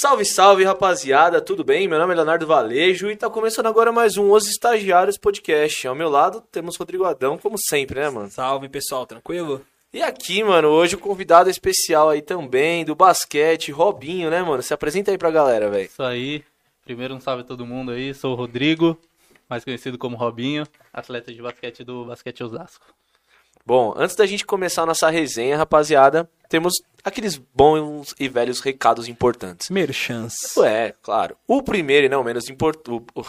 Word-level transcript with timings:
Salve, 0.00 0.24
salve, 0.24 0.64
rapaziada, 0.64 1.42
tudo 1.42 1.62
bem? 1.62 1.86
Meu 1.86 1.98
nome 1.98 2.14
é 2.14 2.16
Leonardo 2.16 2.46
Valejo 2.46 3.10
e 3.10 3.16
tá 3.16 3.28
começando 3.28 3.66
agora 3.66 3.92
mais 3.92 4.16
um 4.16 4.32
Os 4.32 4.48
Estagiários 4.48 5.18
Podcast. 5.18 5.86
Ao 5.86 5.94
meu 5.94 6.08
lado 6.08 6.40
temos 6.50 6.78
Rodrigo 6.78 7.04
Adão, 7.04 7.36
como 7.36 7.58
sempre, 7.58 8.00
né, 8.00 8.08
mano? 8.08 8.30
Salve, 8.30 8.66
pessoal, 8.70 9.04
tranquilo? 9.04 9.60
E 9.92 10.02
aqui, 10.02 10.42
mano, 10.42 10.68
hoje 10.68 10.94
o 10.94 10.98
convidado 10.98 11.50
especial 11.50 12.08
aí 12.08 12.22
também, 12.22 12.82
do 12.82 12.94
basquete, 12.94 13.70
Robinho, 13.70 14.30
né, 14.30 14.40
mano? 14.40 14.62
Se 14.62 14.72
apresenta 14.72 15.10
aí 15.10 15.18
pra 15.18 15.30
galera, 15.30 15.68
velho. 15.68 15.84
Isso 15.84 16.02
aí. 16.02 16.42
Primeiro 16.82 17.14
um 17.14 17.20
salve 17.20 17.42
a 17.42 17.44
todo 17.44 17.66
mundo 17.66 17.92
aí. 17.92 18.14
Sou 18.14 18.32
o 18.32 18.36
Rodrigo, 18.36 18.98
mais 19.50 19.64
conhecido 19.64 19.98
como 19.98 20.16
Robinho, 20.16 20.66
atleta 20.94 21.30
de 21.30 21.42
basquete 21.42 21.84
do 21.84 22.06
Basquete 22.06 22.42
Osasco. 22.42 22.86
Bom, 23.66 23.92
antes 23.94 24.16
da 24.16 24.24
gente 24.24 24.46
começar 24.46 24.84
a 24.84 24.86
nossa 24.86 25.10
resenha, 25.10 25.58
rapaziada, 25.58 26.26
temos 26.50 26.74
aqueles 27.02 27.36
bons 27.54 28.12
e 28.20 28.28
velhos 28.28 28.60
recados 28.60 29.08
importantes. 29.08 29.70
Merchans. 29.70 30.34
É, 30.58 30.92
claro. 31.00 31.36
O 31.46 31.62
primeiro 31.62 32.04
e 32.06 32.08
não 32.10 32.22
menos 32.22 32.50
importante. 32.50 32.90
O, 33.14 33.22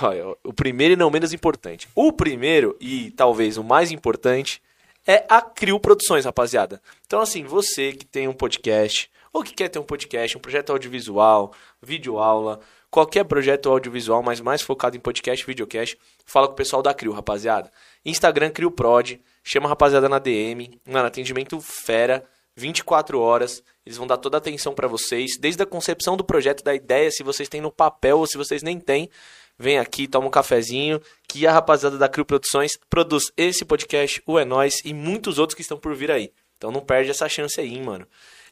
o- 0.43 0.53
primeiro 0.53 0.93
e 0.95 0.97
não 0.97 1.09
menos 1.09 1.31
importante. 1.31 1.87
O 1.95 2.11
primeiro 2.11 2.75
e 2.81 3.11
talvez 3.11 3.57
o 3.57 3.63
mais 3.63 3.91
importante 3.91 4.61
é 5.07 5.23
a 5.29 5.39
Crio 5.41 5.79
Produções, 5.79 6.25
rapaziada. 6.25 6.81
Então, 7.05 7.21
assim, 7.21 7.43
você 7.43 7.93
que 7.93 8.05
tem 8.05 8.27
um 8.27 8.33
podcast, 8.33 9.09
ou 9.31 9.43
que 9.43 9.53
quer 9.53 9.69
ter 9.69 9.79
um 9.79 9.83
podcast, 9.83 10.37
um 10.37 10.41
projeto 10.41 10.71
audiovisual, 10.71 11.53
videoaula, 11.81 12.59
qualquer 12.89 13.23
projeto 13.25 13.69
audiovisual, 13.69 14.21
mas 14.21 14.41
mais 14.41 14.61
focado 14.61 14.97
em 14.97 14.99
podcast, 14.99 15.45
videocast, 15.45 15.97
fala 16.25 16.47
com 16.47 16.53
o 16.53 16.57
pessoal 16.57 16.81
da 16.81 16.93
Crio, 16.93 17.13
rapaziada. 17.13 17.71
Instagram 18.03 18.49
Crio 18.49 18.71
Prod, 18.71 19.13
chama 19.43 19.67
a 19.67 19.69
rapaziada 19.69 20.09
na 20.09 20.19
DM, 20.19 20.79
mano, 20.85 21.07
atendimento 21.07 21.59
fera, 21.61 22.23
24 22.55 23.19
horas. 23.19 23.63
Eles 23.85 23.97
vão 23.97 24.07
dar 24.07 24.17
toda 24.17 24.37
a 24.37 24.39
atenção 24.39 24.73
pra 24.73 24.87
vocês, 24.87 25.37
desde 25.39 25.63
a 25.63 25.65
concepção 25.65 26.15
do 26.15 26.23
projeto, 26.23 26.63
da 26.63 26.73
ideia, 26.73 27.11
se 27.11 27.23
vocês 27.23 27.49
têm 27.49 27.61
no 27.61 27.71
papel 27.71 28.19
ou 28.19 28.27
se 28.27 28.37
vocês 28.37 28.61
nem 28.63 28.79
têm. 28.79 29.09
Vem 29.57 29.77
aqui, 29.77 30.07
toma 30.07 30.27
um 30.27 30.31
cafezinho, 30.31 30.99
que 31.27 31.45
a 31.45 31.51
rapaziada 31.51 31.97
da 31.97 32.09
Crio 32.09 32.25
Produções 32.25 32.79
produz 32.89 33.31
esse 33.37 33.63
podcast, 33.63 34.21
o 34.25 34.39
É 34.39 34.45
Nóis 34.45 34.75
e 34.83 34.93
muitos 34.93 35.37
outros 35.37 35.55
que 35.55 35.61
estão 35.61 35.77
por 35.77 35.95
vir 35.95 36.09
aí. 36.09 36.31
Então 36.57 36.71
não 36.71 36.81
perde 36.81 37.11
essa 37.11 37.29
chance 37.29 37.59
aí, 37.59 37.79
mano. 37.81 38.07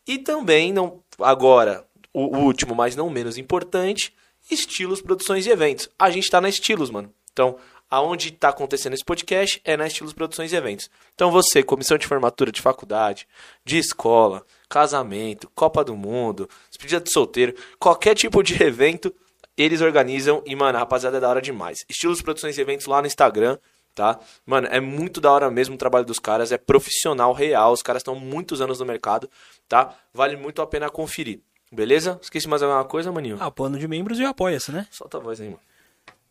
E 0.08 0.17
também, 0.17 0.72
não 0.72 1.03
agora, 1.20 1.86
o, 2.14 2.38
o 2.38 2.39
último, 2.42 2.75
mas 2.75 2.95
não 2.95 3.09
menos 3.09 3.38
importante, 3.38 4.14
Estilos 4.50 5.02
Produções 5.02 5.45
e 5.45 5.50
Eventos. 5.50 5.89
A 5.97 6.09
gente 6.09 6.30
tá 6.30 6.42
na 6.42 6.50
Estilos, 6.50 6.89
mano. 6.89 7.14
Então, 7.31 7.58
aonde 7.90 8.32
tá 8.32 8.50
acontecendo 8.50 8.94
esse 8.94 9.04
podcast 9.04 9.59
é 9.66 9.76
na 9.76 9.88
Estilos 9.88 10.14
Produções 10.14 10.54
e 10.54 10.56
Eventos. 10.56 10.90
Então 11.16 11.32
você, 11.32 11.64
comissão 11.64 11.98
de 11.98 12.06
formatura 12.06 12.52
de 12.52 12.62
faculdade, 12.62 13.28
de 13.66 13.78
escola, 13.78 14.45
casamento, 14.70 15.50
Copa 15.56 15.84
do 15.84 15.95
Mundo, 15.95 16.48
despedida 16.70 17.02
de 17.02 17.12
solteiro, 17.12 17.56
qualquer 17.80 18.16
tipo 18.16 18.44
de 18.44 18.62
evento, 18.64 19.14
eles 19.58 19.82
organizam 19.82 20.44
e, 20.45 20.56
mano, 20.56 20.78
a 20.78 20.82
rapaziada 20.82 21.17
é 21.17 21.20
da 21.20 21.30
hora 21.30 21.42
demais. 21.42 21.80
Estilos 21.90 22.22
Produções 22.22 22.58
e 22.58 22.62
Eventos 22.62 22.86
lá 22.86 23.02
no 23.02 23.08
Instagram, 23.08 23.58
tá? 23.95 24.20
Mano, 24.45 24.67
é 24.72 24.80
muito 24.80 25.20
da 25.20 25.32
hora 25.32 25.50
mesmo 25.50 25.76
o 25.76 25.78
trabalho 25.78 26.06
dos 26.06 26.20
caras, 26.20 26.52
é 26.52 26.58
profissional, 26.58 27.34
real, 27.34 27.73
os 27.73 27.82
caras 27.82 28.02
estão 28.02 28.16
muitos 28.16 28.62
anos 28.62 28.80
no 28.80 28.86
mercado, 28.86 29.30
tá? 29.67 29.94
Vale 30.14 30.38
muito 30.38 30.62
a 30.62 30.67
pena 30.67 30.90
conferir, 30.90 31.42
beleza? 31.72 32.20
Esqueci 32.22 32.48
mais 32.48 32.62
alguma 32.62 32.86
coisa, 32.86 33.12
maninho? 33.12 33.38
Ah, 33.40 33.52
plano 33.52 33.78
de 33.78 33.88
membros 33.88 34.20
e 34.20 34.23
apoia-se, 34.23 34.72
né? 34.72 34.88
Solta 34.92 35.17
a 35.17 35.20
voz 35.20 35.42
aí, 35.42 35.48
mano. 35.48 35.60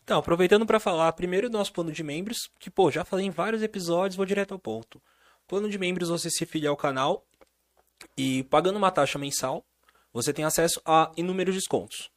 Então, 0.08 0.20
aproveitando 0.20 0.64
pra 0.64 0.80
falar 0.80 1.12
primeiro 1.12 1.50
do 1.50 1.58
nosso 1.58 1.70
plano 1.70 1.92
de 1.92 2.02
membros, 2.02 2.48
que, 2.58 2.70
pô, 2.70 2.90
já 2.90 3.04
falei 3.04 3.26
em 3.26 3.30
vários 3.30 3.62
episódios, 3.62 4.16
vou 4.16 4.24
direto 4.24 4.52
ao 4.52 4.58
ponto. 4.58 5.02
Plano 5.46 5.68
de 5.68 5.76
membros, 5.76 6.08
você 6.08 6.30
se 6.30 6.46
filia 6.46 6.70
ao 6.70 6.76
canal 6.78 7.26
e 8.16 8.42
pagando 8.44 8.78
uma 8.78 8.90
taxa 8.90 9.18
mensal, 9.18 9.62
você 10.10 10.32
tem 10.32 10.46
acesso 10.46 10.80
a 10.82 11.12
inúmeros 11.14 11.54
descontos. 11.54 12.10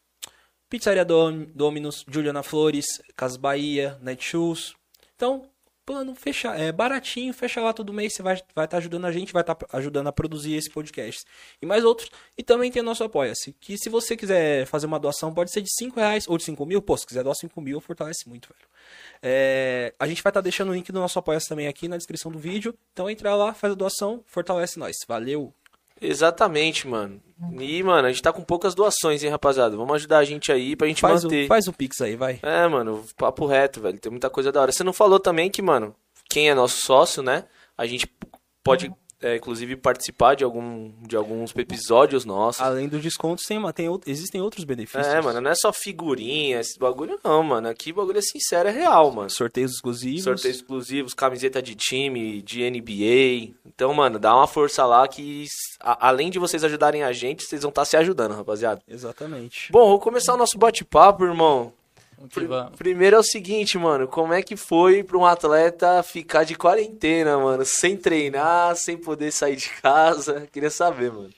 Pizzaria 0.69 1.03
Dom, 1.03 1.43
Dominus, 1.53 2.05
Juliana 2.07 2.41
Flores, 2.41 2.85
Casas 3.13 3.35
Bahia, 3.35 3.99
Netshoes. 4.01 4.73
Então, 5.13 5.49
plano 5.85 6.13
fecha, 6.15 6.49
é 6.55 6.71
baratinho, 6.71 7.33
fecha 7.33 7.61
lá 7.61 7.73
todo 7.73 7.93
mês, 7.93 8.13
você 8.13 8.23
vai 8.23 8.35
estar 8.35 8.47
vai 8.55 8.67
tá 8.67 8.77
ajudando 8.77 9.05
a 9.05 9.11
gente, 9.11 9.33
vai 9.33 9.41
estar 9.41 9.57
ajudando 9.73 10.07
a 10.07 10.11
produzir 10.11 10.53
esse 10.53 10.69
podcast. 10.69 11.25
E 11.61 11.65
mais 11.65 11.83
outros. 11.83 12.09
E 12.37 12.43
também 12.43 12.71
tem 12.71 12.81
o 12.81 12.85
nosso 12.85 13.03
Apoia-se, 13.03 13.53
que 13.59 13.77
se 13.77 13.89
você 13.89 14.15
quiser 14.15 14.65
fazer 14.65 14.87
uma 14.87 14.99
doação, 14.99 15.33
pode 15.33 15.51
ser 15.51 15.61
de 15.61 15.73
5 15.73 15.99
reais 15.99 16.25
ou 16.27 16.37
de 16.37 16.43
5 16.43 16.65
mil. 16.65 16.81
Pô, 16.81 16.95
se 16.97 17.05
quiser 17.05 17.23
doar 17.23 17.35
5 17.35 17.59
mil, 17.61 17.79
fortalece 17.81 18.27
muito, 18.27 18.49
velho. 18.49 18.69
É, 19.21 19.93
a 19.99 20.07
gente 20.07 20.23
vai 20.23 20.31
estar 20.31 20.41
deixando 20.41 20.69
o 20.69 20.73
link 20.73 20.91
do 20.91 20.99
nosso 20.99 21.17
Apoia-se 21.19 21.47
também 21.47 21.67
aqui 21.67 21.87
na 21.87 21.97
descrição 21.97 22.31
do 22.31 22.39
vídeo. 22.39 22.73
Então 22.93 23.09
entra 23.09 23.35
lá, 23.35 23.53
faz 23.53 23.73
a 23.73 23.75
doação, 23.75 24.23
fortalece 24.25 24.79
nós. 24.79 24.97
Valeu! 25.07 25.53
Exatamente, 25.99 26.87
mano. 26.87 27.21
E, 27.59 27.81
mano, 27.81 28.07
a 28.07 28.11
gente 28.11 28.21
tá 28.21 28.31
com 28.31 28.43
poucas 28.43 28.75
doações, 28.75 29.23
hein, 29.23 29.29
rapaziada? 29.29 29.75
Vamos 29.75 29.95
ajudar 29.95 30.19
a 30.19 30.23
gente 30.23 30.51
aí 30.51 30.75
pra 30.75 30.87
gente 30.87 31.01
Faz 31.01 31.23
manter. 31.23 31.47
faz 31.47 31.67
o 31.67 31.73
Pix 31.73 31.99
aí, 32.01 32.15
vai. 32.15 32.39
É, 32.43 32.67
mano, 32.67 33.03
papo 33.17 33.45
reto, 33.45 33.81
velho. 33.81 33.99
Tem 33.99 34.11
muita 34.11 34.29
coisa 34.29 34.51
da 34.51 34.61
hora. 34.61 34.71
Você 34.71 34.83
não 34.83 34.93
falou 34.93 35.19
também 35.19 35.49
que, 35.49 35.61
mano, 35.61 35.95
quem 36.29 36.49
é 36.49 36.53
nosso 36.53 36.85
sócio, 36.85 37.23
né? 37.23 37.45
A 37.77 37.85
gente 37.87 38.07
pode, 38.63 38.93
é, 39.21 39.35
inclusive, 39.35 39.75
participar 39.75 40.35
de, 40.35 40.43
algum, 40.43 40.91
de 41.07 41.15
alguns 41.15 41.53
episódios 41.55 42.25
nossos. 42.25 42.61
Além 42.61 42.87
dos 42.87 43.01
descontos, 43.01 43.45
tem, 43.45 43.59
tem, 43.73 43.87
existem 44.07 44.41
outros 44.41 44.63
benefícios. 44.63 45.05
É, 45.07 45.21
mano, 45.21 45.39
não 45.41 45.51
é 45.51 45.55
só 45.55 45.71
figurinha, 45.71 46.59
esse 46.59 46.77
bagulho 46.79 47.19
não, 47.23 47.43
mano. 47.43 47.67
Aqui 47.67 47.91
o 47.91 47.95
bagulho 47.95 48.19
é 48.19 48.21
sincero, 48.21 48.69
é 48.69 48.71
real, 48.71 49.11
mano. 49.11 49.29
Sorteios 49.29 49.71
exclusivos. 49.73 50.23
Sorteios 50.23 50.57
exclusivos, 50.57 51.13
camiseta 51.13 51.61
de 51.61 51.75
time, 51.75 52.41
de 52.41 52.63
NBA. 52.69 53.55
Então, 53.65 53.93
mano, 53.93 54.19
dá 54.19 54.35
uma 54.35 54.47
força 54.47 54.85
lá 54.85 55.07
que, 55.07 55.45
a- 55.79 56.07
além 56.09 56.29
de 56.29 56.39
vocês 56.39 56.63
ajudarem 56.63 57.03
a 57.03 57.11
gente, 57.13 57.43
vocês 57.43 57.61
vão 57.61 57.69
estar 57.69 57.85
se 57.85 57.95
ajudando, 57.97 58.33
rapaziada. 58.33 58.81
Exatamente. 58.87 59.71
Bom, 59.71 59.87
vou 59.89 59.99
começar 59.99 60.33
o 60.33 60.37
nosso 60.37 60.57
bate-papo, 60.57 61.23
irmão. 61.25 61.73
Vamos. 62.47 62.77
Primeiro 62.77 63.15
é 63.15 63.19
o 63.19 63.23
seguinte, 63.23 63.77
mano, 63.77 64.07
como 64.07 64.33
é 64.33 64.41
que 64.41 64.55
foi 64.55 65.03
pra 65.03 65.17
um 65.17 65.25
atleta 65.25 66.03
ficar 66.03 66.43
de 66.43 66.55
quarentena, 66.55 67.37
mano, 67.37 67.63
sem 67.65 67.97
treinar, 67.97 68.75
sem 68.75 68.97
poder 68.97 69.31
sair 69.31 69.55
de 69.55 69.69
casa? 69.81 70.47
Queria 70.51 70.69
saber, 70.69 71.11
mano. 71.11 71.29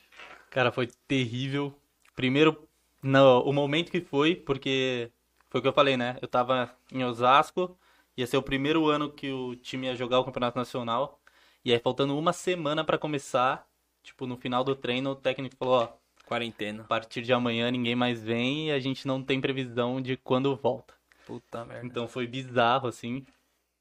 Cara, 0.50 0.72
foi 0.72 0.90
terrível. 1.08 1.74
Primeiro, 2.16 2.68
no, 3.02 3.42
o 3.42 3.54
momento 3.54 3.92
que 3.92 4.02
foi, 4.02 4.36
porque 4.36 5.12
foi 5.50 5.60
o 5.60 5.62
que 5.62 5.68
eu 5.68 5.74
falei, 5.74 5.98
né? 5.98 6.18
Eu 6.22 6.28
tava 6.28 6.74
em 6.92 7.04
Osasco, 7.04 7.78
ia 8.16 8.28
ser 8.28 8.38
o 8.38 8.44
primeiro 8.44 8.88
ano 8.88 9.12
que 9.12 9.32
o 9.32 9.56
time 9.56 9.88
ia 9.88 9.96
jogar 9.96 10.20
o 10.20 10.26
Campeonato 10.26 10.58
Nacional. 10.58 11.20
E 11.66 11.72
aí, 11.72 11.80
faltando 11.80 12.18
uma 12.18 12.34
semana 12.34 12.84
pra 12.84 12.98
começar, 12.98 13.68
tipo, 14.04 14.28
no 14.28 14.38
final 14.38 14.64
do 14.64 14.76
treino, 14.76 15.12
o 15.12 15.16
técnico 15.16 15.56
falou, 15.56 15.76
ó, 15.76 16.03
Quarentena. 16.25 16.84
a 16.84 16.88
partir 16.88 17.22
de 17.22 17.34
amanhã 17.34 17.69
ninguém 17.69 17.95
mais 17.95 18.23
vem 18.23 18.69
e 18.69 18.72
a 18.72 18.79
gente 18.79 19.06
não 19.07 19.22
tem 19.22 19.41
previsão 19.41 20.01
de 20.01 20.17
quando 20.17 20.56
volta. 20.56 20.94
Puta 21.25 21.66
merda. 21.66 21.85
Então 21.85 22.07
foi 22.07 22.28
bizarro, 22.28 22.88
assim. 22.88 23.25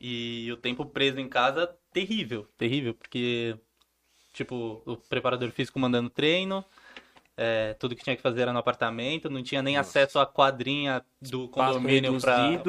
E 0.00 0.50
o 0.52 0.56
tempo 0.56 0.84
preso 0.84 1.20
em 1.20 1.28
casa, 1.28 1.66
terrível, 1.92 2.48
terrível, 2.58 2.94
porque, 2.94 3.56
tipo, 4.32 4.82
o 4.84 4.96
preparador 4.96 5.50
físico 5.52 5.78
mandando 5.78 6.10
treino, 6.10 6.64
é, 7.36 7.74
tudo 7.74 7.94
que 7.94 8.02
tinha 8.02 8.16
que 8.16 8.22
fazer 8.22 8.42
era 8.42 8.52
no 8.52 8.58
apartamento, 8.58 9.30
não 9.30 9.42
tinha 9.42 9.62
nem 9.62 9.76
acesso 9.76 10.18
à 10.18 10.26
quadrinha 10.26 11.04
do 11.20 11.48
condomínio 11.48 12.18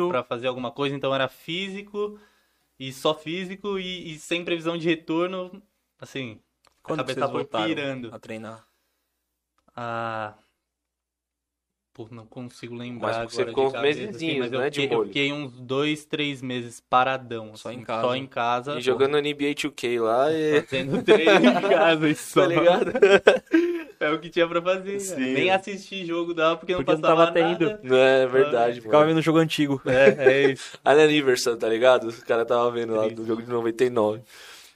pra 0.08 0.24
fazer 0.24 0.48
alguma 0.48 0.72
coisa, 0.72 0.96
então 0.96 1.14
era 1.14 1.28
físico, 1.28 2.20
e 2.80 2.94
só 2.94 3.16
físico, 3.16 3.80
e, 3.80 4.14
e 4.14 4.20
sem 4.20 4.46
previsão 4.46 4.78
de 4.78 4.88
retorno, 4.88 5.62
assim, 6.00 6.40
Quando 6.84 7.00
a 7.00 7.04
cabeça 7.04 7.28
voltaram 7.28 7.66
pirando. 7.66 8.10
a 8.14 8.20
treinar? 8.20 8.68
Ah. 9.76 10.34
Pô, 11.94 12.08
não 12.10 12.26
consigo 12.26 12.74
lembrar 12.74 13.20
Mas 13.20 13.34
você 13.34 13.42
agora 13.44 13.50
ficou 13.50 13.64
de 13.66 13.70
uns 13.70 13.74
cabeça, 13.74 14.00
mesezinhos, 14.00 14.40
mas 14.40 14.52
eu 14.52 14.60
né, 14.60 14.70
de 14.72 14.82
fiquei, 14.82 14.98
eu 14.98 15.06
fiquei 15.06 15.32
uns 15.34 15.60
dois, 15.60 16.06
três 16.06 16.42
meses 16.42 16.80
paradão. 16.80 17.56
Só 17.56 17.70
assim, 17.70 17.80
em 17.80 17.84
casa. 17.84 18.02
Só 18.02 18.16
em 18.16 18.26
casa. 18.26 18.78
E 18.80 18.82
jogando 18.82 19.18
NBA 19.22 19.54
2K 19.54 20.02
lá 20.02 20.32
e... 20.34 20.62
Fazendo 20.64 21.04
treino 21.04 21.46
em 21.46 21.62
casa 21.62 22.10
e 22.10 22.16
só. 22.18 22.42
Tá 22.42 22.48
ligado? 22.48 22.94
É 24.00 24.10
o 24.12 24.20
que 24.20 24.30
tinha 24.30 24.46
pra 24.46 24.62
fazer. 24.62 25.00
Sim. 25.00 25.16
cara. 25.16 25.28
Nem 25.28 25.50
assistir 25.50 26.06
jogo 26.06 26.34
dava 26.34 26.58
porque 26.58 26.74
não 26.74 26.84
Porque 26.84 26.92
não 26.92 27.02
passava 27.02 27.32
tava 27.32 27.32
tendo. 27.32 27.70
nada. 27.70 27.80
Não 27.84 27.96
é 27.96 28.28
verdade, 28.28 28.82
Ficava 28.82 29.06
mano. 29.06 29.16
vendo 29.16 29.24
jogo 29.24 29.38
antigo. 29.38 29.82
É, 29.86 30.10
é 30.18 30.52
isso. 30.52 30.78
Allen 30.84 31.10
Iverson, 31.10 31.56
tá 31.56 31.70
ligado? 31.70 32.08
Os 32.08 32.22
caras 32.22 32.46
tava 32.46 32.70
vendo 32.70 32.96
lá 32.96 33.08
do 33.08 33.26
jogo 33.26 33.42
de 33.42 33.48
99. 33.48 34.22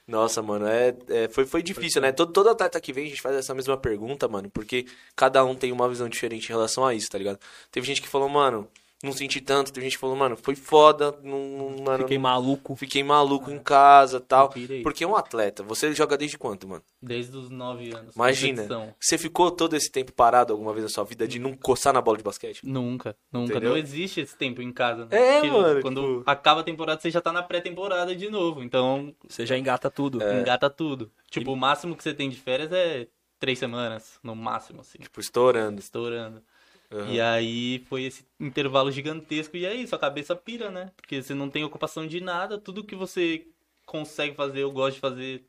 Nossa, 0.08 0.40
mano, 0.42 0.66
é, 0.66 0.96
é- 1.08 1.28
foi, 1.28 1.44
foi 1.44 1.62
difícil, 1.62 2.00
né? 2.00 2.12
Todo, 2.12 2.32
todo 2.32 2.48
atleta 2.48 2.80
que 2.80 2.92
vem, 2.94 3.04
a 3.06 3.08
gente 3.10 3.20
faz 3.20 3.36
essa 3.36 3.54
mesma 3.54 3.76
pergunta, 3.76 4.26
mano, 4.26 4.50
porque 4.50 4.86
cada 5.14 5.44
um 5.44 5.54
tem 5.54 5.70
uma 5.70 5.86
visão 5.88 6.08
diferente 6.08 6.46
em 6.46 6.48
relação 6.48 6.84
a 6.86 6.94
isso, 6.94 7.10
tá 7.10 7.18
ligado? 7.18 7.38
Teve 7.70 7.86
gente 7.86 8.00
que 8.00 8.08
falou, 8.08 8.26
mano, 8.28 8.66
não 9.02 9.12
senti 9.12 9.40
tanto, 9.40 9.72
teve 9.72 9.86
gente 9.86 9.92
que 9.94 10.00
falou, 10.00 10.16
mano, 10.16 10.36
foi 10.36 10.56
foda, 10.56 11.16
não, 11.22 11.38
não- 11.38 11.84
mano, 11.84 11.98
Fiquei 12.02 12.18
maluco. 12.18 12.74
fiquei 12.74 13.04
maluco 13.04 13.48
em 13.50 13.58
casa 13.58 14.18
tal. 14.20 14.52
Porque 14.82 15.04
é 15.04 15.06
um 15.06 15.14
atleta, 15.14 15.62
você 15.62 15.92
joga 15.94 16.16
desde 16.18 16.36
quanto, 16.36 16.66
mano? 16.66 16.82
Desde 17.00 17.36
os 17.36 17.48
nove 17.48 17.92
anos. 17.94 18.14
Imagina, 18.16 18.66
você 18.98 19.16
ficou 19.16 19.50
todo 19.52 19.76
esse 19.76 19.90
tempo 19.90 20.12
parado 20.12 20.52
alguma 20.52 20.72
vez 20.72 20.82
na 20.82 20.88
sua 20.88 21.04
vida 21.04 21.28
de 21.28 21.38
não 21.38 21.54
coçar 21.56 21.92
na 21.92 22.00
bola 22.00 22.16
de 22.18 22.24
basquete? 22.24 22.60
Nunca, 22.66 23.16
nunca. 23.32 23.52
Entendeu? 23.52 23.70
Não 23.70 23.76
existe 23.76 24.20
esse 24.20 24.36
tempo 24.36 24.60
em 24.60 24.72
casa. 24.72 25.06
né? 25.06 25.16
É, 25.16 25.40
Porque 25.42 25.56
mano, 25.56 25.80
Quando 25.82 26.18
tipo- 26.18 26.30
acaba 26.30 26.60
a 26.62 26.64
temporada, 26.64 27.00
você 27.00 27.10
já 27.10 27.20
tá 27.20 27.32
na 27.32 27.42
pré-temporada 27.42 28.16
de 28.16 28.28
novo. 28.28 28.62
Então, 28.64 29.14
Você 29.28 29.46
já 29.46 29.56
engata 29.56 29.88
tudo. 29.90 30.20
É. 30.22 30.40
engata 30.40 30.68
tudo. 30.68 31.10
Tipo, 31.30 31.52
o 31.52 31.56
máximo 31.56 31.94
que 31.94 32.02
você 32.02 32.12
tem 32.12 32.28
de 32.28 32.36
férias 32.36 32.72
é 32.72 33.06
três 33.38 33.58
semanas, 33.60 34.18
no 34.24 34.34
máximo, 34.34 34.80
assim. 34.80 34.98
Tipo, 34.98 35.20
estourando. 35.20 35.78
estourando. 35.78 36.42
Uhum. 36.90 37.12
E 37.12 37.20
aí 37.20 37.84
foi 37.88 38.04
esse 38.04 38.24
intervalo 38.40 38.90
gigantesco. 38.90 39.56
E 39.56 39.66
é 39.66 39.74
isso, 39.74 39.94
a 39.94 39.98
cabeça 39.98 40.34
pira, 40.34 40.70
né? 40.70 40.90
Porque 40.96 41.22
você 41.22 41.34
não 41.34 41.50
tem 41.50 41.64
ocupação 41.64 42.06
de 42.06 42.20
nada, 42.20 42.58
tudo 42.58 42.84
que 42.84 42.96
você 42.96 43.46
consegue 43.84 44.34
fazer, 44.34 44.60
eu 44.60 44.70
gosto 44.70 44.94
de 44.96 45.00
fazer, 45.00 45.44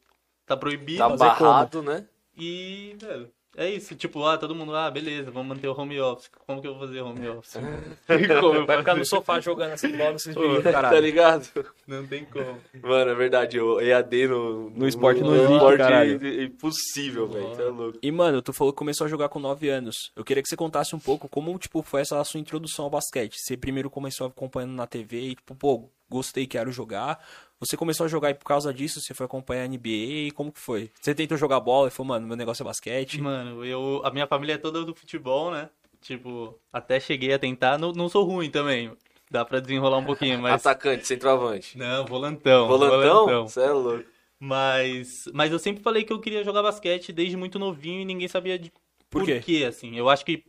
tá 0.46 0.56
proibido. 0.56 1.00
Tá 1.00 1.10
barrado, 1.10 1.82
né? 1.82 2.06
E, 2.38 2.96
velho, 3.00 3.32
é 3.58 3.70
isso. 3.70 3.96
Tipo, 3.96 4.24
ah, 4.26 4.38
todo 4.38 4.56
mundo, 4.56 4.76
ah, 4.76 4.90
beleza, 4.90 5.32
vamos 5.32 5.50
manter 5.56 5.68
o 5.68 5.78
home 5.80 6.00
office. 6.00 6.30
Como 6.48 6.62
que 6.62 6.68
eu 6.68 6.76
vou 6.76 6.88
fazer 6.88 7.02
home 7.02 7.28
office? 7.28 7.56
Não 7.56 7.72
tem 8.18 8.28
como 8.42 8.66
Vai 8.66 8.78
ficar 8.78 8.96
no 8.96 9.06
sofá 9.06 9.40
jogando 9.40 9.72
essas 9.72 9.92
bolas, 9.92 10.22
esses 10.22 10.34
Pô, 10.36 10.42
vídeos, 10.42 10.64
Tá 10.64 10.72
caralho. 10.72 11.00
ligado? 11.02 11.48
Não 11.88 12.06
tem 12.08 12.26
como. 12.26 12.58
Mano, 12.82 13.12
é 13.12 13.16
verdade, 13.16 13.60
o 13.60 13.82
EAD 13.82 14.28
no, 14.28 14.70
No 14.70 14.88
esporte 14.88 15.22
não 15.22 15.30
no 15.30 15.36
existe, 15.36 15.54
esporte 15.54 15.78
caralho. 15.78 16.20
é 16.26 16.44
impossível, 16.44 17.28
velho. 17.28 17.48
Você 17.50 17.62
é 17.62 17.66
louco. 17.66 18.00
E, 18.02 18.12
mano, 18.12 18.42
tu 18.42 18.54
falou 18.54 18.72
que 18.72 18.78
começou 18.80 19.06
a 19.06 19.10
jogar 19.10 19.30
com 19.30 19.40
9 19.40 19.68
anos. 19.70 19.96
Eu 20.16 20.24
queria 20.24 20.42
que 20.44 20.50
você 20.50 20.56
contasse 20.56 20.96
um 20.96 21.00
pouco 21.00 21.28
como, 21.28 21.58
tipo, 21.58 21.82
foi 21.82 22.02
essa 22.02 22.24
sua 22.24 22.40
introdução 22.40 22.86
ao 22.86 22.92
basquete. 22.92 23.36
Você 23.38 23.58
primeiro 23.58 23.90
começou 23.90 24.28
acompanhando 24.28 24.74
na 24.74 24.86
TV 24.88 25.20
e, 25.22 25.36
tipo, 25.36 25.56
pô, 25.56 25.90
gostei, 26.10 26.48
quero 26.48 26.72
jogar. 26.72 27.20
Você 27.60 27.76
começou 27.76 28.06
a 28.06 28.10
jogar 28.10 28.30
e 28.30 28.34
por 28.34 28.46
causa 28.46 28.74
disso 28.74 29.02
você 29.02 29.14
foi 29.14 29.26
acompanhar 29.26 29.64
a 29.64 29.68
NBA. 29.68 30.34
Como 30.34 30.52
que 30.52 30.60
foi? 30.60 30.90
Você 31.00 31.14
tentou 31.14 31.38
jogar 31.38 31.60
bola 31.60 31.90
e 31.90 31.92
falou, 31.92 32.08
mano, 32.08 32.26
meu 32.26 32.38
negócio 32.38 32.64
é 32.64 32.66
basquete. 32.66 33.20
Mano, 33.20 33.66
eu, 33.66 34.02
a 34.06 34.12
minha 34.12 34.26
família 34.26 34.54
é 34.54 34.58
toda 34.58 34.86
do 34.86 34.96
futebol, 34.96 35.52
né? 35.52 35.70
Tipo, 36.02 36.58
até 36.72 37.00
cheguei 37.00 37.34
a 37.34 37.40
tentar. 37.40 37.78
Não, 37.78 37.92
não 37.92 38.08
sou 38.08 38.24
ruim 38.24 38.50
também. 38.50 38.92
Dá 39.30 39.44
pra 39.44 39.60
desenrolar 39.60 39.98
um 39.98 40.06
pouquinho, 40.06 40.40
mas. 40.42 40.66
Atacante, 40.66 41.06
centroavante. 41.06 41.78
Não, 41.78 42.06
volantão. 42.06 42.68
Volantão? 42.68 43.48
Você 43.48 43.62
é 43.62 43.72
louco. 43.72 44.06
Mas, 44.40 45.26
mas 45.34 45.52
eu 45.52 45.60
sempre 45.60 45.84
falei 45.84 46.06
que 46.06 46.14
eu 46.14 46.20
queria 46.22 46.46
jogar 46.46 46.64
basquete 46.64 47.12
desde 47.12 47.36
muito 47.36 47.60
novinho 47.60 48.02
e 48.02 48.06
ninguém 48.06 48.30
sabia 48.30 48.58
de 48.58 48.72
Por 49.10 49.26
por, 49.26 49.42
quê? 49.42 49.66
assim. 49.68 49.98
Eu 49.98 50.08
acho 50.08 50.24
que, 50.24 50.46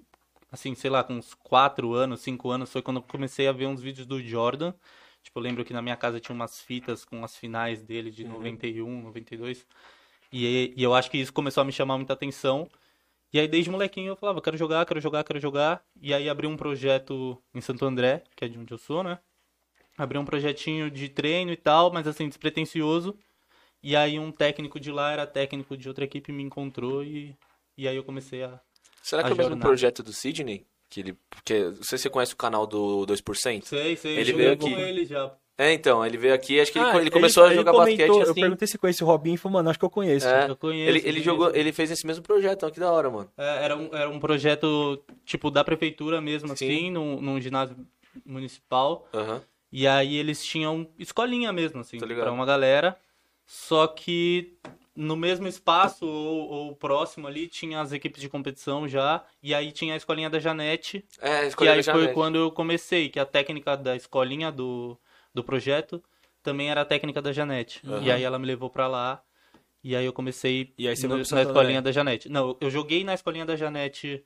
assim, 0.53 0.77
sei 0.77 0.89
lá, 0.89 1.03
com 1.03 1.15
uns 1.15 1.35
4 1.35 1.93
anos, 1.93 2.21
5 2.21 2.49
anos, 2.51 2.71
foi 2.71 2.83
quando 2.83 2.99
eu 2.99 3.03
comecei 3.03 3.49
a 3.49 3.53
ver 3.53 3.67
uns 3.67 3.81
vídeos 3.81 4.07
do 4.07 4.23
Jordan. 4.23 4.73
Tipo, 5.23 5.39
eu 5.39 5.43
lembro 5.43 5.65
que 5.65 5.73
na 5.73 5.83
minha 5.83 5.97
casa 5.97 6.19
tinha 6.19 6.35
umas 6.35 6.61
fitas 6.61 7.05
com 7.05 7.23
as 7.25 7.37
finais 7.37 7.83
dele 7.83 8.11
de 8.11 8.25
91, 8.25 9.03
92. 9.03 9.67
E, 10.33 10.73
e 10.77 10.83
eu 10.83 10.95
acho 10.95 11.11
que 11.11 11.19
isso 11.19 11.33
começou 11.33 11.61
a 11.61 11.65
me 11.65 11.73
chamar 11.73 11.97
muita 11.97 12.13
atenção. 12.13 12.69
E 13.33 13.39
aí, 13.39 13.47
desde 13.47 13.71
molequinho, 13.71 14.09
eu 14.09 14.17
falava, 14.17 14.41
quero 14.41 14.57
jogar, 14.57 14.85
quero 14.87 15.01
jogar, 15.01 15.23
quero 15.23 15.39
jogar. 15.39 15.85
E 16.01 16.13
aí, 16.13 16.29
abri 16.29 16.47
um 16.47 16.57
projeto 16.57 17.41
em 17.55 17.61
Santo 17.61 17.85
André, 17.85 18.25
que 18.35 18.45
é 18.45 18.49
de 18.49 18.59
onde 18.59 18.73
eu 18.73 18.79
sou, 18.79 19.03
né? 19.03 19.19
Abri 19.97 20.19
um 20.19 20.25
projetinho 20.25 20.91
de 20.91 21.09
treino 21.09 21.53
e 21.53 21.57
tal, 21.57 21.93
mas 21.93 22.07
assim, 22.07 22.29
despretensioso. 22.29 23.17
E 23.83 23.95
aí, 23.95 24.19
um 24.19 24.33
técnico 24.33 24.81
de 24.81 24.91
lá 24.91 25.13
era 25.13 25.27
técnico 25.27 25.77
de 25.77 25.89
outra 25.89 26.05
equipe, 26.05 26.33
me 26.33 26.43
encontrou 26.43 27.05
e, 27.05 27.37
e 27.77 27.87
aí 27.87 27.97
eu 27.97 28.05
comecei 28.05 28.43
a. 28.43 28.61
Será 29.03 29.23
que 29.23 29.31
é 29.31 29.35
o 29.35 29.37
mesmo 29.37 29.59
projeto 29.59 30.03
do 30.03 30.13
Sidney? 30.13 30.67
Que 30.91 31.01
ele. 31.01 31.17
Porque, 31.31 31.65
não 31.65 31.83
sei 31.83 31.97
se 31.97 32.03
você 32.03 32.11
conhece 32.11 32.35
o 32.35 32.37
canal 32.37 32.67
do 32.67 33.07
2%. 33.07 33.63
Sei, 33.65 33.97
sei, 33.97 34.19
Ele 34.19 34.33
veio 34.33 34.57
com 34.59 34.67
aqui. 34.67 34.75
ele 34.81 35.05
já. 35.07 35.33
É, 35.57 35.73
então, 35.75 36.05
ele 36.05 36.17
veio 36.17 36.33
aqui, 36.35 36.59
acho 36.59 36.73
que 36.73 36.79
ele, 36.79 36.89
Ah, 36.89 36.97
ele 36.97 37.11
começou 37.11 37.45
a 37.45 37.49
ele 37.49 37.57
jogar 37.57 37.73
comentou, 37.73 37.99
basquete 38.07 38.17
Eu 38.27 38.31
assim. 38.33 38.41
perguntei 38.41 38.67
se 38.67 38.79
conhece 38.79 39.05
o 39.05 39.07
Robinho 39.07 39.35
e 39.35 39.37
falou, 39.37 39.53
mano, 39.59 39.69
acho 39.69 39.79
que 39.79 39.85
eu 39.85 39.91
conheço. 39.91 40.27
É. 40.27 40.49
Eu 40.51 40.57
conheço. 40.57 40.89
Ele, 40.89 40.99
ele 41.01 41.03
conheço. 41.03 41.23
jogou, 41.25 41.55
ele 41.55 41.71
fez 41.71 41.91
esse 41.91 42.07
mesmo 42.07 42.23
projeto, 42.25 42.57
então 42.57 42.71
que 42.71 42.81
da 42.81 42.91
hora, 42.91 43.11
mano. 43.11 43.31
É, 43.37 43.65
era, 43.65 43.77
um, 43.77 43.91
era 43.93 44.09
um 44.09 44.19
projeto, 44.19 45.03
tipo, 45.25 45.51
da 45.51 45.63
prefeitura 45.63 46.19
mesmo, 46.21 46.49
Sim. 46.49 46.53
assim, 46.55 46.91
num, 46.91 47.21
num 47.21 47.39
ginásio 47.41 47.77
municipal. 48.25 49.07
Aham. 49.13 49.43
E 49.71 49.87
aí 49.87 50.17
eles 50.17 50.43
tinham 50.45 50.89
escolinha 50.99 51.53
mesmo, 51.53 51.81
assim, 51.81 51.99
pra 51.99 52.33
uma 52.33 52.47
galera. 52.47 52.97
Só 53.47 53.87
que 53.87 54.55
no 55.01 55.17
mesmo 55.17 55.49
espaço 55.49 56.07
ou, 56.07 56.49
ou 56.49 56.77
próximo 56.77 57.27
ali 57.27 57.49
tinha 57.49 57.81
as 57.81 57.93
equipes 57.93 58.21
de 58.21 58.29
competição 58.29 58.87
já. 58.87 59.25
E 59.43 59.55
aí 59.55 59.73
tinha 59.73 59.95
a 59.95 59.97
escolinha 59.97 60.29
da 60.29 60.39
Janete. 60.39 61.05
É, 61.21 61.41
Que 61.41 61.47
escolheu 61.47 61.73
aí 61.73 61.83
já 61.83 61.93
foi 61.93 62.01
Janete. 62.03 62.15
quando 62.15 62.37
eu 62.37 62.51
comecei, 62.51 63.09
que 63.09 63.19
a 63.19 63.25
técnica 63.27 63.77
da 63.77 63.97
escolinha 63.97 64.53
do, 64.53 64.99
do 65.35 65.43
projeto 65.43 66.03
também 66.43 66.71
era 66.71 66.83
a 66.83 66.85
técnica 66.85 67.21
da 67.23 67.33
Janete. 67.33 67.81
Aham. 67.87 68.03
E 68.03 68.11
aí 68.13 68.23
ela 68.23 68.39
me 68.39 68.47
levou 68.47 68.69
pra 68.71 68.87
lá. 68.87 69.23
E 69.83 69.97
aí 69.97 70.05
eu 70.05 70.13
comecei 70.13 70.73
E 70.77 70.87
aí 70.87 70.95
você 70.97 71.09
no- 71.09 71.17
na 71.17 71.23
escolinha 71.23 71.79
André. 71.79 71.81
da 71.81 71.93
Janete. 71.93 72.29
Não, 72.29 72.57
eu 72.61 72.71
joguei 72.71 73.03
na 73.03 73.15
escolinha 73.15 73.47
da 73.47 73.57
Janete 73.57 74.23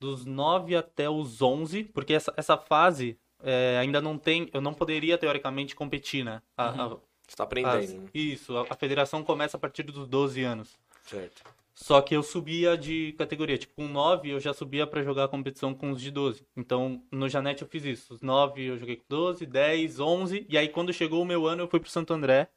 dos 0.00 0.24
9 0.24 0.74
até 0.74 1.10
os 1.10 1.42
11, 1.42 1.84
porque 1.84 2.14
essa, 2.14 2.32
essa 2.36 2.56
fase 2.56 3.18
é, 3.42 3.76
ainda 3.78 4.00
não 4.00 4.16
tem. 4.16 4.48
Eu 4.52 4.60
não 4.62 4.72
poderia, 4.72 5.18
teoricamente, 5.18 5.74
competir, 5.76 6.24
né? 6.24 6.40
A- 6.56 6.68
a- 6.70 6.96
Você 7.30 7.36
tá 7.36 7.44
as- 7.44 7.46
aprendendo, 7.46 8.02
né? 8.02 8.08
isso, 8.12 8.56
a, 8.56 8.66
a 8.70 8.74
federação 8.74 9.22
começa 9.22 9.56
a 9.56 9.60
partir 9.60 9.84
dos 9.84 10.08
12 10.08 10.42
anos. 10.42 10.76
Certo. 11.04 11.42
Só 11.72 12.02
que 12.02 12.14
eu 12.14 12.22
subia 12.22 12.76
de 12.76 13.12
categoria. 13.16 13.56
Tipo, 13.56 13.74
com 13.76 13.88
9 13.88 14.28
eu 14.30 14.40
já 14.40 14.52
subia 14.52 14.86
pra 14.86 15.02
jogar 15.02 15.24
a 15.24 15.28
competição 15.28 15.72
com 15.72 15.92
os 15.92 16.00
de 16.02 16.10
12. 16.10 16.44
Então, 16.56 17.02
no 17.10 17.26
Janete 17.28 17.62
eu 17.62 17.68
fiz 17.68 17.84
isso. 17.84 18.12
Os 18.12 18.20
9 18.20 18.62
eu 18.66 18.76
joguei 18.78 18.96
com 18.96 19.04
12, 19.08 19.46
10, 19.46 19.98
11. 19.98 20.44
E 20.48 20.58
aí, 20.58 20.68
quando 20.68 20.92
chegou 20.92 21.22
o 21.22 21.24
meu 21.24 21.46
ano, 21.46 21.62
eu 21.62 21.68
fui 21.68 21.80
pro 21.80 21.88
Santo 21.88 22.12
André. 22.12 22.48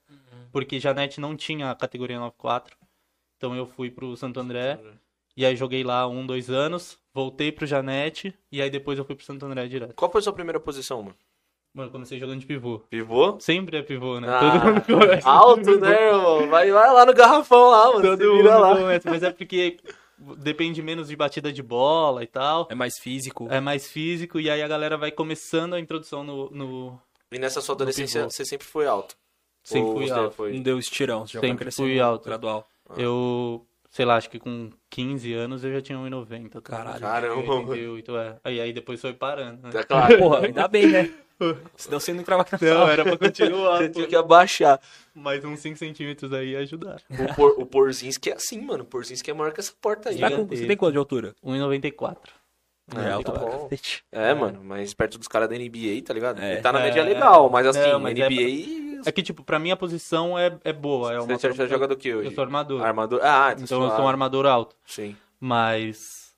Porque 0.52 0.80
Janete 0.80 1.22
não 1.22 1.38
tinha 1.38 1.72
a 1.72 1.75
categoria 1.75 2.18
9-4. 2.20 2.72
Então, 3.38 3.56
eu 3.56 3.66
fui 3.66 3.90
pro 3.90 4.18
Santo 4.18 4.40
André. 4.42 4.78
E 5.38 5.46
aí, 5.46 5.56
joguei 5.56 5.84
lá 5.86 6.06
um, 6.08 6.25
dois 6.25 6.50
anos. 6.50 6.98
Voltei 7.14 7.50
pro 7.52 7.66
Janete. 7.66 8.34
E 8.52 8.62
aí, 8.62 8.70
depois 8.70 9.00
eu 9.00 9.06
fui 9.06 9.16
pro 9.16 9.24
Santo 9.25 9.46
André 9.46 9.68
direto. 9.68 9.94
Qual 9.94 10.12
foi 10.12 10.20
a 10.20 10.24
sua 10.24 10.34
primeira 10.34 10.60
posição, 10.60 11.02
mano? 11.02 11.16
Mano, 11.74 11.90
comecei 11.90 12.20
jogando 12.20 12.40
de 12.40 12.46
pivô. 12.46 12.80
Pivô? 12.88 13.40
Sempre 13.40 13.78
é 13.78 13.81
pivô, 13.81 14.20
né? 14.20 14.28
Ah, 14.30 14.40
Todo 14.40 14.66
mundo 14.66 14.81
começa. 14.86 15.28
Alto, 15.28 15.80
né, 15.80 16.08
irmão? 16.08 16.48
Vai, 16.48 16.72
vai 16.72 16.94
lá 16.94 17.04
no 17.04 17.14
garrafão 17.16 17.72
lá, 17.72 17.88
mano. 17.88 18.02
Todo 18.02 18.24
mundo 18.24 18.38
vira 18.38 18.58
lá. 18.60 18.75
começa. 18.75 19.10
Mas 19.10 19.24
é 19.24 19.31
porque 19.31 19.78
depende 20.38 20.84
menos 20.84 21.08
de 21.08 21.16
batida 21.16 21.52
de 21.52 21.64
bola 21.64 22.24
e 22.24 22.28
tal. 22.28 22.68
É 22.70 22.75
mais 22.75 23.00
físico. 23.00 23.48
É 23.50 23.60
mais 23.60 23.90
físico 23.90 24.40
e 24.40 24.52
aí 24.52 24.62
a 24.62 24.68
galera 24.68 24.98
vai 24.98 25.12
começando 25.12 25.74
a 25.74 25.80
introdução 25.80 26.24
no. 26.24 26.50
no... 26.52 27.02
E 27.31 27.40
nessa 27.40 27.60
sua 27.60 27.74
adolescência, 27.74 28.30
você 28.30 28.46
sempre 28.46 28.68
foi 28.68 28.86
alto? 28.86 29.16
Sempre 29.64 29.90
Ou 29.90 29.98
fui 29.98 30.12
alto. 30.12 30.36
Foi... 30.36 30.54
Não 30.54 30.62
deu 30.62 30.78
estirão, 30.78 31.25
você 31.25 31.40
Sempre 31.40 31.66
crescendo 31.66 31.88
fui 31.88 32.00
alto. 32.00 32.25
gradual. 32.25 32.70
Eu, 32.96 33.66
sei 33.90 34.06
lá, 34.06 34.18
acho 34.18 34.30
que 34.30 34.38
com 34.38 34.70
15 34.92 35.34
anos 35.34 35.64
eu 35.64 35.72
já 35.74 35.81
tinha 35.81 35.98
1,90. 35.98 36.62
Caralho. 36.62 37.00
Caramba. 37.00 37.54
88, 37.54 38.18
é. 38.18 38.38
Aí, 38.44 38.62
aí 38.62 38.74
depois 38.74 39.02
foi 39.02 39.14
parando. 39.14 39.64
Né? 39.64 39.70
É 39.74 39.84
claro. 39.84 40.18
Porra, 40.20 40.46
ainda 40.46 40.68
bem, 40.68 40.88
né? 40.88 41.12
Senão 41.78 42.00
você 42.00 42.13
não 42.13 42.22
entrava 42.22 42.42
aqui 42.44 42.54
na 42.54 42.60
Não, 42.62 42.78
sala. 42.80 42.92
era 42.92 43.04
pra 43.04 43.18
continuar. 43.18 43.78
Você 43.84 43.90
tinha 43.90 44.07
que 44.07 44.16
abaixar. 44.16 44.80
Mais 45.16 45.44
uns 45.45 45.60
5 45.60 45.78
centímetros 45.78 46.31
aí 46.34 46.50
ia 46.51 46.60
ajudar. 46.60 47.01
O, 47.10 47.36
por, 47.36 47.51
o 47.60 47.65
Porzinski 47.65 48.29
é 48.32 48.34
assim, 48.36 48.60
mano. 48.62 48.84
O 48.84 48.86
Porzinski 48.86 49.29
é 49.29 49.34
maior 49.34 49.51
que 49.53 49.60
essa 49.60 49.74
porta 49.82 50.10
aí. 50.10 50.18
Tá 50.20 50.27
com- 50.29 50.36
Gigantesco. 50.36 50.62
você 50.63 50.68
tem 50.68 50.77
quanto 50.77 50.91
de 50.94 50.98
altura? 50.98 51.36
1,94. 51.44 52.18
É, 52.96 53.12
alto 53.12 53.32
tá 53.32 53.39
pra 53.39 53.50
bom. 53.50 53.63
cacete. 53.70 54.03
É, 54.12 54.34
mano, 54.34 54.62
mas 54.63 54.94
perto 54.94 55.18
dos 55.18 55.27
caras 55.27 55.48
da 55.48 55.56
NBA, 55.56 56.01
tá 56.06 56.13
ligado? 56.13 56.41
É. 56.41 56.53
Ele 56.53 56.62
tá 56.62 56.72
na 56.74 56.79
É, 56.82 56.84
média 56.84 57.01
legal, 57.03 57.50
mas 57.50 57.65
assim, 57.68 57.79
Não, 57.79 58.00
mas 58.00 58.18
é 58.20 58.27
NBA. 58.29 59.01
É 59.06 59.12
que, 59.12 59.22
tipo, 59.24 59.44
pra 59.44 59.58
mim 59.60 59.72
a 59.72 59.75
posição 59.77 60.38
é, 60.38 60.58
é 60.63 60.74
boa. 60.74 61.13
É 61.13 61.20
uma 61.20 61.38
Você 61.38 61.51
já 61.53 61.65
joga 61.68 61.88
do 61.88 61.96
que 61.96 62.13
hoje? 62.13 62.27
Eu 62.29 62.34
sou 62.34 62.44
armador. 62.44 62.82
Armador. 62.84 63.20
Ah, 63.24 63.51
Então 63.53 63.63
eu 63.63 63.68
suave. 63.88 63.96
sou 63.96 64.06
um 64.06 64.08
armador 64.08 64.46
alto. 64.46 64.75
Sim. 64.86 65.15
Mas 65.39 66.34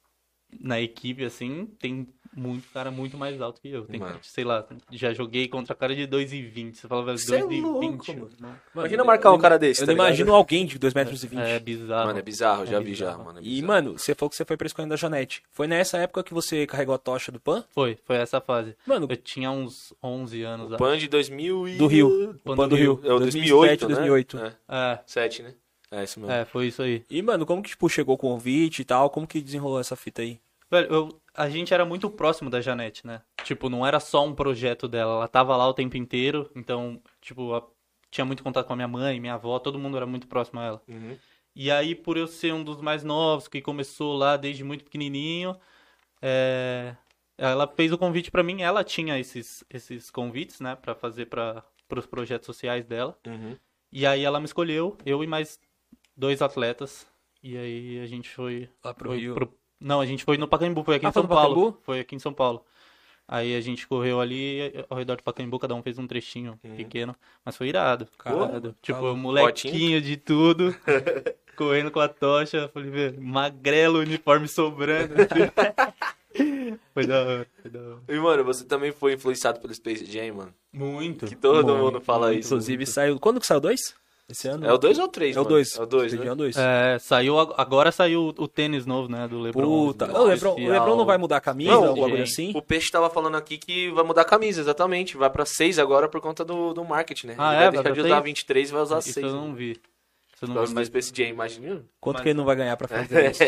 na 0.60 0.80
equipe, 0.82 1.24
assim, 1.26 1.66
tem 1.80 2.08
muito 2.36 2.68
cara 2.74 2.92
muito 2.92 3.18
mais 3.18 3.40
alto 3.42 3.62
que 3.62 3.70
eu. 3.70 3.86
Tem, 3.86 4.00
Mano. 4.00 4.20
sei 4.22 4.44
lá, 4.44 4.66
já 4.92 5.14
joguei 5.14 5.48
contra 5.48 5.74
cara 5.74 5.96
de 5.96 6.06
2,20. 6.08 6.76
Você 6.76 6.88
fala, 6.88 7.06
velho, 7.06 7.18
Cê 7.18 7.38
é 7.38 7.40
2,20. 7.42 7.62
louco, 7.62 8.14
mano. 8.14 8.60
Imagina 8.76 9.04
marcar 9.04 9.32
um 9.32 9.38
cara 9.38 9.58
desse, 9.58 9.82
Eu 9.82 9.88
tá 9.88 9.94
não 9.94 9.98
imagino 10.06 10.34
alguém 10.36 10.66
de 10.66 10.78
2 10.78 10.94
metros 10.94 11.24
e 11.24 11.28
20. 11.28 11.40
É 11.40 11.60
bizarro. 11.60 12.08
Mano, 12.08 12.20
é 12.20 12.22
bizarro, 12.22 12.66
já 12.66 12.78
É 12.78 12.80
vi 12.82 12.94
já, 12.94 13.06
bizarro. 13.08 13.26
mano. 13.26 13.40
é 13.40 13.42
E, 13.42 13.46
bizarro. 13.46 13.68
mano, 13.68 13.98
você 13.98 14.14
falou 14.14 14.30
que 14.30 14.36
você 14.36 14.46
foi 14.46 14.58
pra 14.58 14.68
escolinha 14.68 14.90
da 14.90 14.96
Janete. 14.96 15.42
Foi 15.52 15.68
nessa 15.68 15.98
época 15.98 16.24
que 16.24 16.34
você 16.34 16.68
carregou 16.68 16.94
a 16.94 16.98
tocha 16.98 17.32
do 17.32 17.40
PAN? 17.40 17.64
Foi, 17.72 17.98
foi 18.04 18.18
essa 18.18 18.42
fase. 18.42 18.76
Mano, 18.86 19.08
Eu 19.10 19.18
tinha 19.18 19.50
uns 19.50 19.94
11 20.04 20.42
anos. 20.44 20.66
O 20.72 20.76
acho. 20.76 20.78
PAN 20.84 20.98
de 20.98 21.08
2000 21.08 21.68
e... 21.70 21.78
do 21.78 21.88
Rio. 21.88 22.32
O 22.32 22.34
Pan 22.40 22.56
PAN 22.56 22.64
do 22.68 22.70
do 22.70 22.76
Rio. 22.76 23.00
É 23.04 23.14
o 23.14 23.20
2007, 23.20 23.86
2008, 23.86 23.88
né? 23.88 23.96
2008. 23.96 24.38
É, 24.38 24.54
É, 24.68 25.00
7, 25.06 25.42
né? 25.44 25.54
É 25.92 26.04
isso 26.04 26.20
mesmo. 26.20 26.34
é, 26.34 26.44
foi 26.44 26.68
isso 26.68 26.82
aí. 26.82 27.04
E, 27.10 27.22
mano, 27.22 27.46
como 27.46 27.62
que, 27.62 27.70
tipo, 27.70 27.88
chegou 27.88 28.16
o 28.16 28.18
convite 28.18 28.82
e 28.82 28.86
tal? 28.86 29.10
Como 29.10 29.26
que 29.26 29.40
desenrolou 29.40 29.80
essa 29.80 29.96
fita 29.96 30.22
aí? 30.24 30.40
Velho, 30.70 30.92
eu- 30.92 31.22
a 31.36 31.50
gente 31.50 31.74
era 31.74 31.86
muito 31.86 32.10
próximo 32.10 32.50
da 32.50 32.62
Janete, 32.62 33.06
né? 33.06 33.22
Tipo, 33.44 33.70
não 33.70 33.86
era 33.86 34.00
só 34.00 34.26
um 34.26 34.34
projeto 34.34 34.88
dela, 34.88 35.14
ela 35.16 35.28
tava 35.28 35.56
lá 35.56 35.68
o 35.68 35.74
tempo 35.74 35.98
inteiro, 35.98 36.50
então, 36.56 37.02
tipo, 37.22 37.52
tinha 38.10 38.26
muito 38.26 38.42
contato 38.44 38.66
com 38.68 38.74
a 38.74 38.76
minha 38.76 38.88
mãe, 38.88 39.20
minha 39.20 39.34
avó, 39.36 39.60
todo 39.60 39.78
mundo 39.80 39.98
era 39.98 40.06
muito 40.06 40.28
próximo 40.28 40.60
a 40.60 40.64
ela. 40.66 40.82
Uhum. 40.88 41.18
E 41.56 41.72
aí, 41.72 41.96
por 41.96 42.18
eu 42.18 42.28
ser 42.28 42.54
um 42.54 42.64
dos 42.64 42.82
mais 42.82 43.04
novos, 43.04 43.48
que 43.48 43.62
começou 43.62 44.16
lá 44.18 44.36
desde 44.36 44.64
muito 44.64 44.84
pequenininho, 44.84 45.56
é, 46.22 46.96
ela 47.38 47.68
fez 47.68 47.92
o 47.92 47.98
convite 47.98 48.32
pra 48.32 48.44
mim. 48.44 48.62
Ela 48.62 48.84
tinha 48.84 49.18
esses, 49.20 49.64
esses 49.70 50.10
convites, 50.12 50.60
né, 50.60 50.76
Pra 50.76 50.96
fazer 50.96 51.28
para 51.28 51.64
os 51.96 52.06
projetos 52.06 52.46
sociais 52.46 52.86
dela. 52.86 53.18
Uhum. 53.26 53.58
E 53.92 54.06
aí 54.06 54.24
ela 54.24 54.40
me 54.40 54.46
escolheu, 54.46 54.98
eu 55.06 55.24
e 55.24 55.28
mais 55.28 55.60
dois 56.16 56.42
atletas. 56.42 57.08
E 57.42 57.56
aí 57.58 58.00
a 58.02 58.06
gente 58.08 58.30
foi 58.30 58.70
Lá 58.84 58.94
pro 58.94 59.10
foi 59.10 59.20
Rio. 59.20 59.34
pro- 59.36 59.54
Não, 59.86 60.02
a 60.02 60.06
gente 60.06 60.24
foi 60.24 60.36
no 60.38 60.48
Pacaembu, 60.48 60.84
foi 60.84 60.96
aqui 60.96 61.06
Ah, 61.06 61.10
em 61.10 61.12
foi 61.12 61.22
São 61.22 61.30
no 61.30 61.36
Paulo. 61.36 61.56
Pacaembu? 61.56 61.78
Foi 61.84 62.00
aqui 62.00 62.16
em 62.16 62.20
São 62.20 62.34
Paulo. 62.34 62.66
Aí 63.28 63.56
a 63.56 63.62
gente 63.62 63.88
correu 63.88 64.20
ali 64.20 64.72
ao 64.90 64.98
redor 64.98 65.18
do 65.18 65.24
Pacaembu, 65.24 65.60
cada 65.60 65.74
um 65.76 65.82
fez 65.84 65.98
um 66.00 66.06
trechinho 66.08 66.60
pequeno, 66.78 67.16
mas 67.44 67.56
foi 67.58 67.68
irado. 67.68 68.08
Caralho, 68.18 68.46
irado. 68.50 68.76
Tipo, 68.82 69.00
tá 69.00 69.04
louco. 69.06 69.20
molequinho 69.20 70.02
de 70.02 70.18
tudo, 70.18 70.76
correndo 71.56 71.90
com 71.92 72.00
a 72.00 72.08
tocha, 72.08 72.68
falei, 72.74 72.90
velho, 72.90 73.22
magrelo, 73.22 74.00
uniforme 74.00 74.48
sobrando. 74.48 75.14
Foi 76.94 77.06
da 77.08 77.22
hora, 77.22 77.48
foi 77.62 77.72
da 77.72 77.80
hora. 77.80 78.00
E, 78.10 78.20
mano, 78.20 78.44
você 78.44 78.66
também 78.66 78.92
foi 78.92 79.14
influenciado 79.14 79.60
pelo 79.62 79.74
Space 79.74 80.06
Jam, 80.06 80.34
mano. 80.36 80.54
Muito. 80.74 81.26
Que 81.26 81.36
todo 81.36 81.66
Muito, 81.74 81.82
mundo 81.82 82.02
fala 82.02 82.34
isso. 82.34 82.50
Inclusive, 82.50 82.86
saiu. 82.86 83.18
Quando 83.20 83.40
que 83.40 83.46
saiu 83.48 83.62
dois? 83.62 83.96
Esse 84.28 84.48
ano? 84.48 84.66
É 84.66 84.74
o 84.74 84.78
2 84.80 84.98
ou 84.98 85.06
o 85.06 85.08
3, 85.08 85.36
É 85.36 85.40
o 85.40 85.44
mano? 85.44 85.56
2. 85.56 85.78
É 85.78 85.82
o 85.82 85.86
2, 85.86 86.14
né? 86.14 86.26
É 86.26 86.32
o 86.32 86.36
2. 86.36 86.58
É, 86.58 86.98
saiu, 87.00 87.38
ag- 87.40 87.54
agora 87.58 87.92
saiu 87.92 88.34
o 88.36 88.48
tênis 88.48 88.84
novo, 88.86 89.08
né, 89.08 89.28
do 89.28 89.40
LeBron. 89.40 89.62
Puta. 89.88 90.08
do 90.08 90.16
O 90.18 90.24
Lebron, 90.24 90.56
o. 90.56 90.68
Lebron 90.68 90.96
não 90.96 91.06
vai 91.06 91.18
mudar 91.20 91.38
a 91.38 91.42
camisa 91.42 91.72
Não, 91.72 91.94
ou 91.94 92.04
algo 92.06 92.18
assim? 92.22 92.52
O 92.56 92.62
Peixe 92.62 92.90
tava 92.92 93.08
falando 93.10 93.36
aqui 93.38 93.58
que 93.60 93.92
vai 93.92 94.04
mudar 94.04 94.22
a 94.22 94.26
camisa, 94.26 94.60
exatamente. 94.62 95.16
Vai 95.16 95.30
pra 95.30 95.46
6 95.46 95.78
agora 95.78 96.08
por 96.10 96.20
conta 96.22 96.44
do, 96.44 96.74
do 96.74 96.84
marketing, 96.84 97.28
né? 97.28 97.36
Ah, 97.38 97.54
Ele 97.54 97.56
é? 97.56 97.58
vai 97.66 97.72
Vai 97.72 97.84
deixar 97.84 97.94
de 97.94 98.00
usar 98.02 98.16
seis? 98.16 98.24
23 98.26 98.70
e 98.70 98.74
vai 98.74 98.82
usar 98.82 99.00
Isso 99.00 99.14
6. 99.14 99.26
eu 99.28 99.32
não 99.34 99.54
vi. 99.54 99.72
Isso 99.74 99.80
eu 100.42 100.48
não 100.48 100.48
Por 100.48 100.48
vi, 100.48 100.54
causa 100.56 100.74
do 100.74 100.76
mas... 100.76 100.88
Space 100.88 101.12
Jam, 101.16 101.28
imagina. 101.28 101.84
Quanto 102.02 102.16
Mas- 102.16 102.24
que 102.24 102.30
ele 102.30 102.38
não 102.38 102.46
vai 102.46 102.56
ganhar 102.56 102.76
pra 102.78 102.88
fazer 102.88 103.30
isso? 103.30 103.44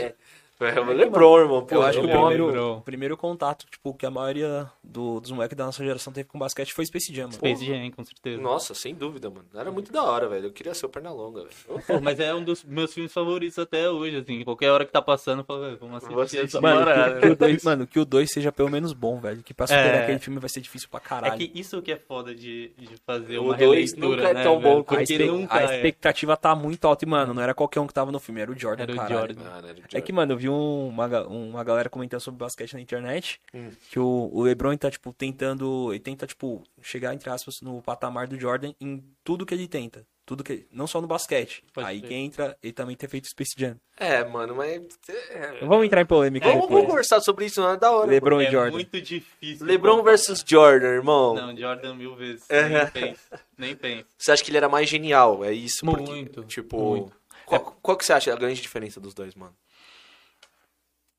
É 0.60 0.80
o 0.80 0.92
LeBron, 0.92 1.40
irmão. 1.40 1.66
Pô, 1.66 1.76
Eu 1.76 1.84
acho 1.84 2.00
que 2.02 2.08
o 2.08 2.10
é 2.10 2.14
primeiro, 2.18 2.78
o 2.78 2.82
primeiro 2.82 3.16
contato, 3.16 3.66
tipo, 3.70 3.94
que 3.94 4.06
a 4.08 4.10
maioria 4.12 4.68
do- 4.84 5.20
dos 5.20 5.30
moleques 5.32 5.56
da 5.56 5.66
nossa 5.66 5.84
geração 5.86 6.12
teve 6.12 6.28
com 6.28 6.40
basquete 6.40 6.74
foi 6.74 6.84
Space 6.86 7.14
Jam, 7.14 7.26
mano. 7.26 7.34
Space 7.34 7.64
Jam, 7.64 7.92
com 7.92 8.04
certeza. 8.04 8.42
Nossa, 8.42 8.74
sem 8.74 8.96
dúvida, 8.96 9.30
mano. 9.30 9.46
Era 9.54 9.72
muito 9.72 9.92
da 9.92 10.02
hora, 10.04 10.28
velho. 10.28 10.46
Eu 10.48 10.52
queria 10.52 10.74
ser 10.74 10.88
o 10.88 10.90
Pernalonga, 10.90 11.42
velho. 11.44 11.84
Pô, 11.86 12.02
mas 12.02 12.20
é 12.20 12.34
um 12.34 12.44
dos 12.44 12.64
meus 12.64 12.92
filmes 12.92 13.14
favoritos 13.14 13.60
até 13.60 13.88
hoje, 13.88 14.18
assim. 14.18 14.44
Qualquer 14.44 14.72
hora 14.72 14.84
que 14.84 14.92
tá 14.92 15.02
passando, 15.02 15.40
eu 15.42 15.46
falo, 15.46 15.62
"Velho, 15.62 15.78
vamos 15.80 15.98
assistir 15.98 16.20
assistir. 16.22 16.46
essa 16.46 16.60
Mano, 16.62 16.86
parada. 16.86 17.14
que, 17.16 17.22
que 17.22 17.28
o 17.28 17.36
dois, 17.36 17.64
mano, 17.64 17.88
que 17.88 18.00
o 18.00 18.06
2 18.06 18.32
seja 18.32 18.52
pelo 18.52 18.72
menos 18.72 18.94
bom, 18.94 19.20
velho. 19.20 19.44
Que 19.44 19.54
pra 19.54 19.68
superar 19.68 19.94
É. 19.96 20.04
aquele 20.04 20.20
filme 20.20 20.40
vai 20.40 20.50
ser 20.50 20.62
difícil 20.62 20.90
pra 20.90 21.00
É 21.00 21.08
caralho. 21.08 21.38
que 21.38 21.52
isso 21.54 21.80
que 21.84 21.92
é 21.92 21.98
foda 21.98 22.34
de, 22.34 22.72
de 22.76 22.90
fazer 23.06 23.38
O 23.38 23.44
uma 23.44 23.58
dois 23.58 23.94
releitura, 23.94 24.18
nunca 24.24 24.30
é 24.30 24.34
né, 24.34 24.44
tão 24.44 24.60
velho? 24.60 24.74
bom 24.74 24.80
A, 24.80 24.84
quanto 24.84 25.00
Porque 25.02 25.14
espe- 25.14 25.28
nunca 25.28 25.56
a 25.56 25.62
é. 25.62 25.66
expectativa 25.76 26.36
tá 26.36 26.56
muito 26.56 26.88
alta 26.88 27.06
e, 27.06 27.08
mano, 27.08 27.34
não 27.36 27.44
era 27.44 27.54
qualquer 27.54 27.80
um 27.80 27.86
que 27.86 27.94
tava 27.94 28.12
no 28.12 28.20
filme, 28.20 28.42
era 28.42 28.52
o 28.52 28.58
Jordan, 28.58 28.84
Era 28.84 28.92
o 28.94 28.96
caralho. 28.96 29.18
Jordan. 29.20 29.42
Ah, 29.54 29.62
né, 29.62 29.76
É 29.94 30.02
que, 30.02 30.12
mano, 30.12 30.34
eu 30.34 30.38
vi 30.38 30.47
um- 30.50 30.88
uma, 30.90 31.28
uma 31.28 31.64
galera 31.64 31.90
comentando 31.90 32.22
sobre 32.22 32.40
basquete 32.40 32.74
na 32.74 32.82
internet 32.82 33.40
Hum. 33.54 33.70
que 33.90 34.00
o, 34.00 34.30
o 34.34 34.42
LeBron 34.44 34.76
tá, 34.78 34.90
tipo, 34.92 35.14
tentando. 35.14 35.92
Ele 35.92 36.00
tenta, 36.00 36.26
tipo, 36.28 36.64
chegar, 36.82 37.14
entre 37.14 37.30
aspas, 37.30 37.62
no 37.62 37.82
patamar 37.82 38.28
do 38.28 38.40
Jordan 38.40 38.74
em 38.82 39.04
tudo 39.24 39.46
que 39.46 39.54
ele 39.54 39.68
tenta. 39.68 40.06
Tudo 40.26 40.44
que. 40.44 40.68
Não 40.72 40.86
só 40.88 41.00
no 41.00 41.08
basquete. 41.08 41.64
Pode 41.74 41.88
Aí 41.88 42.00
crer. 42.00 42.10
quem 42.10 42.26
entra, 42.26 42.58
ele 42.62 42.74
também 42.74 42.98
ter 42.98 43.08
feito 43.08 43.30
Space 43.30 43.54
Jam. 43.58 43.78
É, 43.98 44.26
mano, 44.26 44.56
mas. 44.56 44.82
é, 45.08 45.66
Vamos 45.66 45.86
entrar 45.86 46.02
em 46.02 46.06
polêmica 46.06 46.50
Vamos, 46.52 46.68
vamos 46.68 46.86
conversar 46.88 47.22
sobre 47.22 47.46
isso, 47.46 47.62
não 47.62 47.72
é 47.72 47.78
da 47.78 47.92
hora. 47.92 48.12
LeBron 48.12 48.42
e 48.42 48.46
É 48.48 48.52
Jordan. 48.52 48.72
muito 48.74 49.02
difícil. 49.02 49.66
LeBron 49.66 50.04
versus 50.04 50.44
Jordan, 50.46 50.88
irmão. 50.90 51.34
Não, 51.34 51.56
Jordan 51.56 51.96
mil 51.96 52.14
vezes. 52.18 52.44
É. 52.50 52.68
Nem 52.68 52.88
pensa. 52.92 53.40
Nem 53.58 53.76
pensa. 53.76 54.06
Você 54.18 54.32
acha 54.34 54.44
que 54.44 54.50
ele 54.52 54.58
era 54.58 54.68
mais 54.68 54.90
genial? 54.90 55.46
É 55.46 55.54
isso? 55.54 55.86
Porque, 55.86 56.04
Muito, 56.12 56.44
Tipo. 56.44 56.78
muito. 56.78 57.14
Qual, 57.46 57.78
qual 57.82 57.96
que 57.96 58.04
você 58.04 58.12
acha 58.12 58.34
a 58.34 58.36
grande 58.36 58.62
diferença 58.62 59.00
dos 59.00 59.14
dois, 59.14 59.34
mano? 59.34 59.56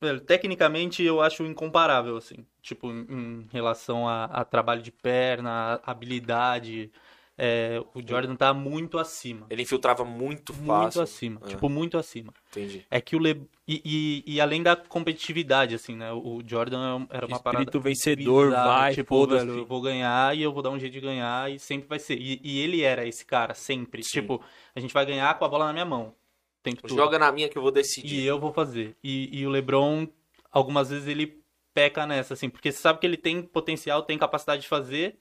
Velho, 0.00 0.20
tecnicamente 0.20 1.02
eu 1.02 1.20
acho 1.20 1.44
incomparável, 1.44 2.16
assim. 2.16 2.46
Tipo, 2.62 2.88
em, 2.90 3.06
em 3.10 3.48
relação 3.52 4.08
a, 4.08 4.24
a 4.26 4.44
trabalho 4.44 4.80
de 4.82 4.92
perna, 4.92 5.80
habilidade. 5.84 6.90
é, 7.36 7.80
o 7.94 8.00
Jordan 8.06 8.34
tá 8.36 8.52
muito 8.54 8.98
acima. 8.98 9.46
Ele 9.50 9.62
infiltrava 9.62 10.04
muito 10.04 10.52
Muito 10.54 10.66
fácil. 10.66 11.02
acima. 11.02 11.40
É. 11.44 11.48
Tipo, 11.48 11.68
muito 11.68 11.96
acima. 11.98 12.32
Entendi. 12.50 12.84
É 12.90 13.00
que 13.00 13.14
o 13.16 13.18
Le... 13.18 13.42
e, 13.66 14.22
e, 14.26 14.34
e 14.34 14.40
além 14.40 14.62
da 14.62 14.74
competitividade, 14.76 15.74
assim, 15.74 15.94
né? 15.96 16.12
O 16.12 16.42
Jordan 16.46 16.78
é 16.78 16.94
um- 16.94 17.06
era 17.10 17.26
uma 17.26 17.38
parada. 17.40 17.62
Espírito 17.64 17.80
vencedor, 17.80 18.46
bizarra, 18.50 18.68
vai, 18.78 18.94
tipo, 18.94 19.26
velho, 19.26 19.58
eu 19.58 19.66
vou 19.66 19.80
ganhar 19.80 20.36
e 20.36 20.42
eu 20.42 20.52
vou 20.52 20.62
dar 20.62 20.70
um 20.70 20.78
jeito 20.78 20.92
de 20.92 21.00
ganhar 21.00 21.50
e 21.50 21.58
sempre 21.58 21.88
vai 21.88 21.98
ser. 21.98 22.18
E, 22.20 22.40
e 22.42 22.58
ele 22.60 22.82
era 22.82 23.06
esse 23.06 23.24
cara, 23.24 23.54
sempre. 23.54 24.02
Sim. 24.02 24.20
Tipo, 24.20 24.42
a 24.74 24.80
gente 24.80 24.92
vai 24.94 25.04
ganhar 25.06 25.36
com 25.38 25.44
a 25.44 25.48
bola 25.48 25.66
na 25.66 25.72
minha 25.72 25.84
mão. 25.84 26.14
Tempo 26.62 26.82
todo. 26.82 26.94
Joga 26.96 27.18
na 27.18 27.30
minha 27.32 27.48
que 27.48 27.56
eu 27.56 27.62
vou 27.62 27.70
E 27.70 27.74
decidir. 27.74 28.24
eu 28.24 28.38
vou 28.38 28.52
fazer. 28.52 28.96
E, 29.02 29.40
e 29.40 29.46
o 29.46 29.50
LeBron, 29.50 30.06
algumas 30.50 30.90
vezes 30.90 31.06
ele 31.08 31.42
peca 31.72 32.06
nessa, 32.06 32.34
assim, 32.34 32.50
porque 32.50 32.72
você 32.72 32.78
sabe 32.78 32.98
que 32.98 33.06
ele 33.06 33.16
tem 33.16 33.40
potencial, 33.42 34.02
tem 34.02 34.18
capacidade 34.18 34.62
de 34.62 34.68
fazer, 34.68 35.18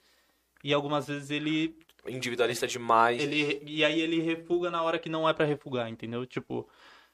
e 0.64 0.74
algumas 0.74 1.08
vezes 1.08 1.30
ele, 1.30 1.78
Individualista 2.08 2.66
demais. 2.68 3.22
ele 3.22 3.62
e 3.66 3.84
aí 3.86 4.00
ele 4.02 4.20
refuga 4.22 4.72
na 4.72 4.82
hora 4.82 4.98
que 4.98 5.10
não 5.10 5.30
é 5.30 5.34
pra 5.34 5.46
refugar, 5.46 5.88
entendeu? 5.90 6.26
Tipo, 6.26 6.68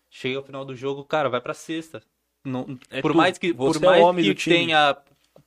chega 0.10 0.38
ao 0.38 0.44
final 0.44 0.63
do 0.63 0.75
jogo, 0.75 1.03
cara, 1.03 1.30
vai 1.30 1.42
pra 1.42 1.53
sexta. 1.53 2.01
Não, 2.46 2.77
É 2.89 3.01
por 3.01 3.12
tu. 3.12 3.18
mais 3.18 3.38
que 3.38 3.53
por 3.53 3.75
é 3.75 3.80
mais 3.80 4.03
homem 4.03 4.34
que 4.34 4.46
tenha 4.46 4.98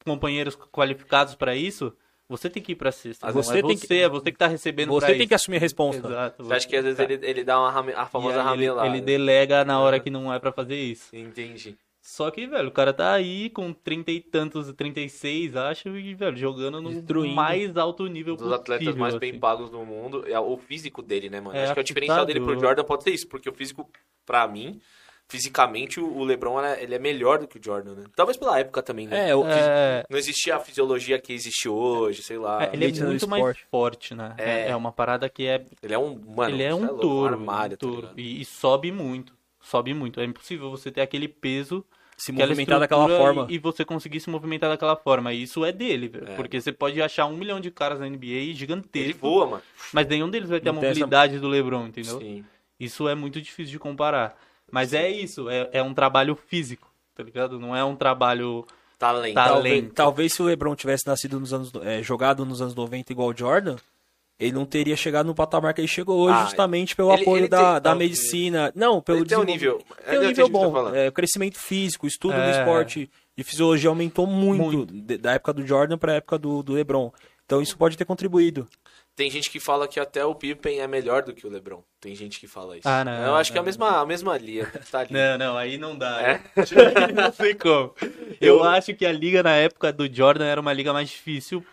companheiros 0.05 0.55
qualificados 0.57 1.35
pra 1.35 1.55
isso, 1.57 1.97
você 2.29 2.49
tem 2.51 2.63
que 2.63 2.73
ir 2.73 2.75
pra 2.77 2.91
sexta. 2.93 3.31
Você 3.33 3.59
é 3.59 3.63
tem 3.63 3.77
você, 3.77 3.87
que- 3.87 3.95
é 3.95 4.09
você 4.09 4.33
que 4.33 4.39
tá 4.39 4.47
recebendo 4.47 4.89
Você 4.93 5.07
tem 5.07 5.19
isso. 5.19 5.29
que 5.29 5.35
assumir 5.35 5.57
a 5.57 5.61
responsa. 5.61 5.99
Exato. 5.99 6.45
Você 6.45 6.55
acha 6.55 6.69
que 6.69 6.77
às 6.77 6.85
vezes 6.85 6.97
Tá. 6.99 7.05
ele, 7.05 7.19
ele 7.27 7.45
dá 7.45 7.59
uma 7.61 7.71
rame- 7.71 7.93
a 7.93 8.07
famosa 8.07 8.35
aí 8.35 8.41
ele, 8.41 8.49
ramelada? 8.67 8.89
ele 8.89 9.01
delega 9.01 9.65
na 9.65 9.79
hora 9.81 10.01
que 10.01 10.11
não 10.11 10.33
é 10.33 10.39
pra 10.39 10.51
fazer 10.53 10.77
isso. 10.77 11.15
Entendi. 11.15 11.77
Só 12.03 12.31
que, 12.31 12.47
velho, 12.47 12.69
o 12.69 12.71
cara 12.71 12.93
tá 12.93 13.13
aí 13.15 13.51
com 13.51 13.73
trinta 13.73 14.13
e 14.13 14.21
tantos, 14.21 14.73
36, 14.75 15.57
acho, 15.57 15.89
e, 15.89 16.15
velho, 16.15 16.37
jogando 16.37 16.81
no 16.81 16.91
Destruindo. 16.91 17.35
mais 17.35 17.77
alto 17.77 18.07
nível 18.07 18.35
Um 18.35 18.37
dos 18.37 18.45
possível. 18.47 18.61
atletas 18.63 18.95
mais 18.95 19.17
bem 19.17 19.31
assim. 19.31 19.41
pagos 19.41 19.71
do 19.71 19.85
mundo. 19.85 20.25
É 20.29 20.39
o 20.39 20.57
físico 20.57 21.03
dele, 21.03 21.29
né, 21.29 21.41
mano? 21.41 21.59
É 21.59 21.65
Acho 21.65 21.73
que 21.75 21.81
é 21.81 21.83
o 21.83 21.85
diferencial 21.85 22.25
dele 22.25 22.41
pro. 22.41 22.59
Jordan 22.61 22.85
pode 22.85 23.03
ser 23.03 23.11
isso. 23.11 23.27
Porque 23.27 23.49
o 23.49 23.53
físico, 23.53 23.91
pra 24.25 24.47
mim, 24.47 24.81
fisicamente, 25.29 25.99
o 26.01 26.23
LeBron 26.25 26.59
era- 26.59 26.81
ele 26.81 26.95
é 26.95 26.99
melhor 26.99 27.39
do 27.39 27.49
que 27.49 27.59
o 27.59 27.63
Jordan, 27.63 27.95
né? 27.95 28.05
Talvez 28.15 28.37
pela 28.37 28.59
época 28.59 28.83
também, 28.83 29.07
né? 29.09 29.31
É, 29.31 29.35
o, 29.37 29.45
É, 29.47 30.05
Não 30.09 30.19
existia 30.19 30.57
a 30.57 30.61
fisiologia 30.61 31.19
que 31.19 31.33
existe 31.33 31.69
hoje, 31.69 32.23
sei 32.23 32.39
lá. 32.39 32.65
é, 32.65 32.71
ele 32.73 32.87
é 32.99 33.05
muito 33.05 33.29
mais 33.29 33.59
forte, 33.71 34.15
né? 34.15 34.35
É. 34.39 34.51
É. 34.67 34.69
é 34.71 34.77
uma 34.77 34.93
parada 34.93 35.29
que 35.29 35.47
é. 35.47 35.65
Ele 35.83 35.95
é 35.95 35.99
um. 35.99 36.19
Mano, 36.35 36.55
ele 36.55 36.63
é 36.63 36.71
você 36.73 36.83
um 36.85 36.99
touro. 36.99 37.35
armário, 37.35 37.75
um 37.75 37.77
tá 37.79 37.87
touro. 37.87 38.01
ligado? 38.03 38.21
e, 38.21 38.41
e 38.41 38.45
sobe 38.45 38.93
muito. 38.93 39.35
Sobe 39.61 39.93
muito. 39.95 40.21
É 40.21 40.25
impossível 40.25 40.71
você 40.71 40.93
ter 40.93 41.01
aquele 41.01 41.27
peso, 41.27 41.85
se 42.17 42.31
movimentar 42.31 42.79
daquela 42.79 43.09
forma. 43.09 43.47
E, 43.51 43.55
e 43.55 43.59
você 43.59 43.85
conseguir 43.85 44.21
se 44.21 44.31
movimentar 44.31 44.71
daquela 44.71 44.95
forma. 44.95 45.33
E 45.33 45.43
isso 45.43 45.65
é 45.65 45.73
dele, 45.73 46.07
velho. 46.09 46.29
É. 46.31 46.35
Porque 46.37 46.61
você 46.61 46.71
pode 46.71 47.03
achar 47.03 47.27
um 47.27 47.37
milhão 47.37 47.59
de 47.59 47.71
caras 47.73 47.99
na 47.99 48.07
NBA 48.09 48.27
Ele 48.27 48.55
gigantescos. 48.55 49.21
voa, 49.21 49.47
mano. 49.47 49.63
Mas 49.93 50.07
nenhum 50.07 50.31
deles 50.31 50.49
vai 50.49 50.61
ter 50.61 50.69
a 50.69 50.73
Não 50.73 50.79
essa- 50.81 50.89
mobilidade 50.91 51.41
do 51.41 51.49
LeBron, 51.49 51.87
entendeu? 51.89 52.21
Sim. 52.21 52.45
Isso 52.79 53.09
é 53.09 53.15
muito 53.17 53.41
difícil 53.43 53.73
de 53.73 53.79
comparar. 53.81 54.39
Mas 54.71 54.93
é 54.93 55.09
isso, 55.11 55.49
é, 55.49 55.69
é 55.73 55.83
um 55.83 55.95
trabalho 55.95 56.37
físico, 56.49 56.91
tá 57.15 57.23
ligado? 57.23 57.59
Não 57.59 57.75
é 57.75 57.85
um 57.85 57.97
trabalho. 57.97 58.67
Talento. 58.99 59.35
Talento. 59.35 59.55
Talvez, 59.55 59.93
talvez 59.95 60.33
se 60.33 60.43
o 60.43 60.47
LeBron 60.47 60.75
tivesse 60.75 61.07
nascido 61.07 61.39
nos 61.39 61.53
anos 61.53 61.71
é, 61.83 62.03
jogado 62.03 62.47
nos 62.47 62.63
anos 62.63 62.75
90 62.75 63.13
igual 63.13 63.29
o 63.29 63.37
Jordan, 63.37 63.77
ele 64.41 64.53
não 64.53 64.65
teria 64.65 64.97
chegado 64.97 65.27
no 65.27 65.35
patamar 65.35 65.75
que 65.75 65.83
ele 65.83 65.89
chegou 65.89 66.19
hoje, 66.19 66.35
Ah, 66.39 66.45
justamente 66.45 66.97
pelo 66.97 67.13
ele- 67.13 67.23
apoio 67.23 67.41
ele 67.43 67.49
da, 67.49 67.75
tem- 67.75 67.83
da 67.83 67.95
medicina. 67.95 68.73
Não, 68.75 69.01
pelo 69.03 69.19
Ele 69.19 69.27
tem 69.27 69.37
um 69.39 69.45
desenvolvimento- 69.45 69.85
nível. 69.87 69.97
Tem 70.09 70.19
um 70.19 70.29
nível 70.29 70.49
bom. 70.49 70.73
falando. 70.73 70.97
É, 70.97 71.11
crescimento 71.11 71.59
físico, 71.59 72.07
estudo 72.07 72.35
no 72.35 72.41
É. 72.43 72.59
esporte 72.59 73.11
de 73.37 73.45
fisiologia 73.45 73.91
aumentou 73.91 74.27
muito, 74.27 74.63
Muito. 74.63 74.93
de- 74.95 75.19
da 75.19 75.33
época 75.33 75.53
do 75.53 75.67
Jordan 75.67 75.99
para 75.99 76.13
a 76.13 76.15
época 76.17 76.39
do, 76.39 76.63
do 76.63 76.73
LeBron. 76.73 77.13
Então 77.45 77.61
isso 77.61 77.77
pode 77.77 77.99
ter 77.99 78.05
contribuído. 78.07 78.67
Tem 79.17 79.31
gente 79.31 79.51
que 79.51 79.59
fala 79.59 79.89
que 79.89 79.99
até 79.99 80.23
o 80.27 80.35
Pippen 80.35 80.79
é 80.79 80.87
melhor 80.87 81.23
do 81.23 81.33
que 81.33 81.47
o 81.47 81.51
LeBron. 81.51 81.83
Tem 81.99 82.15
gente 82.15 82.39
que 82.39 82.47
fala 82.47 82.77
isso. 82.77 82.87
Ah, 82.87 83.03
não, 83.03 83.13
Eu 83.25 83.35
acho 83.35 83.51
que 83.51 83.57
é 83.57 83.61
a 83.61 83.63
não. 83.63 83.67
mesma, 83.67 84.01
a 84.03 84.05
mesma 84.05 84.37
linha. 84.37 84.71
Tá 84.91 85.01
ali. 85.09 85.09
Não, 85.11 85.39
não, 85.39 85.57
aí 85.57 85.79
não 85.79 85.97
dá. 85.97 86.21
É? 86.21 86.41
não 87.17 87.33
sei 87.33 87.55
como. 87.55 87.95
Eu 88.39 88.63
acho 88.63 88.95
que 88.95 89.07
a 89.07 89.13
liga 89.13 89.43
na 89.43 89.55
época 89.55 89.91
do 89.91 90.07
Jordan 90.07 90.45
era 90.45 90.61
uma 90.61 90.73
liga 90.75 90.93
mais 90.93 91.09
difícil 91.09 91.65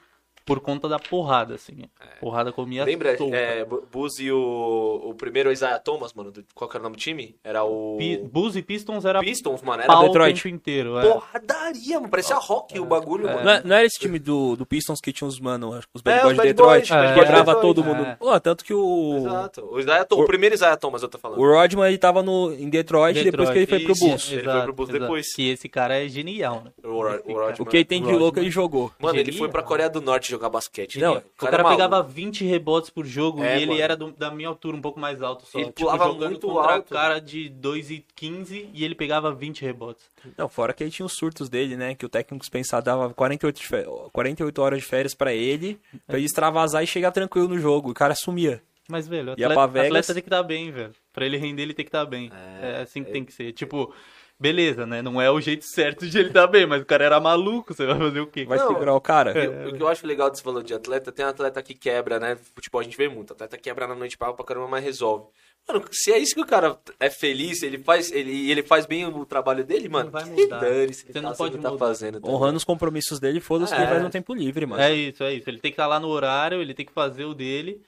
por 0.45 0.59
conta 0.59 0.89
da 0.89 0.99
porrada, 0.99 1.55
assim. 1.55 1.83
Porrada 2.19 2.51
comia 2.51 2.83
Lembra, 2.83 3.15
é, 3.33 3.63
Bu- 3.63 3.83
Buzz 3.91 4.19
e 4.19 4.31
o, 4.31 5.01
o 5.05 5.13
primeiro 5.15 5.51
Isaiah 5.51 5.79
Thomas, 5.79 6.13
mano? 6.13 6.31
do- 6.31 6.43
qual 6.53 6.69
que 6.69 6.75
era 6.75 6.81
o 6.81 6.83
nome 6.83 6.95
do 6.95 6.99
time? 6.99 7.35
Era 7.43 7.63
o 7.63 7.95
Pi- 7.97 8.17
Bulls 8.17 8.55
e 8.55 8.61
Pistons 8.61 9.05
era 9.05 9.19
Pistons, 9.21 9.61
mano. 9.61 9.83
Era 9.83 9.95
Detroit. 10.01 10.39
o 10.39 10.43
tempo 10.43 10.55
inteiro. 10.55 10.97
É. 10.99 11.09
porradaria, 11.11 11.95
mano. 11.99 12.09
Parecia 12.09 12.35
rock 12.35 12.79
o 12.79 12.85
bagulho, 12.85 13.25
mano. 13.25 13.43
Não, 13.43 13.51
é- 13.51 13.61
não 13.63 13.75
era 13.75 13.85
esse 13.85 13.99
time 13.99 14.19
do, 14.19 14.55
do 14.55 14.65
Pistons 14.65 14.99
que 14.99 15.13
tinha 15.13 15.27
os, 15.27 15.39
mano, 15.39 15.79
os 15.93 16.01
bad 16.01 16.19
É, 16.19 16.23
boys 16.23 16.37
de 16.37 16.43
Detroit, 16.43 16.87
que 16.87 17.07
de 17.07 17.13
quebrava 17.13 17.53
Detroit, 17.53 17.61
todo 17.61 17.83
mundo. 17.83 18.03
é. 18.05 18.15
Pô, 18.15 18.39
tanto 18.39 18.63
que 18.65 18.73
o, 18.73 19.17
Exato. 19.17 19.65
O, 19.71 19.79
Isaiah 19.79 20.05
Thomas, 20.05 20.23
o 20.23 20.27
primeiro 20.27 20.55
Isaiah 20.55 20.77
Thomas 20.77 21.01
eu 21.03 21.09
tô 21.09 21.17
falando. 21.17 21.39
o 21.39 21.45
Rodman 21.51 21.87
ele 21.87 21.97
tava 21.97 22.21
no, 22.21 22.51
em 22.53 22.69
Detroit, 22.69 23.23
depois 23.23 23.49
que 23.49 23.57
ele 23.59 23.67
foi 23.67 23.79
pro 23.79 23.91
Isso, 23.93 24.05
Bulls. 24.05 24.31
Ele 24.31 24.41
foi 24.43 24.51
exato, 24.51 24.63
pro 24.65 24.73
Bulls 24.73 24.89
exato. 24.89 25.03
depois. 25.03 25.33
Que 25.35 25.49
esse 25.49 25.69
cara 25.69 26.03
é 26.03 26.07
genial, 26.07 26.63
né? 26.65 26.71
O, 26.83 26.87
o 26.89 27.01
Rodman. 27.03 27.55
O 27.59 27.65
que 27.65 27.77
ele 27.77 27.85
tem 27.85 28.03
de 28.03 28.11
louco 28.11 28.39
ele 28.39 28.51
jogou. 28.51 28.91
Mano, 28.99 29.17
ele 29.19 29.31
foi 29.31 29.47
pra 29.49 29.63
Coreia 29.63 29.89
do 29.89 30.01
Norte 30.01 30.32
jogar 30.33 30.49
basquete. 30.49 30.99
Não? 30.99 31.17
O 31.17 31.21
cara, 31.37 31.55
é 31.55 31.63
maluco. 31.63 31.71
pegava 31.83 32.03
20 32.03 32.43
rebotes 32.45 32.89
por 32.89 33.05
jogo 33.05 33.43
É, 33.43 33.57
e 33.57 33.61
ele 33.63 33.71
mano. 33.71 33.81
era 33.81 33.95
do- 33.95 34.11
da 34.11 34.29
minha 34.31 34.47
altura, 34.49 34.75
um 34.77 34.81
pouco 34.81 34.99
mais 34.99 35.21
alto 35.21 35.45
só. 35.45 35.57
Ele 35.59 35.67
Tipo, 35.67 35.81
pulava 35.81 36.05
jogando 36.05 36.29
muito 36.31 36.47
contra 36.47 36.73
alto. 36.75 36.93
cara 36.93 37.19
de 37.19 37.49
2,15 37.49 38.69
e 38.73 38.83
ele 38.83 38.95
pegava 38.95 39.31
20 39.33 39.61
rebotes. 39.61 40.03
Não, 40.37 40.47
fora 40.49 40.73
que 40.73 40.83
ele 40.83 40.91
tinha 40.91 41.05
os 41.05 41.13
surtos 41.13 41.49
dele, 41.49 41.75
né? 41.77 41.95
Que 41.95 42.05
o 42.05 42.09
técnico 42.09 42.41
dispensar 42.41 42.81
dava 42.81 43.13
48, 43.13 43.59
de 43.59 43.67
fé- 43.67 43.85
48 44.11 44.61
horas 44.61 44.79
de 44.79 44.85
férias 44.85 45.13
pra 45.13 45.33
ele, 45.33 45.79
pra 46.07 46.17
ele 46.17 46.25
extravasar 46.25 46.83
e 46.83 46.87
chegar 46.87 47.11
tranquilo 47.11 47.47
no 47.49 47.59
jogo. 47.59 47.91
O 47.91 47.93
cara 47.93 48.15
sumia. 48.15 48.61
Mas, 48.89 49.07
velho, 49.07 49.33
Ia 49.37 49.47
atleta, 49.47 49.67
Vegas- 49.67 49.87
atleta 49.87 50.13
tem 50.13 50.21
que 50.23 50.27
estar 50.27 50.43
bem, 50.43 50.71
velho. 50.71 50.91
Pra 51.13 51.25
ele 51.25 51.37
render, 51.37 51.61
ele 51.61 51.73
tem 51.73 51.85
que 51.85 51.89
estar 51.89 52.05
bem. 52.05 52.29
É, 52.61 52.81
assim 52.81 53.03
que 53.03 53.11
tem 53.11 53.23
que 53.23 53.31
ser. 53.31 53.53
Tipo, 53.53 53.93
beleza, 54.39 54.85
né? 54.85 55.01
Não 55.01 55.21
é 55.21 55.29
o 55.31 55.39
jeito 55.39 55.63
certo 55.65 56.05
de 56.07 56.17
ele 56.19 56.29
dar 56.29 56.47
bem, 56.47 56.65
mas 56.65 56.81
o 56.81 56.85
cara 56.85 57.03
era 57.05 57.19
maluco, 57.19 57.73
você 57.73 57.85
vai 57.85 57.97
fazer 57.97 58.19
o 58.19 58.27
quê? 58.27 58.45
Vai 58.45 58.57
Não, 58.57 58.67
segurar 58.67 58.93
o 58.93 59.01
cara? 59.01 59.31
E 59.43 59.47
o- 59.47 59.69
O 59.69 59.77
que 59.77 59.81
eu 59.83 59.87
acho 59.87 60.05
legal 60.05 60.29
desse 60.29 60.43
valor 60.43 60.63
de 60.63 60.73
atleta, 60.73 61.11
tem 61.11 61.25
um 61.25 61.29
atleta 61.29 61.61
que 61.61 61.73
quebra, 61.73 62.19
né? 62.19 62.35
Futebol 62.55 62.81
a 62.81 62.83
gente 62.83 62.97
vê 62.97 63.07
muito. 63.07 63.33
Atleta 63.33 63.57
quebra 63.57 63.87
na 63.87 63.95
noite 63.95 64.17
paga 64.17 64.33
pra 64.33 64.43
caramba, 64.45 64.67
mas 64.67 64.83
resolve. 64.83 65.25
Mano, 65.65 65.85
se 65.93 66.11
é 66.11 66.17
isso 66.17 66.35
que 66.35 66.41
o 66.41 66.45
cara 66.45 66.77
é 66.99 67.09
feliz, 67.09 67.63
ele 67.63 67.77
faz, 67.77 68.11
ele, 68.11 68.51
ele 68.51 68.61
faz 68.63 68.85
bem 68.85 69.05
o 69.07 69.25
trabalho 69.25 69.63
dele, 69.63 69.87
mano, 69.87 70.11
vai 70.11 70.25
que 70.25 70.29
mudar. 70.31 70.59
dane-se, 70.59 71.05
ele 71.05 71.13
Você 71.13 71.21
não 71.21 71.29
tá, 71.31 71.37
pode 71.37 71.55
ele 71.55 71.63
tá 71.63 71.77
fazendo. 71.77 72.19
tá 72.19 72.27
Honrando 72.29 72.57
os 72.57 72.65
compromissos 72.65 73.17
dele, 73.17 73.39
foda-se 73.39 73.73
que 73.73 73.79
É. 73.79 73.83
ele 73.83 73.91
faz 73.91 74.03
no 74.03 74.09
tempo 74.09 74.33
livre, 74.33 74.65
mano. 74.65 74.81
É 74.83 74.93
isso, 74.93 75.23
é 75.23 75.33
isso. 75.33 75.49
Ele 75.49 75.59
tem 75.59 75.71
que 75.71 75.75
estar 75.75 75.87
lá 75.87 76.01
no 76.01 76.09
horário, 76.09 76.61
ele 76.61 76.73
tem 76.73 76.85
que 76.85 76.91
fazer 76.91 77.23
o 77.23 77.33
dele 77.33 77.81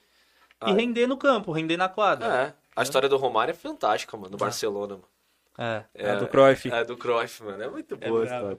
e 0.65 0.71
Ah. 0.71 0.73
render 0.73 1.05
no 1.05 1.17
campo, 1.17 1.51
render 1.51 1.75
na 1.75 1.89
quadra. 1.89 2.25
É. 2.27 2.53
A 2.77 2.83
história 2.83 3.09
do 3.09 3.17
Romário 3.17 3.51
é 3.51 3.55
fantástica, 3.55 4.15
mano, 4.15 4.29
do 4.29 4.37
Barcelona, 4.37 4.93
mano. 4.95 5.07
É. 5.57 5.83
É 5.93 6.09
a 6.11 6.15
do 6.15 6.27
Cruyff. 6.27 6.69
É 6.71 6.83
do 6.83 6.97
Cruyff, 6.97 7.43
mano. 7.43 7.63
É 7.63 7.69
muito 7.69 7.97
É 7.99 8.07
boa 8.09 8.23
a 8.23 8.25
brabo. 8.25 8.35
história. 8.43 8.57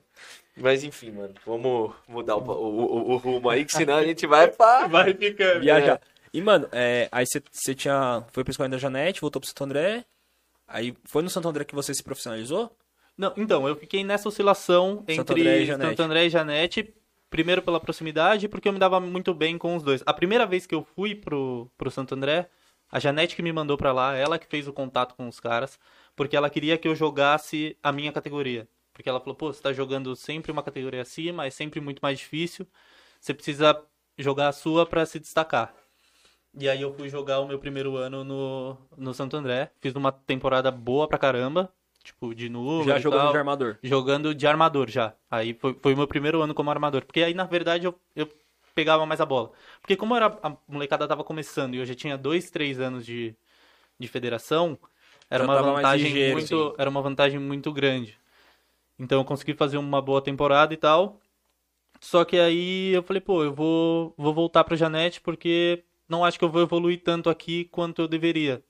Mas 0.56 0.82
enfim, 0.84 1.10
mano, 1.10 1.34
vamos 1.44 1.92
mudar 2.08 2.36
o, 2.36 2.40
o, 2.40 2.80
o- 2.80 3.10
o 3.12 3.16
rumo 3.18 3.50
aí, 3.50 3.64
que 3.64 3.72
senão 3.72 3.96
a 3.96 4.04
gente 4.04 4.26
vai 4.26 4.48
pra. 4.50 4.86
Vai 4.88 5.12
ficando. 5.12 5.60
Viajar. 5.60 6.00
E, 6.32 6.40
mano, 6.40 6.66
é, 6.72 7.08
aí 7.12 7.26
você- 7.26 7.42
você 7.52 7.74
tinha. 7.74 8.24
Foi 8.32 8.42
pra 8.42 8.50
escola 8.50 8.68
da 8.68 8.78
Janete, 8.78 9.20
voltou 9.20 9.40
pro 9.40 9.48
Santo 9.48 9.64
André. 9.64 10.04
Aí 10.66 10.96
foi 11.04 11.22
no 11.22 11.30
Santo 11.30 11.48
André 11.48 11.64
que 11.64 11.74
você 11.74 11.92
se 11.94 12.02
profissionalizou? 12.02 12.74
Não, 13.16 13.32
então, 13.36 13.66
eu 13.68 13.76
fiquei 13.76 14.02
nessa 14.04 14.28
oscilação 14.28 15.04
Santo 15.08 15.10
entre 15.10 15.40
André 15.40 15.58
e 15.62 15.66
Janete. 15.66 15.88
Santo 15.90 16.02
André 16.02 16.24
e 16.26 16.30
Janete. 16.30 16.94
Primeiro 17.28 17.60
pela 17.60 17.80
proximidade, 17.80 18.48
porque 18.48 18.68
eu 18.68 18.72
me 18.72 18.78
dava 18.78 19.00
muito 19.00 19.34
bem 19.34 19.58
com 19.58 19.74
os 19.76 19.82
dois. 19.82 20.02
A 20.06 20.14
primeira 20.14 20.46
vez 20.46 20.64
que 20.64 20.74
eu 20.74 20.86
fui 20.94 21.14
pro, 21.14 21.68
pro 21.76 21.90
Santo 21.90 22.14
André, 22.14 22.48
a 22.90 22.98
Janete 23.00 23.34
que 23.34 23.42
me 23.42 23.52
mandou 23.52 23.76
pra 23.76 23.92
lá, 23.92 24.14
ela 24.16 24.38
que 24.38 24.46
fez 24.46 24.68
o 24.68 24.72
contato 24.72 25.14
com 25.16 25.26
os 25.28 25.40
caras, 25.40 25.78
porque 26.16 26.36
ela 26.36 26.50
queria 26.50 26.78
que 26.78 26.88
eu 26.88 26.94
jogasse 26.96 27.76
a 27.82 27.92
minha 27.92 28.10
categoria. 28.10 28.66
Porque 28.92 29.08
ela 29.08 29.20
falou, 29.20 29.34
pô, 29.34 29.52
você 29.52 29.62
tá 29.62 29.72
jogando 29.72 30.16
sempre 30.16 30.50
uma 30.50 30.62
categoria 30.62 31.02
acima, 31.02 31.46
é 31.46 31.50
sempre 31.50 31.80
muito 31.80 32.00
mais 32.00 32.18
difícil, 32.18 32.66
você 33.20 33.34
precisa 33.34 33.78
jogar 34.16 34.48
a 34.48 34.52
sua 34.52 34.86
pra 34.86 35.04
se 35.04 35.20
destacar. 35.20 35.74
E 36.58 36.68
aí 36.68 36.80
eu 36.80 36.94
fui 36.94 37.10
jogar 37.10 37.40
o 37.40 37.46
meu 37.46 37.58
primeiro 37.58 37.96
ano 37.96 38.24
no, 38.24 38.78
no 38.96 39.12
Santo 39.12 39.36
André, 39.36 39.70
fiz 39.78 39.94
uma 39.94 40.10
temporada 40.10 40.70
boa 40.70 41.06
pra 41.06 41.18
caramba, 41.18 41.70
tipo, 42.02 42.34
de 42.34 42.48
número 42.48 42.84
Já 42.88 42.98
jogando 42.98 43.20
tal 43.20 43.32
de 43.32 43.36
armador. 43.36 43.78
jogando 43.82 44.34
de 44.34 44.46
armador 44.46 44.88
já. 44.88 45.14
Aí 45.30 45.52
foi, 45.52 45.74
foi 45.74 45.92
o 45.92 45.96
meu 45.96 46.06
primeiro 46.08 46.40
ano 46.40 46.54
como 46.54 46.70
armador. 46.70 47.04
Porque 47.04 47.22
aí, 47.22 47.34
na 47.34 47.44
verdade, 47.44 47.84
eu, 47.84 47.94
eu 48.14 48.26
pegava 48.74 49.04
mais 49.04 49.20
a 49.20 49.26
bola. 49.26 49.52
Porque 49.82 49.96
como 49.96 50.16
era, 50.16 50.38
a 50.42 50.56
molecada 50.66 51.06
tava 51.06 51.22
começando 51.22 51.74
e 51.74 51.78
eu 51.78 51.84
já 51.84 51.94
tinha 51.94 52.16
dois, 52.16 52.50
três 52.50 52.80
anos 52.80 53.04
de, 53.04 53.36
de 53.98 54.08
federação, 54.08 54.78
era 55.30 55.44
uma 55.44 55.62
vantagem 55.62 56.06
ligeiro, 56.08 56.32
muito. 56.34 56.46
sim. 56.48 56.74
Era 56.78 56.90
uma 56.90 57.02
vantagem 57.02 57.38
muito 57.38 57.72
grande. 57.72 58.18
Então 58.98 59.20
eu 59.20 59.24
consegui 59.24 59.54
fazer 59.54 59.76
uma 59.76 60.00
boa 60.00 60.22
temporada 60.22 60.72
e 60.72 60.76
tal. 60.76 61.20
Só 62.00 62.24
que 62.24 62.38
aí 62.38 62.92
eu 62.92 63.02
falei, 63.02 63.20
pô, 63.20 63.42
eu 63.42 63.52
vou, 63.52 64.14
vou 64.16 64.32
voltar 64.32 64.64
pra 64.64 64.76
Janete 64.76 65.20
porque 65.20 65.82
não 66.08 66.24
acho 66.24 66.38
que 66.38 66.44
eu 66.44 66.50
vou 66.50 66.62
evoluir 66.62 67.02
tanto 67.02 67.28
aqui 67.28 67.64
quanto 67.64 68.02
eu 68.02 68.08
deveria. 68.08 68.62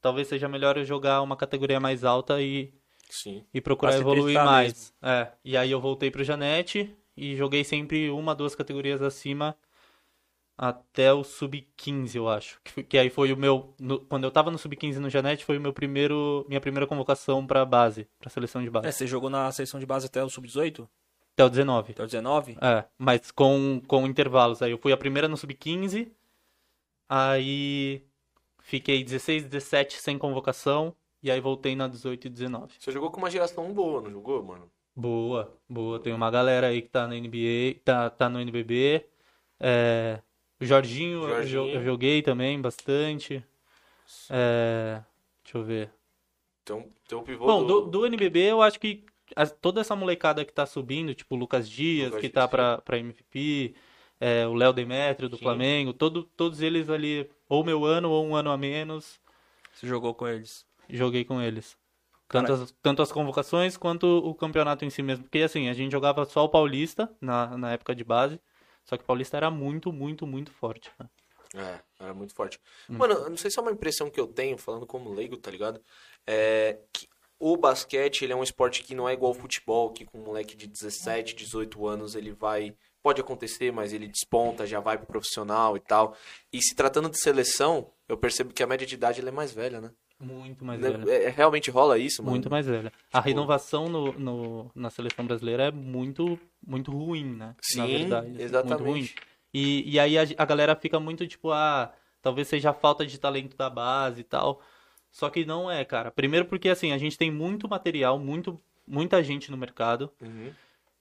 Talvez 0.00 0.28
seja 0.28 0.48
melhor 0.48 0.76
eu 0.76 0.84
jogar 0.84 1.22
uma 1.22 1.36
categoria 1.36 1.78
mais 1.78 2.04
alta 2.04 2.40
e, 2.40 2.72
Sim. 3.08 3.44
e 3.52 3.60
procurar 3.60 3.96
evoluir 3.96 4.42
mais. 4.42 4.92
É. 5.02 5.28
E 5.44 5.56
aí 5.56 5.70
eu 5.70 5.80
voltei 5.80 6.10
pro 6.10 6.24
Janete 6.24 6.96
e 7.16 7.36
joguei 7.36 7.62
sempre 7.62 8.10
uma, 8.10 8.34
duas 8.34 8.54
categorias 8.54 9.02
acima 9.02 9.56
até 10.56 11.12
o 11.12 11.24
sub-15, 11.24 12.16
eu 12.16 12.28
acho. 12.28 12.60
Que, 12.62 12.70
foi- 12.72 12.82
que 12.84 12.98
aí 12.98 13.10
foi 13.10 13.32
o 13.32 13.36
meu 13.36 13.74
no- 13.80 14.00
quando 14.00 14.24
eu 14.24 14.30
tava 14.30 14.50
no 14.50 14.58
sub-15 14.58 14.98
no 14.98 15.10
Janete, 15.10 15.44
foi 15.44 15.56
o 15.58 15.60
meu 15.60 15.72
primeiro 15.72 16.44
minha 16.48 16.60
primeira 16.60 16.86
convocação 16.86 17.46
pra 17.46 17.64
base, 17.64 18.06
pra 18.18 18.30
seleção 18.30 18.62
de 18.62 18.70
base. 18.70 18.86
É, 18.88 18.92
você 18.92 19.06
jogou 19.06 19.28
na 19.30 19.50
seleção 19.52 19.80
de 19.80 19.86
base 19.86 20.06
até 20.06 20.22
o 20.22 20.28
sub-18? 20.30 20.88
Até 21.34 21.44
o 21.44 21.48
19. 21.48 21.92
Até 21.92 22.02
o 22.02 22.06
19? 22.06 22.56
É, 22.60 22.84
mas 22.98 23.30
com, 23.30 23.80
com 23.88 24.06
intervalos. 24.06 24.60
Aí 24.62 24.70
eu 24.70 24.78
fui 24.78 24.92
a 24.92 24.96
primeira 24.96 25.26
no 25.28 25.36
sub-15, 25.36 26.12
aí 27.08 28.04
fiquei 28.60 29.02
16, 29.04 29.44
17 29.44 30.00
sem 30.00 30.18
convocação, 30.18 30.94
e 31.22 31.30
aí 31.30 31.40
voltei 31.40 31.74
na 31.76 31.88
18 31.88 32.26
e 32.26 32.30
19. 32.30 32.74
Você 32.78 32.92
jogou 32.92 33.10
com 33.10 33.18
uma 33.18 33.30
geração 33.30 33.72
boa, 33.72 34.02
não 34.02 34.10
jogou, 34.10 34.42
mano? 34.42 34.70
Boa, 34.94 35.56
boa. 35.68 35.98
Tem 35.98 36.12
uma 36.12 36.30
galera 36.30 36.66
aí 36.68 36.82
que 36.82 36.88
tá 36.88 37.06
na 37.06 37.14
NBA, 37.16 37.80
tá, 37.84 38.10
tá 38.10 38.28
no 38.28 38.38
NBB. 38.40 39.06
É, 39.58 40.20
o 40.62 40.66
Jorginho, 40.66 41.22
eu 41.24 41.42
jo- 41.42 41.48
Jorginho. 41.48 41.80
Eu, 41.80 41.84
joguei 41.84 42.22
também 42.22 42.60
bastante. 42.60 43.44
É, 44.30 45.02
deixa 45.44 45.58
eu 45.58 45.64
ver. 45.64 45.90
Então, 46.62 46.86
então 47.04 47.20
o 47.20 47.22
pivô 47.22 47.46
Bom, 47.46 47.64
do... 47.66 47.80
do, 47.82 47.90
do 47.90 48.06
NBB 48.06 48.38
eu 48.50 48.62
acho 48.62 48.78
que 48.78 49.04
as- 49.34 49.50
toda 49.52 49.80
essa 49.80 49.96
molecada 49.96 50.44
que 50.44 50.52
tá 50.52 50.66
subindo, 50.66 51.14
tipo 51.14 51.34
o 51.34 51.38
Lucas 51.38 51.68
Dias, 51.68 52.06
Lucas 52.08 52.20
que 52.20 52.28
Dias, 52.28 52.34
tá 52.34 52.42
sim. 52.44 52.50
pra, 52.50 52.78
pra 52.78 52.98
MVP, 52.98 53.74
é, 54.20 54.46
o 54.46 54.54
Léo 54.54 54.72
Demetrio 54.72 55.28
do 55.28 55.36
Sim. 55.36 55.42
Flamengo, 55.42 55.92
todo, 55.92 56.24
todos 56.36 56.60
eles 56.60 56.88
ali, 56.88 57.28
ou 57.48 57.64
meu 57.64 57.84
ano 57.84 58.10
ou 58.10 58.24
um 58.24 58.36
ano 58.36 58.50
a 58.50 58.56
menos, 58.56 59.18
Você 59.72 59.86
jogou 59.86 60.14
com 60.14 60.28
eles. 60.28 60.64
joguei 60.88 61.24
com 61.24 61.40
eles. 61.42 61.76
Tanto 62.28 62.52
as, 62.52 62.74
tanto 62.82 63.02
as 63.02 63.12
convocações 63.12 63.76
quanto 63.76 64.06
o 64.06 64.34
campeonato 64.34 64.84
em 64.86 64.90
si 64.90 65.02
mesmo. 65.02 65.24
Porque 65.24 65.40
assim, 65.40 65.68
a 65.68 65.74
gente 65.74 65.92
jogava 65.92 66.24
só 66.24 66.44
o 66.44 66.48
Paulista 66.48 67.10
na, 67.20 67.58
na 67.58 67.72
época 67.72 67.94
de 67.94 68.02
base. 68.04 68.40
Só 68.84 68.96
que 68.96 69.04
o 69.04 69.06
Paulista 69.06 69.36
era 69.36 69.50
muito, 69.50 69.92
muito, 69.92 70.26
muito 70.26 70.50
forte. 70.52 70.90
né? 70.98 71.08
É, 71.54 72.04
era 72.04 72.14
muito 72.14 72.34
forte. 72.34 72.58
Hum. 72.88 72.96
Mano, 72.96 73.14
eu 73.14 73.30
não 73.30 73.36
sei 73.36 73.50
se 73.50 73.58
é 73.58 73.62
uma 73.62 73.72
impressão 73.72 74.10
que 74.10 74.20
eu 74.20 74.26
tenho, 74.26 74.56
falando 74.56 74.86
como 74.86 75.12
leigo, 75.12 75.36
tá 75.36 75.50
ligado? 75.50 75.82
É 76.26 76.78
que 76.92 77.08
o 77.38 77.56
basquete, 77.56 78.22
ele 78.22 78.32
é 78.32 78.36
um 78.36 78.42
esporte 78.42 78.84
que 78.84 78.94
não 78.94 79.08
é 79.08 79.12
igual 79.12 79.32
ao 79.32 79.38
futebol, 79.38 79.92
que 79.92 80.04
com 80.04 80.18
um 80.18 80.24
moleque 80.24 80.56
de 80.56 80.66
17, 80.66 81.34
18 81.34 81.86
anos, 81.86 82.14
ele 82.14 82.32
vai... 82.32 82.74
Pode 83.02 83.20
acontecer, 83.20 83.72
mas 83.72 83.92
ele 83.92 84.06
desponta, 84.06 84.64
já 84.64 84.78
vai 84.78 84.96
pro 84.96 85.08
profissional 85.08 85.76
e 85.76 85.80
tal. 85.80 86.16
E 86.52 86.62
se 86.62 86.72
tratando 86.72 87.10
de 87.10 87.18
seleção, 87.18 87.92
eu 88.08 88.16
percebo 88.16 88.54
que 88.54 88.62
a 88.62 88.66
média 88.66 88.86
de 88.86 88.94
idade 88.94 89.20
é 89.20 89.30
mais 89.32 89.52
velha, 89.52 89.80
né? 89.80 89.90
Muito 90.22 90.64
mais 90.64 90.80
Né? 90.80 90.90
velho. 90.90 91.10
É, 91.10 91.28
realmente 91.30 91.70
rola 91.70 91.98
isso, 91.98 92.22
mano? 92.22 92.30
Muito 92.32 92.48
mais 92.48 92.66
velha. 92.66 92.92
A 93.12 93.20
renovação 93.20 93.88
no, 93.88 94.12
no- 94.12 94.70
na 94.74 94.88
seleção 94.88 95.26
brasileira 95.26 95.64
é 95.64 95.70
muito, 95.72 96.38
muito 96.66 96.90
ruim, 96.92 97.24
né? 97.24 97.46
Na 97.76 97.86
Sim, 97.86 97.86
verdade. 97.98 98.26
Muito 98.28 98.38
ruim. 98.38 98.44
exatamente. 98.44 99.14
E, 99.52 99.92
e 99.92 99.98
aí 99.98 100.16
a, 100.16 100.22
a 100.38 100.44
galera 100.44 100.76
fica 100.76 100.98
muito 101.00 101.26
tipo, 101.26 101.50
ah, 101.50 101.92
talvez 102.22 102.48
seja 102.48 102.70
a 102.70 102.74
falta 102.74 103.04
de 103.04 103.18
talento 103.18 103.56
da 103.56 103.68
base 103.68 104.20
e 104.20 104.24
tal. 104.24 104.62
Só 105.10 105.28
que 105.28 105.44
não 105.44 105.70
é, 105.70 105.84
cara. 105.84 106.10
Primeiro 106.10 106.46
porque 106.46 106.68
assim, 106.70 106.92
a 106.92 106.98
gente 106.98 107.18
tem 107.18 107.30
muito 107.30 107.68
material, 107.68 108.18
muito, 108.18 108.58
muita 108.86 109.22
gente 109.22 109.50
no 109.50 109.56
mercado. 109.56 110.10
Uhum. 110.22 110.52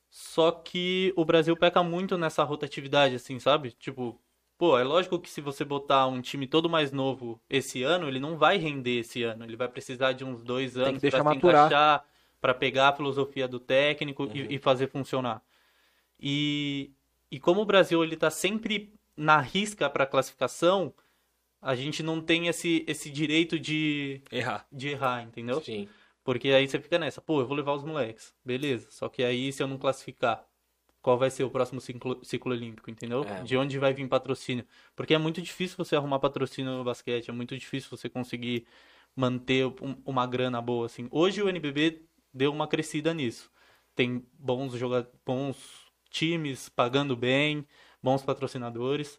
Só 0.10 0.52
que 0.52 1.14
o 1.16 1.24
Brasil 1.24 1.56
peca 1.56 1.82
muito 1.82 2.18
nessa 2.18 2.44
rotatividade, 2.44 3.16
assim, 3.16 3.40
sabe? 3.40 3.72
Tipo, 3.72 4.20
pô, 4.62 4.78
é 4.78 4.84
lógico 4.84 5.17
que 5.17 5.28
se 5.28 5.41
você 5.41 5.65
botar 5.65 6.06
um 6.06 6.21
time 6.21 6.45
todo 6.45 6.69
mais 6.69 6.91
novo 6.91 7.41
esse 7.50 7.82
ano, 7.82 8.08
ele 8.08 8.19
não 8.19 8.38
vai 8.38 8.58
render 8.58 9.00
esse 9.00 9.24
ano. 9.24 9.43
Ele 9.43 9.56
vai 9.56 9.67
precisar 9.67 10.12
de 10.12 10.24
uns 10.24 10.43
dois 10.43 10.78
anos 10.78 11.02
pra 11.02 11.10
se 11.10 11.24
maturar. 11.24 11.65
encaixar, 11.65 12.06
pra 12.39 12.54
pegar 12.54 12.89
a 12.89 12.93
filosofia 12.93 13.47
do 13.47 13.60
técnico 13.60 14.26
Uhum. 14.26 14.36
e, 14.36 14.54
e 14.54 14.60
fazer 14.60 14.86
funcionar. 14.86 15.41
E, 16.19 16.91
e 17.32 17.39
como 17.39 17.62
o 17.62 17.65
Brasil 17.65 18.04
ele 18.04 18.15
tá 18.15 18.30
sempre 18.30 18.93
na 19.17 19.39
risca 19.41 19.89
pra 19.89 20.06
classificação, 20.06 20.93
a 21.60 21.74
gente 21.74 22.04
não 22.04 22.21
tem 22.21 22.45
esse, 22.45 22.86
esse 22.88 23.10
direito 23.10 23.58
de, 23.58 24.21
Errar. 24.32 24.67
de 24.71 24.89
errar, 24.89 25.24
entendeu? 25.24 25.60
Sim. 25.60 25.89
Porque 26.24 26.50
aí 26.50 26.67
você 26.67 26.80
fica 26.80 27.00
nessa, 27.00 27.19
pô, 27.19 27.41
eu 27.41 27.47
vou 27.47 27.58
levar 27.58 27.74
os 27.74 27.84
moleques, 27.84 28.32
beleza. 28.45 28.86
Só 28.91 29.10
que 29.10 29.24
aí 29.24 29.52
se 29.52 29.63
eu 29.63 29.67
não 29.67 29.80
classificar, 29.80 30.47
qual 31.02 31.18
vai 31.18 31.30
ser 31.30 31.44
o 31.44 31.50
próximo 31.50 31.82
ciclo, 31.82 32.20
ciclo 32.24 32.52
olímpico, 32.52 32.90
entendeu? 32.90 33.24
É. 33.24 33.42
De 33.44 33.58
onde 33.58 33.78
vai 33.80 33.94
vir 33.94 34.08
patrocínio? 34.08 34.66
Porque 34.96 35.14
é 35.14 35.18
muito 35.18 35.42
difícil 35.42 35.76
você 35.78 35.96
arrumar 35.96 36.20
patrocínio 36.20 36.72
no 36.78 36.84
basquete, 36.84 37.30
é 37.30 37.34
muito 37.34 37.58
difícil 37.58 37.90
você 37.90 38.08
conseguir 38.10 38.66
manter 39.16 39.66
um- 39.66 40.02
uma 40.06 40.26
grana 40.28 40.62
boa, 40.62 40.86
assim. 40.86 41.08
Hoje 41.12 41.42
o 41.42 41.50
NBB 41.50 42.04
deu 42.34 42.52
uma 42.52 42.68
crescida 42.68 43.14
nisso. 43.14 43.52
Tem 43.96 44.26
bons 44.40 44.74
jogadores, 44.74 45.14
bons 45.26 45.58
times 46.10 46.70
pagando 46.70 47.16
bem, 47.16 47.66
bons 48.02 48.22
patrocinadores, 48.24 49.18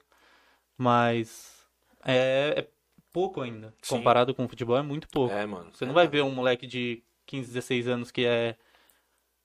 mas 0.77 1.67
é, 2.05 2.55
é 2.57 2.69
pouco 3.13 3.41
ainda. 3.41 3.75
Sim. 3.83 3.97
Comparado 3.97 4.35
com 4.35 4.45
o 4.45 4.49
futebol, 4.49 4.77
é 4.77 4.83
muito 4.83 5.09
pouco. 5.09 5.35
É, 5.35 5.45
mano. 5.47 5.71
Você 5.73 5.85
não 5.85 5.95
vai 5.95 6.09
ver 6.09 6.23
um 6.23 6.31
moleque 6.31 6.67
de 6.67 7.03
15, 7.27 7.49
16 7.49 7.87
anos 7.89 8.11
que 8.11 8.25
é 8.25 8.57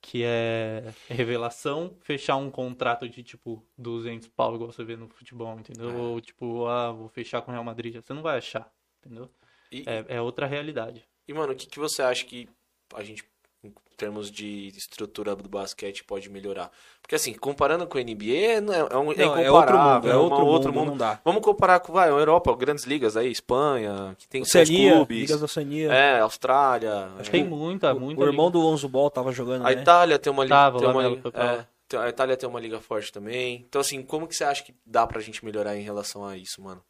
que 0.01 0.23
é 0.23 0.93
revelação 1.09 1.95
fechar 2.01 2.35
um 2.37 2.49
contrato 2.49 3.07
de 3.09 3.23
tipo 3.23 3.65
200 3.77 4.27
pau 4.29 4.55
igual 4.55 4.71
você 4.71 4.83
vê 4.83 4.95
no 4.95 5.09
futebol, 5.09 5.59
entendeu? 5.59 5.89
É. 5.89 5.93
Ou 5.93 6.21
tipo, 6.21 6.65
ah, 6.67 6.91
vou 6.91 7.09
fechar 7.09 7.41
com 7.41 7.51
o 7.51 7.53
Real 7.53 7.63
Madrid. 7.63 7.95
Você 7.95 8.13
não 8.13 8.21
vai 8.21 8.37
achar, 8.37 8.71
entendeu? 8.99 9.29
E, 9.71 9.83
É, 9.85 10.17
é 10.17 10.21
outra 10.21 10.45
realidade. 10.45 11.07
E, 11.27 11.33
mano, 11.33 11.53
o 11.53 11.55
que, 11.55 11.67
que 11.67 11.79
você 11.79 12.01
acha 12.01 12.25
que 12.25 12.47
a 12.93 13.03
gente 13.03 13.23
em 13.63 13.73
termos 13.97 14.29
de 14.29 14.67
estrutura 14.77 15.35
do 15.35 15.49
basquete 15.49 16.03
pode 16.03 16.29
melhorar? 16.29 16.71
Porque 17.01 17.15
assim, 17.15 17.33
comparando 17.33 17.87
com 17.87 17.97
a 17.97 18.01
NBA, 18.01 18.61
não 18.61 18.73
é, 18.73 18.77
é, 18.79 18.97
um, 18.97 19.11
é 19.11 19.15
Não, 19.15 19.37
é 19.37 19.51
outro 19.51 19.75
incomparável, 19.75 19.93
mundo, 19.93 20.07
é 20.09 20.15
uma- 20.15 20.23
outro 20.23 20.45
outro 20.45 20.73
mundo, 20.73 20.89
não 20.91 20.97
dá. 20.97 21.19
Vamos 21.25 21.41
comparar 21.43 21.79
com 21.79 21.93
vai, 21.93 22.07
a 22.09 22.11
Europa, 22.11 22.55
grandes 22.55 22.85
ligas 22.85 23.17
aí, 23.17 23.31
Espanha, 23.31 24.15
que 24.17 24.27
tem 24.27 24.41
Oceania, 24.43 24.93
clubes. 24.93 25.17
Ligas 25.19 25.39
da 25.39 25.45
Oceania. 25.45 25.91
É, 25.91 26.19
Austrália. 26.19 27.11
Acho 27.17 27.29
é. 27.29 27.31
Tem 27.31 27.43
muita, 27.43 27.93
o, 27.93 27.99
muita. 27.99 28.21
o 28.21 28.25
irmão 28.25 28.47
liga. 28.47 28.59
do 28.59 28.63
Lonzo 28.63 28.87
Ball 28.87 29.09
tava 29.09 29.31
jogando, 29.31 29.65
A 29.65 29.73
né? 29.73 29.81
Itália 29.81 30.19
tem 30.19 30.31
uma 30.31 30.43
liga. 30.43 30.55
Tava, 30.55 30.79
tem 30.79 30.87
o 30.87 30.91
uma 30.91 31.07
liga 31.07 31.29
é, 31.33 31.65
tem- 31.87 31.99
a 31.99 32.09
Itália 32.09 32.37
tem 32.37 32.47
uma 32.49 32.59
liga 32.59 32.79
forte 32.79 33.11
também. 33.11 33.65
Então, 33.67 33.81
assim, 33.81 34.03
como 34.03 34.27
que 34.27 34.35
você 34.35 34.43
acha 34.43 34.61
que 34.63 34.75
dá 34.85 35.07
pra 35.07 35.19
gente 35.21 35.43
melhorar 35.43 35.75
em 35.77 35.81
relação 35.81 36.25
a 36.25 36.37
isso, 36.37 36.61
mano? 36.61 36.83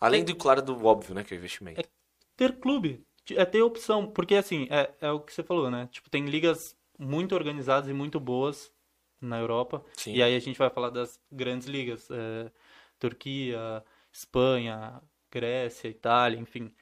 Além 0.00 0.24
do, 0.24 0.34
claro, 0.36 0.62
do 0.62 0.84
óbvio, 0.86 1.14
né, 1.14 1.24
que 1.24 1.34
é 1.34 1.36
o 1.36 1.38
investimento. 1.38 1.82
ter 2.36 2.52
clube, 2.60 3.02
é 3.34 3.44
ter 3.44 3.62
opção, 3.62 4.06
porque 4.06 4.34
assim, 4.34 4.66
é, 4.70 4.92
é 5.00 5.10
o 5.10 5.20
que 5.20 5.32
você 5.32 5.42
falou, 5.42 5.70
né? 5.70 5.88
Tipo, 5.90 6.10
tem 6.10 6.26
ligas 6.26 6.76
muito 6.98 7.34
organizadas 7.34 7.88
e 7.88 7.92
muito 7.92 8.20
boas 8.20 8.72
na 9.20 9.38
Europa, 9.38 9.84
Sim. 9.94 10.14
e 10.14 10.22
aí 10.22 10.36
a 10.36 10.40
gente 10.40 10.58
vai 10.58 10.70
falar 10.70 10.90
das 10.90 11.18
grandes 11.32 11.66
ligas, 11.66 12.08
é, 12.10 12.50
Turquia, 12.98 13.82
Espanha, 14.12 15.00
Grécia, 15.30 15.88
Itália, 15.88 16.38
enfim. 16.38 16.72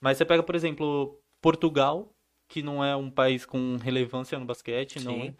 Mas 0.00 0.18
você 0.18 0.24
pega, 0.24 0.42
por 0.42 0.54
exemplo, 0.54 1.20
Portugal, 1.40 2.12
que 2.48 2.62
não 2.62 2.84
é 2.84 2.94
um 2.94 3.10
país 3.10 3.46
com 3.46 3.76
relevância 3.76 4.38
no 4.38 4.44
basquete, 4.44 5.02
não 5.02 5.14
Sim. 5.14 5.28
é. 5.28 5.34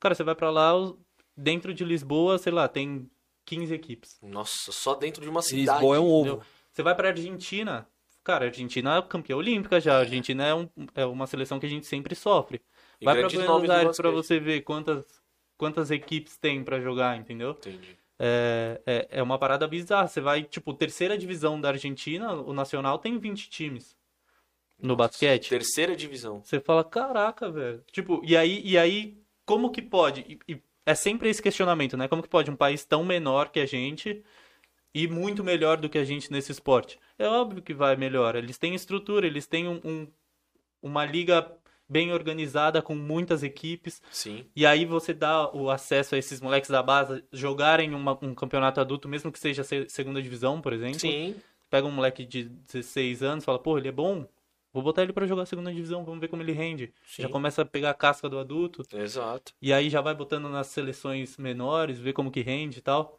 Cara, 0.00 0.14
você 0.14 0.24
vai 0.24 0.34
pra 0.34 0.50
lá, 0.50 0.72
dentro 1.36 1.72
de 1.72 1.84
Lisboa, 1.84 2.38
sei 2.38 2.52
lá, 2.52 2.68
tem 2.68 3.10
15 3.44 3.74
equipes. 3.74 4.18
Nossa, 4.22 4.72
só 4.72 4.94
dentro 4.94 5.22
de 5.22 5.28
uma 5.28 5.42
cidade. 5.42 5.78
Lisboa 5.78 5.96
é 5.96 6.00
um 6.00 6.10
ovo. 6.10 6.28
entendeu? 6.28 6.46
Você 6.72 6.82
vai 6.82 6.94
pra 6.94 7.08
Argentina, 7.08 7.86
cara, 8.24 8.44
a 8.44 8.48
Argentina 8.48 8.96
é 8.98 9.02
campeã 9.02 9.36
olímpica 9.36 9.80
já. 9.80 9.96
A 9.96 10.00
Argentina 10.00 10.46
é, 10.46 10.54
um- 10.54 10.68
é 10.94 11.04
uma 11.06 11.26
seleção 11.26 11.58
que 11.60 11.66
a 11.66 11.68
gente 11.68 11.86
sempre 11.86 12.14
sofre. 12.14 12.60
E 13.00 13.04
Vai 13.04 13.14
pra 13.14 13.28
grandes 13.28 13.46
Buenos 13.46 13.70
Aires 13.70 13.96
você 14.12 14.38
ver 14.40 14.60
quantas, 14.62 15.04
quantas 15.56 15.90
equipes 15.90 16.36
tem 16.36 16.62
pra 16.62 16.80
jogar, 16.80 17.16
entendeu? 17.16 17.50
Entendi. 17.52 17.96
É, 18.18 18.80
é, 18.86 19.08
é 19.18 19.22
uma 19.22 19.38
parada 19.38 19.66
bizarra. 19.66 20.06
Você 20.06 20.20
vai, 20.20 20.44
tipo, 20.44 20.72
terceira 20.74 21.18
divisão 21.18 21.60
da 21.60 21.70
Argentina, 21.70 22.32
o 22.34 22.52
Nacional 22.52 22.98
tem 22.98 23.18
20 23.18 23.50
times 23.50 23.96
no 24.80 24.94
basquete. 24.96 25.48
Terceira 25.48 25.96
divisão. 25.96 26.42
Você 26.44 26.60
fala, 26.60 26.84
caraca, 26.84 27.50
velho. 27.50 27.82
Tipo, 27.90 28.20
e 28.24 28.36
aí, 28.36 28.60
e 28.64 28.78
aí 28.78 29.18
como 29.44 29.70
que 29.70 29.82
pode? 29.82 30.20
E, 30.48 30.52
e 30.54 30.62
é 30.86 30.94
sempre 30.94 31.28
esse 31.28 31.42
questionamento, 31.42 31.96
né? 31.96 32.08
Como 32.08 32.22
que 32.22 32.28
pode 32.28 32.50
um 32.50 32.56
país 32.56 32.84
tão 32.84 33.04
menor 33.04 33.48
que 33.50 33.60
a 33.60 33.66
gente 33.66 34.22
e 34.94 35.08
muito 35.08 35.42
melhor 35.42 35.76
do 35.78 35.88
que 35.88 35.98
a 35.98 36.04
gente 36.04 36.30
nesse 36.30 36.52
esporte? 36.52 36.98
É 37.22 37.28
óbvio 37.28 37.62
que 37.62 37.72
vai 37.74 37.96
melhor. 37.96 38.34
Eles 38.36 38.58
têm 38.58 38.74
estrutura, 38.74 39.26
eles 39.26 39.46
têm 39.46 39.68
um, 39.68 39.80
um- 39.84 40.06
uma 40.82 41.04
liga 41.04 41.50
bem 41.88 42.12
organizada 42.12 42.80
com 42.82 42.94
muitas 42.94 43.42
equipes. 43.42 44.00
Sim. 44.10 44.46
E 44.56 44.64
aí 44.64 44.84
você 44.84 45.12
dá 45.12 45.50
o 45.54 45.70
acesso 45.70 46.14
a 46.14 46.18
esses 46.18 46.40
moleques 46.40 46.70
da 46.70 46.82
base 46.82 47.22
jogarem 47.32 47.94
uma- 47.94 48.18
um 48.22 48.34
campeonato 48.34 48.80
adulto, 48.80 49.08
mesmo 49.08 49.30
que 49.30 49.38
seja 49.38 49.62
se- 49.62 49.86
segunda 49.88 50.20
divisão, 50.22 50.60
por 50.60 50.72
exemplo 50.72 50.98
Sim. 51.00 51.34
pega 51.70 51.86
um 51.86 51.90
moleque 51.92 52.24
de 52.24 52.44
16 52.44 53.22
anos, 53.22 53.44
fala, 53.44 53.58
pô, 53.58 53.76
ele 53.78 53.88
é 53.88 53.92
bom, 53.92 54.26
vou 54.72 54.82
botar 54.82 55.02
ele 55.02 55.12
pra 55.12 55.26
jogar 55.26 55.44
segunda 55.46 55.72
divisão, 55.72 56.04
vamos 56.04 56.20
ver 56.20 56.28
como 56.28 56.42
ele 56.42 56.52
rende. 56.52 56.92
Sim. 57.06 57.22
Já 57.22 57.28
começa 57.28 57.62
a 57.62 57.64
pegar 57.64 57.90
a 57.90 57.94
casca 57.94 58.28
do 58.28 58.38
adulto, 58.38 58.82
Exato. 58.94 59.52
e 59.60 59.72
aí 59.72 59.88
já 59.90 60.00
vai 60.00 60.14
botando 60.14 60.48
nas 60.48 60.68
seleções 60.68 61.36
menores, 61.36 61.98
ver 61.98 62.12
como 62.14 62.30
que 62.30 62.40
rende 62.40 62.78
e 62.78 62.82
tal. 62.82 63.18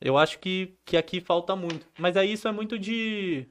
Eu 0.00 0.16
acho 0.16 0.38
que, 0.38 0.76
que 0.84 0.96
aqui 0.96 1.20
falta 1.20 1.54
muito. 1.56 1.86
Mas 1.98 2.16
aí 2.16 2.32
isso 2.32 2.46
é 2.48 2.52
muito 2.52 2.78
de. 2.78 3.48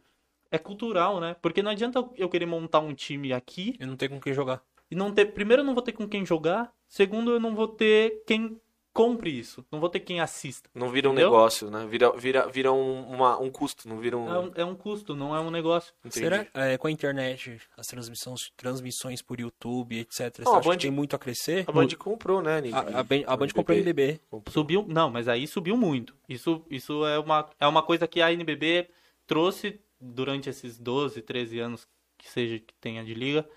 É 0.49 0.57
cultural, 0.57 1.19
né? 1.19 1.36
Porque 1.41 1.62
não 1.62 1.71
adianta 1.71 2.07
eu 2.15 2.29
querer 2.29 2.45
montar 2.45 2.79
um 2.79 2.93
time 2.93 3.33
aqui 3.33 3.75
Eu 3.79 3.88
não 3.88 3.97
tenho 3.97 4.12
com 4.12 4.19
quem 4.21 4.33
jogar. 4.33 4.63
e 4.89 4.95
não 4.95 5.12
ter. 5.13 5.25
Primeiro, 5.27 5.62
eu 5.62 5.65
não 5.65 5.73
vou 5.73 5.83
ter 5.83 5.91
com 5.91 6.07
quem 6.07 6.25
jogar. 6.25 6.73
Segundo, 6.88 7.31
eu 7.31 7.39
não 7.39 7.53
vou 7.53 7.67
ter 7.67 8.23
quem 8.25 8.60
compre 8.97 9.29
isso. 9.29 9.63
Não 9.71 9.79
vou 9.79 9.89
ter 9.89 9.99
quem 9.99 10.19
assista. 10.19 10.67
Não 10.73 10.89
vira 10.89 11.07
um 11.07 11.13
Entendeu? 11.13 11.29
negócio, 11.29 11.69
né? 11.69 11.86
Vira, 11.89 12.12
vira, 12.17 12.47
vira 12.49 12.71
um, 12.73 13.03
uma- 13.13 13.39
um 13.39 13.49
custo, 13.51 13.88
não 13.88 13.99
vira 13.99 14.17
um. 14.17 14.27
É 14.33 14.39
um, 14.39 14.51
é 14.55 14.65
um 14.65 14.75
custo, 14.75 15.15
não 15.15 15.36
é 15.36 15.39
um 15.39 15.51
negócio. 15.51 15.93
Entendi. 16.03 16.25
Será 16.25 16.47
é, 16.53 16.77
com 16.77 16.88
a 16.88 16.91
internet, 16.91 17.62
as 17.77 17.86
transmissões, 17.86 18.39
transmissões 18.57 19.21
por 19.21 19.39
YouTube, 19.39 19.99
etc. 19.99 20.39
Não, 20.39 20.53
você 20.53 20.57
a 20.67 20.71
Band- 20.71 20.77
tem 20.79 20.91
muito 20.91 21.15
a 21.15 21.19
crescer? 21.19 21.63
A 21.67 21.71
Band 21.71 21.88
comprou, 21.97 22.41
né? 22.41 22.62
A, 22.73 22.99
a, 22.99 23.03
Band- 23.03 23.23
a 23.27 23.38
Band 23.38 23.47
comprou 23.49 23.77
o 23.77 23.79
NBB. 23.79 24.19
Comprou. 24.29 24.51
Subiu, 24.53 24.86
não, 24.88 25.10
mas 25.12 25.27
aí 25.27 25.45
subiu 25.47 25.77
muito. 25.77 26.15
Isso, 26.27 26.65
isso 26.69 27.05
é, 27.05 27.19
uma, 27.19 27.47
é 27.60 27.67
uma 27.67 27.83
coisa 27.83 28.07
que 28.07 28.21
a 28.21 28.31
NBB 28.33 28.89
trouxe 29.27 29.79
durante 30.01 30.49
esses 30.49 30.77
12, 30.77 31.21
13 31.21 31.60
anos 31.60 31.88
que 32.17 32.29
seja 32.29 32.57
que 32.60 32.73
tenha 32.81 33.03
de 33.05 33.13
liga. 33.13 33.47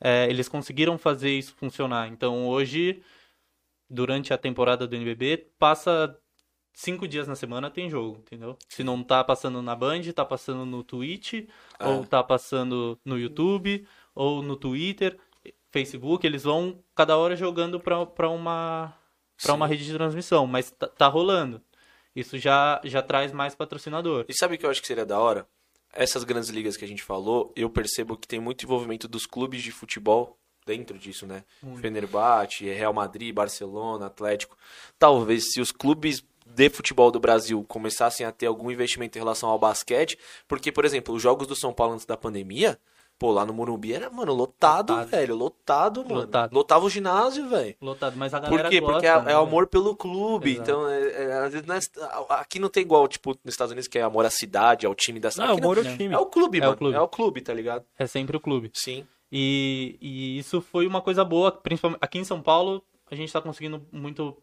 É, 0.00 0.26
eles 0.28 0.48
conseguiram 0.48 0.98
fazer 0.98 1.30
isso 1.30 1.54
funcionar. 1.56 2.08
Então 2.08 2.46
hoje, 2.46 3.02
durante 3.94 4.32
a 4.34 4.38
temporada 4.38 4.86
do 4.86 4.94
NBB, 4.96 5.46
passa 5.58 6.16
cinco 6.72 7.06
dias 7.06 7.28
na 7.28 7.36
semana 7.36 7.70
tem 7.70 7.88
jogo, 7.88 8.18
entendeu? 8.18 8.58
Se 8.68 8.82
não 8.82 9.02
tá 9.02 9.22
passando 9.22 9.62
na 9.62 9.76
Band, 9.76 10.02
tá 10.14 10.24
passando 10.24 10.66
no 10.66 10.82
Twitch, 10.82 11.46
Ah. 11.78 11.88
ou 11.90 12.04
tá 12.04 12.22
passando 12.22 12.98
no 13.04 13.16
YouTube, 13.18 13.86
ou 14.14 14.42
no 14.42 14.56
Twitter, 14.56 15.16
Facebook, 15.70 16.26
eles 16.26 16.42
vão 16.44 16.82
cada 16.94 17.16
hora 17.16 17.36
jogando 17.36 17.78
pra, 17.80 18.04
pra 18.06 18.28
uma 18.28 18.92
para 19.42 19.52
uma 19.54 19.66
rede 19.66 19.84
de 19.84 19.92
transmissão, 19.92 20.46
mas 20.46 20.70
tá, 20.70 20.86
tá 20.86 21.08
rolando. 21.08 21.60
Isso 22.14 22.38
já 22.38 22.80
já 22.84 23.02
traz 23.02 23.32
mais 23.32 23.54
patrocinador. 23.54 24.24
E 24.28 24.34
sabe 24.34 24.54
o 24.54 24.58
que 24.58 24.64
eu 24.66 24.70
acho 24.70 24.80
que 24.80 24.86
seria 24.86 25.04
da 25.06 25.18
hora? 25.18 25.46
Essas 25.92 26.22
grandes 26.24 26.48
ligas 26.50 26.76
que 26.76 26.84
a 26.84 26.88
gente 26.88 27.02
falou, 27.02 27.52
eu 27.56 27.68
percebo 27.70 28.16
que 28.16 28.26
tem 28.26 28.40
muito 28.40 28.64
envolvimento 28.64 29.06
dos 29.08 29.26
clubes 29.26 29.62
de 29.62 29.70
futebol 29.72 30.38
dentro 30.66 30.98
disso, 30.98 31.26
né? 31.26 31.44
Fenerbahçe, 31.80 32.64
Real 32.64 32.92
Madrid, 32.92 33.34
Barcelona, 33.34 34.06
Atlético. 34.06 34.56
Talvez 34.98 35.52
se 35.52 35.60
os 35.60 35.70
clubes 35.70 36.24
de 36.46 36.68
futebol 36.70 37.10
do 37.10 37.20
Brasil 37.20 37.64
começassem 37.68 38.24
a 38.26 38.32
ter 38.32 38.46
algum 38.46 38.70
investimento 38.70 39.16
em 39.18 39.20
relação 39.20 39.48
ao 39.48 39.58
basquete, 39.58 40.18
porque, 40.46 40.70
por 40.72 40.84
exemplo, 40.84 41.14
os 41.14 41.22
jogos 41.22 41.46
do 41.46 41.56
São 41.56 41.72
Paulo 41.72 41.94
antes 41.94 42.06
da 42.06 42.16
pandemia, 42.16 42.78
pô, 43.18 43.30
lá 43.32 43.46
no 43.46 43.52
Morumbi 43.54 43.92
era, 43.94 44.10
mano, 44.10 44.32
lotado, 44.34 44.92
Lotado. 44.92 45.08
velho, 45.08 45.34
lotado, 45.34 46.02
mano. 46.04 46.14
Lotado. 46.16 46.52
Lotava 46.52 46.84
o 46.84 46.90
ginásio, 46.90 47.48
velho. 47.48 47.74
Lotado, 47.80 48.16
mas 48.16 48.34
a 48.34 48.40
galera 48.40 48.62
Por 48.64 48.70
quê? 48.70 48.80
gosta, 48.80 48.92
Porque 48.94 49.06
é, 49.06 49.22
né, 49.22 49.32
é 49.32 49.34
amor 49.34 49.66
pelo 49.68 49.96
clube. 49.96 50.52
Exato. 50.52 50.70
Então, 50.70 50.88
é- 50.90 51.08
é, 51.24 51.32
às 51.44 51.52
vezes 51.52 51.66
não 51.66 51.74
é- 51.76 51.80
aqui 52.30 52.58
não 52.58 52.68
tem 52.68 52.82
igual, 52.82 53.08
tipo, 53.08 53.30
nos 53.44 53.54
Estados 53.54 53.72
Unidos, 53.72 53.88
que 53.88 53.98
é 53.98 54.02
amor 54.02 54.26
à 54.26 54.30
cidade, 54.30 54.84
ao 54.84 54.94
time 54.94 55.18
da 55.18 55.28
Não, 55.28 55.32
cidade. 55.32 55.52
o 55.52 55.54
Aqui 55.54 55.62
é 55.80 55.82
não. 55.84 55.92
o 55.94 55.96
time. 55.96 56.14
é 56.14 56.18
o 56.18 56.26
clube, 56.26 56.58
É 56.58 56.60
o 56.60 56.64
mano. 56.66 56.76
clube. 56.76 56.96
É 56.96 57.00
o 57.00 57.08
clube, 57.08 57.40
tá 57.40 57.54
ligado? 57.54 57.84
É 57.98 58.06
sempre 58.06 58.36
o 58.36 58.40
clube. 58.40 58.70
Sim. 58.74 59.06
E, 59.30 59.98
e 60.00 60.38
isso 60.38 60.60
foi 60.60 60.86
uma 60.86 61.00
coisa 61.00 61.24
boa, 61.24 61.50
principalmente 61.50 61.98
aqui 62.00 62.18
em 62.18 62.24
São 62.24 62.40
Paulo, 62.40 62.84
a 63.10 63.14
gente 63.14 63.32
tá 63.32 63.40
conseguindo 63.40 63.86
muito 63.90 64.36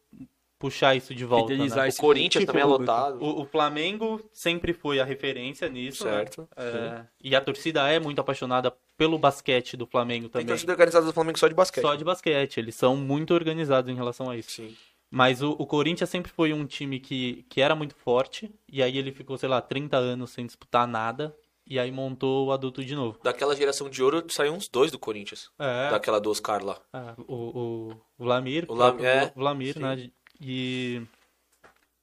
puxar 0.61 0.95
isso 0.95 1.15
de 1.15 1.25
volta, 1.25 1.51
Fidelizar 1.51 1.85
né? 1.85 1.89
O 1.89 1.95
Corinthians 1.97 2.45
também 2.45 2.61
é 2.61 2.65
lotado. 2.65 3.17
O, 3.19 3.41
o 3.41 3.45
Flamengo 3.45 4.21
sempre 4.31 4.73
foi 4.73 4.99
a 4.99 5.03
referência 5.03 5.67
nisso, 5.67 6.05
né? 6.05 6.11
Certo. 6.11 6.47
É, 6.55 7.03
e 7.23 7.35
a 7.35 7.41
torcida 7.41 7.89
é 7.89 7.99
muito 7.99 8.21
apaixonada 8.21 8.71
pelo 8.95 9.17
basquete 9.17 9.75
do 9.75 9.87
Flamengo 9.87 10.25
Tem 10.25 10.41
também. 10.41 10.47
torcida 10.47 10.71
organizada 10.73 11.05
do 11.07 11.13
Flamengo 11.13 11.39
só 11.39 11.47
de 11.47 11.55
basquete. 11.55 11.81
Só 11.81 11.95
de 11.95 12.03
basquete, 12.03 12.59
eles 12.59 12.75
são 12.75 12.95
muito 12.95 13.33
organizados 13.33 13.91
em 13.91 13.95
relação 13.95 14.29
a 14.29 14.37
isso. 14.37 14.51
Sim. 14.51 14.75
Mas 15.09 15.41
o, 15.41 15.51
o 15.57 15.65
Corinthians 15.65 16.09
sempre 16.09 16.31
foi 16.31 16.53
um 16.53 16.65
time 16.65 16.99
que, 16.99 17.43
que 17.49 17.59
era 17.59 17.75
muito 17.75 17.95
forte, 17.95 18.49
e 18.71 18.81
aí 18.81 18.97
ele 18.97 19.11
ficou, 19.11 19.37
sei 19.37 19.49
lá, 19.49 19.59
30 19.59 19.97
anos 19.97 20.29
sem 20.29 20.45
disputar 20.45 20.87
nada, 20.87 21.35
e 21.71 21.79
aí 21.79 21.89
montou 21.89 22.47
o 22.47 22.51
adulto 22.51 22.83
de 22.83 22.93
novo. 22.93 23.17
Daquela 23.23 23.55
geração 23.55 23.89
de 23.89 24.03
ouro, 24.03 24.25
saiu 24.29 24.51
uns 24.51 24.67
dois 24.67 24.91
do 24.91 24.99
Corinthians. 24.99 25.49
É, 25.57 25.89
Daquela 25.89 26.19
do 26.19 26.29
Oscar 26.29 26.61
lá. 26.61 26.77
é, 26.91 27.13
o, 27.25 27.33
o, 27.33 28.01
o 28.17 28.25
Lamir, 28.25 28.65
O 28.67 28.73
Lam- 28.73 28.97
é, 29.01 29.31
Vlamir, 29.33 29.75
sim. 29.75 29.79
né? 29.79 30.11
E, 30.41 31.01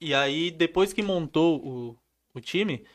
e 0.01 0.15
aí, 0.15 0.51
depois 0.51 0.95
que 0.95 1.03
montou 1.03 1.59
o, 1.63 1.99
o 2.35 2.41
time, 2.41 2.87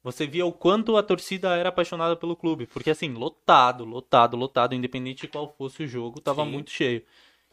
você 0.00 0.28
via 0.28 0.46
o 0.46 0.52
quanto 0.52 0.96
a 0.96 1.02
torcida 1.02 1.56
era 1.56 1.70
apaixonada 1.70 2.14
pelo 2.14 2.36
clube. 2.36 2.68
Porque, 2.68 2.90
assim, 2.90 3.12
lotado, 3.12 3.84
lotado, 3.84 4.36
lotado, 4.36 4.76
independente 4.76 5.22
de 5.22 5.28
qual 5.28 5.52
fosse 5.58 5.82
o 5.82 5.88
jogo, 5.88 6.20
tava 6.20 6.44
Sim. 6.44 6.50
muito 6.52 6.70
cheio. 6.70 7.02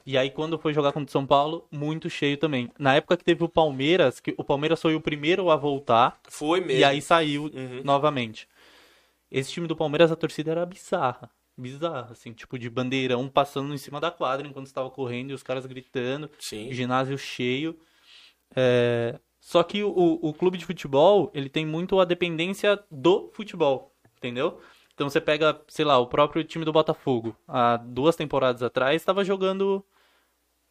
E 0.05 0.17
aí, 0.17 0.29
quando 0.29 0.57
foi 0.59 0.73
jogar 0.73 0.91
contra 0.91 1.07
o 1.07 1.11
São 1.11 1.25
Paulo, 1.25 1.65
muito 1.71 2.09
cheio 2.09 2.37
também. 2.37 2.69
Na 2.77 2.95
época 2.95 3.15
que 3.17 3.23
teve 3.23 3.43
o 3.43 3.49
Palmeiras, 3.49 4.19
que 4.19 4.33
o 4.37 4.43
Palmeiras 4.43 4.81
foi 4.81 4.95
o 4.95 5.01
primeiro 5.01 5.49
a 5.49 5.55
voltar, 5.55 6.19
Foi 6.27 6.59
mesmo. 6.59 6.79
e 6.81 6.83
aí 6.83 7.01
saiu 7.01 7.43
Uhum. 7.45 7.81
novamente. 7.83 8.47
Esse 9.31 9.51
time 9.51 9.65
do 9.67 9.75
Palmeiras, 9.75 10.11
a 10.11 10.15
torcida 10.15 10.51
era 10.51 10.65
bizarra. 10.65 11.29
Bizarra, 11.57 12.09
assim, 12.11 12.33
tipo 12.33 12.57
de 12.59 12.69
bandeirão 12.69 13.27
passando 13.29 13.73
em 13.73 13.77
cima 13.77 13.99
da 14.01 14.11
quadra 14.11 14.47
enquanto 14.47 14.67
estava 14.67 14.89
correndo 14.89 15.31
e 15.31 15.33
os 15.33 15.43
caras 15.43 15.65
gritando, 15.65 16.29
Sim. 16.39 16.71
ginásio 16.71 17.17
cheio. 17.17 17.77
É, 18.55 19.19
Só 19.39 19.63
que 19.63 19.83
o, 19.83 20.19
o 20.21 20.33
clube 20.33 20.57
de 20.57 20.65
futebol, 20.65 21.31
ele 21.33 21.49
tem 21.49 21.65
muito 21.65 21.99
a 21.99 22.05
dependência 22.05 22.79
do 22.89 23.29
futebol, 23.33 23.93
entendeu? 24.17 24.59
Então 24.93 25.09
você 25.09 25.19
pega, 25.19 25.59
sei 25.67 25.83
lá, 25.85 25.97
o 25.97 26.07
próprio 26.07 26.43
time 26.43 26.63
do 26.65 26.71
Botafogo. 26.71 27.35
Há 27.47 27.77
duas 27.77 28.15
temporadas 28.15 28.61
atrás 28.61 29.01
estava 29.01 29.23
jogando. 29.23 29.83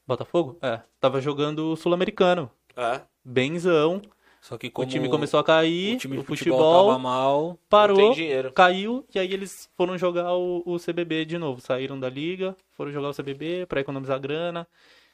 Botafogo? 0.07 0.59
É. 0.61 0.81
Tava 1.01 1.21
jogando 1.21 1.73
o 1.73 1.77
Sul-Americano 1.77 2.51
É. 2.77 3.03
benzão, 3.25 4.03
Só 4.41 4.59
que 4.59 4.73
O 4.75 4.85
time 4.85 5.09
começou 5.09 5.39
a 5.39 5.45
cair, 5.45 5.95
o 5.95 5.99
time 5.99 6.17
de 6.17 6.21
o 6.21 6.25
futebol, 6.25 6.59
futebol, 6.59 6.87
tava 6.89 6.99
mal. 6.99 7.59
Parou, 7.69 8.13
caiu, 8.55 9.07
e 9.15 9.19
aí 9.19 9.33
eles 9.33 9.71
foram 9.77 9.97
jogar 9.97 10.35
o, 10.35 10.63
o 10.67 10.79
CBB 10.79 11.25
de 11.25 11.39
novo. 11.39 11.61
Saíram 11.61 11.99
da 11.99 12.09
liga, 12.09 12.57
foram 12.73 12.91
jogar 12.91 13.11
o 13.11 13.15
CBB 13.15 13.67
pra 13.67 13.81
economizar 13.81 14.19
grana. 14.21 14.67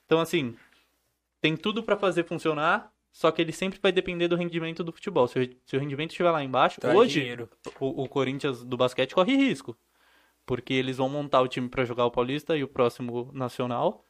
Então, 0.06 0.18
assim, 0.18 0.56
tem 1.42 1.54
tudo 1.56 1.82
pra 1.82 1.96
fazer 1.96 2.24
funcionar, 2.24 2.90
só 3.12 3.30
que 3.30 3.42
ele 3.42 3.52
sempre 3.52 3.78
vai 3.82 3.92
depender 3.92 4.28
do 4.28 4.36
rendimento 4.36 4.82
do 4.82 4.92
futebol. 4.92 5.28
Se 5.28 5.38
o, 5.38 5.56
se 5.66 5.76
o 5.76 5.80
rendimento 5.80 6.12
estiver 6.12 6.30
lá 6.30 6.42
embaixo, 6.42 6.80
Traz 6.80 6.96
hoje 6.96 7.46
o, 7.78 8.04
o 8.04 8.08
Corinthians 8.08 8.64
do 8.64 8.78
basquete 8.78 9.14
corre 9.14 9.36
risco. 9.36 9.76
Porque 10.46 10.72
eles 10.72 10.96
vão 10.96 11.10
montar 11.10 11.42
o 11.42 11.48
time 11.48 11.68
pra 11.68 11.84
jogar 11.84 12.06
o 12.06 12.10
Paulista 12.10 12.56
e 12.56 12.64
o 12.64 12.68
próximo 12.68 13.30
Nacional. 13.34 14.02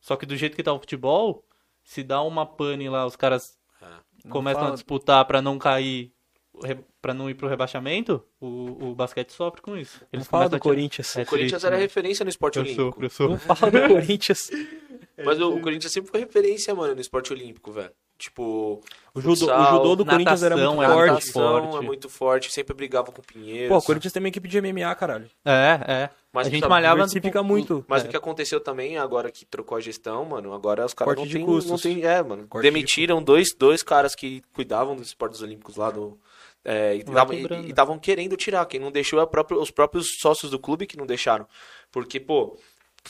Só 0.00 0.16
que 0.16 0.26
do 0.26 0.36
jeito 0.36 0.54
que 0.56 0.62
tá 0.62 0.72
o 0.72 0.78
futebol, 0.78 1.44
se 1.82 2.02
dá 2.02 2.22
uma 2.22 2.44
pane 2.46 2.88
lá, 2.88 3.04
os 3.06 3.16
caras 3.16 3.58
Não 4.24 4.30
começam 4.30 4.60
fala- 4.60 4.72
a 4.72 4.74
disputar 4.74 5.24
pra 5.24 5.42
não 5.42 5.58
cair, 5.58 6.12
pra 7.02 7.12
não 7.12 7.28
ir 7.28 7.34
pro 7.34 7.48
rebaixamento, 7.48 8.24
o, 8.40 8.90
o 8.90 8.94
basquete 8.94 9.30
sofre 9.30 9.60
com 9.60 9.76
isso. 9.76 10.00
Não 10.02 10.08
Eles 10.12 10.26
fala 10.26 10.44
começam 10.44 10.58
do 10.58 10.62
Corinthians. 10.62 11.16
É 11.16 11.22
O 11.22 11.26
Corinthians 11.26 11.64
era 11.64 11.76
né? 11.76 11.82
referência 11.82 12.24
no 12.24 12.30
esporte 12.30 12.56
Eu 12.58 12.62
olímpico. 12.64 12.84
sofro, 12.86 13.04
eu 13.06 13.10
sofro. 13.10 13.30
Não 13.48 13.56
fala 13.56 13.70
do 13.72 13.88
Corinthians. 13.88 14.50
Mas 15.24 15.40
o, 15.40 15.54
o 15.54 15.60
Corinthians 15.60 15.92
sempre 15.92 16.10
foi 16.10 16.20
referência, 16.20 16.74
mano, 16.74 16.94
no 16.94 17.00
esporte 17.00 17.32
olímpico, 17.32 17.72
velho. 17.72 17.92
Tipo, 18.18 18.80
O 19.14 19.20
judô, 19.20 19.34
o 19.34 19.36
futsal, 19.36 19.76
judô 19.76 19.96
do 19.96 20.06
Corinthians 20.06 20.42
era 20.42 20.56
muito 20.56 20.70
natação 20.76 20.82
é 20.82 20.94
forte. 20.94 21.10
natação 21.10 21.42
forte. 21.70 21.76
é 21.76 21.80
muito 21.86 22.08
forte, 22.08 22.50
sempre 22.52 22.74
brigava 22.74 23.12
com 23.12 23.20
o 23.20 23.24
Pinheiro. 23.24 23.68
Pô, 23.68 23.76
o 23.76 23.82
Corinthians 23.82 24.10
tem 24.12 24.22
uma 24.22 24.28
equipe 24.28 24.48
de 24.48 24.58
MMA, 24.60 24.94
caralho. 24.94 25.28
É, 25.44 25.80
é. 25.86 26.10
Mas 26.32 26.46
a 26.46 26.50
gente 26.50 26.60
sabe, 26.60 26.70
malhava... 26.70 26.94
Diversifica 26.96 27.42
muito. 27.42 27.84
Mas 27.86 28.04
É. 28.04 28.06
o 28.06 28.10
que 28.10 28.16
aconteceu 28.16 28.58
também, 28.58 28.96
agora 28.96 29.30
que 29.30 29.44
trocou 29.44 29.76
a 29.76 29.80
gestão, 29.82 30.24
mano, 30.24 30.54
agora 30.54 30.86
os 30.86 30.94
caras 30.94 31.14
não 31.14 31.26
de 31.26 31.32
tem, 31.34 31.44
não 31.46 31.78
tem... 31.78 32.04
É, 32.04 32.22
mano, 32.22 32.46
Corte 32.48 32.64
de 32.64 32.70
demitiram 32.72 33.22
dois, 33.22 33.48
dois 33.54 33.82
caras 33.82 34.14
que 34.14 34.42
cuidavam 34.54 34.96
dos 34.96 35.08
esportes 35.08 35.42
olímpicos 35.42 35.76
lá 35.76 35.90
do... 35.90 36.18
É, 36.64 36.96
e 36.96 37.04
estavam 37.68 37.98
querendo 37.98 38.36
tirar. 38.36 38.64
Quem 38.66 38.80
não 38.80 38.90
deixou 38.90 39.20
é 39.20 39.22
a 39.22 39.26
própria- 39.26 39.58
os 39.60 39.70
próprios 39.70 40.06
sócios 40.20 40.50
do 40.50 40.58
clube 40.58 40.86
que 40.86 40.96
não 40.96 41.06
deixaram. 41.06 41.46
Porque, 41.92 42.18
pô, 42.18 42.58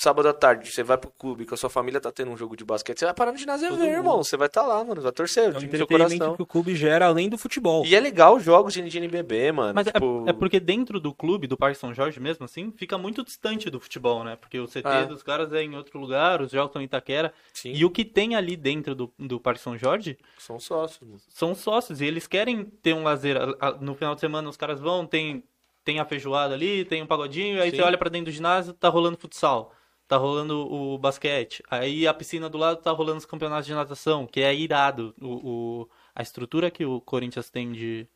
sábado 0.01 0.29
à 0.29 0.33
tarde, 0.33 0.71
você 0.73 0.83
vai 0.83 0.97
pro 0.99 1.11
clube, 1.11 1.45
que 1.47 1.55
a 1.55 1.57
sua 1.57 1.71
família 1.71 2.01
tá 2.01 2.11
tendo 2.13 2.31
um 2.31 2.37
jogo 2.37 2.57
de 2.57 2.65
basquete, 2.65 2.99
você 2.99 3.05
vai 3.05 3.15
parar 3.15 3.33
no 3.33 3.39
ginásio 3.39 3.67
e 3.67 3.69
Todo 3.71 3.79
ver, 3.79 3.85
mundo. 3.87 3.95
irmão. 3.97 4.23
Você 4.25 4.37
vai 4.37 4.47
estar 4.47 4.63
lá, 4.63 4.83
mano, 4.85 5.01
vai 5.01 5.13
torcer, 5.13 5.45
É 5.45 5.49
o 5.49 5.55
time 5.55 5.71
do 5.71 5.77
seu 5.77 5.87
coração. 5.87 6.37
que 6.37 6.43
o 6.43 6.47
clube 6.47 6.75
gera 6.75 7.07
além 7.07 7.29
do 7.29 7.39
futebol. 7.39 7.85
E 7.87 7.95
é 7.95 8.01
legal 8.01 8.37
os 8.37 8.43
jogos 8.45 8.73
de 8.75 8.81
NBB, 8.99 9.53
mano. 9.53 9.73
Mas 9.75 9.87
é- 9.87 9.93
tipo... 9.93 10.25
é, 10.29 10.33
porque 10.33 10.61
dentro 10.61 11.01
do 11.01 11.13
clube, 11.15 11.47
do 11.47 11.57
Parque 11.57 11.79
São 11.79 11.93
Jorge 11.95 12.19
mesmo, 12.21 12.45
assim, 12.45 12.73
fica 12.77 12.97
muito 12.99 13.25
distante 13.25 13.71
do 13.71 13.81
futebol, 13.81 14.23
né? 14.25 14.37
Porque 14.37 14.59
o 14.59 14.67
CT 14.67 14.89
É. 14.89 15.05
dos 15.07 15.23
caras 15.23 15.53
é 15.53 15.63
em 15.63 15.75
outro 15.77 15.99
lugar, 15.99 16.41
os 16.43 16.51
jogos 16.51 16.69
estão 16.71 16.83
em 16.83 16.85
Itaquera. 16.87 17.33
Sim, 17.53 17.73
E 17.73 17.85
o 17.85 17.91
que 17.91 18.05
tem 18.05 18.35
ali 18.35 18.57
dentro 18.57 18.95
do, 18.95 19.13
do 19.19 19.41
Parque 19.41 19.61
São 19.61 19.77
Jorge 19.79 20.19
são 20.39 20.59
sócios, 20.61 21.01
mano. 21.09 21.21
são 21.29 21.55
sócios. 21.55 22.01
E 22.01 22.05
eles 22.05 22.27
querem 22.27 22.65
ter 22.65 22.95
um 22.95 23.03
lazer. 23.03 23.37
No 23.81 23.95
final 23.95 24.15
de 24.15 24.21
semana 24.21 24.49
os 24.49 24.57
caras 24.57 24.81
vão, 24.81 25.07
tem, 25.07 25.43
tem 25.85 26.01
a 26.01 26.05
feijoada 26.05 26.53
ali, 26.55 26.85
tem 26.85 27.03
um 27.03 27.07
pagodinho, 27.07 27.63
aí 27.63 27.71
Sim. 27.71 27.77
você 27.77 27.83
olha 27.83 27.97
pra 27.99 28.11
dentro 28.11 28.27
do 28.27 28.35
ginásio, 28.35 28.73
tá 28.73 28.89
rolando 28.89 29.17
futsal. 29.17 29.73
Tá 30.09 30.17
rolando 30.17 30.73
o 30.73 30.97
basquete. 30.99 31.63
Aí 31.69 32.07
a 32.07 32.15
piscina 32.15 32.49
do 32.49 32.57
lado 32.59 32.81
tá 32.81 32.93
rolando 32.93 33.19
os 33.19 33.27
campeonatos 33.27 33.67
de 33.67 33.75
natação, 33.75 34.27
que 34.27 34.41
é 34.41 34.55
irado. 34.55 35.15
O, 35.21 35.83
o- 35.83 35.89
a 36.15 36.23
estrutura 36.23 36.71
que 36.71 36.85
o 36.85 37.01
Corinthians 37.01 37.51
tem 37.51 37.73
de, 37.73 38.07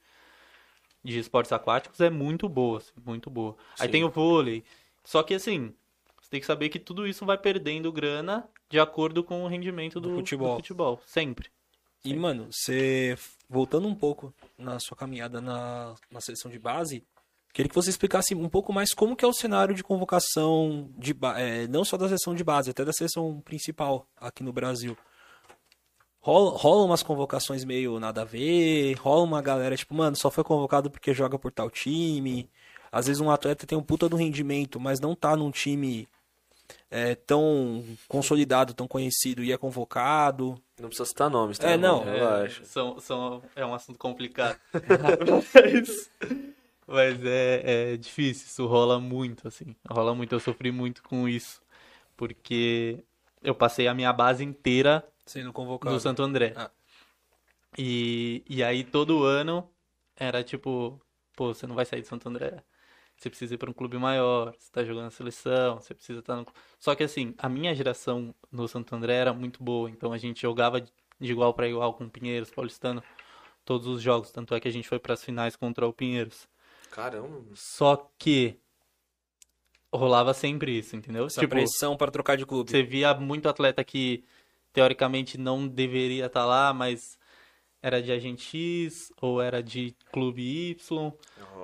de 1.04 1.18
esportes 1.18 1.52
aquáticos 1.52 2.00
é 2.00 2.08
muito 2.10 2.48
boa, 2.48 2.78
assim, 2.78 2.92
muito 3.04 3.28
boa. 3.28 3.56
Aí 3.78 3.86
Sim. 3.86 3.92
tem 3.92 4.04
o 4.04 4.10
vôlei. 4.10 4.62
Só 5.04 5.22
que 5.22 5.34
assim, 5.34 5.74
você 6.20 6.30
tem 6.30 6.40
que 6.40 6.46
saber 6.46 6.68
que 6.68 6.78
tudo 6.78 7.06
isso 7.06 7.26
vai 7.26 7.36
perdendo 7.38 7.90
grana 7.92 8.48
de 8.68 8.78
acordo 8.78 9.24
com 9.24 9.42
o 9.44 9.48
rendimento 9.48 10.00
Do 10.00 10.10
do, 10.10 10.14
futebol. 10.14 10.50
do 10.50 10.56
futebol. 10.56 11.00
Sempre. 11.06 11.48
E, 12.04 12.14
mano, 12.14 12.46
você. 12.50 13.18
Voltando 13.48 13.88
um 13.88 13.94
pouco 13.94 14.32
na 14.56 14.78
sua 14.78 14.96
caminhada 14.96 15.40
na, 15.40 15.94
na 16.10 16.20
seleção 16.20 16.50
de 16.50 16.58
base, 16.58 17.04
queria 17.52 17.68
que 17.68 17.74
você 17.74 17.90
explicasse 17.90 18.34
um 18.34 18.48
pouco 18.48 18.72
mais 18.72 18.94
como 18.94 19.16
que 19.16 19.24
é 19.24 19.28
o 19.28 19.32
cenário 19.32 19.74
de 19.74 19.82
convocação, 19.82 20.90
de, 20.96 21.14
é, 21.36 21.66
não 21.68 21.84
só 21.84 21.96
da 21.96 22.06
seleção 22.06 22.34
de 22.34 22.44
base, 22.44 22.70
até 22.70 22.84
da 22.84 22.92
seleção 22.92 23.40
principal 23.40 24.06
aqui 24.16 24.42
no 24.42 24.52
Brasil. 24.52 24.96
Rola, 26.22 26.56
rola 26.56 26.84
umas 26.84 27.02
convocações 27.02 27.64
meio 27.64 27.98
nada 27.98 28.22
a 28.22 28.24
ver, 28.24 28.94
rola 28.94 29.22
uma 29.22 29.40
galera, 29.40 29.76
tipo, 29.76 29.94
mano, 29.94 30.16
só 30.16 30.30
foi 30.30 30.44
convocado 30.44 30.90
porque 30.90 31.14
joga 31.14 31.38
por 31.38 31.50
tal 31.50 31.70
time. 31.70 32.48
Às 32.92 33.06
vezes 33.06 33.20
um 33.20 33.30
atleta 33.30 33.66
tem 33.66 33.78
um 33.78 33.82
puta 33.82 34.08
do 34.08 34.16
rendimento, 34.16 34.78
mas 34.78 35.00
não 35.00 35.14
tá 35.14 35.34
num 35.34 35.50
time 35.50 36.06
é, 36.90 37.14
tão 37.14 37.84
consolidado, 38.06 38.74
tão 38.74 38.86
conhecido 38.86 39.42
e 39.42 39.52
é 39.52 39.56
convocado. 39.56 40.60
Não 40.78 40.88
precisa 40.88 41.08
citar 41.08 41.30
nomes, 41.30 41.58
tá? 41.58 41.70
É, 41.70 41.76
não. 41.76 42.02
É, 42.06 42.48
são, 42.64 42.98
são, 43.00 43.42
é 43.56 43.64
um 43.64 43.72
assunto 43.72 43.98
complicado. 43.98 44.58
mas 45.54 46.10
mas 46.90 47.24
é, 47.24 47.92
é 47.92 47.96
difícil, 47.96 48.46
isso 48.46 48.66
rola 48.66 48.98
muito, 48.98 49.46
assim. 49.46 49.76
Rola 49.88 50.14
muito, 50.14 50.34
eu 50.34 50.40
sofri 50.40 50.72
muito 50.72 51.02
com 51.02 51.28
isso. 51.28 51.62
Porque 52.16 53.02
eu 53.42 53.54
passei 53.54 53.86
a 53.86 53.94
minha 53.94 54.12
base 54.12 54.44
inteira 54.44 55.06
Sendo 55.24 55.52
convocado. 55.52 55.94
no 55.94 56.00
Santo 56.00 56.22
André. 56.22 56.52
Ah. 56.56 56.70
E, 57.78 58.42
e 58.48 58.62
aí 58.62 58.82
todo 58.82 59.24
ano 59.24 59.70
era 60.16 60.42
tipo, 60.42 61.00
pô, 61.36 61.54
você 61.54 61.66
não 61.66 61.74
vai 61.74 61.84
sair 61.84 62.02
de 62.02 62.08
Santo 62.08 62.28
André. 62.28 62.62
Você 63.16 63.30
precisa 63.30 63.54
ir 63.54 63.58
para 63.58 63.70
um 63.70 63.72
clube 63.74 63.96
maior, 63.98 64.54
você 64.58 64.72
tá 64.72 64.82
jogando 64.82 65.04
na 65.04 65.10
seleção, 65.10 65.76
você 65.80 65.94
precisa 65.94 66.20
estar 66.20 66.36
no... 66.36 66.46
Só 66.78 66.94
que 66.94 67.04
assim, 67.04 67.34
a 67.38 67.48
minha 67.48 67.74
geração 67.74 68.34
no 68.50 68.66
Santo 68.66 68.94
André 68.96 69.14
era 69.14 69.32
muito 69.32 69.62
boa, 69.62 69.90
então 69.90 70.12
a 70.12 70.18
gente 70.18 70.40
jogava 70.40 70.80
de 70.80 70.90
igual 71.20 71.52
para 71.52 71.68
igual 71.68 71.92
com 71.94 72.04
o 72.04 72.10
Pinheiros, 72.10 72.50
Paulistano, 72.50 73.02
todos 73.64 73.86
os 73.86 74.00
jogos, 74.02 74.30
tanto 74.30 74.54
é 74.54 74.60
que 74.60 74.68
a 74.68 74.70
gente 74.72 74.88
foi 74.88 74.98
para 74.98 75.12
as 75.14 75.22
finais 75.22 75.54
contra 75.54 75.86
o 75.86 75.92
Pinheiros. 75.92 76.48
Caramba. 76.90 77.50
Só 77.54 78.10
que 78.18 78.58
rolava 79.92 80.32
sempre 80.34 80.78
isso, 80.78 80.96
entendeu? 80.96 81.26
Essa 81.26 81.40
tipo, 81.40 81.50
pressão 81.50 81.96
para 81.96 82.10
trocar 82.10 82.36
de 82.36 82.46
clube. 82.46 82.70
você 82.70 82.82
via 82.82 83.12
muito 83.14 83.48
atleta 83.48 83.82
que 83.82 84.24
teoricamente 84.72 85.36
não 85.36 85.66
deveria 85.66 86.26
estar 86.26 86.44
lá, 86.44 86.72
mas 86.72 87.18
era 87.82 88.02
de 88.02 88.12
agente 88.12 88.42
X 88.42 89.12
ou 89.20 89.40
era 89.40 89.62
de 89.62 89.96
clube 90.12 90.70
Y. 90.70 91.12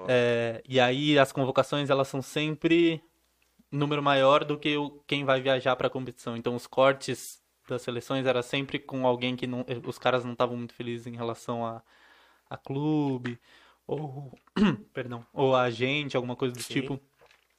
É, 0.09 0.63
e 0.67 0.81
aí 0.81 1.19
as 1.19 1.33
convocações 1.33 1.91
elas 1.91 2.09
são 2.09 2.23
sempre 2.23 3.03
número 3.71 4.03
maior 4.03 4.45
do 4.45 4.59
que 4.59 4.77
o, 4.77 5.03
quem 5.07 5.25
vai 5.25 5.41
viajar 5.41 5.77
para 5.77 5.87
a 5.87 5.91
competição. 5.91 6.37
Então 6.37 6.55
os 6.55 6.67
cortes 6.67 7.41
das 7.69 7.83
seleções 7.83 8.27
era 8.27 8.43
sempre 8.43 8.79
com 8.79 9.07
alguém 9.07 9.37
que 9.37 9.47
não, 9.47 9.65
os 9.85 9.99
caras 9.99 10.25
não 10.25 10.33
estavam 10.33 10.57
muito 10.57 10.75
felizes 10.75 11.07
em 11.07 11.17
relação 11.17 11.65
a, 11.65 11.83
a 12.49 12.57
clube 12.57 13.39
ou 13.87 14.33
perdão 14.93 15.25
ou 15.33 15.55
a 15.55 15.63
agente, 15.63 16.17
alguma 16.17 16.37
coisa 16.37 16.55
do 16.55 16.63
Sim. 16.63 16.75
tipo. 16.75 17.01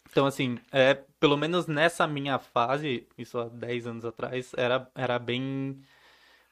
Então, 0.10 0.26
assim, 0.26 0.58
é, 0.72 0.94
pelo 1.20 1.38
menos 1.38 1.68
nessa 1.68 2.08
minha 2.08 2.40
fase, 2.40 3.08
isso 3.18 3.38
há 3.38 3.50
10 3.50 3.88
anos 3.88 4.06
atrás, 4.06 4.52
era, 4.56 4.90
era 4.96 5.20
bem 5.20 5.82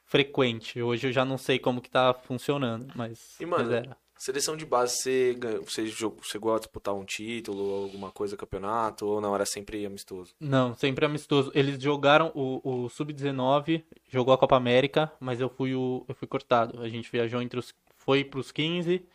frequente. 0.04 0.80
Hoje 0.80 1.08
eu 1.08 1.12
já 1.12 1.24
não 1.24 1.38
sei 1.38 1.58
como 1.58 1.80
que 1.80 1.90
tá 1.90 2.14
funcionando, 2.14 2.92
mas, 2.94 3.38
E, 3.40 3.46
mano, 3.46 3.64
mas 3.64 3.72
era. 3.72 3.96
Seleção 4.18 4.56
de 4.56 4.64
base, 4.64 4.96
você, 4.96 5.34
ganhou, 5.38 5.62
você 5.62 5.86
jogou, 5.86 6.22
chegou 6.22 6.54
a 6.54 6.58
disputar 6.58 6.94
um 6.94 7.04
título, 7.04 7.62
ou 7.62 7.84
alguma 7.84 8.10
coisa, 8.10 8.34
campeonato, 8.34 9.04
ou 9.04 9.20
não, 9.20 9.34
era 9.34 9.44
sempre 9.44 9.84
amistoso? 9.84 10.34
Não, 10.40 10.74
sempre 10.74 11.04
amistoso. 11.04 11.52
Eles 11.54 11.82
jogaram 11.82 12.32
o, 12.34 12.84
o 12.84 12.88
Sub-19, 12.88 13.84
jogou 14.08 14.32
a 14.32 14.38
Copa 14.38 14.56
América, 14.56 15.12
mas 15.20 15.38
eu 15.38 15.50
fui, 15.50 15.74
o, 15.74 16.02
eu 16.08 16.14
fui 16.14 16.26
cortado. 16.26 16.80
A 16.80 16.88
gente 16.88 17.10
viajou 17.12 17.42
entre 17.42 17.58
os. 17.58 17.74
Foi 17.98 18.24
pros 18.24 18.50
15, 18.50 19.06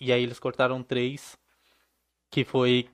e 0.00 0.12
aí 0.12 0.22
eles 0.22 0.38
cortaram 0.38 0.82
três, 0.82 1.38
que 2.30 2.44
foi 2.44 2.88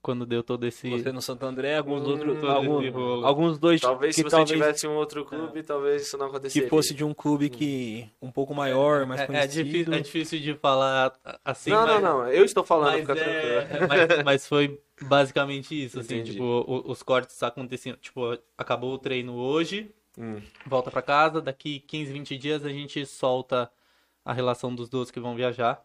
quando 0.00 0.24
deu 0.24 0.42
todo 0.42 0.64
esse. 0.66 0.88
Você 0.88 1.10
no 1.10 1.20
Santo 1.20 1.44
André, 1.44 1.76
alguns 1.76 2.02
Hum, 2.02 2.10
outros, 2.10 2.44
algum- 2.44 3.24
alguns 3.24 3.58
dois 3.58 3.80
Talvez 3.80 4.14
que 4.14 4.20
se 4.20 4.24
você 4.24 4.36
talvez 4.36 4.50
tivesse 4.50 4.86
um 4.86 4.94
outro 4.94 5.24
clube, 5.24 5.62
talvez 5.64 6.02
isso 6.02 6.16
não 6.16 6.26
aconteceria. 6.26 6.62
que 6.62 6.70
fosse 6.70 6.94
de 6.94 7.02
um 7.04 7.12
clube 7.12 7.48
que 7.50 8.08
um 8.22 8.30
pouco 8.30 8.54
maior, 8.54 9.04
mais 9.04 9.20
É, 9.20 9.24
é, 9.24 9.26
conhecido. 9.26 9.64
difícil, 9.64 9.94
é 9.94 10.00
difícil 10.00 10.40
de 10.40 10.54
falar 10.54 11.12
assim, 11.44 11.70
não, 11.70 11.84
mas, 11.84 12.02
não, 12.02 12.18
não, 12.20 12.28
eu 12.28 12.44
estou 12.44 12.62
falando, 12.64 12.92
mas, 12.92 13.00
fica 13.00 13.18
é- 13.18 13.86
mas, 13.88 14.24
mas 14.24 14.46
foi 14.46 14.80
basicamente 15.00 15.74
isso, 15.84 15.98
assim, 15.98 16.16
Entendi. 16.16 16.32
tipo, 16.34 16.44
o- 16.44 16.88
os 16.90 17.02
cortes 17.02 17.42
aconteciam, 17.42 17.96
tipo, 17.96 18.38
acabou 18.56 18.94
o 18.94 18.98
treino 18.98 19.34
hoje, 19.34 19.92
Hum, 20.18 20.40
volta 20.66 20.90
pra 20.90 21.02
casa, 21.02 21.42
daqui 21.42 21.80
15, 21.80 22.10
20 22.12 22.38
dias 22.38 22.64
a 22.64 22.70
gente 22.70 23.04
solta 23.04 23.70
a 24.24 24.32
relação 24.32 24.74
dos 24.74 24.88
dois 24.88 25.10
que 25.10 25.20
vão 25.20 25.34
viajar. 25.34 25.84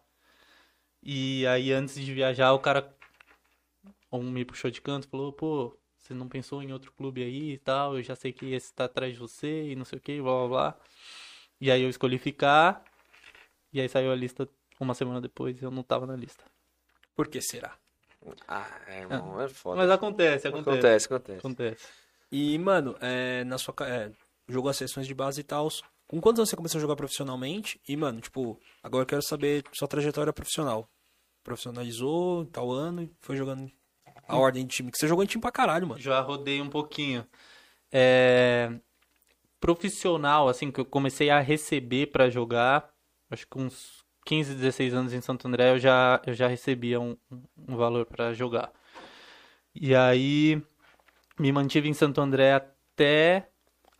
E 1.02 1.46
aí 1.46 1.72
antes 1.72 1.94
de 1.96 2.14
viajar, 2.14 2.52
o 2.52 2.58
cara 2.58 2.94
um 4.10 4.30
me 4.30 4.44
puxou 4.44 4.70
de 4.70 4.80
canto, 4.80 5.08
falou: 5.08 5.32
"Pô, 5.32 5.76
você 5.96 6.14
não 6.14 6.28
pensou 6.28 6.62
em 6.62 6.72
outro 6.72 6.92
clube 6.92 7.22
aí 7.22 7.52
e 7.52 7.58
tal? 7.58 7.96
Eu 7.96 8.02
já 8.02 8.14
sei 8.14 8.32
que 8.32 8.52
esse 8.52 8.72
tá 8.72 8.84
atrás 8.84 9.14
de 9.14 9.18
você 9.18 9.70
e 9.70 9.76
não 9.76 9.84
sei 9.84 9.98
o 9.98 10.02
que, 10.02 10.20
blá 10.20 10.32
blá 10.32 10.48
blá". 10.48 10.80
E 11.60 11.70
aí 11.70 11.82
eu 11.82 11.90
escolhi 11.90 12.18
ficar. 12.18 12.84
E 13.72 13.80
aí 13.80 13.88
saiu 13.88 14.12
a 14.12 14.16
lista 14.16 14.48
uma 14.78 14.94
semana 14.94 15.20
depois 15.20 15.60
e 15.60 15.64
eu 15.64 15.70
não 15.70 15.82
tava 15.82 16.06
na 16.06 16.16
lista. 16.16 16.44
Por 17.14 17.28
que 17.28 17.40
será? 17.40 17.76
Ah, 18.46 18.80
é, 18.86 19.00
irmão, 19.00 19.40
é 19.40 19.48
foda. 19.48 19.76
Mas 19.78 19.90
acontece, 19.90 20.48
acontece. 20.48 20.70
acontece, 20.70 21.06
acontece. 21.06 21.38
Acontece. 21.38 21.88
E, 22.30 22.58
mano, 22.58 22.96
é, 23.00 23.44
na 23.44 23.58
sua 23.58 23.74
é, 23.82 24.10
jogou 24.48 24.70
as 24.70 24.76
sessões 24.76 25.06
de 25.06 25.14
base 25.14 25.40
e 25.40 25.44
tal, 25.44 25.68
Com 26.12 26.20
quantos 26.20 26.40
anos 26.40 26.50
você 26.50 26.56
começou 26.56 26.78
a 26.78 26.82
jogar 26.82 26.94
profissionalmente? 26.94 27.80
E, 27.88 27.96
mano, 27.96 28.20
tipo, 28.20 28.60
agora 28.82 29.02
eu 29.02 29.06
quero 29.06 29.22
saber 29.22 29.64
sua 29.72 29.88
trajetória 29.88 30.30
profissional. 30.30 30.86
Profissionalizou 31.42 32.44
tal 32.44 32.70
ano 32.70 33.04
e 33.04 33.10
foi 33.18 33.34
jogando 33.34 33.72
a 34.28 34.36
ordem 34.36 34.66
de 34.66 34.76
time. 34.76 34.92
Que 34.92 34.98
você 34.98 35.08
jogou 35.08 35.24
em 35.24 35.26
time 35.26 35.40
pra 35.40 35.50
caralho, 35.50 35.86
mano. 35.86 35.98
Já 35.98 36.20
rodei 36.20 36.60
um 36.60 36.68
pouquinho. 36.68 37.26
É, 37.90 38.70
Profissional, 39.58 40.50
assim, 40.50 40.70
que 40.70 40.80
eu 40.80 40.84
comecei 40.84 41.30
a 41.30 41.40
receber 41.40 42.08
pra 42.08 42.28
jogar, 42.28 42.92
acho 43.30 43.46
que 43.46 43.58
uns 43.58 44.04
15, 44.26 44.54
16 44.54 44.92
anos 44.92 45.14
em 45.14 45.22
Santo 45.22 45.48
André 45.48 45.70
eu 45.70 45.78
já, 45.78 46.20
eu 46.26 46.34
já 46.34 46.46
recebia 46.46 47.00
um, 47.00 47.16
um 47.56 47.74
valor 47.74 48.04
pra 48.04 48.34
jogar. 48.34 48.70
E 49.74 49.94
aí 49.94 50.60
me 51.40 51.50
mantive 51.52 51.88
em 51.88 51.94
Santo 51.94 52.20
André 52.20 52.52
até. 52.52 53.48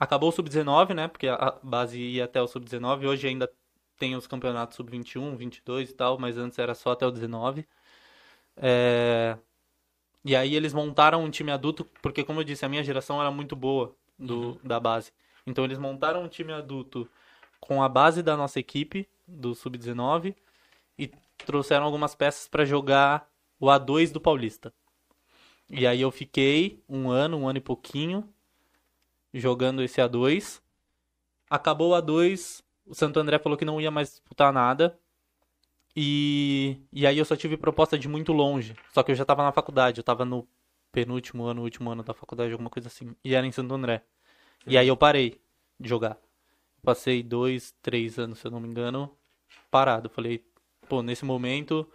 Acabou 0.03 0.31
o 0.31 0.33
Sub-19, 0.33 0.95
né? 0.95 1.07
Porque 1.07 1.29
a 1.29 1.57
base 1.63 1.97
ia 1.97 2.25
até 2.25 2.43
o 2.43 2.49
Sub-19. 2.49 3.07
Hoje 3.07 3.29
ainda 3.29 3.49
tem 3.97 4.17
os 4.17 4.27
campeonatos 4.27 4.75
Sub-21, 4.75 5.37
22 5.37 5.91
e 5.91 5.95
tal, 5.95 6.19
mas 6.19 6.37
antes 6.37 6.59
era 6.59 6.75
só 6.75 6.91
até 6.91 7.07
o 7.07 7.11
19. 7.13 7.65
É... 8.57 9.39
E 10.25 10.35
aí 10.35 10.57
eles 10.57 10.75
montaram 10.75 11.23
um 11.23 11.31
time 11.31 11.53
adulto, 11.53 11.85
porque 12.03 12.25
como 12.25 12.41
eu 12.41 12.45
disse, 12.45 12.65
a 12.65 12.69
minha 12.69 12.83
geração 12.83 13.21
era 13.21 13.31
muito 13.31 13.55
boa 13.55 13.95
do, 14.19 14.59
da 14.65 14.81
base. 14.81 15.13
Então 15.47 15.65
eles 15.65 15.79
montaram 15.79 16.25
um 16.25 16.29
time 16.29 16.53
adulto 16.53 17.09
com 17.61 17.81
a 17.81 17.89
base 17.89 18.25
da 18.25 18.37
nossa 18.37 18.59
equipe, 18.59 19.09
do 19.25 19.55
Sub-19, 19.55 20.35
e 20.99 21.13
trouxeram 21.47 21.85
algumas 21.85 22.17
peças 22.17 22.49
para 22.49 22.65
jogar 22.65 23.31
o 23.61 23.67
A2 23.67 24.11
do 24.11 24.21
Paulista. 24.21 24.75
E 25.71 25.87
aí 25.87 26.01
eu 26.01 26.11
fiquei 26.11 26.83
um 26.89 27.09
ano, 27.09 27.37
um 27.39 27.49
ano 27.49 27.59
e 27.59 27.61
pouquinho, 27.61 28.29
jogando 29.33 29.83
esse 29.83 30.01
A2. 30.01 30.61
Acabou 31.49 31.93
o 31.93 31.95
A2, 31.95 32.63
o 32.87 32.95
Santo 32.95 33.21
André 33.21 33.39
falou 33.39 33.57
que 33.57 33.65
não 33.65 33.81
ia 33.81 33.91
mais 33.91 34.11
disputar 34.11 34.53
nada. 34.53 34.99
E, 35.95 36.79
e 36.93 37.07
aí 37.07 37.19
eu 37.19 37.25
só 37.25 37.37
tive 37.37 37.57
proposta 37.57 37.99
de 37.99 38.09
muito 38.09 38.33
longe. 38.33 38.75
Só 38.93 39.03
que 39.03 39.13
eu 39.13 39.17
já 39.17 39.25
tava 39.25 39.43
na 39.43 39.53
faculdade, 39.53 39.99
eu 40.01 40.05
tava 40.05 40.25
no 40.25 40.47
penúltimo 40.91 41.45
ano, 41.45 41.63
último 41.63 41.91
ano 41.91 42.03
da 42.03 42.15
faculdade, 42.15 42.53
alguma 42.53 42.71
coisa 42.71 42.89
assim. 42.89 43.15
E 43.25 43.35
era 43.35 43.47
em 43.47 43.53
Santo 43.53 43.75
André. 43.75 44.03
E 44.67 44.79
aí 44.79 44.89
eu 44.89 44.97
parei 44.97 45.41
de 45.79 45.89
jogar. 45.89 46.19
Passei 46.83 47.23
dois, 47.23 47.75
três 47.83 48.19
anos, 48.19 48.39
se 48.39 48.47
eu 48.47 48.51
não 48.51 48.61
me 48.61 48.69
engano, 48.69 49.11
parado. 49.71 50.09
Falei, 50.09 50.45
pô, 50.89 51.03
nesse 51.03 51.25
momento 51.25 51.89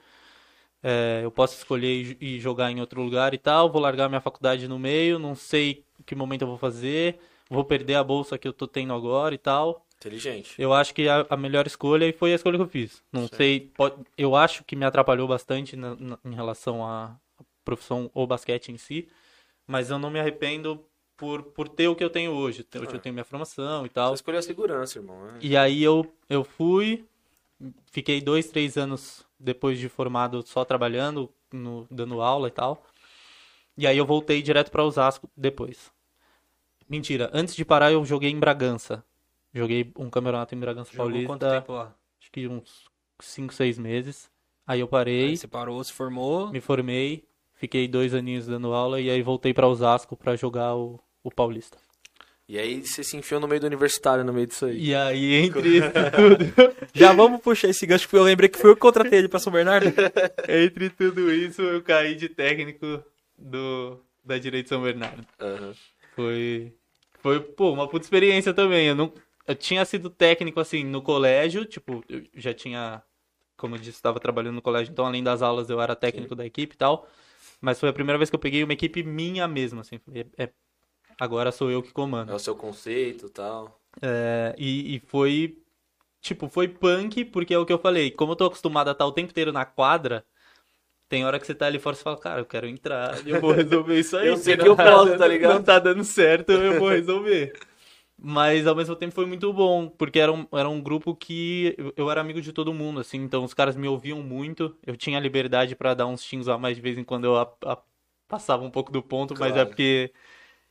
é, 0.84 1.21
eu 1.23 1.32
posso 1.32 1.56
escolher 1.58 2.17
e 2.21 2.39
jogar 2.39 2.71
em 2.71 2.80
outro 2.80 3.02
lugar 3.02 3.34
e 3.34 3.38
tal. 3.38 3.71
Vou 3.71 3.82
largar 3.82 4.10
minha 4.10 4.21
faculdade 4.21 4.67
no 4.67 4.80
meio, 4.80 5.19
não 5.19 5.36
sei 5.36 5.87
que 6.08 6.15
momento 6.15 6.41
eu 6.41 6.48
vou 6.48 6.58
fazer. 6.58 7.20
Vou 7.50 7.63
perder 7.63 7.96
a 7.96 8.04
bolsa 8.04 8.38
que 8.38 8.48
eu 8.48 8.52
tô 8.54 8.67
tendo 8.67 8.91
agora 8.93 9.36
e 9.36 9.38
tal. 9.38 9.86
Inteligente. 9.98 10.54
Eu 10.60 10.74
acho 10.74 10.93
que 10.93 11.08
a, 11.08 11.26
a 11.30 11.38
melhor 11.38 11.65
escolha 11.67 12.12
foi 12.13 12.32
a 12.32 12.36
escolha 12.36 12.58
que 12.58 12.63
eu 12.63 12.67
fiz. 12.67 13.04
Não 13.12 13.22
Certo. 13.22 13.38
sei, 13.38 13.72
pode, 13.76 13.96
eu 14.17 14.36
acho 14.36 14.63
que 14.63 14.76
me 14.76 14.86
atrapalhou 14.86 15.28
bastante 15.28 15.76
na- 15.76 15.96
na- 15.96 16.20
em 16.26 16.34
relação 16.36 16.86
à 16.86 17.15
profissão 17.63 18.10
ou 18.13 18.26
basquete 18.28 18.70
em 18.72 18.78
si, 18.78 19.08
mas 19.65 19.89
eu 19.89 19.98
não 20.00 20.10
me 20.10 20.20
arrependo 20.20 20.84
por, 21.15 21.41
por 21.43 21.67
ter 21.70 21.88
o 21.88 21.96
que 21.96 22.04
eu 22.04 22.10
tenho 22.10 22.32
hoje. 22.32 22.65
Hoje 22.76 22.88
Ah. 22.89 22.96
eu 22.96 23.00
tenho 23.00 23.13
minha 23.13 23.26
formação 23.26 23.86
e 23.86 23.89
Você 23.89 23.93
tal. 23.93 24.13
escolheu 24.13 24.39
a 24.39 24.43
segurança, 24.43 25.00
irmão. 25.00 25.20
né? 25.26 25.39
E 25.41 25.58
aí 25.58 25.82
eu, 25.84 26.06
eu 26.30 26.43
fui, 26.43 27.06
fiquei 27.91 28.22
dois, 28.22 28.48
três 28.50 28.78
anos 28.78 29.26
depois 29.39 29.80
de 29.80 29.88
formado 29.89 30.43
só 30.46 30.63
trabalhando, 30.63 31.30
no- 31.52 31.88
dando 31.89 32.22
aula 32.22 32.50
e 32.50 32.52
tal. 32.52 32.86
E 33.78 33.88
aí 33.88 33.98
eu 33.98 34.06
voltei 34.06 34.41
direto 34.41 34.70
para 34.70 34.84
Osasco 34.84 35.30
depois. 35.36 35.91
Mentira, 36.89 37.30
antes 37.34 37.56
de 37.56 37.65
parar 37.65 37.91
eu 37.91 38.04
joguei 38.06 38.30
em 38.32 38.39
Bragança. 38.39 39.04
Joguei 39.54 39.91
um 39.97 40.10
campeonato 40.10 40.54
em 40.54 40.60
Bragança 40.60 40.91
Jogou 40.91 41.06
Paulista. 41.12 41.28
quanto 41.28 41.50
tempo 41.50 41.73
lá? 41.73 41.93
Acho 42.21 42.32
que 42.32 42.47
uns 42.47 42.86
5, 43.19 43.54
6 43.54 43.78
meses. 43.78 44.30
Aí 44.65 44.80
eu 44.82 44.88
parei, 44.88 45.30
Aí 45.30 45.38
você 45.38 45.47
parou, 45.47 45.82
se 45.84 45.93
formou. 45.93 46.52
me 46.52 46.60
formei, 46.60 47.23
fiquei 47.56 47.88
dois 47.88 48.13
aninhos 48.13 48.45
dando 48.47 48.73
aula 48.73 49.00
e 49.00 49.10
aí 49.10 49.21
voltei 49.21 49.54
para 49.54 49.67
Osasco 49.67 50.15
para 50.15 50.36
jogar 50.36 50.76
o, 50.76 51.00
o 51.23 51.32
Paulista. 51.32 51.78
E 52.50 52.58
aí 52.58 52.86
você 52.86 53.04
se 53.04 53.17
enfiou 53.17 53.41
no 53.41 53.47
meio 53.47 53.60
do 53.60 53.67
universitário, 53.67 54.23
no 54.23 54.32
meio 54.32 54.47
disso 54.47 54.65
aí. 54.65 54.78
E 54.89 54.95
aí, 54.95 55.34
entre 55.43 55.78
isso 55.80 55.89
tudo, 56.15 56.76
Já 56.93 57.12
vamos 57.12 57.41
puxar 57.41 57.67
esse 57.69 57.86
gancho, 57.86 58.06
porque 58.06 58.17
eu 58.17 58.23
lembrei 58.23 58.47
que 58.47 58.58
foi 58.58 58.69
eu 58.69 58.76
que 58.76 58.82
contratei 58.82 59.19
ele 59.19 59.28
pra 59.28 59.39
São 59.39 59.52
Bernardo. 59.52 59.88
entre 60.47 60.89
tudo 60.89 61.34
isso, 61.34 61.62
eu 61.62 61.82
caí 61.82 62.15
de 62.15 62.30
técnico 62.30 63.04
do, 63.38 64.00
da 64.23 64.38
Direito 64.38 64.69
São 64.69 64.82
Bernardo. 64.82 65.26
Aham. 65.41 65.73
Foi, 66.18 66.74
foi, 67.20 67.40
pô, 67.40 67.72
uma 67.72 67.88
puta 67.88 68.04
experiência 68.04 68.52
também. 68.52 68.88
Eu, 68.88 68.96
não, 68.96 69.14
eu 69.46 69.54
tinha 69.56 69.86
sido 69.86 70.10
técnico, 70.10 70.60
assim, 70.60 70.84
no 70.84 71.00
colégio, 71.00 71.64
tipo, 71.64 72.04
eu 72.10 72.24
já 72.34 72.56
tinha, 72.56 73.04
como 73.56 73.76
eu 73.76 73.80
disse, 73.80 73.98
estava 73.98 74.20
trabalhando 74.20 74.56
no 74.56 74.62
colégio, 74.64 74.92
então 74.92 75.06
além 75.06 75.24
das 75.24 75.44
aulas 75.44 75.70
eu 75.70 75.80
era 75.80 75.96
técnico 75.96 76.34
da 76.34 76.44
equipe 76.44 76.74
e 76.74 76.78
tal. 76.78 77.08
Mas 77.62 77.80
foi 77.80 77.90
a 77.90 77.94
primeira 77.94 78.18
vez 78.18 78.32
que 78.32 78.36
eu 78.36 78.40
peguei 78.40 78.64
uma 78.64 78.74
equipe 78.74 79.04
minha 79.04 79.48
mesmo, 79.48 79.80
assim. 79.80 80.00
falei, 80.00 80.26
É, 80.40 80.50
agora 81.20 81.52
sou 81.52 81.70
eu 81.70 81.84
que 81.84 81.92
comando. 81.92 82.32
É 82.32 82.36
o 82.36 82.40
seu 82.40 82.56
conceito 82.56 83.28
e 83.28 83.30
tal. 83.30 83.80
É, 84.02 84.56
e, 84.58 84.96
e 84.96 85.00
foi, 85.02 85.60
tipo, 86.20 86.50
foi 86.50 86.68
punk, 86.68 87.26
porque 87.26 87.54
é 87.54 87.60
o 87.60 87.66
que 87.66 87.74
eu 87.74 87.80
falei. 87.80 88.10
Como 88.10 88.32
eu 88.32 88.36
tô 88.36 88.46
acostumado 88.46 88.88
a 88.88 88.92
estar 88.94 89.06
o 89.06 89.12
tempo 89.12 89.30
inteiro 89.30 89.52
na 89.52 89.66
quadra, 89.66 90.26
tem 91.10 91.26
hora 91.26 91.39
que 91.39 91.46
você 91.48 91.56
tá 91.56 91.67
ali 91.67 91.80
fora 91.80 91.96
e 91.96 92.00
fala, 92.00 92.17
cara, 92.20 92.41
eu 92.41 92.46
quero 92.46 92.67
entrar, 92.67 93.26
eu 93.28 93.38
vou 93.41 93.52
resolver 93.54 94.00
isso 94.00 94.17
aí. 94.17 94.28
Eu 94.28 94.38
sei 94.38 94.56
se 94.56 94.62
que 94.62 94.67
eu 94.67 94.78
posso, 94.78 95.15
tá 95.15 95.28
ligado? 95.28 95.60
Não 95.60 95.63
tá 95.63 95.80
dando 95.80 96.04
certo, 96.04 96.52
eu 96.52 96.78
vou 96.78 96.89
resolver. 96.89 97.54
Mas 98.20 98.65
ao 98.65 98.76
mesmo 98.76 98.96
tempo 98.96 99.13
foi 99.13 99.26
muito 99.28 99.54
bom, 99.54 99.88
porque 99.89 100.17
era 100.20 100.32
um, 100.34 100.48
era 100.52 100.67
um 100.67 100.82
grupo 100.82 101.15
que 101.15 101.76
eu, 101.78 101.93
eu 101.96 102.12
era 102.12 102.20
amigo 102.20 102.41
de 102.41 102.52
todo 102.52 102.74
mundo, 102.74 103.00
assim, 103.00 103.20
então 103.20 103.43
os 103.43 103.54
caras 103.54 103.76
me 103.76 103.88
ouviam 103.88 104.24
muito, 104.24 104.76
eu 104.86 104.98
tinha 104.98 105.20
liberdade 105.20 105.76
pra 105.76 105.93
dar 105.93 106.08
uns 106.08 106.24
xingos 106.24 106.50
a 106.50 106.58
mais 106.58 106.76
de 106.76 106.82
vez 106.82 106.98
em 106.98 107.04
quando 107.04 107.26
eu 107.26 107.36
a- 107.38 107.54
a- 107.63 107.78
passava 108.28 108.63
um 108.63 108.72
pouco 108.72 108.91
do 108.91 109.04
ponto, 109.04 109.36
mas 109.36 109.56
é 109.56 109.63
Claro. 109.63 109.70
porque 109.70 110.12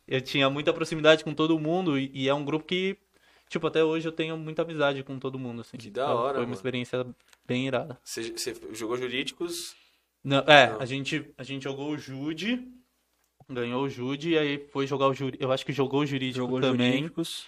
eu 0.08 0.20
tinha 0.20 0.50
muita 0.50 0.72
proximidade 0.74 1.24
com 1.24 1.34
todo 1.34 1.58
mundo 1.58 1.98
e, 1.98 2.10
e 2.14 2.28
é 2.28 2.34
um 2.34 2.44
grupo 2.44 2.66
que, 2.66 2.98
tipo, 3.48 3.66
até 3.66 3.84
hoje 3.84 4.08
eu 4.08 4.12
tenho 4.12 4.36
muita 4.38 4.62
amizade 4.62 5.02
com 5.04 5.18
todo 5.18 5.38
mundo, 5.38 5.62
assim. 5.62 5.78
Que 5.78 5.90
da 5.90 6.06
Então, 6.06 6.16
hora, 6.16 6.38
Foi 6.38 6.44
uma 6.44 6.50
mano. 6.50 6.54
experiência 6.54 7.06
bem 7.46 7.66
irada. 7.68 7.98
Você 8.02 8.34
jogou 8.72 8.96
jurídicos. 8.96 9.76
Não, 10.26 10.38
é, 10.38 10.70
Não. 10.72 10.80
a 10.80 10.84
gente, 10.86 11.24
a 11.38 11.44
gente 11.44 11.62
jogou 11.62 11.90
o 11.92 11.96
Jude, 11.98 12.66
ganhou 13.48 13.84
o 13.84 13.88
Jude 13.88 14.30
e 14.30 14.36
aí 14.38 14.58
foi 14.72 14.84
jogar 14.84 15.06
o 15.06 15.14
jurídico, 15.14 15.44
eu 15.44 15.52
acho 15.52 15.64
que 15.64 15.72
jogou 15.72 16.00
o 16.00 16.06
jurídico 16.06 16.38
Jogou 16.44 16.60
também. 16.60 16.94
jurídicos. 16.94 17.46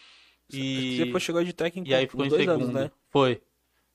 E... 0.53 0.97
Depois 1.05 1.23
chegou 1.25 1.43
de 1.43 1.53
técnico 1.53 1.89
E 1.91 1.95
aí 1.95 2.07
ficou 2.07 2.23
uns 2.23 2.27
em 2.27 2.31
dois 2.31 2.43
segundo. 2.45 2.63
anos, 2.63 2.75
né? 2.75 2.91
Foi. 3.11 3.43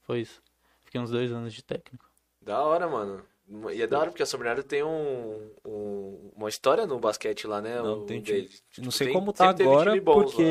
Foi 0.01 0.19
isso. 0.19 0.41
Fiquei 0.83 0.99
uns 0.99 1.09
dois 1.11 1.31
anos 1.31 1.53
de 1.53 1.63
técnico. 1.63 2.05
Da 2.41 2.61
hora, 2.61 2.85
mano. 2.89 3.23
E 3.73 3.81
é 3.81 3.87
da 3.87 3.99
hora 3.99 4.09
porque 4.09 4.21
a 4.23 4.25
São 4.25 4.37
Bernardo 4.37 4.63
tem 4.63 4.83
um, 4.83 5.49
um- 5.65 6.31
uma 6.35 6.49
história 6.49 6.85
no 6.85 6.99
basquete 6.99 7.47
lá, 7.47 7.61
né? 7.61 7.81
Não, 7.81 8.01
o 8.01 8.05
tem 8.05 8.21
dele. 8.21 8.49
Não 8.49 8.59
Tipo, 8.69 8.91
sei 8.91 9.07
tem- 9.07 9.13
como 9.13 9.31
tá 9.31 9.49
agora, 9.49 9.99
bons 10.01 10.33
lá. 10.33 10.43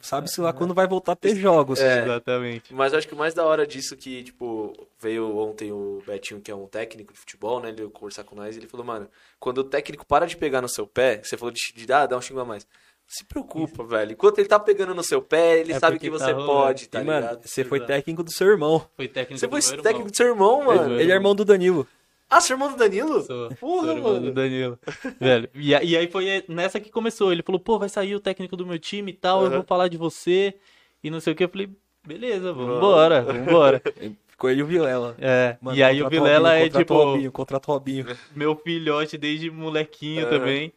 Sabe-se 0.00 0.40
lá 0.40 0.52
quando 0.52 0.74
vai 0.74 0.86
voltar 0.86 1.12
a 1.12 1.16
ter 1.16 1.34
jogos. 1.36 1.80
É. 1.80 2.02
Exatamente. 2.02 2.72
Mas 2.74 2.92
eu 2.92 2.98
acho 2.98 3.08
que 3.08 3.14
o 3.14 3.16
mais 3.16 3.34
da 3.34 3.44
hora 3.44 3.66
disso 3.66 3.96
que, 3.96 4.24
tipo, 4.24 4.72
veio 5.00 5.36
ontem 5.36 5.72
o 5.72 6.02
Betinho, 6.06 6.40
que 6.40 6.50
é 6.50 6.54
um 6.54 6.66
técnico 6.66 7.12
de 7.12 7.18
futebol, 7.18 7.60
né? 7.60 7.68
Ele 7.68 7.76
veio 7.78 7.90
conversar 7.90 8.24
com 8.24 8.34
nós 8.34 8.56
e 8.56 8.58
ele 8.58 8.68
falou, 8.68 8.84
mano, 8.86 9.08
quando 9.38 9.58
o 9.58 9.64
técnico 9.64 10.06
para 10.06 10.26
de 10.26 10.36
pegar 10.36 10.60
no 10.60 10.68
seu 10.68 10.86
pé, 10.86 11.20
você 11.22 11.36
falou 11.36 11.52
de, 11.52 11.60
de 11.74 11.92
ah, 11.92 12.06
dar 12.06 12.16
um 12.16 12.20
xingo 12.20 12.40
a 12.40 12.44
mais. 12.44 12.66
Se 13.08 13.24
preocupa, 13.24 13.84
velho. 13.84 14.12
Enquanto 14.12 14.38
ele 14.40 14.48
tá 14.48 14.58
pegando 14.58 14.92
no 14.92 15.04
seu 15.04 15.22
pé, 15.22 15.60
ele 15.60 15.72
É 15.72 15.78
sabe 15.78 15.96
que 15.96 16.10
tá 16.10 16.18
você 16.18 16.32
rolando. 16.32 16.46
pode, 16.52 16.88
tá 16.88 17.00
e, 17.00 17.04
mano, 17.04 17.20
ligado? 17.20 17.46
você 17.46 17.64
foi 17.64 17.78
técnico 17.78 18.22
do 18.24 18.32
seu 18.32 18.48
irmão. 18.48 18.84
Foi 18.96 19.06
técnico 19.06 19.38
Você 19.38 19.46
do 19.46 19.50
foi 19.50 19.60
meu 19.60 19.68
irmão. 19.70 19.82
técnico 19.84 20.10
do 20.10 20.16
seu 20.16 20.26
irmão, 20.26 20.64
mano? 20.64 21.00
Ele 21.00 21.12
é 21.12 21.14
irmão 21.14 21.32
do 21.34 21.44
Danilo. 21.44 21.86
Ah, 22.28 22.40
seu 22.40 22.54
irmão 22.54 22.70
do 22.70 22.76
Danilo? 22.76 23.22
Sou, 23.22 23.50
Porra, 23.52 23.86
sou 23.86 23.96
irmão 23.96 24.12
mano. 24.14 24.26
do 24.26 24.32
Danilo. 24.32 24.78
Velho, 25.20 25.48
e, 25.54 25.70
e 25.70 25.96
aí 25.96 26.08
foi 26.10 26.44
nessa 26.48 26.80
que 26.80 26.90
começou. 26.90 27.32
Ele 27.32 27.42
falou, 27.42 27.60
pô, 27.60 27.78
vai 27.78 27.88
sair 27.88 28.14
o 28.14 28.20
técnico 28.20 28.56
do 28.56 28.66
meu 28.66 28.78
time 28.78 29.12
e 29.12 29.14
tal, 29.14 29.40
eu 29.42 29.46
Aham. 29.46 29.54
vou 29.56 29.64
falar 29.64 29.88
de 29.88 29.96
você. 29.96 30.54
E 31.02 31.08
não 31.10 31.20
sei 31.20 31.32
o 31.32 31.36
que. 31.36 31.44
Eu 31.44 31.48
falei, 31.48 31.68
beleza, 32.06 32.52
vambora, 32.52 33.22
vambora. 33.22 33.82
Ficou 34.26 34.50
ele 34.50 34.60
e 34.60 34.62
o 34.62 34.66
Vilela. 34.66 35.16
É, 35.18 35.56
Mano, 35.62 35.76
e 35.78 35.82
aí 35.82 36.02
o 36.02 36.10
Vilela 36.10 36.50
Robinho, 36.50 36.66
é 36.66 36.68
tipo 36.68 36.94
o 36.94 37.04
Robinho, 37.04 37.32
contrata 37.32 37.70
o 37.70 37.74
Robinho. 37.74 38.06
meu 38.36 38.54
filhote 38.56 39.16
desde 39.16 39.50
molequinho 39.50 40.26
Aham. 40.26 40.30
também. 40.38 40.72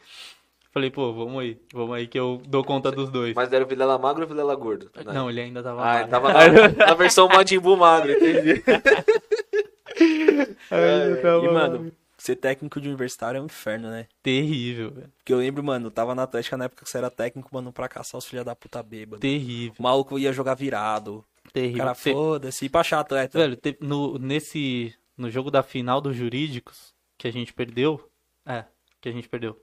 Falei, 0.71 0.91
pô, 0.91 1.11
vamos 1.11 1.41
aí, 1.41 1.57
vamos 1.73 1.95
aí 1.95 2.07
que 2.07 2.17
eu 2.17 2.41
dou 2.47 2.63
conta 2.63 2.91
dos 2.91 3.09
dois. 3.09 3.33
Mas 3.33 3.51
era 3.51 3.65
o 3.65 3.67
Vilela 3.67 3.97
magro 3.97 4.21
ou 4.21 4.25
o 4.27 4.29
Vilela 4.29 4.55
gordo? 4.55 4.89
Não, 5.03 5.27
ele 5.29 5.41
ainda 5.41 5.63
tava 5.63 5.81
Ah, 5.81 5.93
magro. 5.95 6.09
tava 6.11 6.31
na, 6.31 6.39
na 6.87 6.93
versão 6.93 7.27
Majin 7.27 7.59
Buu 7.59 7.75
magro, 7.75 8.11
entendi. 8.11 8.63
Ainda 10.71 11.21
tava 11.21 11.45
E, 11.45 11.47
mano, 11.47 11.91
ser 12.17 12.35
técnico 12.35 12.79
de 12.81 12.87
universitário 12.89 13.37
é 13.37 13.41
um 13.41 13.45
inferno, 13.45 13.89
né? 13.89 14.07
terrível, 14.21 14.91
velho. 14.91 15.11
Porque 15.17 15.33
eu 15.33 15.37
lembro, 15.37 15.63
mano, 15.63 15.87
eu 15.87 15.91
tava 15.91 16.13
na 16.15 16.23
Atlética 16.23 16.57
na 16.57 16.65
época 16.65 16.83
que 16.83 16.89
você 16.89 16.97
era 16.97 17.09
técnico, 17.09 17.49
mano, 17.53 17.71
pra 17.71 17.87
caçar 17.87 18.17
os 18.17 18.25
filha 18.25 18.43
da 18.43 18.55
puta 18.55 18.81
bêbado. 18.83 19.21
Terrível, 19.21 19.75
O 19.79 19.83
maluco 19.83 20.17
ia 20.19 20.33
jogar 20.33 20.55
virado. 20.55 21.23
O 21.47 21.51
terrível. 21.51 21.77
cara, 21.77 21.95
Te- 21.95 22.11
foda-se, 22.11 22.65
e 22.65 22.69
pra 22.69 22.81
achar 22.81 22.99
atleta. 22.99 23.37
Velho, 23.39 23.55
te- 23.55 23.77
no, 23.79 24.17
nesse, 24.19 24.93
no 25.17 25.29
jogo 25.29 25.49
da 25.49 25.63
final 25.63 25.99
dos 26.01 26.15
jurídicos, 26.15 26.93
que 27.17 27.27
a 27.27 27.31
gente 27.31 27.53
perdeu, 27.53 28.09
é, 28.45 28.65
que 29.01 29.09
a 29.09 29.11
gente 29.11 29.27
perdeu, 29.29 29.59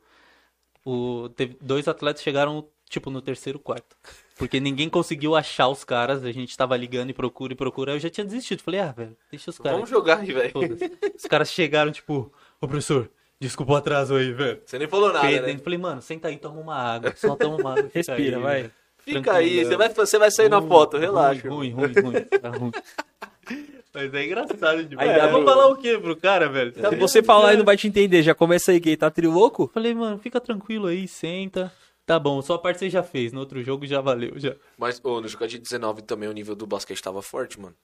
o, 0.84 1.28
teve, 1.30 1.57
dois 1.61 1.89
atletas 1.89 2.22
chegaram 2.22 2.68
tipo, 2.89 3.11
no 3.11 3.20
terceiro 3.20 3.59
quarto. 3.59 3.97
Porque 4.37 4.61
ninguém 4.61 4.89
conseguiu 4.89 5.34
achar 5.34 5.68
os 5.68 5.82
caras, 5.82 6.24
a 6.24 6.32
gente 6.32 6.57
tava 6.57 6.76
ligando 6.76 7.11
e 7.11 7.14
procura 7.14 7.53
e 7.53 7.57
procura, 7.57 7.93
eu 7.93 7.99
já 7.99 8.11
tinha 8.11 8.24
desistido. 8.24 8.62
Falei, 8.62 8.80
ah, 8.80 8.93
velho, 8.93 9.16
deixa 9.30 9.51
os 9.51 9.59
caras. 9.59 9.72
Vamos 9.72 9.91
jogar 9.91 10.18
aí, 10.18 10.32
velho. 10.32 10.53
Os 11.16 11.24
caras 11.24 11.51
chegaram, 11.51 11.91
tipo, 11.91 12.30
ô 12.61 12.68
professor, 12.68 13.11
desculpa 13.41 13.72
o 13.72 13.76
atraso 13.76 14.14
aí, 14.14 14.32
velho. 14.32 14.61
Você 14.64 14.78
nem 14.78 14.87
falou 14.89 15.12
nada, 15.12 15.26
Fedendo. 15.26 15.47
né? 15.47 15.59
Falei, 15.59 15.78
mano, 15.78 16.03
senta 16.03 16.28
aí, 16.28 16.37
toma 16.37 16.61
uma 16.61 16.76
água. 16.76 17.14
Só 17.16 17.34
toma 17.34 17.57
uma 17.57 17.72
água. 17.72 17.91
Respira, 17.93 18.37
aí, 18.37 18.43
vai. 18.43 18.62
velho. 18.62 18.72
Fica 18.99 19.32
aí, 19.34 19.64
você 19.64 19.76
vai, 19.76 19.89
você 19.89 20.18
vai 20.18 20.30
sair 20.30 20.49
na 20.49 20.61
foto, 20.61 20.99
relaxa. 20.99 21.49
Ruim, 21.49 21.70
ruim, 21.70 21.93
ruim. 21.93 22.03
ruim, 22.03 22.24
tá 22.24 22.51
ruim. 22.51 22.72
Mas 23.95 24.12
é 24.12 24.24
engraçado 24.26 24.84
demais. 24.84 25.09
Ainda 25.09 25.24
eu 25.24 25.30
vou 25.30 25.45
falar 25.45 25.68
o 25.68 25.76
quê 25.76 25.97
pro 25.97 26.14
cara, 26.14 26.51
velho? 26.51 26.70
Tá 26.72 26.91
Se 26.91 26.97
você 26.97 27.22
falar 27.22 27.51
ele 27.51 27.59
não 27.59 27.64
vai 27.64 27.78
te 27.78 27.89
entender, 27.89 28.22
já 28.22 28.34
começa 28.34 28.70
aí, 28.70 28.78
que 28.78 28.95
tá 28.95 29.11
trilouco? 29.11 29.70
Falei, 29.72 29.95
mano, 29.95 30.18
fica 30.18 30.39
tranquilo 30.39 30.89
aí, 30.89 31.09
senta. 31.09 31.72
Tá 32.07 32.18
bom, 32.20 32.40
sua 32.40 32.59
parte 32.59 32.78
você 32.78 32.88
já 32.88 33.02
fez, 33.02 33.32
no 33.32 33.40
outro 33.40 33.61
jogo 33.64 33.84
já 33.84 34.00
valeu, 34.00 34.38
já. 34.38 34.54
Mas 34.78 35.00
ô, 35.04 35.20
no 35.20 35.26
jogo 35.26 35.46
de 35.48 35.59
19 35.59 36.02
também 36.02 36.28
o 36.28 36.32
nível 36.32 36.54
do 36.54 36.66
basquete 36.66 37.02
tava 37.02 37.20
forte, 37.20 37.61
mano. 37.61 37.74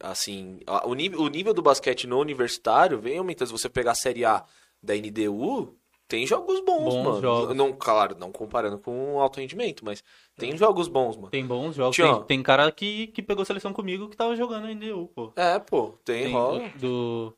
Assim, 0.00 0.58
a- 0.66 0.86
o 0.86 0.94
nível, 0.94 1.20
o 1.20 1.28
nível 1.28 1.52
do 1.54 1.62
basquete 1.62 2.06
no 2.06 2.18
universitário 2.18 2.98
vem 2.98 3.18
aumentando. 3.18 3.46
Se 3.48 3.52
você 3.52 3.68
pegar 3.68 3.92
a 3.92 3.94
Série 3.94 4.24
A 4.24 4.42
da 4.82 4.94
NDU, 4.96 5.76
tem 6.08 6.26
jogos 6.26 6.60
bons, 6.64 6.94
Bons 6.94 7.04
mano. 7.04 7.20
jogos. 7.20 7.56
Não, 7.56 7.72
claro, 7.72 8.16
não 8.18 8.32
comparando 8.32 8.78
com 8.78 9.14
o 9.14 9.20
alto 9.20 9.38
rendimento, 9.38 9.84
mas 9.84 10.02
tem 10.36 10.56
jogos 10.56 10.88
bons, 10.88 11.16
mano. 11.16 11.30
Tem 11.30 11.46
bons 11.46 11.74
jogos. 11.76 11.96
Tem, 11.96 12.22
tem 12.24 12.42
cara 12.42 12.70
que, 12.72 13.08
que 13.08 13.22
pegou 13.22 13.44
seleção 13.44 13.72
comigo 13.72 14.08
que 14.08 14.16
tava 14.16 14.34
jogando 14.34 14.68
em 14.70 14.78
DU, 14.78 15.08
pô. 15.14 15.32
É, 15.36 15.58
pô, 15.58 15.90
tem, 16.04 16.24
Tem 16.24 16.32
rola. 16.32 16.68
do, 16.70 16.78
do- 16.80 17.36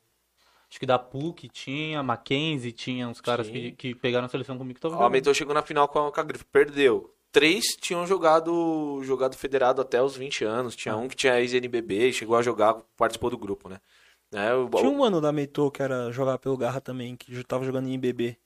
Acho 0.69 0.79
que 0.79 0.85
da 0.85 0.99
PUC 0.99 1.49
tinha, 1.49 2.03
Mackenzie 2.03 2.71
tinha 2.71 3.07
uns 3.07 3.19
caras 3.19 3.49
que, 3.49 3.71
que 3.71 3.95
pegaram 3.95 4.27
seleção 4.27 4.57
comigo 4.57 4.75
que 4.75 4.79
estavam 4.79 4.99
O. 4.99 5.03
Aumentou 5.03 5.33
chegou 5.33 5.53
na 5.53 5.63
final 5.63 5.87
com 5.87 6.07
a, 6.07 6.11
com 6.11 6.19
a 6.19 6.23
Grife, 6.23 6.45
perdeu. 6.45 7.11
Três 7.31 7.75
tinham 7.79 8.05
jogado 8.05 9.01
jogado 9.03 9.35
federado 9.35 9.81
até 9.81 10.01
os 10.01 10.15
20 10.15 10.43
anos. 10.45 10.75
Tinha 10.75 10.95
um 10.95 11.07
que 11.07 11.15
tinha 11.15 11.39
ex-NBB, 11.39 12.13
chegou 12.13 12.35
a 12.35 12.41
jogar, 12.41 12.75
participou 12.95 13.29
do 13.29 13.37
grupo, 13.37 13.67
né? 13.67 13.79
É, 14.31 14.53
o, 14.53 14.69
Tinha 14.69 14.89
um 14.89 14.97
mano 14.97 15.19
da 15.19 15.31
Meitô 15.31 15.71
que 15.71 15.81
era 15.81 16.11
jogar 16.11 16.37
pelo 16.37 16.57
Garra 16.57 16.79
também, 16.79 17.15
que 17.15 17.33
já 17.33 17.43
tava 17.43 17.65
jogando 17.65 17.87
em 17.87 17.93
IBB. 17.93 18.37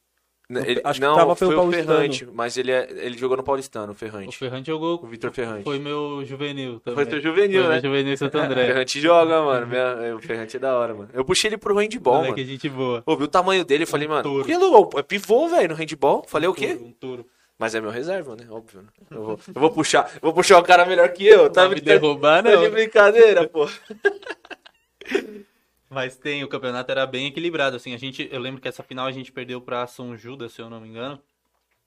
Ele, 0.49 0.81
Acho 0.83 0.99
que 0.99 1.05
não, 1.05 1.15
tava 1.15 1.35
foi 1.35 1.47
pelo 1.47 1.59
o 1.59 1.63
Paulistano. 1.63 1.97
Ferrante, 1.99 2.27
mas 2.33 2.57
ele, 2.57 2.71
é, 2.71 2.87
ele 2.91 3.17
jogou 3.17 3.37
no 3.37 3.43
Paulistano, 3.43 3.87
o 3.87 3.91
O 3.91 3.95
Ferrante. 3.95 4.37
Ferrante 4.37 4.67
jogou. 4.67 4.99
O 5.01 5.07
Vitor 5.07 5.31
Ferrante. 5.31 5.63
Foi 5.63 5.79
meu 5.79 6.23
juvenil 6.25 6.79
também. 6.81 6.95
Foi 6.95 7.05
teu 7.05 7.21
juvenil, 7.21 7.61
Foi 7.63 7.69
né? 7.75 7.81
meu 7.81 7.89
juvenil 7.89 8.13
em 8.13 8.17
Santo 8.17 8.37
O 8.37 8.41
André. 8.41 8.65
Ferrante 8.67 8.99
joga, 9.01 9.41
mano. 9.41 9.65
Minha- 9.67 10.15
o 10.15 10.19
Ferrante 10.19 10.57
é 10.57 10.59
da 10.59 10.77
hora, 10.77 10.93
mano. 10.93 11.09
Eu 11.13 11.23
puxei 11.25 11.49
ele 11.49 11.57
pro 11.57 11.73
handball, 11.75 12.15
Moleque, 12.17 12.41
mano. 12.41 12.51
gente 12.51 12.69
boa. 12.69 13.01
Ouvi 13.05 13.23
o 13.23 13.27
tamanho 13.27 13.63
dele, 13.63 13.83
eu 13.83 13.87
falei, 13.87 14.07
mano, 14.07 14.21
touro. 14.23 14.45
que 14.45 14.55
louco, 14.55 14.99
é 14.99 15.01
pivô, 15.03 15.47
velho, 15.47 15.69
no 15.69 15.75
handball. 15.75 16.23
Falei 16.27 16.49
o 16.49 16.53
quê? 16.53 16.77
Um 16.79 16.91
touro. 16.91 17.25
Mas 17.57 17.73
é 17.73 17.79
meu 17.81 17.89
reserva, 17.91 18.35
né? 18.35 18.45
Óbvio, 18.49 18.81
né? 18.81 18.87
Eu 19.09 19.23
vou, 19.23 19.39
eu 19.55 19.61
vou 19.61 19.71
puxar, 19.71 20.11
eu 20.15 20.19
vou 20.21 20.33
puxar 20.33 20.59
o 20.59 20.63
cara 20.63 20.85
melhor 20.85 21.07
que 21.09 21.25
eu, 21.25 21.49
tá? 21.49 21.65
Vai 21.67 21.75
me 21.75 21.81
derrubar, 21.81 22.43
tá 22.43 22.51
não. 22.51 22.61
de 22.61 22.69
brincadeira, 22.69 23.47
pô. 23.47 23.67
Mas 25.93 26.15
tem, 26.17 26.43
o 26.43 26.47
campeonato 26.47 26.91
era 26.91 27.05
bem 27.05 27.27
equilibrado, 27.27 27.75
assim, 27.75 27.93
a 27.93 27.97
gente, 27.97 28.27
eu 28.31 28.39
lembro 28.39 28.59
que 28.61 28.67
essa 28.67 28.81
final 28.83 29.05
a 29.05 29.11
gente 29.11 29.31
perdeu 29.31 29.61
pra 29.61 29.85
São 29.87 30.17
Judas, 30.17 30.51
se 30.53 30.61
eu 30.61 30.69
não 30.69 30.81
me 30.81 30.89
engano, 30.89 31.19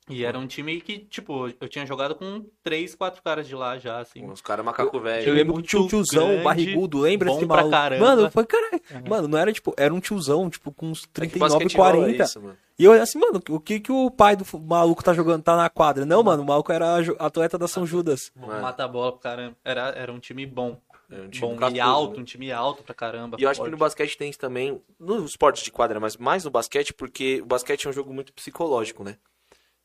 e 0.08 0.24
era 0.24 0.38
um 0.38 0.46
time 0.46 0.80
que, 0.80 1.00
tipo, 1.00 1.48
eu 1.60 1.68
tinha 1.68 1.84
jogado 1.84 2.14
com 2.14 2.46
três, 2.62 2.94
quatro 2.94 3.20
caras 3.24 3.48
de 3.48 3.56
lá 3.56 3.76
já, 3.76 3.98
assim. 3.98 4.24
Os 4.30 4.40
caras 4.40 4.64
macaco 4.64 4.96
Eu 4.96 5.02
velho. 5.02 5.34
lembro 5.34 5.54
que 5.54 5.58
muito 5.58 5.66
tinha 5.68 5.82
um 5.82 5.88
tiozão 5.88 6.28
grande, 6.28 6.44
barrigudo, 6.44 7.00
lembra 7.00 7.28
bom 7.28 7.36
esse 7.36 7.46
pra 7.46 7.56
maluco? 7.56 7.70
caramba. 7.72 8.04
Mano, 8.04 8.30
foi 8.30 8.46
caralho. 8.46 8.80
Mano, 9.08 9.26
não 9.26 9.36
era 9.36 9.52
tipo, 9.52 9.74
era 9.76 9.92
um 9.92 9.98
tiozão, 9.98 10.48
tipo, 10.48 10.70
com 10.70 10.90
uns 10.90 11.02
É 11.02 11.06
que 11.06 11.12
39, 11.12 11.54
basquete 11.54 11.76
rola 11.76 11.90
40. 11.96 12.22
isso, 12.22 12.40
mano. 12.40 12.56
E 12.78 12.84
eu 12.84 12.92
assim, 12.92 13.18
mano, 13.18 13.42
o 13.48 13.58
que 13.58 13.80
que 13.80 13.90
o 13.90 14.08
pai 14.10 14.36
do 14.36 14.44
maluco 14.60 15.02
tá 15.02 15.12
jogando, 15.12 15.42
tá 15.42 15.56
na 15.56 15.68
quadra? 15.68 16.04
Não, 16.06 16.22
mano, 16.22 16.42
o 16.42 16.46
maluco 16.46 16.70
era 16.70 16.98
atleta 17.18 17.58
da 17.58 17.66
São 17.66 17.84
Judas. 17.84 18.30
Mata 18.36 18.84
a 18.84 18.88
bola 18.88 19.10
pro 19.10 19.20
caramba. 19.22 19.56
Era, 19.64 19.88
era 19.96 20.12
um 20.12 20.20
time 20.20 20.46
bom. 20.46 20.78
É 21.10 21.20
um 21.20 21.28
time 21.28 21.40
bom 21.40 21.56
cascudo, 21.56 21.76
e 21.76 21.80
alto, 21.80 22.16
né? 22.16 22.22
um 22.22 22.24
time 22.24 22.52
alto 22.52 22.82
pra 22.82 22.94
caramba. 22.94 23.36
E 23.38 23.42
eu 23.42 23.48
acho 23.48 23.58
que 23.58 23.64
forte. 23.64 23.70
no 23.70 23.78
basquete 23.78 24.16
tem 24.16 24.28
isso 24.28 24.38
também, 24.38 24.80
nos 24.98 25.30
esportes 25.30 25.62
de 25.62 25.70
quadra, 25.70 26.00
mas 26.00 26.16
mais 26.16 26.44
no 26.44 26.50
basquete, 26.50 26.92
porque 26.92 27.40
o 27.40 27.46
basquete 27.46 27.86
é 27.86 27.90
um 27.90 27.92
jogo 27.92 28.12
muito 28.12 28.32
psicológico, 28.32 29.04
né? 29.04 29.16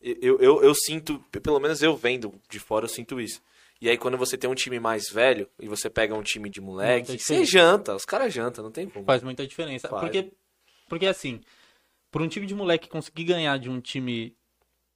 Eu, 0.01 0.39
eu, 0.39 0.63
eu 0.63 0.73
sinto, 0.73 1.19
pelo 1.43 1.59
menos 1.59 1.83
eu 1.83 1.95
vendo 1.95 2.33
de 2.49 2.59
fora, 2.59 2.85
eu 2.85 2.89
sinto 2.89 3.21
isso. 3.21 3.39
E 3.79 3.87
aí 3.87 3.97
quando 3.97 4.17
você 4.17 4.35
tem 4.35 4.49
um 4.49 4.55
time 4.55 4.79
mais 4.79 5.09
velho 5.09 5.47
e 5.59 5.67
você 5.67 5.89
pega 5.89 6.15
um 6.15 6.23
time 6.23 6.49
de 6.49 6.59
moleque, 6.59 7.19
você 7.19 7.45
janta, 7.45 7.95
os 7.95 8.05
caras 8.05 8.33
jantam, 8.33 8.63
não 8.63 8.71
tem 8.71 8.89
como. 8.89 9.05
Faz 9.05 9.21
muita 9.21 9.45
diferença. 9.45 9.87
Faz. 9.87 10.01
Porque, 10.01 10.31
porque 10.89 11.05
assim, 11.05 11.41
por 12.09 12.21
um 12.21 12.27
time 12.27 12.47
de 12.47 12.55
moleque 12.55 12.89
conseguir 12.89 13.25
ganhar 13.25 13.57
de 13.57 13.69
um 13.69 13.79
time 13.79 14.35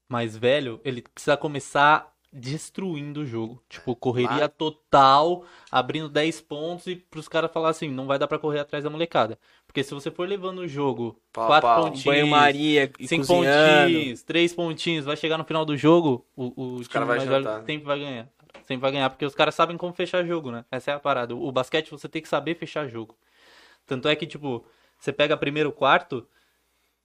mais 0.10 0.36
velho, 0.36 0.82
ele 0.84 1.02
precisa 1.02 1.38
começar 1.38 2.15
destruindo 2.36 3.22
o 3.22 3.26
jogo. 3.26 3.64
Tipo, 3.70 3.96
correria 3.96 4.40
Vai. 4.40 4.50
total, 4.50 5.46
abrindo 5.72 6.10
10 6.10 6.42
pontos 6.42 6.86
e 6.88 6.96
pros 6.96 7.30
caras 7.30 7.52
falar 7.52 7.70
assim, 7.70 7.90
não 7.90 8.06
vai 8.06 8.20
dar 8.20 8.28
pra 8.28 8.38
correr 8.38 8.60
atrás 8.60 8.84
da 8.84 8.90
molecada. 8.90 9.40
Porque 9.66 9.84
se 9.84 9.94
você 9.94 10.12
for 10.12 10.28
levando 10.28 10.60
o 10.60 10.68
jogo, 10.68 11.18
Pau 11.32 11.46
a 11.46 11.48
4 11.48 11.68
pau. 11.68 11.84
pontinhos, 11.84 12.04
Banho-maria 12.04 12.92
e 13.00 13.08
5 13.08 13.26
cozinhando. 13.26 13.94
pontinhos, 13.94 14.24
3 14.24 14.54
pontinhos, 14.54 15.06
vai 15.06 15.16
chegar 15.16 15.38
no 15.38 15.46
final 15.46 15.64
do 15.64 15.78
jogo, 15.78 16.26
o, 16.36 16.46
o 16.46 16.76
time 16.76 16.90
cara 16.90 17.06
vai 17.06 17.18
mais 17.18 17.30
jantar, 17.30 17.44
velho 17.44 17.60
né? 17.60 17.66
sempre 17.66 17.86
vai 17.86 18.00
ganhar. 18.00 18.30
Sempre 18.64 18.82
vai 18.82 18.92
ganhar, 18.92 19.10
porque 19.10 19.26
os 19.26 19.36
caras 19.36 19.56
sabem 19.56 19.78
como 19.78 19.94
fechar 19.94 20.26
jogo, 20.26 20.52
né? 20.52 20.66
Essa 20.72 20.92
é 20.92 20.94
a 20.96 21.00
parada. 21.00 21.36
O 21.36 21.52
basquete 21.52 21.92
você 21.92 22.10
tem 22.10 22.22
que 22.22 22.28
saber 22.28 22.56
fechar 22.56 22.88
jogo. 22.88 23.16
Tanto 23.86 24.08
é 24.10 24.16
que, 24.16 24.26
tipo, 24.26 24.66
você 25.00 25.14
pega 25.14 25.38
primeiro 25.38 25.72
quarto, 25.72 26.28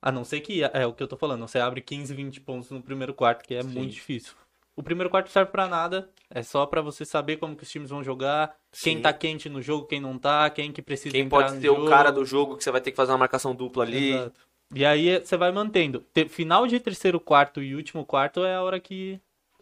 a 0.01 0.11
não 0.11 0.24
ser 0.24 0.41
que, 0.41 0.62
é 0.64 0.87
o 0.87 0.93
que 0.95 1.03
eu 1.03 1.09
tô 1.09 1.16
falando, 1.16 1.47
você 1.47 1.59
abre 1.59 1.83
15, 1.83 2.14
20 2.14 2.41
pontos 2.41 2.70
no 2.70 2.81
primeiro 2.83 3.12
quarto, 3.12 3.45
que 3.45 3.55
é 3.55 3.62
muito 3.62 3.93
difícil. 3.93 4.33
O 4.77 4.83
primeiro 4.83 5.11
quarto 5.11 5.31
serve 5.31 5.51
pra 5.51 5.66
nada, 5.66 6.09
é 6.31 6.43
só 6.43 6.64
pra 6.64 6.81
você 6.81 7.05
saber 7.05 7.37
como 7.37 7.55
que 7.57 7.64
os 7.64 7.71
times 7.71 7.91
vão 7.91 8.03
jogar, 8.03 8.57
quem 8.83 8.97
Sim. 8.97 9.03
tá 9.03 9.12
quente 9.12 9.49
no 9.49 9.61
jogo, 9.61 9.87
quem 9.87 10.01
não 10.01 10.16
tá, 10.18 10.49
quem 10.49 10.73
que 10.73 10.81
precisa 10.81 11.11
Quem 11.12 11.23
entrar 11.23 11.39
pode 11.49 11.53
ser 11.61 11.66
jogo. 11.66 11.85
o 11.87 11.89
cara 11.89 12.11
do 12.11 12.25
jogo 12.25 12.57
que 12.57 12.64
você 12.64 12.71
vai 12.71 12.81
ter 12.81 12.91
que 12.93 12.97
fazer 12.97 13.12
uma 13.12 13.18
marcação 13.18 13.55
dupla 13.55 13.85
ali. 13.85 14.12
Exato. 14.12 14.41
E 14.73 14.85
aí 14.85 15.18
você 15.18 15.37
vai 15.37 15.51
mantendo. 15.53 16.01
Te- 16.14 16.29
Final 16.29 16.66
de 16.66 16.79
terceiro 16.81 17.18
quarto 17.21 17.61
e 17.62 17.75
último 17.75 18.07
quarto 18.07 18.45
é 18.45 18.55
a 18.55 18.62
hora 18.62 18.79
que, 18.81 19.21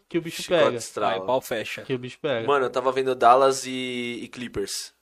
que 0.09 0.19
o 0.19 0.21
bicho 0.23 0.43
Chicote 0.43 0.65
pega. 0.67 0.77
estrala. 0.77 1.15
Aí, 1.15 1.21
pau 1.27 1.41
fecha. 1.41 1.83
Que 1.83 1.95
o 1.95 1.99
bicho 1.99 2.19
pega. 2.21 2.47
Mano, 2.47 2.67
eu 2.67 2.71
tava 2.71 2.93
vendo 2.93 3.15
Dallas 3.15 3.65
e, 3.67 4.21
e 4.23 4.29
Clippers. 4.29 4.93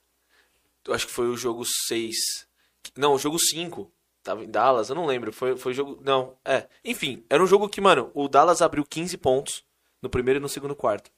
Eu 0.87 0.93
acho 0.93 1.05
que 1.05 1.11
foi 1.13 1.27
o 1.27 1.35
jogo 1.35 1.63
6. 1.87 2.15
Não, 2.95 3.13
o 3.13 3.19
jogo 3.19 3.37
5. 3.37 3.91
Tava 4.23 4.43
em 4.43 4.49
Dallas, 4.49 4.89
eu 4.89 4.95
não 4.95 5.05
lembro. 5.05 5.31
Foi, 5.33 5.57
foi 5.57 5.73
jogo. 5.73 6.01
Não, 6.03 6.37
é. 6.45 6.65
Enfim, 6.83 7.23
era 7.29 7.43
um 7.43 7.47
jogo 7.47 7.67
que, 7.67 7.81
mano, 7.81 8.09
o 8.13 8.29
Dallas 8.29 8.61
abriu 8.61 8.85
15 8.85 9.17
pontos 9.17 9.63
no 10.01 10.09
primeiro 10.09 10.39
e 10.39 10.41
no 10.41 10.49
segundo 10.49 10.75
quarto. 10.75 11.09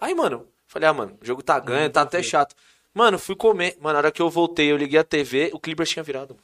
Aí, 0.00 0.14
mano, 0.14 0.46
falei, 0.66 0.88
ah, 0.88 0.92
mano, 0.92 1.18
o 1.20 1.24
jogo 1.24 1.42
tá 1.42 1.58
ganho, 1.58 1.90
tá 1.90 2.02
até 2.02 2.22
chato. 2.22 2.54
Mano, 2.92 3.18
fui 3.18 3.34
comer. 3.36 3.76
Mano, 3.80 3.94
na 3.94 3.98
hora 3.98 4.12
que 4.12 4.22
eu 4.22 4.30
voltei, 4.30 4.70
eu 4.70 4.76
liguei 4.76 4.98
a 4.98 5.04
TV, 5.04 5.50
o 5.52 5.58
Clippers 5.58 5.90
tinha 5.90 6.02
virado. 6.02 6.36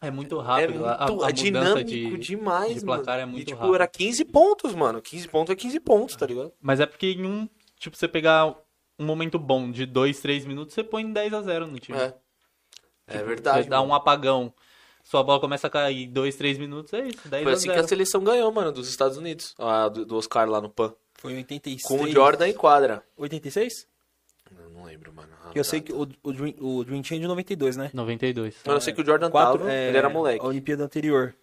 é 0.00 0.10
muito 0.10 0.40
É 0.40 0.42
rápido. 0.44 0.80
muito 0.80 1.22
a, 1.22 1.26
a, 1.26 1.28
é 1.28 1.32
dinâmico 1.32 1.84
de... 1.90 2.18
demais, 2.18 2.74
de 2.76 2.80
placar 2.84 3.16
mano. 3.18 3.20
é 3.22 3.26
muito 3.26 3.42
e, 3.42 3.44
tipo, 3.44 3.58
rápido. 3.58 3.74
era 3.74 3.86
15 3.86 4.24
pontos, 4.24 4.74
mano. 4.74 5.00
15 5.02 5.28
pontos 5.28 5.52
é 5.52 5.56
15 5.56 5.80
pontos, 5.80 6.16
tá 6.16 6.26
ligado? 6.26 6.52
Mas 6.60 6.80
é 6.80 6.86
porque 6.86 7.12
em 7.12 7.24
um, 7.24 7.48
tipo, 7.78 7.96
você 7.96 8.08
pegar 8.08 8.46
um 8.98 9.04
momento 9.04 9.38
bom 9.38 9.70
de 9.70 9.86
2, 9.86 10.20
3 10.20 10.44
minutos, 10.44 10.74
você 10.74 10.82
põe 10.82 11.10
10 11.10 11.32
a 11.34 11.42
0 11.42 11.66
no 11.66 11.78
time. 11.78 11.98
É. 11.98 12.14
É 13.06 13.12
Tipo, 13.14 13.26
verdade. 13.26 13.64
Você 13.64 13.68
dá 13.70 13.78
mano. 13.78 13.90
um 13.90 13.94
apagão, 13.94 14.52
sua 15.10 15.22
bola 15.24 15.40
começa 15.40 15.66
a 15.66 15.70
cair 15.70 16.06
2, 16.06 16.36
3 16.36 16.58
minutos, 16.58 16.92
é 16.92 17.00
isso, 17.08 17.28
10 17.28 17.42
Foi 17.42 17.52
a 17.52 17.54
assim 17.56 17.68
que 17.68 17.74
0. 17.74 17.84
a 17.84 17.88
seleção 17.88 18.22
ganhou, 18.22 18.50
mano, 18.52 18.70
dos 18.70 18.88
Estados 18.88 19.16
Unidos. 19.16 19.54
Ah, 19.58 19.88
do, 19.88 20.06
do 20.06 20.16
Oscar 20.16 20.48
lá 20.48 20.60
no 20.60 20.68
PAN. 20.70 20.92
Foi 21.14 21.32
em 21.32 21.36
86. 21.38 21.82
Com 21.82 22.04
o 22.04 22.10
Jordan 22.10 22.48
em 22.48 22.52
quadra. 22.54 23.02
86? 23.16 23.86
Eu 24.56 24.70
não 24.70 24.84
lembro, 24.84 25.12
mano. 25.12 25.28
Ah, 25.44 25.50
eu 25.54 25.64
sei 25.64 25.80
que 25.80 25.92
o, 25.92 26.06
o, 26.22 26.32
Dream, 26.32 26.54
o 26.60 26.84
Dream 26.84 27.02
Team 27.02 27.18
é 27.18 27.20
de 27.22 27.26
92, 27.26 27.76
né? 27.76 27.90
92. 27.92 28.56
Mano, 28.64 28.76
eu 28.76 28.80
sei 28.80 28.92
que 28.94 29.00
o 29.02 29.04
Jordan 29.04 29.30
Quatro, 29.30 29.58
tava, 29.58 29.72
é, 29.72 29.88
ele 29.88 29.98
era 29.98 30.08
moleque. 30.08 30.44
A 30.44 30.48
Olimpíada 30.48 30.84
anterior. 30.84 31.34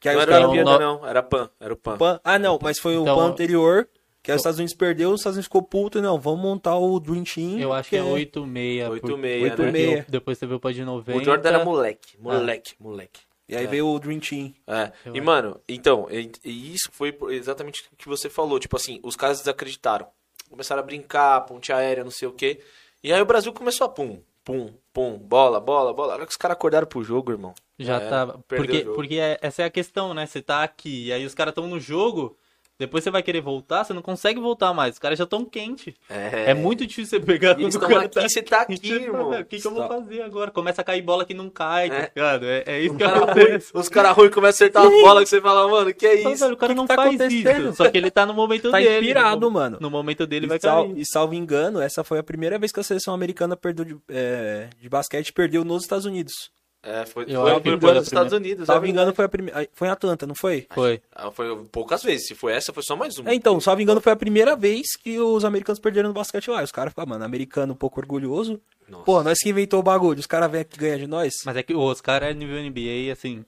Que 0.00 0.08
aí 0.08 0.14
Não 0.14 0.22
era 0.22 0.32
caras- 0.32 0.48
Olimpíada, 0.48 0.70
no- 0.72 0.78
não. 0.98 1.06
Era 1.06 1.22
PAN. 1.22 1.50
Era 1.60 1.74
o 1.74 1.76
PAN. 1.76 1.98
Pan- 1.98 2.20
Ah, 2.24 2.38
não, 2.38 2.58
mas 2.60 2.78
foi 2.78 2.96
o 2.96 3.02
Então- 3.02 3.16
PAN 3.18 3.26
anterior. 3.26 3.86
Que 4.22 4.30
aí 4.30 4.36
os 4.36 4.40
Estados 4.40 4.58
Unidos 4.58 4.74
perdeu, 4.74 5.10
os 5.10 5.20
Estados 5.20 5.36
Unidos 5.36 5.46
ficou 5.46 5.62
puto 5.62 5.98
e 5.98 6.02
não, 6.02 6.20
vamos 6.20 6.40
montar 6.40 6.76
o 6.76 7.00
Dream 7.00 7.24
Team. 7.24 7.58
Eu 7.58 7.72
acho 7.72 7.88
que 7.88 7.96
é 7.96 8.02
8-6. 8.02 8.86
8-6, 8.86 8.90
Oito 8.90 9.62
né? 9.62 9.72
meia. 9.72 10.06
Depois 10.08 10.38
teve 10.38 10.52
o 10.54 10.60
pó 10.60 10.70
de 10.70 10.84
90. 10.84 11.18
O 11.18 11.24
Jordan 11.24 11.48
era 11.48 11.64
moleque. 11.64 12.16
Moleque, 12.20 12.74
moleque. 12.78 13.20
E 13.48 13.56
aí 13.56 13.66
veio 13.66 13.88
o 13.88 13.98
Dream 13.98 14.20
Team. 14.20 14.54
É. 14.66 14.92
Eu 15.04 15.14
E, 15.14 15.18
acho. 15.18 15.24
mano, 15.26 15.60
então, 15.68 16.06
e, 16.10 16.30
e 16.44 16.74
isso 16.74 16.88
foi 16.92 17.10
por- 17.12 17.32
exatamente 17.32 17.82
o 17.92 17.96
que 17.96 18.06
você 18.08 18.28
falou. 18.30 18.60
Tipo 18.60 18.76
assim, 18.76 19.00
os 19.02 19.16
caras 19.16 19.38
desacreditaram. 19.38 20.06
Começaram 20.48 20.82
a 20.82 20.84
brincar, 20.84 21.40
ponte 21.46 21.72
aérea, 21.72 22.04
não 22.04 22.10
sei 22.10 22.28
o 22.28 22.32
quê. 22.32 22.60
E 23.02 23.12
aí 23.12 23.20
o 23.20 23.24
Brasil 23.26 23.52
começou 23.52 23.86
a 23.86 23.88
pum, 23.88 24.20
pum, 24.44 24.72
pum, 24.92 25.16
bola, 25.18 25.58
bola, 25.58 25.92
bola. 25.94 26.12
A 26.12 26.16
hora 26.16 26.26
que 26.26 26.30
os 26.32 26.36
caras 26.36 26.56
acordaram 26.56 26.86
pro 26.86 27.02
jogo, 27.02 27.32
irmão. 27.32 27.54
Já 27.78 27.96
É, 28.00 28.08
tava. 28.08 28.44
Porque, 28.46 28.80
porque 28.84 29.14
é- 29.16 29.38
essa 29.40 29.62
é 29.62 29.64
a 29.64 29.70
questão, 29.70 30.12
né? 30.12 30.26
Você 30.26 30.42
tá 30.42 30.62
aqui, 30.62 31.06
e 31.06 31.12
aí 31.12 31.24
os 31.24 31.34
caras 31.34 31.52
estão 31.52 31.66
no 31.66 31.80
jogo, 31.80 32.36
Depois 32.80 33.04
você 33.04 33.10
vai 33.10 33.22
querer 33.22 33.42
voltar, 33.42 33.84
você 33.84 33.92
não 33.92 34.00
consegue 34.00 34.40
voltar 34.40 34.72
mais. 34.72 34.94
Os 34.94 34.98
caras 34.98 35.18
já 35.18 35.24
estão 35.24 35.44
quentes. 35.44 35.92
É, 36.08 36.50
É 36.52 36.54
muito 36.54 36.86
difícil 36.86 37.18
você 37.18 37.24
pegar 37.24 37.50
Eles 37.60 37.76
quando 37.76 37.76
o 37.76 37.80
tão 37.80 37.88
cara 37.90 38.04
aqui, 38.06 38.28
você 38.28 38.42
tá 38.42 38.62
aqui, 38.62 38.90
irmão. 38.92 39.30
"Meu, 39.30 39.40
O 39.40 39.44
que, 39.44 39.60
que 39.60 39.66
eu 39.66 39.70
vou 39.74 39.86
fazer 39.86 40.22
agora? 40.22 40.50
Começa 40.50 40.80
a 40.80 40.84
cair 40.84 41.02
bola 41.02 41.24
que 41.26 41.34
não 41.34 41.50
cai, 41.50 41.90
tá 41.90 41.96
É. 41.96 42.00
ligado? 42.16 42.46
É, 42.46 42.64
é 42.66 42.80
isso 42.80 42.92
Os 42.92 42.96
que 42.96 43.04
caras 43.04 43.22
acontece. 43.22 43.44
ruins 43.44 43.70
os 43.74 43.88
cara 43.90 44.12
ruim 44.12 44.30
começam 44.30 44.64
a 44.64 44.68
acertar 44.68 44.82
as 44.86 44.90
bolas 45.02 45.24
que 45.24 45.28
você 45.28 45.40
fala, 45.42 45.68
mano, 45.68 45.92
que 45.94 46.06
é 46.06 46.14
isso? 46.22 46.40
velho, 46.42 46.54
o 46.54 46.56
cara 46.56 46.72
que 46.72 46.76
não 46.76 46.86
tá 46.86 46.94
faz 46.96 47.20
isso. 47.20 47.72
Só 47.74 47.90
que 47.90 47.98
ele 47.98 48.10
tá 48.10 48.24
no 48.24 48.32
momento 48.32 48.70
Tá 48.70 48.78
dele. 48.78 48.96
inspirado, 48.98 49.40
no, 49.42 49.50
mano. 49.50 49.76
No 49.78 49.90
momento 49.90 50.26
dele 50.26 50.46
E, 50.46 50.48
vai 50.48 50.58
sal- 50.58 50.84
cair. 50.88 50.98
e 50.98 51.04
salvo 51.06 51.34
engano, 51.34 51.80
essa 51.80 52.02
foi 52.02 52.18
a 52.18 52.22
primeira 52.22 52.58
vez 52.58 52.72
que 52.72 52.80
a 52.80 52.82
seleção 52.82 53.12
americana 53.12 53.56
perdeu 53.56 53.84
de, 53.84 53.96
é, 54.08 54.68
de 54.80 54.88
basquete 54.88 55.32
perdeu 55.34 55.64
nos 55.64 55.82
Estados 55.82 56.06
Unidos. 56.06 56.50
É, 56.82 57.04
foi, 57.04 57.24
Eu 57.28 57.42
foi, 57.42 57.60
foi 57.62 57.78
foi 57.80 57.90
a 57.90 57.94
nos 57.94 58.06
Estados 58.06 58.32
Unidos. 58.32 58.66
Salvo 58.66 58.86
é 58.86 58.88
engano, 58.88 59.14
foi 59.14 59.24
a 59.26 59.28
primeira. 59.28 59.68
Foi 59.74 59.86
em 59.86 59.90
Atlanta, 59.90 60.26
não 60.26 60.34
foi? 60.34 60.66
Foi. 60.70 61.02
Ah, 61.14 61.30
Foi 61.30 61.64
poucas 61.70 62.02
vezes. 62.02 62.28
Se 62.28 62.34
foi 62.34 62.52
essa, 62.54 62.72
foi 62.72 62.82
só 62.82 62.96
mais 62.96 63.18
uma. 63.18 63.30
É, 63.30 63.34
então, 63.34 63.60
salvo 63.60 63.82
engano, 63.82 64.00
foi 64.00 64.12
a 64.12 64.16
primeira 64.16 64.56
vez 64.56 64.96
que 64.96 65.20
os 65.20 65.44
americanos 65.44 65.78
perderam 65.78 66.08
no 66.08 66.14
basquete 66.14 66.48
lá. 66.50 66.62
E 66.62 66.64
Os 66.64 66.72
caras 66.72 66.92
ficam, 66.92 67.04
mano, 67.04 67.22
americano 67.24 67.74
um 67.74 67.76
pouco 67.76 68.00
orgulhoso. 68.00 68.58
Nossa. 68.88 69.04
Pô, 69.04 69.22
nós 69.22 69.38
que 69.38 69.50
inventou 69.50 69.80
o 69.80 69.82
bagulho, 69.82 70.18
os 70.18 70.26
caras 70.26 70.50
vêm 70.50 70.62
aqui 70.62 70.78
ganhar 70.78 70.96
de 70.96 71.06
nós. 71.06 71.34
Mas 71.44 71.56
é 71.56 71.62
que 71.62 71.74
o 71.74 71.80
Oscar 71.80 72.22
é 72.22 72.32
nível 72.32 72.56
NBA, 72.58 73.12
assim, 73.12 73.44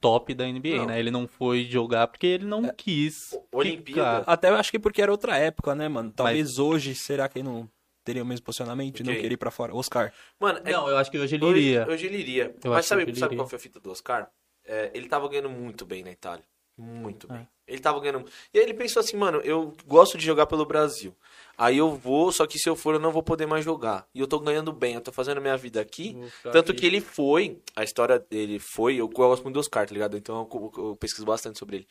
top 0.00 0.34
da 0.34 0.44
NBA, 0.46 0.76
Não. 0.76 0.86
né? 0.86 1.00
Ele 1.00 1.10
não 1.10 1.26
foi 1.26 1.64
jogar 1.64 2.06
porque 2.06 2.26
ele 2.26 2.44
não 2.44 2.68
quis. 2.76 3.32
O- 3.32 3.58
Olimpíada. 3.58 4.20
ficar. 4.20 4.32
Até 4.32 4.50
eu 4.50 4.54
acho 4.54 4.70
que 4.70 4.78
porque 4.78 5.02
era 5.02 5.10
outra 5.10 5.36
época, 5.36 5.74
né, 5.74 5.88
mano? 5.88 6.12
Talvez 6.14 6.58
hoje, 6.58 6.94
será 6.94 7.28
que 7.28 7.38
ele 7.40 7.48
não 7.48 7.68
teria 8.04 8.22
o 8.22 8.26
mesmo 8.26 8.44
posicionamento 8.44 8.96
de 8.96 9.02
não 9.02 9.14
querer 9.14 9.32
ir 9.32 9.36
pra 9.36 9.50
fora? 9.50 9.74
Oscar. 9.74 10.12
Mano, 10.38 10.60
é 10.64 10.72
Não, 10.72 10.88
eu 10.88 10.96
acho 10.96 11.10
que 11.10 11.18
hoje 11.18 11.34
ele 11.36 11.44
Hoje, 11.44 11.58
iria. 11.60 11.86
hoje 11.88 12.06
ele 12.06 12.18
iria. 12.18 12.54
Eu 12.62 12.70
Mas 12.72 12.86
sabe, 12.86 13.02
sabe 13.16 13.26
iria. 13.34 13.36
qual 13.36 13.48
foi 13.48 13.56
a 13.56 13.60
fita 13.60 13.80
do 13.80 13.90
Oscar? 13.90 14.30
É, 14.66 14.90
ele 14.94 15.08
tava 15.08 15.28
ganhando 15.28 15.50
muito 15.50 15.84
bem 15.84 16.02
na 16.04 16.10
Itália. 16.10 16.44
Muito 16.76 17.26
É. 17.30 17.36
bem. 17.36 17.48
Ele 17.66 17.78
tava 17.78 17.98
ganhando. 18.00 18.26
E 18.52 18.58
aí 18.58 18.64
ele 18.64 18.74
pensou 18.74 19.00
assim, 19.00 19.16
mano, 19.16 19.38
eu 19.42 19.72
gosto 19.86 20.18
de 20.18 20.24
jogar 20.26 20.44
pelo 20.46 20.66
Brasil. 20.66 21.14
Aí 21.56 21.78
eu 21.78 21.92
vou, 21.96 22.30
só 22.32 22.46
que 22.46 22.58
se 22.58 22.68
eu 22.68 22.74
for 22.76 22.94
eu 22.94 23.00
não 23.00 23.10
vou 23.12 23.22
poder 23.22 23.46
mais 23.46 23.64
jogar. 23.64 24.06
E 24.14 24.20
eu 24.20 24.26
tô 24.26 24.38
ganhando 24.40 24.70
bem, 24.72 24.94
eu 24.96 25.00
tô 25.00 25.10
fazendo 25.12 25.40
minha 25.40 25.56
vida 25.56 25.80
aqui. 25.80 26.14
Tanto 26.42 26.72
aqui. 26.72 26.80
que 26.80 26.86
ele 26.86 27.00
foi, 27.00 27.58
a 27.76 27.82
história 27.84 28.18
dele 28.18 28.58
foi, 28.58 28.96
eu, 28.96 29.08
gosto 29.08 29.42
muito 29.44 29.54
do 29.54 29.60
Oscar, 29.60 29.86
tá 29.86 29.94
ligado? 29.94 30.16
Então 30.16 30.46
eu, 30.52 30.72
eu- 30.76 30.88
eu 30.90 30.96
pesquiso 30.96 31.24
bastante 31.24 31.58
sobre 31.58 31.76
ele. 31.76 31.88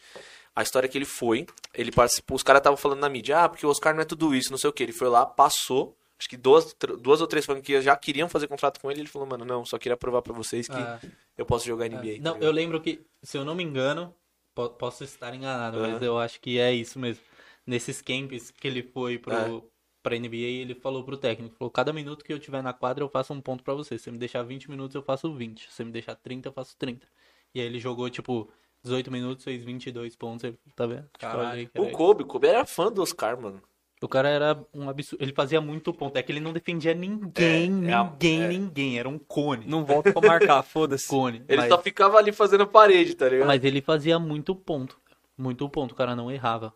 A 0.56 0.62
história 0.62 0.88
que 0.88 0.96
ele 0.98 1.06
foi, 1.06 1.48
ele 1.74 1.92
participou, 1.92 2.36
os 2.36 2.44
caras 2.44 2.60
estavam 2.60 2.78
falando 2.78 3.00
na 3.00 3.10
mídia, 3.10 3.40
ah, 3.46 3.50
porque 3.50 3.66
o 3.66 3.70
Oscar 3.70 3.96
não 3.96 4.02
é 4.02 4.06
tudo 4.06 4.36
isso, 4.36 4.52
não 4.52 4.58
sei 4.60 4.70
o 4.70 4.74
que. 4.74 4.84
Ele 4.84 4.92
foi 4.92 5.08
lá, 5.10 5.26
passou, 5.26 5.98
acho 6.24 6.30
que 6.30 6.38
duas, 6.38 6.74
duas 7.02 7.20
ou 7.22 7.28
três 7.28 7.46
franquias 7.46 7.84
já 7.84 7.96
queriam 7.98 8.30
fazer 8.30 8.48
contrato 8.48 8.80
com 8.80 8.90
ele, 8.90 9.02
ele 9.02 9.10
falou, 9.10 9.28
mano, 9.28 9.44
não, 9.44 9.66
só 9.66 9.78
queria 9.78 9.98
provar 9.98 10.22
pra 10.22 10.34
vocês 10.34 10.68
que 10.68 10.74
Ah, 10.76 11.00
eu 11.38 11.46
posso 11.46 11.66
jogar 11.68 11.86
NBA. 11.88 11.98
ah. 11.98 12.02
tá 12.02 12.08
Não, 12.24 12.34
ligado? 12.36 12.44
eu 12.44 12.52
lembro 12.52 12.82
que, 12.82 13.02
se 13.22 13.38
eu 13.38 13.44
não 13.44 13.54
me 13.54 13.64
engano, 13.64 14.16
po- 14.56 14.70
posso 14.70 15.04
estar 15.04 15.34
enganado, 15.36 15.80
mas 15.80 15.96
Aham. 15.96 16.06
eu 16.06 16.18
acho 16.18 16.40
que 16.40 16.58
é 16.58 16.74
isso 16.74 16.98
mesmo. 16.98 17.22
Nesses 17.68 18.02
camps 18.02 18.52
que 18.52 18.68
ele 18.68 18.84
foi 18.84 19.18
pro, 19.18 19.34
É. 19.34 19.62
pra 20.02 20.16
NBA, 20.16 20.62
ele 20.62 20.76
falou 20.76 21.04
pro 21.04 21.18
técnico, 21.18 21.56
falou, 21.58 21.70
cada 21.72 21.92
minuto 21.94 22.24
que 22.24 22.32
eu 22.34 22.40
tiver 22.40 22.62
na 22.64 22.72
quadra 22.74 23.04
eu 23.04 23.10
faço 23.10 23.34
um 23.34 23.42
ponto 23.42 23.64
pra 23.64 23.74
você. 23.74 23.98
Se 23.98 24.06
você 24.06 24.12
me 24.12 24.18
deixar 24.18 24.44
20 24.44 24.70
minutos, 24.70 24.96
eu 24.96 25.02
faço 25.04 25.34
20. 25.34 25.66
Se 25.70 25.72
você 25.74 25.84
me 25.84 25.92
deixar 25.92 26.16
30, 26.16 26.48
eu 26.50 26.54
faço 26.54 26.76
30. 26.78 27.06
E 27.54 27.60
aí 27.60 27.66
ele 27.66 27.80
jogou, 27.80 28.10
tipo, 28.10 28.50
18 28.84 29.12
minutos, 29.12 29.44
fez 29.44 29.64
22 29.64 30.16
pontos. 30.16 30.52
Tá 30.76 30.86
vendo? 30.86 31.04
Te 31.04 31.20
Caralho. 31.20 31.70
O. 31.78 31.90
Kobe, 31.92 32.24
o 32.24 32.26
Kobe 32.26 32.48
era 32.48 32.66
fã 32.66 32.92
do 32.92 33.02
Oscar, 33.02 33.40
mano. 33.40 33.62
O 34.04 34.08
cara 34.10 34.28
era 34.30 34.66
um 34.74 34.90
absurdo. 34.90 35.24
Ele 35.24 35.34
fazia 35.34 35.62
muito 35.62 35.94
ponto. 35.94 36.18
É 36.18 36.24
que 36.24 36.32
ele 36.32 36.40
não 36.40 36.52
defendia 36.54 36.94
ninguém, 36.94 37.64
É, 37.88 37.92
é 37.92 38.04
ninguém, 38.04 38.44
é. 38.44 38.48
ninguém. 38.50 39.00
Era 39.00 39.08
um 39.10 39.18
cone. 39.18 39.66
Não 39.66 39.86
volta 39.86 40.12
pra 40.12 40.28
marcar, 40.28 40.62
foda-se. 40.64 41.08
Cone. 41.08 41.44
Ele 41.48 41.58
mas, 41.62 41.70
só 41.70 41.82
ficava 41.82 42.18
ali 42.18 42.32
fazendo 42.32 42.68
parede, 42.68 43.16
tá 43.16 43.30
ligado? 43.30 43.48
mas 43.48 43.64
ele 43.64 43.82
fazia 43.82 44.20
muito 44.20 44.56
ponto. 44.56 45.00
Muito 45.38 45.68
ponto. 45.70 45.92
O 45.94 45.96
cara 45.96 46.16
não 46.16 46.32
errava. 46.32 46.74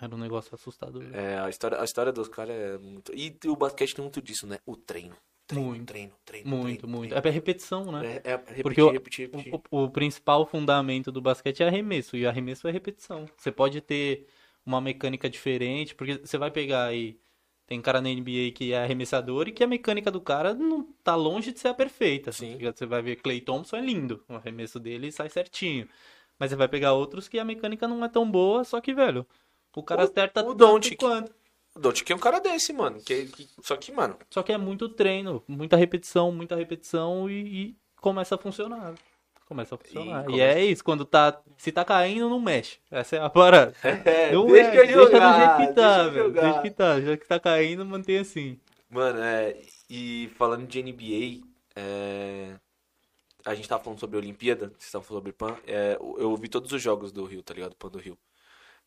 Era 0.00 0.14
um 0.14 0.18
negócio 0.18 0.54
assustador. 0.54 1.02
É, 1.12 1.38
a 1.38 1.48
história, 1.48 1.80
a 1.80 1.84
história 1.84 2.12
do 2.12 2.20
Oscar 2.20 2.48
é 2.50 2.76
muito. 2.78 3.12
E 3.14 3.34
o 3.46 3.56
basquete 3.56 3.94
tem 3.94 4.02
muito 4.02 4.20
disso, 4.20 4.46
né? 4.46 4.58
O 4.66 4.76
treino. 4.76 5.14
Treino, 5.48 5.68
Muito. 5.68 5.84
treino, 5.86 6.12
treino. 6.24 6.48
Muito, 6.50 6.64
treino, 6.80 6.88
muito. 6.88 7.10
treino. 7.10 7.28
É 7.28 7.30
repetição, 7.30 7.84
né? 7.92 8.20
É, 8.24 8.30
é 8.32 8.36
repetir, 8.36 8.62
Porque 8.64 8.82
o- 8.82 8.90
repetir, 8.90 9.30
repetir. 9.30 9.54
O, 9.70 9.84
o 9.84 9.88
principal 9.90 10.44
fundamento 10.44 11.12
do 11.12 11.20
basquete 11.22 11.62
é 11.62 11.68
arremesso. 11.68 12.16
E 12.16 12.26
arremesso 12.26 12.66
é 12.66 12.72
repetição. 12.72 13.26
Você 13.36 13.52
pode 13.52 13.80
ter 13.80 14.26
uma 14.66 14.80
mecânica 14.80 15.30
diferente, 15.30 15.94
porque 15.94 16.18
você 16.18 16.36
vai 16.36 16.50
pegar 16.50 16.84
aí. 16.86 17.18
Tem 17.66 17.80
cara 17.80 18.00
na 18.00 18.08
NBA 18.08 18.52
que 18.54 18.72
é 18.72 18.82
arremessador 18.82 19.48
e 19.48 19.52
que 19.52 19.64
a 19.64 19.66
mecânica 19.66 20.10
do 20.10 20.20
cara 20.20 20.54
não 20.54 20.84
tá 21.02 21.14
longe 21.16 21.52
de 21.52 21.58
ser 21.58 21.68
a 21.68 21.74
perfeita. 21.74 22.30
Sim. 22.32 22.58
tá? 22.58 22.72
Você 22.72 22.86
vai 22.86 23.02
ver 23.02 23.16
Clay 23.16 23.40
Thompson 23.40 23.76
é 23.76 23.80
lindo. 23.80 24.24
O 24.28 24.34
arremesso 24.34 24.78
dele 24.78 25.10
sai 25.10 25.28
certinho. 25.28 25.88
Mas 26.38 26.50
você 26.50 26.56
vai 26.56 26.68
pegar 26.68 26.92
outros 26.92 27.26
que 27.28 27.38
a 27.38 27.44
mecânica 27.44 27.88
não 27.88 28.04
é 28.04 28.08
tão 28.08 28.30
boa, 28.30 28.62
só 28.62 28.80
que, 28.80 28.92
velho, 28.94 29.26
o 29.74 29.82
cara 29.82 30.02
O- 30.02 30.04
acerta 30.04 30.44
o 30.46 30.54
Doncic. 30.54 30.96
quanto. 30.98 31.34
O 31.74 31.80
Doncic 31.80 32.08
é 32.10 32.14
um 32.14 32.18
cara 32.18 32.38
desse, 32.40 32.72
mano. 32.72 33.00
Que, 33.02 33.26
que- 33.26 33.48
só 33.62 33.76
que, 33.76 33.90
mano, 33.90 34.16
Só 34.30 34.42
que 34.44 34.52
é 34.52 34.58
muito 34.58 34.88
treino, 34.88 35.42
muita 35.48 35.76
repetição, 35.76 36.30
muita 36.30 36.54
repetição 36.54 37.28
e, 37.28 37.34
e 37.70 37.76
começa 38.00 38.34
a 38.36 38.38
funcionar. 38.38 38.94
Começa 39.46 39.74
a 39.76 39.78
funcionar. 39.78 40.22
E, 40.22 40.26
começa- 40.26 40.42
é 40.44 40.64
isso, 40.64 40.84
quando 40.84 41.04
tá. 41.04 41.40
Se 41.56 41.70
tá 41.72 41.84
caindo, 41.84 42.28
não 42.28 42.40
mexe. 42.40 42.78
Essa 42.90 43.16
é 43.16 43.20
a 43.20 43.30
parada. 43.30 43.72
É, 44.04 44.32
não 44.32 44.46
deixa 44.46 44.70
mexe, 44.72 44.76
eu 44.78 44.86
deixa 44.86 45.00
do 45.00 45.04
jogar, 45.12 45.56
jeito 45.58 45.68
que 45.68 45.74
tá, 45.74 45.94
deixa 45.96 46.02
eu 46.08 46.12
velho. 46.12 46.24
jogar. 46.26 46.42
Deixa 46.42 46.62
que 46.62 46.70
tá. 46.70 47.00
Já 47.00 47.16
que 47.16 47.26
tá 47.26 47.40
caindo, 47.40 47.84
mantém 47.86 48.18
assim. 48.18 48.58
Mano, 48.90 49.20
é. 49.22 49.56
E 49.88 50.30
falando 50.36 50.66
de 50.66 50.82
NBA, 50.82 51.46
é, 51.76 52.54
a 53.44 53.54
gente 53.54 53.68
tava 53.68 53.82
falando 53.84 54.00
sobre 54.00 54.16
a 54.16 54.20
Olimpíada, 54.20 54.66
vocês 54.68 54.84
estavam 54.86 55.06
falando 55.06 55.20
sobre 55.22 55.32
PAN. 55.32 55.56
é, 55.66 55.96
eu 56.00 56.36
vi 56.36 56.48
todos 56.48 56.72
os 56.72 56.82
jogos 56.82 57.12
do 57.12 57.24
Rio, 57.24 57.42
tá 57.42 57.54
ligado? 57.54 57.76
PAN 57.76 57.88
do 57.88 57.98
Rio. 57.98 58.18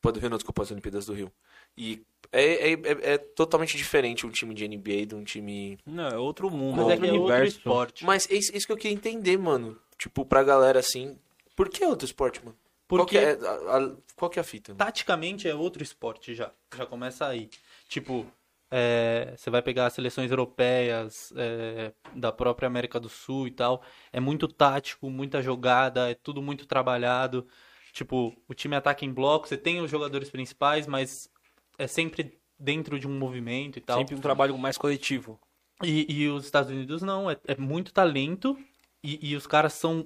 PAN 0.01 0.11
do 0.11 0.19
Rio, 0.19 0.29
não, 0.29 0.37
desculpa, 0.37 0.61
as 0.63 0.71
Olimpíadas 0.71 1.05
do 1.05 1.13
Rio. 1.13 1.31
E 1.77 2.01
é, 2.33 2.71
é, 2.71 2.73
é, 2.73 3.13
é 3.13 3.17
totalmente 3.17 3.77
diferente 3.77 4.25
um 4.25 4.29
time 4.29 4.53
de 4.53 4.67
NBA 4.67 5.05
de 5.05 5.15
um 5.15 5.23
time. 5.23 5.77
Não, 5.85 6.07
é 6.07 6.17
outro 6.17 6.49
mundo, 6.49 6.77
Mas 6.77 6.87
é 6.87 6.91
é 6.91 6.93
outro 6.95 7.05
é 7.07 7.11
outro 7.11 7.23
universo. 7.33 7.57
esporte. 7.57 8.05
Mas 8.05 8.29
é 8.29 8.35
isso, 8.35 8.55
isso 8.55 8.65
que 8.67 8.73
eu 8.73 8.77
queria 8.77 8.95
entender, 8.95 9.37
mano. 9.37 9.77
Tipo, 9.99 10.25
pra 10.25 10.41
galera 10.43 10.79
assim. 10.79 11.19
Por 11.55 11.69
que 11.69 11.85
outro 11.85 12.05
esporte, 12.05 12.39
mano? 12.43 12.57
Qual 12.87 13.05
Porque 13.05 13.19
que 13.19 13.23
é 13.23 13.33
a, 13.47 13.77
a- 13.77 13.95
qual 14.15 14.31
que 14.31 14.39
é 14.39 14.41
a 14.41 14.43
fita? 14.43 14.71
mano? 14.71 14.79
taticamente 14.79 15.47
é 15.47 15.53
outro 15.53 15.83
esporte 15.83 16.33
já. 16.33 16.51
Já 16.75 16.85
começa 16.87 17.27
aí. 17.27 17.49
Tipo, 17.87 18.25
é, 18.71 19.33
você 19.37 19.49
vai 19.51 19.61
pegar 19.61 19.85
as 19.87 19.93
seleções 19.93 20.31
europeias 20.31 21.31
é, 21.35 21.93
da 22.15 22.31
própria 22.31 22.65
América 22.67 22.99
do 22.99 23.09
Sul 23.09 23.47
e 23.47 23.51
tal. 23.51 23.83
É 24.11 24.19
muito 24.19 24.47
tático, 24.47 25.07
muita 25.09 25.41
jogada, 25.41 26.09
é 26.09 26.15
tudo 26.15 26.41
muito 26.41 26.65
trabalhado. 26.65 27.47
Tipo, 27.91 28.33
o 28.47 28.53
time 28.53 28.75
ataca 28.75 29.03
em 29.05 29.11
bloco, 29.13 29.47
você 29.47 29.57
tem 29.57 29.81
os 29.81 29.91
jogadores 29.91 30.29
principais, 30.29 30.87
mas 30.87 31.29
é 31.77 31.87
sempre 31.87 32.39
dentro 32.57 32.99
de 32.99 33.07
um 33.07 33.17
movimento 33.19 33.77
e 33.77 33.81
tal. 33.81 33.99
Sempre 33.99 34.15
um 34.15 34.21
trabalho 34.21 34.57
mais 34.57 34.77
coletivo. 34.77 35.39
E, 35.83 36.05
e 36.11 36.27
os 36.27 36.45
Estados 36.45 36.71
Unidos 36.71 37.01
não, 37.01 37.29
é, 37.29 37.37
é 37.47 37.55
muito 37.55 37.93
talento 37.93 38.57
e, 39.03 39.29
e 39.31 39.35
os 39.35 39.45
caras 39.47 39.73
são 39.73 40.05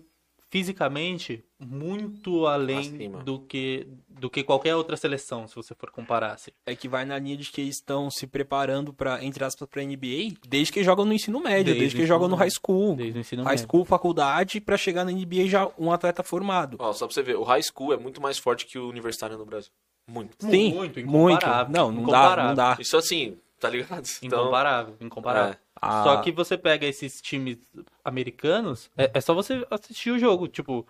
fisicamente 0.50 1.44
muito 1.60 2.46
além 2.46 2.78
Acima. 2.80 3.24
do 3.24 3.40
que, 3.40 3.88
do 4.08 4.30
que 4.30 4.44
qualquer 4.44 4.76
outra 4.76 4.96
seleção, 4.96 5.48
se 5.48 5.56
você 5.56 5.74
for 5.74 5.90
comparar. 5.90 6.34
assim. 6.34 6.52
É 6.64 6.76
que 6.76 6.88
vai 6.88 7.06
na 7.06 7.18
linha 7.18 7.36
de 7.36 7.50
que 7.52 7.60
eles 7.62 7.78
estão 7.78 8.12
se 8.12 8.28
preparando 8.28 8.94
para 8.94 9.24
entre 9.26 9.44
aspas, 9.44 9.68
pra 9.68 9.82
NBA 9.84 10.36
desde 10.48 10.72
que 10.72 10.84
jogam 10.84 11.06
no 11.06 11.14
ensino 11.14 11.40
médio, 11.40 11.66
Desde 11.74 11.80
desde, 11.80 11.98
que 11.98 12.06
jogam 12.06 12.28
no 12.28 12.36
high 12.36 12.52
school. 12.52 12.96
Desde 12.96 13.18
o 13.18 13.22
ensino 13.22 13.42
High 13.44 13.54
médio. 13.54 13.66
school, 13.68 13.84
faculdade, 13.84 14.62
pra 14.62 14.78
chegar 14.78 15.04
na 15.04 15.12
NBA 15.12 15.48
já 15.48 15.68
um 15.78 15.92
atleta 15.92 16.22
formado. 16.22 16.78
Ó, 16.80 16.94
só 16.94 17.08
pra 17.08 17.14
você 17.16 17.24
ver, 17.24 17.36
o 17.36 17.44
high 17.44 17.64
school 17.64 17.92
é 17.92 17.98
muito 17.98 18.22
mais 18.22 18.38
forte 18.38 18.68
que 18.68 18.78
o 18.78 18.88
universitário 18.88 19.38
no 19.40 19.46
Brasil. 19.46 19.72
Muito. 20.08 20.36
Sim, 20.38 20.74
Muito, 20.76 21.00
muito. 21.06 21.34
incomparável, 21.40 21.74
Não, 21.74 21.92
não 21.92 22.04
dá, 22.06 22.48
não 22.48 22.54
dá. 22.54 22.78
Isso 22.80 22.96
assim, 22.98 23.38
tá 23.64 23.70
ligado? 23.70 24.06
Então, 24.22 24.42
Incomparável, 24.42 24.96
incomparável. 25.00 25.54
É. 25.54 25.58
Ah. 25.82 26.04
Só 26.04 26.22
que 26.22 26.32
você 26.32 26.58
pega 26.58 26.86
esses 26.86 27.22
times 27.22 27.58
americanos, 28.04 28.90
é, 28.98 29.12
é 29.14 29.22
só 29.22 29.34
você 29.34 29.66
assistir 29.70 30.12
o 30.12 30.20
jogo. 30.20 30.48
Tipo, 30.48 30.86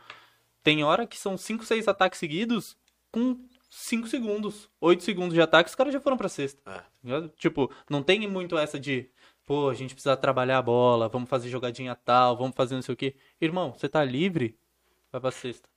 tem 0.64 0.84
hora 0.84 1.06
que 1.08 1.18
são 1.18 1.38
5, 1.38 1.64
6 1.66 1.88
ataques 1.88 2.20
seguidos 2.20 2.76
com 3.12 3.40
5 3.70 4.08
segundos, 4.08 4.70
8 4.82 5.04
segundos 5.04 5.34
de 5.34 5.42
ataque, 5.42 5.70
os 5.70 5.76
caras 5.76 5.94
já 5.94 6.00
foram 6.02 6.18
pra 6.18 6.30
sexta. 6.30 6.62
É. 7.06 7.28
Tipo, 7.38 7.72
não 7.90 8.04
tem 8.04 8.28
muito 8.28 8.58
essa 8.58 8.80
de, 8.80 9.10
pô, 9.46 9.70
a 9.70 9.74
gente 9.74 9.94
precisa 9.94 10.16
trabalhar 10.18 10.58
a 10.60 10.62
bola, 10.62 11.10
vamos 11.10 11.30
fazer 11.30 11.50
jogadinha 11.50 11.96
tal, 11.96 12.38
vamos 12.38 12.56
fazer 12.56 12.76
não 12.76 12.82
sei 12.82 12.94
o 12.94 12.98
quê. 12.98 13.16
Irmão, 13.42 13.74
você 13.76 13.88
tá 13.90 14.04
livre, 14.04 14.58
vai 15.12 15.20
pra 15.22 15.32
sexta. 15.32 15.68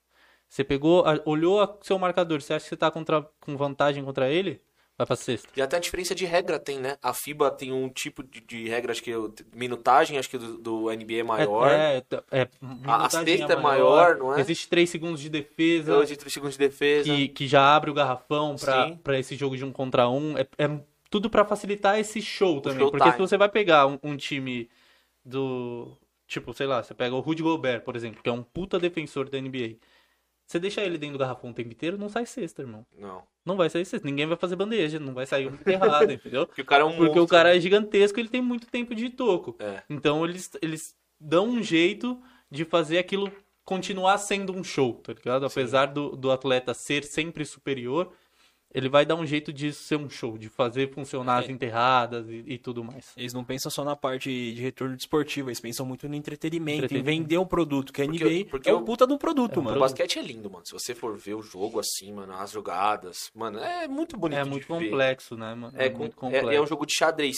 Você 0.49 0.63
pegou, 0.63 1.05
olhou 1.25 1.79
seu 1.83 1.99
marcador, 1.99 2.41
você 2.41 2.55
acha 2.55 2.65
que 2.65 2.69
você 2.71 2.77
tá 2.77 2.91
contra- 2.91 3.29
com 3.41 3.57
vantagem 3.57 4.05
contra 4.05 4.31
ele? 4.31 4.63
Vai 4.99 5.07
pra 5.07 5.15
sexta. 5.17 5.49
E 5.55 5.61
até 5.61 5.77
a 5.77 5.81
diferença 5.81 6.15
de 6.15 6.25
regra 6.25 6.59
tem, 6.59 6.79
né? 6.79 6.97
A 7.03 7.13
FIBA 7.13 7.51
tem 7.51 7.71
um 7.71 7.89
tipo 7.89 8.23
de, 8.23 8.41
de 8.41 8.67
regra, 8.69 8.93
acho 8.93 9.03
que 9.03 9.11
é 9.11 9.19
o- 9.19 9.31
minutagem, 9.55 10.17
acho 10.19 10.31
que 10.31 10.39
do, 10.39 10.57
do 10.57 10.91
NBA 10.91 11.17
é 11.21 11.23
maior. 11.23 11.71
É, 11.71 11.99
é, 12.31 12.41
é, 12.43 12.49
A- 12.87 13.11
sexta 13.11 13.53
é 13.53 13.57
maior, 13.57 14.17
não 14.17 14.35
é? 14.35 14.41
Existe 14.41 14.69
3 14.69 14.89
segundos 14.89 15.21
de 15.21 15.29
defesa 15.29 15.95
Hoje, 15.99 16.17
3 16.17 16.33
segundos 16.33 16.55
de 16.57 16.61
defesa. 16.67 17.05
que, 17.05 17.29
que 17.29 17.47
já 17.47 17.77
abre 17.77 17.91
o 17.91 17.95
garrafão 17.95 18.57
pra, 18.57 18.89
Sim. 18.89 18.97
pra 18.97 19.19
esse 19.19 19.37
jogo 19.37 19.55
de 19.57 19.65
um 19.67 19.71
contra 19.71 20.09
um. 20.09 20.37
É, 20.39 20.47
é 20.57 20.81
tudo 21.11 21.29
pra 21.29 21.45
facilitar 21.45 21.99
esse 21.99 22.23
show 22.23 22.61
também. 22.63 22.79
show 22.79 22.91
porque 22.91 23.05
time. 23.05 23.13
se 23.17 23.19
você 23.21 23.37
vai 23.37 23.51
pegar 23.51 23.87
um, 23.87 23.99
um 24.03 24.17
time 24.17 24.69
do. 25.25 25.97
Tipo, 26.27 26.53
sei 26.55 26.67
lá, 26.67 26.83
você 26.83 26.95
pega 26.95 27.15
o 27.15 27.21
Rudy 27.21 27.43
Gobert, 27.43 27.83
por 27.83 27.95
exemplo, 27.95 28.23
que 28.23 28.29
é 28.29 28.33
um 28.33 28.43
puta 28.43 28.79
defensor 28.79 29.29
da 29.29 29.39
NBA. 29.41 29.77
Você 30.47 30.59
deixar 30.59 30.83
ele 30.85 30.97
dentro 30.99 31.19
do 31.19 31.21
garrafão 31.21 31.51
o 31.51 31.55
tempo 31.55 31.71
inteiro, 31.71 31.99
não 31.99 32.09
sai 32.09 32.25
cesta, 32.27 32.63
irmão. 32.63 32.85
Não. 32.99 33.23
Não 33.47 33.57
vai 33.57 33.71
sair 33.71 33.85
cesta. 33.85 34.07
Ninguém 34.07 34.27
vai 34.27 34.37
fazer 34.37 34.57
bandeja, 34.57 34.99
não 34.99 35.15
vai 35.15 35.25
sair 35.25 35.47
um 35.49 35.71
errado, 35.71 36.11
entendeu? 36.13 36.47
Porque 36.47 36.63
o 36.63 36.65
cara 36.65 36.83
é 36.83 36.85
um 36.85 36.91
Porque 36.91 37.05
monstro. 37.05 37.23
o 37.23 37.29
cara 37.29 37.57
é 37.57 37.61
gigantesco, 37.61 38.19
ele 38.19 38.29
tem 38.29 38.43
muito 38.43 38.67
tempo 38.67 38.95
de 38.95 39.09
toco. 39.09 39.55
É. 39.61 39.83
Então 39.89 40.25
eles, 40.25 40.51
eles 40.61 40.97
dão 41.21 41.49
um 41.49 41.63
jeito 41.63 42.21
de 42.51 42.65
fazer 42.65 42.99
aquilo 42.99 43.31
continuar 43.65 44.19
sendo 44.19 44.53
um 44.53 44.63
show, 44.63 44.95
tá 44.95 45.13
ligado? 45.13 45.47
Apesar 45.47 45.87
do, 45.87 46.17
do 46.17 46.31
atleta 46.31 46.75
ser 46.75 47.05
sempre 47.05 47.45
superior, 47.45 48.13
ele 48.77 48.89
vai 48.89 49.07
dar 49.07 49.15
um 49.17 49.25
jeito 49.27 49.53
de 49.53 49.73
ser 49.73 49.97
um 49.97 50.09
show, 50.11 50.37
de 50.37 50.49
fazer 50.49 50.93
funcionar 50.93 51.39
as 51.39 51.49
É. 51.49 51.53
enterradas 51.53 52.29
e, 52.29 52.45
e 52.47 52.59
tudo 52.59 52.85
mais. 52.85 53.13
Eles 53.17 53.33
não 53.33 53.43
pensam 53.43 53.71
só 53.71 53.83
na 53.85 53.97
parte 53.97 54.29
de 54.55 54.61
retorno 54.61 54.95
desportivo, 54.97 55.49
eles 55.49 55.61
pensam 55.61 55.87
muito 55.87 56.09
no 56.09 56.15
entretenimento, 56.15 56.83
em 56.83 56.85
Entretenimento. 56.85 57.23
vender 57.23 57.39
um 57.39 57.47
produto, 57.47 57.93
que 57.93 58.03
a 58.03 58.05
Porque- 58.05 58.25
NBA 58.25 58.51
porque 58.51 58.69
é 58.71 58.75
o- 58.75 58.83
puta 58.85 59.07
de 59.07 59.13
um 59.15 59.19
produto, 59.19 59.57
É 59.57 59.61
um 59.61 59.63
mano. 59.63 59.77
O 59.79 59.81
basquete 59.81 60.19
é 60.19 60.23
lindo, 60.23 60.51
mano. 60.51 60.65
Se 60.67 60.73
você 60.73 60.95
for 60.95 61.17
ver 61.17 61.35
o 61.35 61.43
jogo 61.43 61.81
assim, 61.81 62.13
mano, 62.13 62.35
as 62.35 62.51
jogadas, 62.53 63.31
mano, 63.35 63.59
é 63.59 63.89
muito 63.89 64.17
bonito 64.17 64.39
É 64.39 64.45
de 64.45 64.51
muito 64.51 64.69
ver. 64.69 64.85
complexo, 64.91 65.37
né, 65.37 65.55
mano? 65.55 65.73
É, 65.77 65.89
muito 65.89 66.15
com- 66.15 66.27
é- 66.29 66.33
complexo. 66.41 66.51
é 66.51 66.61
um 66.61 66.67
jogo 66.67 66.85
de 66.87 66.95
xadrez. 66.95 67.37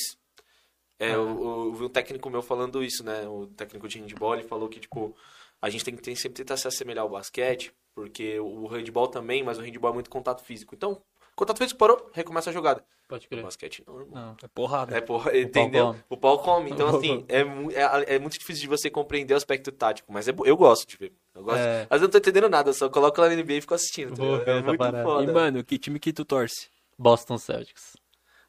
É, 0.98 1.10
É. 1.10 1.14
Eu, 1.14 1.28
eu 1.28 1.74
vi 1.74 1.84
um 1.84 1.88
técnico 1.88 2.28
meu 2.28 2.42
falando 2.42 2.82
isso, 2.82 3.04
né? 3.04 3.26
O 3.28 3.46
técnico 3.46 3.86
de 3.86 4.00
handball, 4.00 4.34
ele 4.34 4.42
falou 4.42 4.68
que, 4.68 4.80
tipo, 4.80 5.14
a 5.62 5.70
gente 5.70 5.84
tem 5.84 5.94
que 5.94 6.02
ter- 6.02 6.16
sempre 6.16 6.36
tentar 6.38 6.56
se 6.56 6.66
assemelhar 6.66 7.04
ao 7.04 7.08
basquete, 7.10 7.72
porque 7.94 8.38
o 8.40 8.66
handball 8.66 9.06
também, 9.06 9.42
mas 9.44 9.58
o 9.58 9.60
handball 9.62 9.92
é 9.92 9.94
muito 9.94 10.10
contato 10.10 10.42
físico. 10.42 10.74
Então, 10.74 11.00
contato 11.38 11.58
físico 11.58 11.78
parou, 11.78 12.10
recomeça 12.12 12.50
a 12.50 12.52
jogada. 12.52 12.84
Pode 13.08 13.26
O 13.26 13.28
crer. 13.28 13.42
basquete 13.42 13.82
não, 13.86 14.00
irmão. 14.00 14.14
Não. 14.22 14.36
É 14.42 14.48
porrada. 14.48 14.96
É, 14.96 15.00
porra, 15.00 15.36
entendeu? 15.38 15.96
O 16.10 16.16
pau 16.16 16.38
come. 16.40 16.70
Então, 16.70 16.88
assim, 16.96 17.24
é, 17.28 17.40
é, 17.40 18.16
é 18.16 18.18
muito 18.18 18.38
difícil 18.38 18.62
de 18.62 18.68
você 18.68 18.90
compreender 18.90 19.32
o 19.34 19.36
aspecto 19.36 19.72
tático, 19.72 20.12
mas 20.12 20.28
é 20.28 20.34
eu 20.44 20.56
gosto 20.56 20.86
de 20.86 20.96
ver. 20.96 21.12
Eu 21.34 21.42
gosto. 21.42 21.58
É. 21.58 21.86
Mas 21.88 22.00
eu 22.02 22.06
não 22.06 22.12
tô 22.12 22.18
entendendo 22.18 22.48
nada, 22.48 22.68
eu 22.70 22.74
só 22.74 22.88
coloco 22.90 23.20
lá 23.20 23.28
na 23.28 23.36
NBA 23.36 23.54
e 23.54 23.60
fico 23.62 23.74
assistindo. 23.74 24.10
Tá 24.14 24.22
Vou 24.22 24.32
ligado? 24.38 24.44
ver 24.44 24.50
é 24.58 24.62
muito 24.62 24.78
parada. 24.78 25.04
foda. 25.04 25.30
E, 25.30 25.34
mano, 25.34 25.64
que 25.64 25.78
time 25.78 25.98
que 25.98 26.12
tu 26.12 26.24
torce? 26.24 26.68
Boston 26.98 27.38
Celtics. 27.38 27.96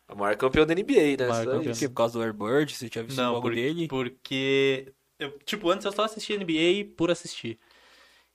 É 0.07 0.13
o 0.13 0.17
maior 0.17 0.35
campeão 0.35 0.65
da 0.65 0.73
NBA, 0.73 1.15
né? 1.19 1.27
Maior 1.27 1.45
campeão. 1.45 1.73
por 1.73 1.93
causa 1.93 2.13
do 2.17 2.23
Airbird, 2.23 2.75
você 2.75 2.89
tinha 2.89 3.03
visto 3.03 3.17
Não, 3.17 3.33
logo 3.33 3.43
por- 3.43 3.53
dele. 3.55 3.87
porque... 3.87 4.91
Eu, 5.19 5.37
tipo, 5.45 5.69
antes 5.69 5.85
eu 5.85 5.91
só 5.91 6.03
assistia 6.03 6.37
NBA 6.37 6.93
por 6.97 7.11
assistir. 7.11 7.59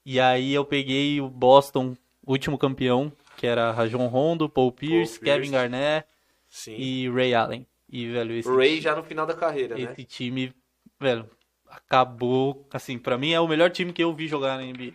E 0.05 0.19
aí 0.19 0.53
eu 0.53 0.63
peguei 0.63 1.19
o 1.19 1.27
Boston, 1.27 1.97
último 2.25 2.57
campeão, 2.57 3.11
que 3.35 3.45
era 3.47 3.71
Rajon 3.71 4.07
Rondo, 4.07 4.49
Paul 4.49 4.71
Pierce, 4.71 5.19
Pierce. 5.19 5.41
Kevin 5.41 5.51
Garnett 5.51 6.07
Sim. 6.49 6.75
e 6.77 7.09
Ray 7.09 7.33
Allen. 7.33 7.67
E, 7.89 8.07
velho, 8.11 8.33
esse, 8.33 8.49
O 8.49 8.57
Ray 8.57 8.81
já 8.81 8.95
no 8.95 9.03
final 9.03 9.25
da 9.25 9.33
carreira, 9.33 9.75
né? 9.75 9.91
esse 9.91 10.03
time, 10.03 10.53
velho, 10.99 11.29
acabou... 11.69 12.67
Assim, 12.71 12.97
pra 12.97 13.17
mim 13.17 13.31
é 13.31 13.39
o 13.39 13.47
melhor 13.47 13.69
time 13.69 13.93
que 13.93 14.03
eu 14.03 14.13
vi 14.13 14.27
jogar 14.27 14.57
na 14.57 14.63
NBA. 14.63 14.93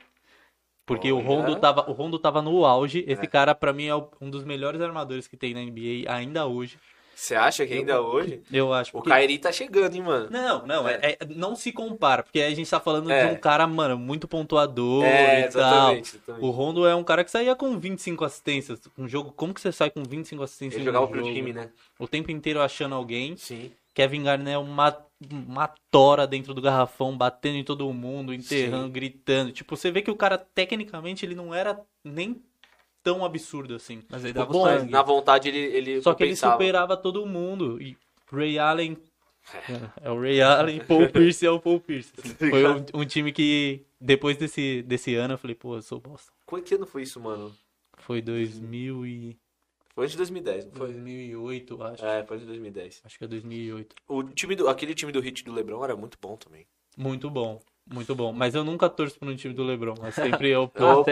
Porque 0.84 1.12
o. 1.12 1.20
Rondo, 1.20 1.54
tava, 1.54 1.88
o 1.88 1.92
Rondo 1.92 2.18
tava 2.18 2.42
no 2.42 2.64
auge. 2.64 3.04
Esse 3.06 3.24
É. 3.24 3.26
cara, 3.28 3.54
pra 3.54 3.72
mim, 3.72 3.86
é 3.86 3.94
um 4.20 4.28
dos 4.28 4.42
melhores 4.42 4.80
armadores 4.80 5.28
que 5.28 5.36
tem 5.36 5.54
na 5.54 5.60
NBA 5.60 6.12
ainda 6.12 6.46
hoje. 6.46 6.78
Você 7.20 7.34
acha 7.34 7.66
que 7.66 7.74
ainda 7.74 8.00
hoje? 8.00 8.40
Eu 8.50 8.72
acho. 8.72 8.96
O 8.96 9.02
porque- 9.02 9.10
Kyrie 9.10 9.38
tá 9.38 9.52
chegando, 9.52 9.94
hein, 9.94 10.00
mano? 10.02 10.28
Não, 10.30 10.66
não, 10.66 10.88
é- 10.88 10.98
é- 11.02 11.18
não 11.36 11.54
se 11.54 11.70
compara, 11.70 12.22
porque 12.22 12.40
a 12.40 12.48
gente 12.54 12.68
tá 12.70 12.80
falando 12.80 13.10
É. 13.10 13.26
de 13.26 13.34
um 13.34 13.36
cara, 13.36 13.66
mano, 13.66 13.98
muito 13.98 14.26
pontuador 14.26 15.04
É, 15.04 15.42
e 15.42 15.44
exatamente. 15.44 16.12
tal. 16.12 16.18
exatamente. 16.20 16.44
O 16.46 16.50
Rondo 16.50 16.86
é 16.86 16.94
um 16.94 17.04
cara 17.04 17.22
que 17.22 17.30
saía 17.30 17.54
com 17.54 17.78
25 17.78 18.24
assistências. 18.24 18.80
Um 18.96 19.06
jogo, 19.06 19.32
como 19.32 19.52
que 19.52 19.60
você 19.60 19.70
sai 19.70 19.90
com 19.90 20.02
25 20.02 20.42
assistências 20.42 20.76
Ele 20.80 20.86
jogava 20.86 21.06
pro 21.08 21.20
jogo? 21.20 21.30
time, 21.32 21.52
né? 21.52 21.68
O 21.98 22.08
tempo 22.08 22.30
inteiro 22.30 22.62
achando 22.62 22.94
alguém. 22.94 23.36
Sim. 23.36 23.70
Kevin 23.92 24.22
Garnett 24.22 24.52
é 24.54 24.58
uma, 24.58 24.96
uma 25.30 25.70
tora 25.90 26.26
dentro 26.26 26.54
do 26.54 26.62
garrafão, 26.62 27.14
batendo 27.18 27.56
em 27.58 27.64
todo 27.64 27.92
mundo, 27.92 28.32
enterrando, 28.32 28.86
Sim. 28.86 28.92
gritando. 28.92 29.52
Tipo, 29.52 29.76
você 29.76 29.90
vê 29.90 30.00
que 30.00 30.10
o 30.10 30.16
cara, 30.16 30.38
tecnicamente, 30.38 31.26
ele 31.26 31.34
não 31.34 31.54
era 31.54 31.78
nem 32.02 32.40
tão 33.02 33.24
absurdo 33.24 33.74
assim. 33.74 34.02
Mas 34.08 34.24
aí 34.24 34.32
dava 34.32 34.52
Bom. 34.52 34.64
Mas 34.64 34.88
na 34.88 35.02
vontade 35.02 35.48
ele, 35.48 35.58
ele 35.58 36.02
Só 36.02 36.14
que 36.14 36.22
ele 36.22 36.30
compensava. 36.30 36.52
superava 36.52 36.96
todo 36.96 37.26
mundo. 37.26 37.80
E 37.80 37.96
Ray 38.30 38.58
Allen. 38.58 38.96
É, 40.02 40.08
é 40.08 40.10
o 40.10 40.20
Ray 40.20 40.40
Allen, 40.40 40.80
Paul 40.84 41.08
Pierce 41.10 41.44
é 41.44 41.50
o 41.50 41.58
Paul 41.58 41.80
Pierce. 41.80 42.12
assim. 42.18 42.34
Tá 42.34 42.48
Foi 42.50 42.64
um, 42.66 42.84
um 42.94 43.04
time 43.04 43.32
que, 43.32 43.84
depois 44.00 44.36
desse, 44.36 44.82
desse 44.82 45.14
ano, 45.14 45.34
eu 45.34 45.38
falei, 45.38 45.56
pô, 45.56 45.76
eu 45.76 45.82
sou 45.82 45.98
Boston. 45.98 46.32
Qual 46.46 46.62
que 46.62 46.74
ano 46.74 46.86
foi 46.86 47.02
isso, 47.02 47.18
mano? 47.20 47.54
Foi 47.98 48.20
2000 48.20 49.06
e... 49.06 49.38
Foi 49.94 50.04
antes 50.04 50.12
de 50.12 50.18
2010, 50.18 50.66
não 50.66 50.72
foi? 50.72 50.86
2008, 50.92 51.74
eu 51.74 51.82
acho. 51.82 52.04
É, 52.04 52.24
foi 52.24 52.36
antes 52.36 52.46
de 52.46 52.52
2010. 52.52 53.02
Acho 53.04 53.18
que 53.18 53.24
é 53.24 53.26
2008. 53.28 53.96
O 54.08 54.22
time 54.22 54.54
do, 54.54 54.68
aquele 54.68 54.94
time 54.94 55.10
do 55.10 55.20
hit 55.20 55.44
do 55.44 55.52
LeBron 55.52 55.82
era 55.82 55.96
muito 55.96 56.16
bom 56.20 56.36
também. 56.36 56.66
Muito 56.96 57.28
bom, 57.28 57.60
muito 57.92 58.14
bom. 58.14 58.32
Mas 58.32 58.54
eu 58.54 58.62
nunca 58.64 58.88
torço 58.88 59.18
pro 59.18 59.34
time 59.36 59.52
do 59.54 59.64
LeBron. 59.64 59.94
Mas 60.00 60.14
sempre 60.14 60.48
eu... 60.50 60.70
Eu- 60.78 61.04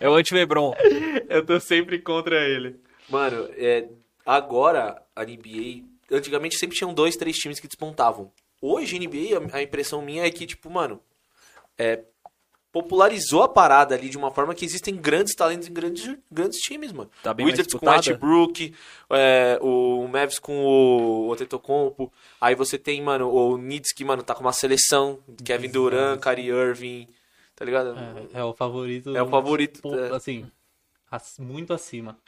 É 0.00 0.08
o 0.08 0.14
anti-Lebron. 0.16 0.74
eu 1.28 1.44
tô 1.46 1.58
sempre 1.60 1.98
contra 1.98 2.36
ele. 2.48 2.76
Mano, 3.08 3.48
é, 3.56 3.88
agora 4.26 5.02
a 5.14 5.24
NBA. 5.24 5.84
Antigamente 6.10 6.56
sempre 6.56 6.76
tinham 6.76 6.92
dois, 6.92 7.16
três 7.16 7.36
times 7.36 7.58
que 7.60 7.66
despontavam. 7.68 8.30
Hoje 8.60 8.96
a 8.96 8.98
NBA, 8.98 9.54
a, 9.54 9.58
a 9.58 9.62
impressão 9.62 10.02
minha 10.02 10.24
é 10.24 10.30
que, 10.30 10.46
tipo, 10.46 10.68
mano, 10.70 11.00
é, 11.78 12.00
popularizou 12.72 13.42
a 13.42 13.48
parada 13.48 13.94
ali 13.94 14.08
de 14.08 14.16
uma 14.16 14.30
forma 14.30 14.54
que 14.54 14.64
existem 14.64 14.96
grandes 14.96 15.34
talentos 15.34 15.68
em 15.68 15.72
grandes, 15.72 16.16
grandes 16.30 16.58
times, 16.58 16.90
mano. 16.90 17.10
Tá 17.22 17.34
bem 17.34 17.44
mais 17.44 17.58
Wizards 17.58 17.78
com 17.78 17.86
o. 17.86 17.90
Westbrook, 17.90 18.74
é, 19.10 19.58
o 19.60 20.08
Mavs 20.08 20.38
com 20.38 20.64
o 20.64 21.32
Antetokounmpo. 21.32 22.10
Aí 22.40 22.54
você 22.54 22.78
tem, 22.78 23.02
mano, 23.02 23.28
o 23.28 23.58
Knicks 23.58 23.92
que, 23.92 24.04
mano, 24.04 24.22
tá 24.22 24.34
com 24.34 24.40
uma 24.40 24.54
seleção. 24.54 25.18
Kevin 25.44 25.70
Durant, 25.70 26.18
Kyrie 26.18 26.48
Irving, 26.48 27.08
tá 27.54 27.64
ligado? 27.64 27.94
É, 28.32 28.40
é 28.40 28.44
o 28.44 28.54
favorito. 28.54 29.14
É 29.14 29.22
o 29.22 29.28
favorito, 29.28 29.94
é. 29.94 30.16
Assim, 30.16 30.50
muito 31.38 31.74
acima. 31.74 32.18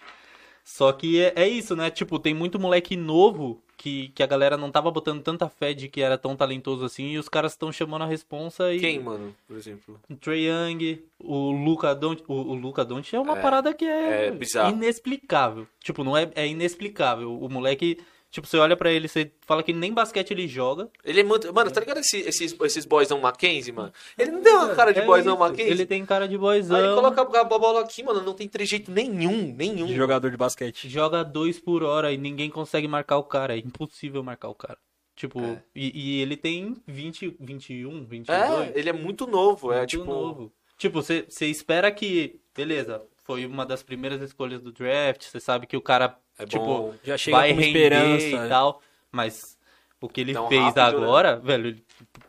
Só 0.63 0.93
que 0.93 1.23
é, 1.23 1.33
é 1.37 1.49
isso, 1.49 1.75
né? 1.75 1.91
Tipo, 1.91 2.19
tem 2.19 2.35
muito 2.35 2.59
moleque 2.59 2.97
novo 2.97 3.64
que, 3.77 4.09
que 4.15 4.23
a 4.23 4.27
galera 4.27 4.57
não 4.57 4.71
tava 4.71 4.91
botando 4.91 5.23
tanta 5.23 5.49
fé 5.49 5.73
de 5.75 5.89
que 5.89 6.01
era 6.01 6.17
tão 6.17 6.37
talentoso 6.37 6.85
assim 6.85 7.11
e 7.13 7.19
os 7.19 7.29
caras 7.29 7.53
estão 7.53 7.71
chamando 7.73 8.03
a 8.03 8.07
responsa 8.07 8.73
e. 8.73 8.81
Quem, 8.81 8.99
mano, 9.01 9.35
por 9.47 9.57
exemplo? 9.57 10.01
O 10.09 10.17
Trae 10.17 10.47
Young, 10.49 11.03
o 11.19 11.51
Luca 11.51 11.95
Doncic, 11.95 12.25
o, 12.29 12.35
o 12.35 12.55
Luca 12.55 12.85
Doncic 12.85 13.15
é 13.15 13.21
uma 13.21 13.39
É, 13.39 13.41
parada 13.43 13.75
que 13.75 13.85
é, 13.85 14.29
é 14.29 14.71
inexplicável. 14.71 15.67
Tipo, 15.81 16.05
não 16.05 16.17
é, 16.17 16.31
é 16.35 16.47
inexplicável. 16.47 17.37
O 17.39 17.49
moleque, 17.49 17.99
tipo, 18.35 18.47
você 18.49 18.59
olha 18.59 18.77
pra 18.77 18.91
ele, 18.93 19.07
você 19.07 19.31
fala 19.47 19.63
que 19.63 19.73
nem 19.73 19.93
basquete 19.95 20.33
ele 20.33 20.49
joga. 20.49 20.91
Ele 21.05 21.21
é 21.21 21.23
muito. 21.23 21.53
Mano, 21.55 21.71
tá 21.71 21.79
ligado 21.81 21.99
esse- 21.99 22.19
esses, 22.21 22.55
esses 22.61 22.85
boyzão 22.85 23.21
Mackenzie, 23.21 23.73
mano? 23.73 23.93
Ele 24.19 24.33
não 24.33 24.43
tem 24.43 24.53
uma 24.53 24.75
cara 24.75 24.93
de 24.93 24.99
É 25.01 25.05
boyzão 25.07 25.35
isso. 25.35 25.41
Mackenzie. 25.41 25.71
Ele 25.73 25.87
tem 25.87 26.05
cara 26.05 26.27
de 26.27 26.37
boyzão. 26.37 26.77
Aí 26.77 26.95
coloca 26.95 27.23
a 27.41 27.45
bola 27.45 27.81
aqui, 27.83 28.03
mano, 28.03 28.21
não 28.23 28.35
tem 28.35 28.49
trejeito 28.49 28.91
nenhum, 28.91 29.55
nenhum. 29.57 29.87
De 29.87 29.95
jogador 29.95 30.31
de 30.31 30.37
basquete. 30.37 30.89
joga 30.89 31.23
dois 31.23 31.61
por 31.61 31.83
hora 31.85 32.13
e 32.13 32.19
ninguém 32.19 32.51
consegue 32.51 32.89
marcar 32.89 33.19
o 33.19 33.23
cara. 33.25 33.55
É 33.55 33.59
impossível 33.59 34.23
marcar 34.23 34.49
o 34.49 34.55
cara. 34.55 34.79
Tipo, 35.17 35.41
É. 35.41 35.63
e, 35.77 35.93
e 36.19 36.21
ele 36.21 36.37
tem 36.37 36.77
20, 36.89 37.37
21, 37.39 38.05
22. 38.05 38.29
É, 38.31 38.73
ele 38.75 38.89
é 38.91 38.93
muito 38.93 39.27
novo, 39.29 39.73
é 39.73 39.77
muito 39.79 39.91
tipo. 39.91 40.05
novo. 40.05 40.53
Tipo, 40.77 41.01
você 41.01 41.25
você 41.29 41.47
espera 41.47 41.91
que. 41.93 42.41
Beleza, 42.57 43.01
foi 43.23 43.47
uma 43.47 43.65
das 43.65 43.83
primeiras 43.83 44.21
escolhas 44.21 44.61
do 44.61 44.73
draft. 44.73 45.23
Você 45.25 45.39
sabe 45.39 45.67
que 45.69 45.77
o 45.77 45.81
cara, 45.81 46.19
É 46.39 46.47
tipo, 46.47 46.65
bom. 46.65 46.95
Já 47.03 47.17
chega 47.17 47.37
vai 47.37 47.53
com 47.55 47.61
render 47.61 47.79
esperança. 47.85 48.27
e 48.27 48.39
né? 48.39 48.49
tal. 48.49 48.81
Mas 49.11 49.59
o 50.01 50.09
que 50.09 50.21
ele 50.21 50.33
Tão 50.33 50.49
fez 50.49 50.63
rápido, 50.63 51.01
né? 51.01 51.07
agora, 51.07 51.37
velho, 51.37 51.69
ele 51.69 51.85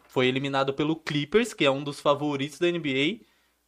foi 0.08 0.28
eliminado 0.28 0.74
pelo 0.74 0.96
Clippers, 0.96 1.54
que 1.54 1.66
é 1.66 1.72
um 1.72 1.84
dos 1.84 2.00
favoritos 2.00 2.60
da 2.60 2.68
NBA, 2.68 3.22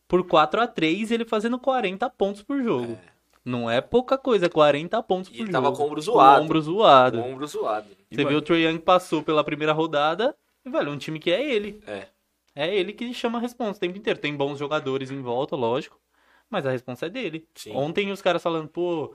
por 0.08 0.26
4 0.26 0.62
a 0.62 0.68
3 0.68 1.12
ele 1.12 1.26
fazendo 1.26 1.60
40 1.60 2.10
pontos 2.12 2.44
por 2.44 2.62
jogo. 2.62 2.98
Não 3.44 3.70
é 3.70 3.80
pouca 3.82 4.18
coisa, 4.18 4.50
40 4.50 5.02
pontos 5.04 5.30
E 5.30 5.34
por 5.34 5.38
ele 5.44 5.52
jogo. 5.52 5.64
tava 5.64 5.76
com 5.76 5.84
o 5.84 5.86
ombro 5.88 6.02
zoado. 6.02 6.36
Com 6.36 6.42
o 6.42 6.44
ombro 6.46 6.62
zoado. 6.62 7.20
O 7.20 7.24
ombro 7.26 7.48
zoado. 7.48 7.88
Você 8.12 8.26
vê 8.26 8.36
o 8.36 8.42
Trae 8.42 8.64
Young 8.66 8.80
passou 8.80 9.24
pela 9.24 9.44
primeira 9.44 9.74
rodada, 9.74 10.36
e, 10.66 10.70
velho, 10.70 10.92
um 10.92 10.98
time 10.98 11.18
que 11.20 11.32
é 11.32 11.44
ele. 11.50 11.82
É. 11.88 12.08
É 12.54 12.76
ele 12.76 12.92
que 12.92 13.14
chama 13.14 13.38
a 13.38 13.42
responsa 13.42 13.78
o 13.78 13.80
tempo 13.80 13.98
inteiro. 13.98 14.20
Tem 14.20 14.36
bons 14.36 14.58
jogadores 14.58 15.12
em 15.12 15.22
volta, 15.22 15.56
lógico, 15.56 16.00
mas 16.50 16.66
a 16.66 16.72
responsa 16.72 17.06
é 17.06 17.10
dele. 17.10 17.48
Sim. 17.56 17.72
Ontem 17.76 18.12
os 18.12 18.22
caras 18.22 18.42
falando, 18.44 18.68
pô, 18.68 19.14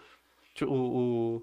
o, 0.63 1.43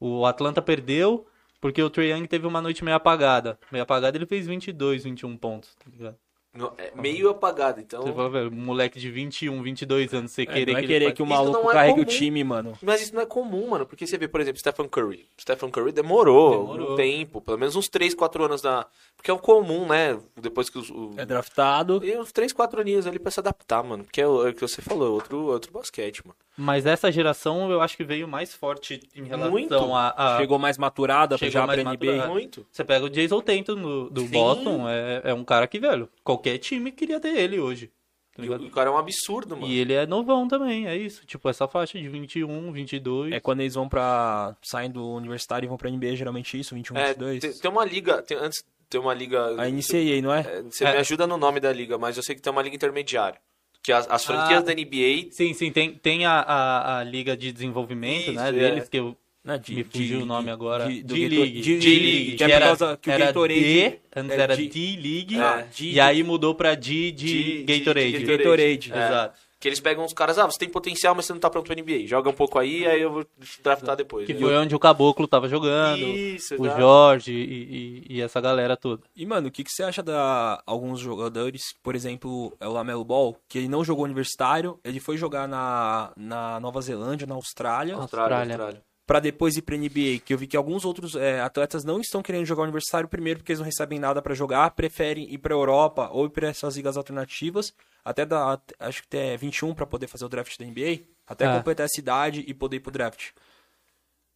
o, 0.00 0.18
o 0.20 0.26
Atlanta 0.26 0.62
perdeu 0.62 1.26
porque 1.60 1.82
o 1.82 1.88
Trae 1.88 2.10
Young 2.10 2.26
teve 2.26 2.46
uma 2.46 2.60
noite 2.60 2.84
meio 2.84 2.96
apagada. 2.96 3.58
Meio 3.72 3.84
apagada 3.84 4.16
ele 4.18 4.26
fez 4.26 4.46
22, 4.46 5.04
21 5.04 5.36
pontos, 5.36 5.74
tá 5.76 5.90
ligado? 5.90 6.18
No- 6.54 6.72
é 6.78 6.92
meio 6.94 7.28
apagado, 7.30 7.80
então. 7.80 8.02
Você 8.02 8.12
fala, 8.12 8.30
velho, 8.30 8.48
um 8.48 8.54
moleque 8.54 8.98
de 9.00 9.10
21, 9.10 9.60
22 9.62 10.14
anos, 10.14 10.30
você 10.30 10.42
É, 10.42 10.46
querer 10.46 10.72
não 10.72 10.78
é 10.78 10.82
que 10.82 10.86
querer 10.86 11.04
ele 11.06 11.12
que 11.12 11.22
o 11.22 11.26
maluco 11.26 11.58
não 11.64 11.70
é 11.70 11.74
carregue 11.74 12.00
o 12.00 12.04
comum. 12.04 12.16
time, 12.16 12.44
mano. 12.44 12.78
Mas 12.80 13.02
isso 13.02 13.14
não 13.14 13.22
é 13.22 13.26
comum, 13.26 13.68
mano, 13.70 13.84
porque 13.84 14.06
você 14.06 14.16
vê, 14.16 14.28
por 14.28 14.40
exemplo, 14.40 14.60
Stephen 14.60 14.88
Curry. 14.88 15.26
Stephen 15.40 15.68
Curry 15.70 15.90
demorou, 15.92 16.60
Demorou. 16.74 16.92
um 16.92 16.96
tempo, 16.96 17.40
pelo 17.40 17.58
menos 17.58 17.74
uns 17.74 17.88
3, 17.88 18.14
4 18.14 18.44
anos 18.44 18.62
da. 18.62 18.86
Porque 19.16 19.30
é 19.30 19.34
o 19.34 19.38
comum, 19.38 19.86
né? 19.86 20.16
Depois 20.40 20.70
que 20.70 20.78
os. 20.78 20.90
o- 20.90 21.12
É 21.16 21.24
draftado. 21.26 22.00
E 22.04 22.16
uns 22.16 22.30
3, 22.30 22.52
4 22.52 22.80
aninhos 22.80 23.06
ali 23.06 23.18
pra 23.18 23.30
se 23.32 23.40
adaptar, 23.40 23.82
mano. 23.82 24.04
Porque 24.04 24.20
é 24.20 24.26
o, 24.28 24.46
é 24.46 24.50
o 24.50 24.54
que 24.54 24.60
você 24.60 24.80
falou, 24.80 25.08
é 25.08 25.10
outro, 25.10 25.46
outro 25.46 25.72
basquete, 25.72 26.22
mano. 26.24 26.36
Mas 26.56 26.86
essa 26.86 27.10
geração 27.10 27.68
eu 27.68 27.80
acho 27.80 27.96
que 27.96 28.04
veio 28.04 28.28
mais 28.28 28.54
forte 28.54 29.00
em 29.16 29.24
relação 29.24 29.50
Muito. 29.50 29.74
a, 29.74 30.14
a- 30.16 30.38
Chegou 30.38 30.56
mais 30.56 30.78
maturada 30.78 31.36
Chegou 31.36 31.50
já 31.52 31.66
mais 31.66 31.82
pra 31.82 31.90
NBA. 31.90 32.06
maturada. 32.12 32.32
Muito. 32.32 32.64
Você 32.70 32.84
pega 32.84 33.04
o 33.04 33.10
Jason 33.10 33.40
Tatum 33.40 33.74
do, 33.74 34.10
do. 34.10 34.24
Boston, 34.26 34.88
é, 34.88 35.22
é 35.24 35.34
um 35.34 35.42
cara 35.42 35.66
que, 35.66 35.80
velho, 35.80 36.08
qualquer 36.22 36.43
time 36.58 36.92
queria 36.92 37.18
ter 37.20 37.36
ele 37.36 37.58
hoje. 37.58 37.90
Tá 38.36 38.42
E 38.44 38.48
o, 38.50 38.70
cara 38.70 38.90
é 38.90 38.92
um 38.92 38.96
absurdo, 38.98 39.56
mano. 39.56 39.72
E 39.72 39.78
ele 39.78 39.92
é 39.92 40.06
novão 40.06 40.48
também, 40.48 40.88
é 40.88 40.96
isso. 40.96 41.24
Tipo, 41.24 41.48
essa 41.48 41.68
faixa 41.68 41.98
de 42.00 42.08
21, 42.08 42.72
22. 42.72 43.32
É 43.32 43.38
quando 43.40 43.60
eles 43.60 43.74
vão 43.74 43.88
pra. 43.88 44.56
saem 44.62 44.90
do 44.90 45.06
universitário 45.08 45.66
e 45.66 45.68
vão 45.68 45.76
pra 45.76 45.88
NBA, 45.88 46.16
geralmente 46.16 46.58
isso, 46.58 46.74
21, 46.74 46.96
É, 46.96 47.06
22. 47.14 47.40
tem, 47.40 47.52
tem 47.52 47.70
uma 47.70 47.84
liga, 47.84 48.20
tem- 48.22 48.36
antes 48.36 48.64
tem 48.90 49.00
uma 49.00 49.14
liga. 49.14 49.54
A 49.60 49.68
NCAA, 49.68 50.20
não 50.20 50.34
é? 50.34 50.40
É, 50.40 50.62
Você 50.62 50.84
É. 50.84 50.92
me 50.92 50.98
ajuda 50.98 51.26
no 51.28 51.36
nome 51.36 51.60
da 51.60 51.72
liga, 51.72 51.96
mas 51.96 52.16
eu 52.16 52.22
sei 52.24 52.34
que 52.34 52.42
tem 52.42 52.50
uma 52.52 52.62
liga 52.62 52.74
intermediária. 52.74 53.38
Que 53.82 53.92
as, 53.92 54.08
as 54.10 54.24
franquias 54.24 54.60
Ah. 54.62 54.64
da 54.66 54.72
NBA. 54.72 55.28
Sim, 55.30 55.52
sim, 55.54 55.70
tem, 55.70 55.92
tem 55.94 56.24
a, 56.26 56.40
a, 56.40 56.98
a 57.00 57.04
liga 57.04 57.36
de 57.36 57.52
desenvolvimento, 57.52 58.32
né, 58.32 58.44
Isso, 58.50 58.52
deles, 58.52 58.84
é. 58.84 58.86
que 58.88 58.96
eu 58.98 59.16
Não, 59.44 59.58
de- 59.58 59.74
me 59.74 59.84
fugiu 59.84 60.16
de- 60.18 60.22
o 60.22 60.26
nome 60.26 60.50
agora. 60.50 60.86
D-League. 60.86 61.60
D-League, 61.78 62.36
que 62.36 62.44
é 62.44 62.48
por 62.48 62.60
causa 62.64 62.96
que 62.96 63.10
o 63.10 63.12
era 63.12 63.26
Gatorade- 63.26 63.60
D, 63.60 63.98
antes 64.16 64.38
era 64.38 64.56
D-League, 64.56 65.38
É. 65.38 65.66
e 65.80 66.00
aí 66.00 66.22
mudou 66.22 66.54
pra 66.54 66.74
D 66.74 67.10
de 67.12 67.12
De- 67.12 67.64
de- 67.64 67.78
Gatorade. 67.78 68.18
de 68.18 68.24
Gatorade. 68.24 68.92
É. 68.92 68.96
Exato. 68.96 69.44
Que 69.60 69.68
eles 69.68 69.80
pegam 69.80 70.04
os 70.04 70.12
caras, 70.12 70.38
ah, 70.38 70.44
você 70.44 70.58
tem 70.58 70.68
potencial, 70.68 71.14
mas 71.14 71.24
você 71.24 71.32
não 71.32 71.40
tá 71.40 71.48
pronto 71.48 71.64
pra 71.66 71.74
NBA. 71.74 72.06
Joga 72.06 72.28
um 72.28 72.34
pouco 72.34 72.58
aí, 72.58 72.86
aí 72.86 73.00
eu 73.00 73.10
vou 73.10 73.26
draftar 73.62 73.96
depois. 73.96 74.26
Que 74.26 74.34
né? 74.34 74.40
foi 74.40 74.54
onde 74.56 74.74
o 74.74 74.78
Caboclo 74.78 75.26
tava 75.26 75.48
jogando, 75.48 76.06
Isso, 76.06 76.54
o 76.60 76.66
exato. 76.66 76.80
Jorge 76.80 77.32
e, 77.32 78.04
e- 78.10 78.16
e 78.16 78.20
essa 78.20 78.42
galera 78.42 78.76
toda. 78.76 79.02
E, 79.16 79.24
mano, 79.24 79.48
o 79.48 79.50
que, 79.50 79.64
que 79.64 79.70
você 79.72 79.82
acha 79.82 80.02
da 80.02 80.62
alguns 80.66 81.00
jogadores, 81.00 81.62
por 81.82 81.94
exemplo, 81.94 82.54
é 82.60 82.68
o 82.68 82.72
Lamelo 82.72 83.04
Ball, 83.06 83.38
que 83.48 83.56
ele 83.56 83.68
não 83.68 83.82
jogou 83.82 84.04
universitário, 84.04 84.78
ele 84.84 85.00
foi 85.00 85.16
jogar 85.16 85.48
na, 85.48 86.12
na 86.14 86.60
Nova 86.60 86.82
Zelândia, 86.82 87.26
na 87.26 87.34
Austrália, 87.34 87.94
Austrália, 87.94 88.36
Austrália. 88.36 88.52
Austrália. 88.66 88.82
Pra 89.06 89.20
depois 89.20 89.56
ir 89.56 89.62
pra 89.62 89.76
NBA, 89.76 90.20
que 90.24 90.32
eu 90.32 90.38
vi 90.38 90.46
que 90.46 90.56
alguns 90.56 90.84
outros 90.84 91.14
é, 91.14 91.40
atletas 91.40 91.84
não 91.84 92.00
estão 92.00 92.22
querendo 92.22 92.46
jogar 92.46 92.62
universitário, 92.62 93.08
primeiro 93.08 93.40
porque 93.40 93.52
eles 93.52 93.58
não 93.60 93.66
recebem 93.66 93.98
nada 93.98 94.22
pra 94.22 94.34
jogar, 94.34 94.70
preferem 94.70 95.32
ir 95.32 95.38
pra 95.38 95.52
Europa 95.54 96.08
ou 96.12 96.26
ir 96.26 96.30
pra 96.30 96.48
essas 96.48 96.76
ligas 96.76 96.96
alternativas, 96.96 97.74
até 98.04 98.24
da, 98.24 98.58
acho 98.80 99.02
que 99.02 99.08
até 99.08 99.36
21 99.36 99.74
pra 99.74 99.86
poder 99.86 100.06
fazer 100.06 100.24
o 100.24 100.28
draft 100.28 100.58
da 100.58 100.64
NBA, 100.64 101.04
até 101.26 101.44
É. 101.46 101.56
completar 101.56 101.86
essa 101.86 102.00
idade 102.00 102.44
e 102.46 102.54
poder 102.54 102.76
ir 102.76 102.80
pro 102.80 102.90
draft. 102.90 103.30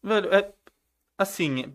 Velho, 0.02 0.32
é. 0.32 0.52
Assim, 1.18 1.74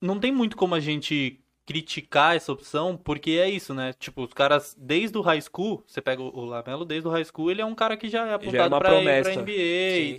não 0.00 0.18
tem 0.18 0.32
muito 0.32 0.56
como 0.56 0.74
a 0.74 0.80
gente 0.80 1.38
criticar 1.66 2.34
essa 2.36 2.52
opção, 2.52 2.96
porque 2.96 3.32
é 3.32 3.48
isso, 3.48 3.72
né? 3.74 3.92
Tipo, 3.92 4.22
os 4.24 4.32
caras, 4.32 4.74
desde 4.78 5.16
o 5.16 5.20
high 5.20 5.40
school, 5.40 5.84
você 5.86 6.00
pega 6.00 6.22
o 6.22 6.44
Lamelo, 6.44 6.84
desde 6.84 7.06
o 7.06 7.10
high 7.10 7.24
school, 7.24 7.50
ele 7.50 7.60
é 7.60 7.64
um 7.64 7.74
cara 7.74 7.96
que 7.96 8.08
já 8.08 8.26
é 8.26 8.34
apontado 8.34 8.74
uma 8.74 8.78
pra, 8.80 8.94
ir 9.02 9.22
pra 9.22 9.32
NBA 9.34 9.52
Sim, 9.52 10.14
e 10.14 10.18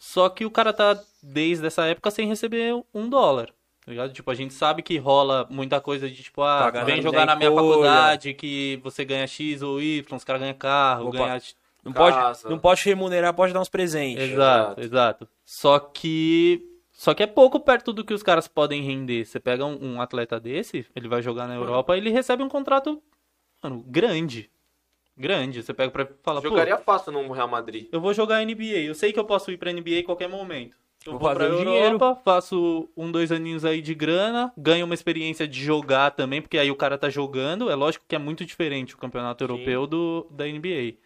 Só 0.00 0.30
que 0.30 0.46
o 0.46 0.50
cara 0.50 0.72
tá, 0.72 0.98
desde 1.22 1.66
essa 1.66 1.84
época, 1.84 2.10
sem 2.10 2.26
receber 2.26 2.74
um 2.94 3.06
dólar. 3.06 3.48
Tá 3.84 3.90
ligado? 3.90 4.14
Tipo, 4.14 4.30
a 4.30 4.34
gente 4.34 4.54
sabe 4.54 4.82
que 4.82 4.96
rola 4.96 5.46
muita 5.50 5.78
coisa 5.78 6.08
de 6.08 6.22
tipo, 6.22 6.40
ah, 6.40 6.62
Pagar 6.62 6.84
vem 6.86 6.96
na 6.96 7.02
jogar 7.02 7.26
na 7.26 7.36
minha 7.36 7.52
faculdade 7.52 8.32
que 8.32 8.80
você 8.82 9.04
ganha 9.04 9.26
X 9.26 9.60
ou 9.60 9.78
Y, 9.78 10.16
os 10.16 10.24
caras 10.24 10.40
ganham 10.40 10.54
carro, 10.54 11.08
Opa. 11.08 11.18
ganha 11.18 11.42
Não 11.84 11.92
Casa. 11.92 12.42
pode, 12.42 12.50
não 12.50 12.58
pode 12.58 12.82
remunerar, 12.82 13.34
pode 13.34 13.52
dar 13.52 13.60
uns 13.60 13.68
presentes. 13.68 14.30
Exato, 14.30 14.80
exato. 14.80 15.28
Só 15.44 15.78
que. 15.78 16.66
Só 16.92 17.12
que 17.12 17.22
é 17.22 17.26
pouco 17.26 17.60
perto 17.60 17.92
do 17.92 18.02
que 18.02 18.14
os 18.14 18.22
caras 18.22 18.48
podem 18.48 18.82
render. 18.82 19.26
Você 19.26 19.38
pega 19.38 19.66
um, 19.66 19.96
um 19.96 20.00
atleta 20.00 20.40
desse, 20.40 20.86
ele 20.96 21.08
vai 21.08 21.20
jogar 21.20 21.46
na 21.46 21.56
Europa, 21.56 21.94
ele 21.94 22.08
recebe 22.08 22.42
um 22.42 22.48
contrato, 22.48 23.02
mano, 23.62 23.84
grande. 23.86 24.50
Grande. 25.20 25.62
Você 25.62 25.74
pega 25.74 25.90
pra 25.90 26.08
falar, 26.22 26.40
Jogaria 26.40 26.78
pô, 26.78 26.82
fácil 26.82 27.12
no 27.12 27.30
Real 27.30 27.46
Madrid. 27.46 27.88
eu 27.92 28.00
vou 28.00 28.14
jogar 28.14 28.42
NBA. 28.42 28.78
Eu 28.86 28.94
sei 28.94 29.12
que 29.12 29.18
eu 29.18 29.24
posso 29.24 29.50
ir 29.52 29.58
pra 29.58 29.70
NBA 29.70 29.98
em 29.98 30.02
qualquer 30.02 30.28
momento. 30.28 30.78
Eu 31.04 31.12
Vou 31.12 31.20
vou, 31.20 31.34
pra 31.34 31.44
Europa, 31.44 32.14
faço 32.24 32.88
um, 32.96 33.10
dois 33.10 33.32
aninhos 33.32 33.64
aí 33.64 33.80
de 33.80 33.94
grana, 33.94 34.52
ganho 34.56 34.84
uma 34.84 34.94
experiência 34.94 35.48
de 35.48 35.62
jogar 35.62 36.10
também, 36.10 36.42
porque 36.42 36.58
aí 36.58 36.70
o 36.70 36.76
cara 36.76 36.98
tá 36.98 37.08
jogando. 37.08 37.70
É 37.70 37.74
lógico 37.74 38.04
que 38.06 38.14
é 38.14 38.18
muito 38.18 38.44
diferente 38.44 38.94
o 38.94 38.98
campeonato 38.98 39.44
Sim. 39.44 39.50
europeu 39.50 39.86
do 39.86 40.26
da 40.30 40.46
NBA. 40.46 40.96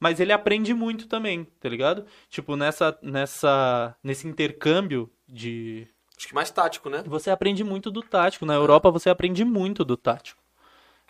Mas 0.00 0.18
ele 0.18 0.32
aprende 0.32 0.74
muito 0.74 1.06
também, 1.06 1.44
tá 1.60 1.68
ligado? 1.68 2.04
Tipo, 2.28 2.56
nessa, 2.56 2.98
nessa, 3.02 3.94
nesse 4.02 4.26
intercâmbio 4.26 5.10
de. 5.28 5.86
Acho 6.16 6.28
que 6.28 6.34
mais 6.34 6.50
tático, 6.50 6.90
né? 6.90 7.02
Você 7.06 7.30
aprende 7.30 7.62
muito 7.64 7.90
do 7.90 8.02
tático. 8.02 8.44
Na 8.44 8.54
Europa 8.54 8.90
você 8.90 9.08
aprende 9.08 9.44
muito 9.44 9.84
do 9.84 9.96
tático. 9.96 10.41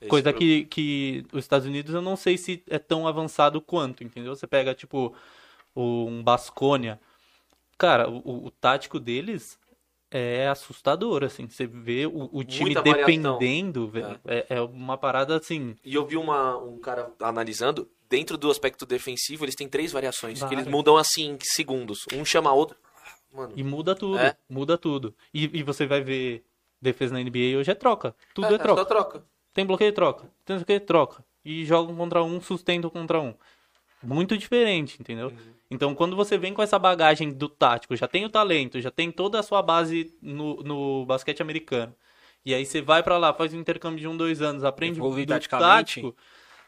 Esse 0.03 0.09
Coisa 0.09 0.31
pro- 0.31 0.39
que, 0.39 0.65
que 0.67 1.25
os 1.33 1.45
Estados 1.45 1.67
Unidos 1.67 1.95
eu 1.95 2.03
não 2.03 2.17
sei 2.17 2.37
se 2.37 2.63
é 2.69 2.79
tão 2.79 3.07
avançado 3.07 3.61
quanto, 3.61 4.03
entendeu? 4.05 4.35
Você 4.35 4.47
pega, 4.47 4.75
tipo, 4.75 5.15
um 5.75 6.23
Basconia. 6.23 7.01
Cara, 7.79 8.09
o, 8.09 8.47
o- 8.47 8.51
tático 8.51 9.01
deles 9.01 9.59
é 10.11 10.47
assustador, 10.49 11.25
assim. 11.25 11.49
Você 11.49 11.67
vê 11.67 12.07
o, 12.07 12.29
o 12.33 12.45
time 12.45 12.67
Muita 12.75 12.83
variação. 12.83 13.39
defendendo, 13.39 13.89
velho. 13.89 14.21
É. 14.27 14.47
é 14.51 14.61
uma 14.61 14.97
parada 14.99 15.37
assim. 15.37 15.75
E 15.85 15.95
eu 15.95 16.05
vi 16.07 16.17
uma, 16.17 16.57
um 16.59 16.79
cara 16.79 17.11
analisando, 17.21 17.89
dentro 18.09 18.37
do 18.37 18.51
aspecto 18.51 18.85
defensivo, 18.85 19.45
eles 19.45 19.55
têm 19.55 19.69
três 19.69 19.91
variações, 19.93 20.43
que 20.43 20.55
eles 20.55 20.67
mudam 20.67 20.97
assim 20.97 21.33
em 21.33 21.39
segundos. 21.43 22.05
Um 22.13 22.25
chama 22.25 22.53
outro. 22.53 22.77
Mano, 23.33 23.55
E 23.57 23.63
muda 23.63 23.95
tudo. 23.95 24.19
É. 24.19 24.37
Muda 24.49 24.77
tudo. 24.77 25.15
E, 25.33 25.61
e 25.61 25.63
você 25.63 25.87
vai 25.87 26.03
ver 26.03 26.45
defesa 26.81 27.15
na 27.15 27.21
NBA 27.23 27.57
hoje 27.59 27.71
é 27.71 27.75
troca. 27.75 28.15
Tudo 28.35 28.49
é, 28.49 28.55
é, 28.55 28.59
troca. 28.59 28.81
só 28.83 28.85
troca. 28.85 29.25
Tem 29.53 29.67
bloqueio, 29.67 29.93
troca. 29.93 30.31
Tem 30.45 30.57
bloqueio, 30.57 30.81
troca. 30.81 31.25
E 31.45 31.65
jogam 31.65 31.95
contra 31.95 32.23
um, 32.23 32.41
sustentam 32.41 32.91
contra 32.91 33.21
um. 33.21 33.35
Muito 34.03 34.37
diferente, 34.37 34.97
entendeu? 35.01 35.29
Uhum. 35.29 35.55
Então, 35.71 35.95
quando 35.95 36.17
você 36.17 36.37
vem 36.37 36.53
com 36.53 36.63
essa 36.63 36.79
bagagem 36.79 37.31
do 37.31 37.49
tático, 37.49 37.97
já 37.97 38.09
tem 38.09 38.25
o 38.25 38.31
talento, 38.31 38.81
já 38.81 38.91
tem 38.91 39.11
toda 39.11 39.39
a 39.39 39.43
sua 39.43 39.63
base 39.63 40.13
no, 40.21 40.57
no 40.63 41.07
basquete 41.07 41.41
americano. 41.41 41.95
E 42.45 42.53
aí 42.53 42.67
você 42.67 42.83
vai 42.83 43.03
pra 43.03 43.17
lá, 43.19 43.33
faz 43.33 43.55
um 43.55 43.61
intercâmbio 43.61 44.01
de 44.01 44.09
um, 44.09 44.17
dois 44.17 44.43
anos, 44.43 44.65
aprende 44.65 44.99
Evolui 44.99 45.25
do 45.25 45.39
tático, 45.39 46.17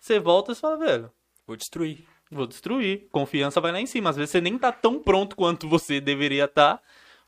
você 0.01 0.21
volta 0.21 0.53
e 0.53 0.55
fala, 0.55 0.77
velho, 0.77 1.11
Vou 1.47 1.57
destruir. 1.57 2.05
vou 2.31 2.47
destruir. 2.47 3.09
Confiança 3.11 3.61
vai 3.61 3.73
lá 3.73 3.81
em 3.81 3.87
cima. 3.87 4.11
Às 4.11 4.17
vezes 4.17 4.31
você 4.31 4.41
nem 4.41 4.57
tá 4.57 4.73
tão 4.73 4.99
pronto 5.01 5.37
quanto 5.37 5.69
você 5.69 6.01
deveria 6.01 6.45
estar, 6.45 6.81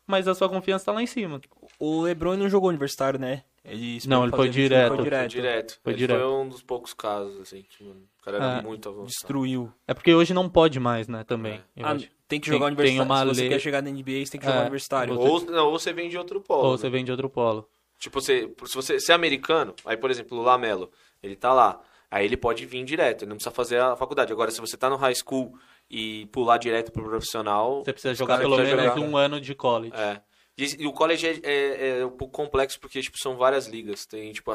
mas 0.06 0.28
a 0.28 0.34
sua 0.34 0.48
confiança 0.48 0.86
tá 0.86 0.92
lá 0.92 1.02
em 1.02 1.06
cima. 1.06 1.40
O 1.78 2.02
LeBron 2.02 2.36
não 2.36 2.48
jogou 2.48 2.68
universitário, 2.68 3.18
né? 3.18 3.42
Ele 3.68 3.98
Não, 4.06 4.22
ele 4.24 4.30
foi 4.32 4.46
21, 4.48 4.62
direto. 4.62 4.88
Foi 4.88 4.96
Foi 4.96 5.04
direto. 5.04 5.30
direto. 5.30 5.80
Foi 5.82 5.92
Ele 5.92 5.98
direto. 5.98 6.18
foi 6.20 6.28
um 6.28 6.48
dos 6.48 6.62
poucos 6.62 6.94
casos, 6.94 7.40
assim. 7.40 7.64
que, 7.68 7.82
o 7.84 7.96
cara 8.22 8.36
era 8.36 8.58
É. 8.58 8.62
muito 8.62 8.88
avançado. 8.88 9.08
Destruiu. 9.08 9.72
É 9.86 9.94
porque 9.94 10.14
hoje 10.14 10.32
não 10.34 10.48
pode 10.48 10.78
mais, 10.80 11.08
né, 11.08 11.24
também. 11.24 11.60
eu 11.76 11.86
Ah, 11.86 11.96
tem 12.28 12.40
que 12.40 12.48
Tem- 12.48 12.54
jogar 12.58 12.66
tem 12.66 12.74
universitário. 12.74 13.02
uma 13.04 13.18
Se 13.20 13.34
você 13.34 13.40
lei- 13.42 13.50
quer 13.50 13.58
chegar 13.60 13.82
na 13.82 13.90
NBA, 13.90 14.24
você 14.24 14.32
tem 14.32 14.40
que 14.40 14.46
jogar 14.46 14.58
É, 14.58 14.62
universitário. 14.62 15.14
você- 15.14 15.28
Ou, 15.28 15.40
não, 15.52 15.66
ou 15.66 15.78
você 15.78 15.92
vem 15.92 16.08
de 16.08 16.16
outro 16.18 16.40
polo. 16.40 16.64
Ou 16.64 16.72
né? 16.72 16.78
você 16.78 16.88
vem 16.90 17.04
de 17.04 17.10
outro 17.10 17.28
polo. 17.28 17.68
Tipo, 17.98 18.20
você, 18.20 18.52
se 18.66 18.74
você 18.74 19.00
se 19.00 19.10
é 19.10 19.14
americano, 19.14 19.74
aí, 19.84 19.96
por 19.96 20.10
exemplo, 20.10 20.38
o 20.38 20.42
Lamelo, 20.42 20.90
ele 21.22 21.34
tá 21.36 21.52
lá. 21.52 21.80
Aí 22.10 22.24
ele 22.24 22.36
pode 22.36 22.64
vir 22.66 22.84
direto, 22.84 23.22
ele 23.22 23.30
não 23.30 23.36
precisa 23.36 23.54
fazer 23.54 23.80
a 23.80 23.96
faculdade. 23.96 24.32
Agora, 24.32 24.50
se 24.50 24.60
você 24.60 24.76
tá 24.76 24.88
no 24.90 24.96
high 24.96 25.14
school 25.14 25.58
e 25.90 26.26
pular 26.26 26.58
direto 26.58 26.92
pro 26.92 27.04
profissional. 27.04 27.82
Você 27.84 27.92
precisa 27.92 28.14
jogar 28.14 28.38
pelo 28.38 28.56
menos 28.56 28.70
jogar. 28.70 28.98
um 29.00 29.16
ano 29.16 29.40
de 29.40 29.54
college. 29.54 29.94
É. 29.96 30.20
E, 30.58 30.86
o 30.86 30.92
college 30.92 31.26
é, 31.26 31.40
é- 31.42 31.98
é 32.00 32.06
um 32.06 32.10
pouco 32.10 32.32
complexo 32.34 32.80
porque 32.80 33.00
tipo, 33.02 33.18
são 33.18 33.36
várias 33.36 33.66
ligas. 33.66 34.06
Tem 34.06 34.32
tipo 34.32 34.50
a 34.50 34.54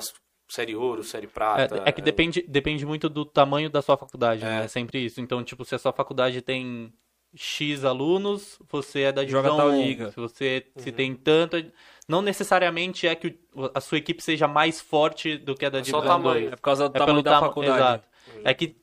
série 0.50 0.76
ouro, 0.76 1.04
série 1.04 1.28
prata. 1.28 1.84
É, 1.86 1.90
é 1.90 1.92
que 1.92 2.02
depende, 2.02 2.42
depende 2.48 2.86
muito 2.86 3.08
do 3.08 3.24
tamanho 3.24 3.70
da 3.70 3.82
sua 3.82 3.96
faculdade, 3.98 4.44
né? 4.44 4.62
É. 4.62 4.66
É 4.66 4.68
sempre 4.68 5.00
isso. 5.06 5.22
Então, 5.22 5.44
tipo, 5.44 5.64
se 5.64 5.76
a 5.76 5.80
sua 5.80 5.94
faculdade 5.94 6.42
tem 6.42 6.92
X 7.36 7.86
alunos, 7.86 8.60
você 8.70 9.02
é 9.04 9.12
da 9.12 9.26
Joga 9.26 9.50
divisão 9.50 9.58
tal 9.58 9.70
1. 9.78 9.82
liga. 9.82 10.10
Se 10.12 10.18
você 10.20 10.66
Uhum. 10.76 10.84
se 10.84 10.92
tem 10.92 11.16
tanto, 11.16 11.72
não 12.08 12.22
necessariamente 12.22 13.08
é 13.08 13.16
que 13.16 13.40
a 13.74 13.80
sua 13.80 13.98
equipe 14.00 14.22
seja 14.22 14.48
mais 14.48 14.82
forte 14.82 15.38
do 15.38 15.56
que 15.56 15.66
a 15.66 15.70
da 15.70 15.80
É 15.80 15.84
só 15.84 16.00
o 16.00 16.02
divisão 16.02 16.18
tamanho. 16.18 16.42
2. 16.42 16.54
É 16.54 16.56
por 16.58 16.62
causa 16.62 16.90
do 16.90 16.96
É 16.96 17.00
tamanho 17.00 17.22
da 17.24 17.32
tama- 17.32 17.48
faculdade. 17.48 17.78
Exato. 17.78 18.08
É 18.44 18.54
que 18.54 18.76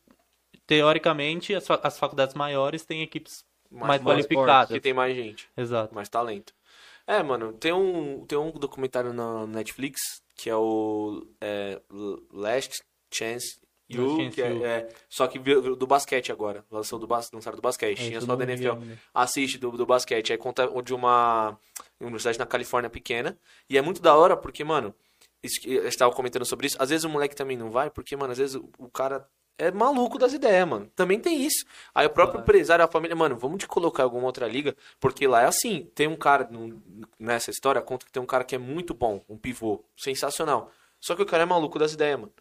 teoricamente 0.66 1.54
as, 1.54 1.66
as 1.82 1.98
faculdades 1.98 2.34
maiores 2.34 2.84
têm 2.84 3.02
equipes 3.02 3.44
mais, 3.70 3.88
Mais 3.88 4.02
qualificadas. 4.02 4.72
que 4.74 4.80
tem 4.80 4.94
mais 4.94 5.14
gente, 5.14 5.48
Exato. 5.56 5.94
mais 5.94 6.08
talento. 6.08 6.54
É, 7.08 7.22
mano, 7.22 7.54
tem 7.54 7.72
um, 7.72 8.26
tem 8.26 8.36
um 8.36 8.50
documentário 8.50 9.14
na 9.14 9.46
Netflix 9.46 9.98
que 10.36 10.50
é 10.50 10.54
o 10.54 11.26
é, 11.40 11.80
Last 12.30 12.82
Chance 13.12 13.58
You, 13.88 14.30
que 14.30 14.42
é, 14.42 14.62
é- 14.62 14.88
só 15.08 15.26
que 15.26 15.38
do 15.38 15.86
basquete 15.86 16.30
agora. 16.30 16.62
Lançou 16.70 16.98
do, 16.98 17.06
bas, 17.06 17.32
lançaram 17.32 17.56
do 17.56 17.62
basquete. 17.62 17.96
Tinha 17.96 18.16
É, 18.16 18.18
Isso 18.18 18.26
só 18.26 18.36
da 18.36 18.44
NFL. 18.44 18.74
assiste 19.14 19.56
do, 19.56 19.70
do 19.70 19.86
basquete. 19.86 20.30
Aí 20.32 20.38
conta 20.38 20.68
de 20.82 20.92
uma 20.92 21.58
universidade 21.98 22.38
na 22.38 22.44
Califórnia 22.44 22.90
pequena. 22.90 23.38
E 23.70 23.78
é 23.78 23.82
muito 23.82 24.02
da 24.02 24.14
hora 24.14 24.36
porque, 24.36 24.62
mano, 24.62 24.94
isso 25.42 25.66
eu 25.66 25.88
estava 25.88 26.12
comentando 26.12 26.44
sobre 26.44 26.66
isso. 26.66 26.76
Às 26.78 26.90
vezes 26.90 27.04
o 27.04 27.08
moleque 27.08 27.34
também 27.34 27.56
não 27.56 27.70
vai, 27.70 27.88
porque, 27.88 28.14
mano, 28.14 28.32
às 28.32 28.38
vezes 28.38 28.56
o, 28.56 28.70
o 28.78 28.90
cara 28.90 29.26
é 29.58 29.70
maluco 29.70 30.18
das 30.18 30.32
ideias, 30.32 30.66
mano. 30.66 30.90
Também 30.94 31.18
tem 31.20 31.42
isso. 31.44 31.64
Aí 31.94 32.06
o 32.06 32.10
próprio 32.10 32.40
empresário, 32.40 32.84
a 32.84 32.88
família, 32.88 33.16
mano, 33.16 33.36
vamos 33.36 33.58
te 33.58 33.66
colocar 33.66 34.02
em 34.02 34.04
alguma 34.04 34.26
outra 34.26 34.46
liga, 34.46 34.76
porque 35.00 35.26
lá 35.26 35.42
é 35.42 35.46
assim. 35.46 35.90
Tem 35.94 36.06
um 36.06 36.16
cara, 36.16 36.48
nessa 37.18 37.50
história, 37.50 37.82
conta 37.82 38.06
que 38.06 38.12
tem 38.12 38.22
um 38.22 38.26
cara 38.26 38.44
que 38.44 38.54
é 38.54 38.58
muito 38.58 38.94
bom, 38.94 39.24
um 39.28 39.36
pivô, 39.36 39.84
sensacional. 39.96 40.70
Só 41.00 41.14
que 41.14 41.22
o 41.22 41.26
cara 41.26 41.42
é 41.42 41.46
maluco 41.46 41.78
das 41.78 41.92
ideias, 41.92 42.18
mano. 42.18 42.32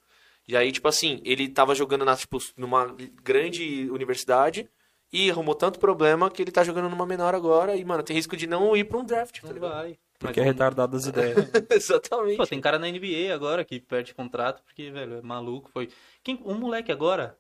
E 0.47 0.55
aí, 0.55 0.72
tipo 0.72 0.88
assim, 0.88 1.22
ele 1.26 1.49
tava 1.49 1.76
jogando 1.76 2.05
na, 2.05 2.15
tipo, 2.15 2.38
numa 2.55 2.95
grande 3.22 3.89
universidade 3.91 4.70
e 5.11 5.30
arrumou 5.30 5.55
tanto 5.55 5.80
problema 5.80 6.32
que 6.32 6.41
ele 6.41 6.51
tá 6.51 6.63
jogando 6.63 6.89
numa 6.89 7.05
menor 7.05 7.36
agora 7.36 7.76
e, 7.76 7.84
mano, 7.84 8.01
tem 8.03 8.15
risco 8.15 8.38
de 8.38 8.47
não 8.47 8.76
ir 8.76 8.86
pra 8.86 8.97
um 8.97 9.03
draft, 9.05 9.41
tá 9.41 9.47
Não 9.47 9.53
ligado? 9.53 9.72
vai. 9.72 9.99
Porque 10.20 10.39
é 10.39 10.43
retardado 10.43 10.91
das 10.93 11.05
ideias. 11.07 11.49
Exatamente. 11.70 12.38
Pô, 12.38 12.47
tem 12.47 12.59
cara 12.59 12.80
na 12.80 12.88
NBA 12.88 13.34
agora 13.34 13.63
que 13.63 13.80
perde 13.80 14.13
contrato 14.13 14.63
porque, 14.63 14.89
velho, 14.89 15.18
é 15.18 15.22
maluco. 15.22 15.70
Foi. 15.72 15.89
Quem, 16.24 16.41
um 16.43 16.55
moleque 16.55 16.91
agora, 16.91 17.38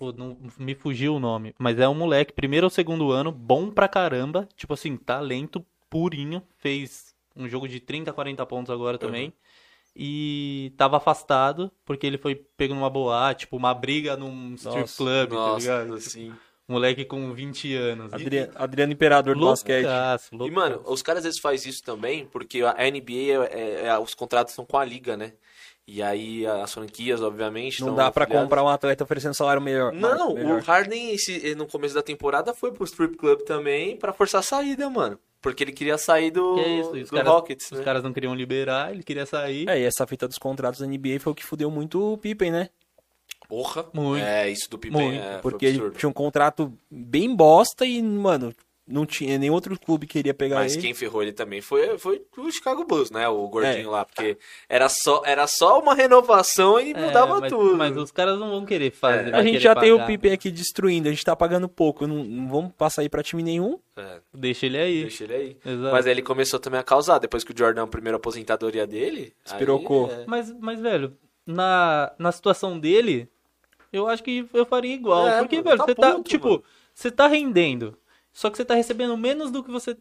Pô, 0.00 0.12
não, 0.12 0.34
me 0.58 0.74
fugiu 0.74 1.14
o 1.14 1.20
nome. 1.20 1.54
Mas 1.58 1.78
é 1.78 1.86
um 1.86 1.94
moleque, 1.94 2.32
primeiro 2.32 2.64
ou 2.64 2.70
segundo 2.70 3.12
ano, 3.12 3.30
bom 3.30 3.70
pra 3.70 3.86
caramba. 3.86 4.48
Tipo 4.56 4.72
assim, 4.72 4.96
talento 4.96 5.62
purinho. 5.90 6.42
Fez 6.56 7.14
um 7.36 7.46
jogo 7.46 7.68
de 7.68 7.80
30, 7.80 8.10
40 8.10 8.46
pontos 8.46 8.70
agora 8.70 8.96
também. 8.96 9.30
E 9.94 10.72
tava 10.78 10.96
afastado, 10.96 11.70
porque 11.84 12.06
ele 12.06 12.16
foi 12.16 12.34
pego 12.34 12.74
numa 12.74 12.88
boate, 12.88 13.40
tipo, 13.40 13.58
uma 13.58 13.74
briga 13.74 14.16
num 14.16 14.54
strip 14.54 14.80
Nossa, 14.80 14.96
club, 14.96 15.28
tá 15.28 15.34
Nossa, 15.34 15.58
ligado? 15.58 15.94
assim. 15.94 16.32
Moleque 16.70 17.04
com 17.04 17.32
20 17.32 17.74
anos. 17.74 18.12
Adriano, 18.12 18.52
Adriano 18.54 18.92
Imperador 18.92 19.34
do 19.36 19.44
basquete. 19.46 19.82
Loucaço, 19.84 20.28
E, 20.32 20.36
loucaço. 20.36 20.54
mano, 20.60 20.82
os 20.86 21.02
caras 21.02 21.18
às 21.20 21.24
vezes 21.24 21.40
fazem 21.40 21.68
isso 21.70 21.82
também, 21.82 22.26
porque 22.26 22.62
a 22.62 22.74
NBA, 22.86 23.12
é, 23.12 23.60
é- 23.60 23.86
é- 23.86 23.98
os 23.98 24.14
contratos 24.14 24.54
são 24.54 24.64
com 24.64 24.76
a 24.78 24.84
liga, 24.84 25.16
né? 25.16 25.32
E 25.86 26.00
aí 26.02 26.46
as 26.46 26.72
franquias, 26.72 27.20
obviamente, 27.20 27.80
Não 27.80 27.94
dá 27.96 28.12
pra 28.12 28.22
afiliadas. 28.22 28.44
comprar 28.48 28.62
um 28.62 28.68
atleta 28.68 29.02
oferecendo 29.02 29.34
salário 29.34 29.60
melhor. 29.60 29.92
Não, 29.92 30.34
melhor. 30.34 30.60
o 30.60 30.62
Harden, 30.62 31.12
esse- 31.12 31.54
no 31.56 31.66
começo 31.66 31.94
da 31.94 32.02
temporada, 32.02 32.54
foi 32.54 32.70
pro 32.70 32.84
strip 32.84 33.16
club 33.16 33.40
também 33.42 33.96
pra 33.96 34.12
forçar 34.12 34.38
a 34.38 34.42
saída, 34.42 34.88
mano. 34.88 35.18
Porque 35.42 35.64
ele 35.64 35.72
queria 35.72 35.96
sair 35.98 36.30
do, 36.30 36.54
Que 36.54 36.60
é 36.60 36.68
isso, 36.80 36.96
e 36.96 37.02
os 37.02 37.10
do 37.10 37.16
caras, 37.16 37.32
Rockets, 37.32 37.72
os 37.72 37.78
né? 37.78 37.84
caras 37.84 38.02
não 38.04 38.12
queriam 38.12 38.34
liberar, 38.34 38.92
ele 38.92 39.02
queria 39.02 39.24
sair. 39.26 39.68
É, 39.68 39.80
e 39.80 39.84
essa 39.84 40.06
fita 40.06 40.28
dos 40.28 40.36
contratos 40.38 40.80
da 40.80 40.86
NBA 40.86 41.18
foi 41.18 41.32
o 41.32 41.34
que 41.34 41.44
fudeu 41.44 41.70
muito 41.70 42.12
o 42.12 42.18
Pippen, 42.18 42.52
né? 42.52 42.68
Porra. 43.50 43.84
Muito. 43.92 44.24
É, 44.24 44.48
isso 44.48 44.70
do 44.70 44.78
Pippen 44.78 44.98
Muito, 45.02 45.22
é, 45.22 45.38
Porque 45.38 45.66
ele 45.66 45.76
absurdo. 45.78 45.98
tinha 45.98 46.08
um 46.08 46.12
contrato 46.14 46.72
bem 46.90 47.34
bosta 47.36 47.84
e, 47.84 48.00
mano, 48.02 48.54
não 48.86 49.06
tinha 49.06 49.38
nenhum 49.38 49.52
outro 49.54 49.78
clube 49.78 50.04
que 50.06 50.14
queria 50.14 50.34
pegar 50.34 50.56
Mas 50.56 50.72
ele. 50.72 50.82
quem 50.82 50.94
ferrou 50.94 51.22
ele 51.22 51.32
também 51.32 51.60
foi, 51.60 51.96
foi 51.96 52.22
o 52.38 52.50
Chicago 52.50 52.84
Bulls, 52.84 53.08
né? 53.10 53.28
O 53.28 53.46
gordinho 53.48 53.86
É. 53.86 53.90
lá. 53.90 54.04
Porque 54.04 54.36
era 54.68 54.88
só, 54.88 55.22
era 55.24 55.46
só 55.46 55.78
uma 55.78 55.94
renovação 55.94 56.80
e 56.80 56.90
É, 56.92 57.06
mudava 57.06 57.38
mas, 57.40 57.52
tudo. 57.52 57.76
Mas 57.76 57.96
os 57.96 58.10
caras 58.10 58.36
não 58.38 58.50
vão 58.50 58.64
querer 58.64 58.90
fazer. 58.90 59.32
É. 59.32 59.36
A 59.36 59.42
gente 59.44 59.60
já 59.60 59.76
tem 59.76 59.92
o 59.92 59.96
pagar. 59.96 60.06
Pippen 60.08 60.32
aqui 60.32 60.50
destruindo, 60.50 61.06
a 61.08 61.12
gente 61.12 61.24
tá 61.24 61.36
pagando 61.36 61.68
pouco, 61.68 62.04
não, 62.06 62.24
não 62.24 62.48
vamos 62.48 62.72
passar 62.72 63.02
aí 63.02 63.08
pra 63.08 63.22
time 63.22 63.42
nenhum. 63.44 63.78
É, 63.96 64.20
Deixa 64.34 64.66
ele 64.66 64.78
aí. 64.78 65.02
deixa 65.02 65.22
ele 65.24 65.34
aí. 65.34 65.56
Exato. 65.64 65.92
Mas 65.92 66.06
aí 66.06 66.12
ele 66.12 66.22
começou 66.22 66.58
também 66.58 66.80
a 66.80 66.84
causar. 66.84 67.18
Depois 67.18 67.44
que 67.44 67.52
o 67.52 67.56
Jordan, 67.56 67.84
a 67.84 67.86
primeira 67.86 68.16
aposentadoria 68.16 68.86
dele... 68.88 69.32
Espirocou. 69.44 70.06
aí, 70.06 70.22
é. 70.22 70.24
Mas, 70.26 70.52
mas, 70.58 70.80
velho, 70.80 71.16
na, 71.46 72.12
na 72.18 72.32
situação 72.32 72.76
dele, 72.78 73.28
eu 73.92 74.06
acho 74.08 74.22
que 74.22 74.46
eu 74.52 74.64
faria 74.66 74.94
igual. 74.94 75.26
É, 75.28 75.38
porque, 75.40 75.56
mano, 75.56 75.68
velho, 75.68 75.78
tá 75.78 75.84
você 75.86 75.94
tá, 75.94 76.12
puto, 76.14 76.28
tipo, 76.30 76.48
mano. 76.48 76.64
você 76.94 77.10
tá 77.10 77.26
rendendo. 77.26 77.96
Só 78.32 78.48
que 78.50 78.56
você 78.56 78.64
tá 78.64 78.74
recebendo 78.74 79.16
menos 79.16 79.50
do 79.50 79.62
que 79.64 79.70
você 79.70 79.96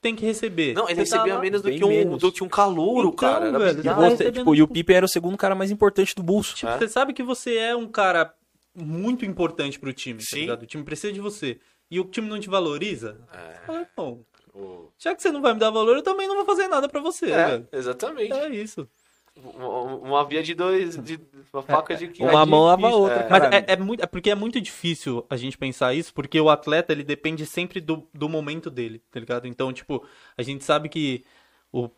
tem 0.00 0.14
que 0.16 0.24
receber. 0.24 0.74
Não, 0.74 0.88
ele 0.88 1.04
Você 1.04 1.10
tá 1.10 1.16
recebia 1.18 1.34
lá- 1.34 1.40
menos 1.40 1.62
do 1.62 1.68
bem 1.68 1.78
que, 1.78 1.84
um, 1.84 1.88
menos. 1.88 2.20
do 2.20 2.32
que 2.32 2.42
um 2.42 2.48
calouro, 2.48 3.08
Então, 3.08 3.16
cara. 3.16 3.46
Era 3.48 3.58
velho, 3.58 3.70
E, 3.70 3.76
bizarro. 3.76 3.96
tá 4.02 4.02
você, 4.08 4.10
recebendo, 4.10 4.34
tipo, 4.38 4.54
e 4.54 4.62
o 4.62 4.64
tipo- 4.66 4.74
Pippen 4.74 4.96
era 4.96 5.06
o 5.06 5.08
segundo 5.08 5.36
cara 5.36 5.54
mais 5.54 5.70
importante 5.70 6.14
do 6.14 6.22
Bulls. 6.22 6.54
Tipo, 6.54 6.72
É. 6.72 6.78
você 6.78 6.88
sabe 6.88 7.12
que 7.12 7.22
você 7.22 7.56
é 7.56 7.76
um 7.76 7.86
cara 7.86 8.34
muito 8.74 9.24
importante 9.24 9.78
pro 9.78 9.92
time, 9.92 10.18
tá 10.20 10.24
Sim. 10.30 10.40
ligado? 10.40 10.62
O 10.62 10.66
time 10.66 10.82
precisa 10.84 11.12
de 11.12 11.20
você. 11.20 11.58
E 11.90 12.00
o 12.00 12.04
time 12.04 12.28
não 12.28 12.40
te 12.40 12.48
valoriza. 12.48 13.20
É. 13.32 13.54
Você 13.54 13.66
fala, 13.66 13.88
bom, 13.96 14.24
O- 14.54 14.90
já 14.98 15.14
que 15.14 15.22
você 15.22 15.30
não 15.32 15.40
vai 15.40 15.54
me 15.54 15.60
dar 15.60 15.70
valor, 15.70 15.96
eu 15.96 16.02
também 16.02 16.28
não 16.28 16.36
vou 16.36 16.44
fazer 16.44 16.68
nada 16.68 16.86
pra 16.86 17.00
você, 17.00 17.24
É, 17.30 17.46
velho. 17.46 17.68
exatamente. 17.72 18.32
É 18.34 18.50
isso. 18.50 18.86
Uma, 19.34 20.24
via 20.26 20.42
de 20.42 20.54
dois, 20.54 20.96
de, 20.98 21.18
uma 21.52 21.62
faca 21.62 21.96
de 21.96 22.08
que 22.08 22.22
Uma 22.22 22.44
mão 22.44 22.64
lava 22.64 22.86
a 22.86 22.94
outra, 22.94 23.20
é. 23.20 23.30
Mas 23.30 23.42
é, 23.44 23.64
é 23.68 23.76
muito, 23.76 24.02
é 24.02 24.06
porque 24.06 24.30
é 24.30 24.34
muito 24.34 24.60
difícil 24.60 25.24
a 25.28 25.36
gente 25.36 25.56
pensar 25.56 25.94
isso, 25.94 26.12
porque 26.12 26.38
o 26.38 26.50
atleta 26.50 26.92
ele 26.92 27.02
depende 27.02 27.46
sempre 27.46 27.80
do, 27.80 28.06
do 28.12 28.28
momento 28.28 28.70
dele, 28.70 29.02
tá 29.10 29.18
ligado? 29.18 29.46
Então, 29.46 29.72
tipo, 29.72 30.06
a 30.36 30.42
gente 30.42 30.64
sabe 30.64 30.90
que 30.90 31.24
o 31.72 31.88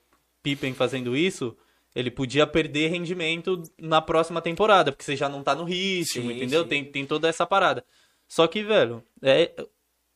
Pippen 0.45 0.75
fazendo 0.75 1.17
isso, 1.17 1.57
ele 1.93 2.11
podia 2.11 2.47
perder 2.47 2.89
rendimento 2.89 3.63
na 3.77 4.01
próxima 4.01 4.41
temporada, 4.41 4.93
porque 4.93 5.05
você 5.05 5.17
já 5.17 5.29
não 5.29 5.43
tá 5.43 5.57
no 5.57 5.65
ritmo, 5.65 6.31
Sim, 6.31 6.37
entendeu? 6.37 6.63
sim. 6.63 6.69
Tem, 6.69 6.85
tem 6.85 7.07
toda 7.07 7.29
essa 7.29 7.45
parada. 7.45 7.85
Só 8.29 8.47
que, 8.47 8.63
velho, 8.63 9.03
é, 9.23 9.53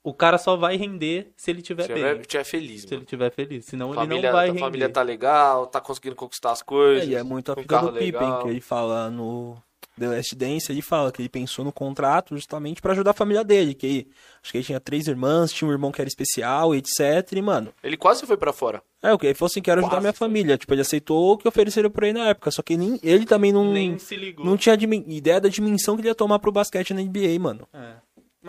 o 0.08 0.14
cara 0.14 0.38
só 0.38 0.56
vai 0.56 0.76
render 0.76 1.30
se 1.36 1.50
ele 1.50 1.62
tiver 1.62 1.82
Se 1.84 1.88
bem. 1.88 1.96
tiver, 1.96 2.26
tiver 2.26 2.44
feliz, 2.44 2.80
Se 2.82 2.86
mano. 2.88 2.98
ele 3.00 3.06
tiver 3.06 3.30
feliz. 3.32 3.64
Senão 3.66 3.92
família, 3.92 4.14
ele 4.18 4.26
não 4.26 4.32
vai 4.32 4.44
a 4.44 4.52
render. 4.52 4.60
família 4.60 4.88
tá 4.88 5.02
legal, 5.02 5.66
tá 5.66 5.80
conseguindo 5.80 6.16
conquistar 6.16 6.52
as 6.52 6.62
coisas. 6.62 7.08
É, 7.08 7.12
e 7.12 7.14
é 7.14 7.22
muito 7.22 7.52
a 7.52 7.64
carro 7.64 7.90
do 7.90 7.98
Pippen, 7.98 8.38
que 8.42 8.48
ele 8.48 8.60
fala 8.60 9.10
no 9.10 9.56
The 9.98 10.06
Last 10.06 10.36
Dance, 10.36 10.70
ele 10.70 10.80
fala 10.80 11.10
que 11.10 11.20
ele 11.20 11.28
pensou 11.28 11.64
no 11.64 11.72
contrato 11.72 12.36
justamente 12.36 12.80
pra 12.80 12.92
ajudar 12.92 13.10
a 13.10 13.14
família 13.14 13.42
dele, 13.42 13.74
que 13.74 14.06
acho 14.40 14.52
que 14.52 14.58
ele 14.58 14.64
tinha 14.64 14.78
três 14.78 15.08
irmãs, 15.08 15.52
tinha 15.52 15.68
um 15.68 15.72
irmão 15.72 15.90
que 15.90 16.00
era 16.00 16.06
especial, 16.08 16.72
etc, 16.72 17.32
e, 17.32 17.42
mano, 17.42 17.72
Ele 17.82 17.96
quase 17.96 18.24
foi 18.24 18.36
pra 18.36 18.52
fora. 18.52 18.80
é 19.02 19.12
o 19.12 19.18
que 19.18 19.26
ele 19.26 19.34
falou 19.34 19.48
assim, 19.50 19.60
quero 19.60 19.80
ajudar 19.80 19.96
Quase 19.96 20.02
minha 20.02 20.12
foi. 20.12 20.28
família, 20.28 20.56
tipo, 20.56 20.72
ele 20.72 20.82
aceitou 20.82 21.32
o 21.32 21.36
que 21.36 21.48
ofereceram 21.48 21.90
pra 21.90 22.06
ele 22.08 22.16
na 22.16 22.28
época, 22.28 22.48
só 22.52 22.62
que 22.62 22.76
nem, 22.76 23.00
ele 23.02 23.26
também 23.26 23.50
não, 23.50 23.72
Nem 23.72 23.98
se 23.98 24.14
ligou. 24.14 24.46
não 24.46 24.56
tinha 24.56 24.76
ideia 25.08 25.40
da 25.40 25.48
dimensão 25.48 25.96
que 25.96 26.02
ele 26.02 26.08
ia 26.10 26.14
tomar 26.14 26.38
pro 26.38 26.52
basquete 26.52 26.94
na 26.94 27.02
NBA, 27.02 27.36
mano. 27.40 27.66
É. 27.74 27.94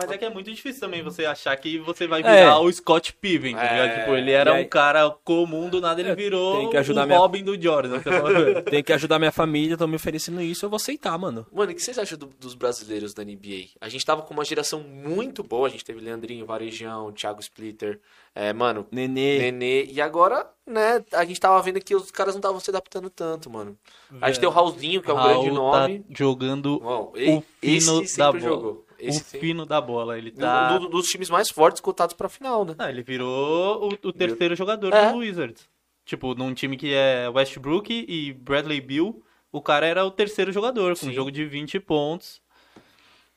Mas 0.00 0.10
é 0.10 0.18
que 0.18 0.24
é 0.24 0.30
muito 0.30 0.50
difícil 0.52 0.80
também 0.80 1.02
você 1.02 1.24
achar 1.24 1.56
que 1.56 1.78
você 1.78 2.06
vai 2.06 2.20
É. 2.20 2.22
virar 2.24 2.58
o 2.60 2.72
Scott 2.72 3.12
Pippen, 3.14 3.54
tá 3.54 3.62
ligado? 3.62 3.88
É. 3.90 3.98
Tipo, 4.00 4.14
ele 4.16 4.30
era 4.30 4.54
aí- 4.54 4.64
um 4.64 4.68
cara 4.68 5.10
comum, 5.24 5.68
do 5.68 5.80
nada 5.80 6.00
ele 6.00 6.14
virou 6.14 6.58
tem 6.60 6.70
que 6.70 6.76
ajudar 6.76 7.04
o 7.04 7.06
minha- 7.06 7.18
Robin 7.18 7.44
do 7.44 7.60
Jordan. 7.60 8.00
Tem 8.70 8.82
que 8.82 8.92
ajudar 8.92 9.18
minha 9.18 9.32
família, 9.32 9.74
estão 9.74 9.86
me 9.88 9.96
oferecendo 9.96 10.40
isso, 10.40 10.64
eu 10.64 10.70
vou 10.70 10.76
aceitar, 10.76 11.16
mano. 11.18 11.46
Mano, 11.52 11.72
o 11.72 11.74
que 11.74 11.82
vocês 11.82 11.98
acham 11.98 12.16
do- 12.18 12.26
dos 12.38 12.54
brasileiros 12.54 13.12
da 13.14 13.22
NBA? 13.24 13.68
A 13.80 13.88
gente 13.88 14.04
tava 14.04 14.22
com 14.22 14.32
uma 14.34 14.44
geração 14.44 14.80
muito 14.80 15.42
boa. 15.42 15.66
A 15.66 15.70
gente 15.70 15.84
teve 15.84 16.00
Leandrinho, 16.00 16.46
Varejão, 16.46 17.12
Thiago 17.12 17.40
Splitter, 17.40 18.00
é, 18.34 18.52
mano, 18.52 18.86
Nenê, 18.90 19.38
Nenê. 19.38 19.84
E 19.86 20.00
agora, 20.00 20.46
né, 20.66 21.04
a 21.12 21.24
gente 21.24 21.40
tava 21.40 21.60
vendo 21.62 21.80
que 21.80 21.94
os 21.94 22.10
caras 22.10 22.34
não 22.34 22.38
estavam 22.40 22.60
se 22.60 22.70
adaptando 22.70 23.10
tanto, 23.10 23.50
mano. 23.50 23.76
A 24.20 24.28
gente 24.28 24.40
tem 24.40 24.48
o 24.48 24.52
Raulzinho, 24.52 25.02
que 25.02 25.10
é 25.10 25.14
um 25.14 25.16
Raul 25.16 25.40
grande 25.42 25.50
nome. 25.54 25.98
tá 26.00 26.04
jogando 26.16 26.78
Bom, 26.80 27.12
o 27.14 27.42
fino 27.60 28.02
esse 28.02 28.18
da 28.18 28.26
bola. 28.32 28.40
jogou. 28.40 28.86
Esse 29.08 29.36
o 29.36 29.40
fino 29.40 29.64
da 29.66 29.80
bola. 29.80 30.16
Ele 30.18 30.30
Um 30.36 30.40
tá... 30.40 30.78
do- 30.78 30.88
dos 30.88 31.06
times 31.08 31.28
mais 31.30 31.50
fortes 31.50 31.80
cotados 31.80 32.14
pra 32.14 32.28
final, 32.28 32.64
né? 32.64 32.74
Ah, 32.78 32.90
ele 32.90 33.02
virou 33.02 33.88
o, 33.90 34.08
o 34.08 34.12
terceiro 34.12 34.54
jogador 34.56 34.92
É. 34.94 35.10
do 35.12 35.18
Wizards. 35.18 35.68
Tipo, 36.04 36.34
num 36.34 36.52
time 36.54 36.76
que 36.76 36.92
é 36.92 37.28
Westbrook 37.28 37.92
e 38.08 38.32
Bradley 38.32 38.80
Bill, 38.80 39.22
o 39.52 39.60
cara 39.62 39.86
era 39.86 40.04
o 40.04 40.10
terceiro 40.10 40.50
jogador, 40.52 40.98
com 40.98 41.06
um 41.06 41.08
Sim. 41.10 41.14
jogo 41.14 41.30
de 41.30 41.44
20 41.44 41.78
pontos. 41.80 42.40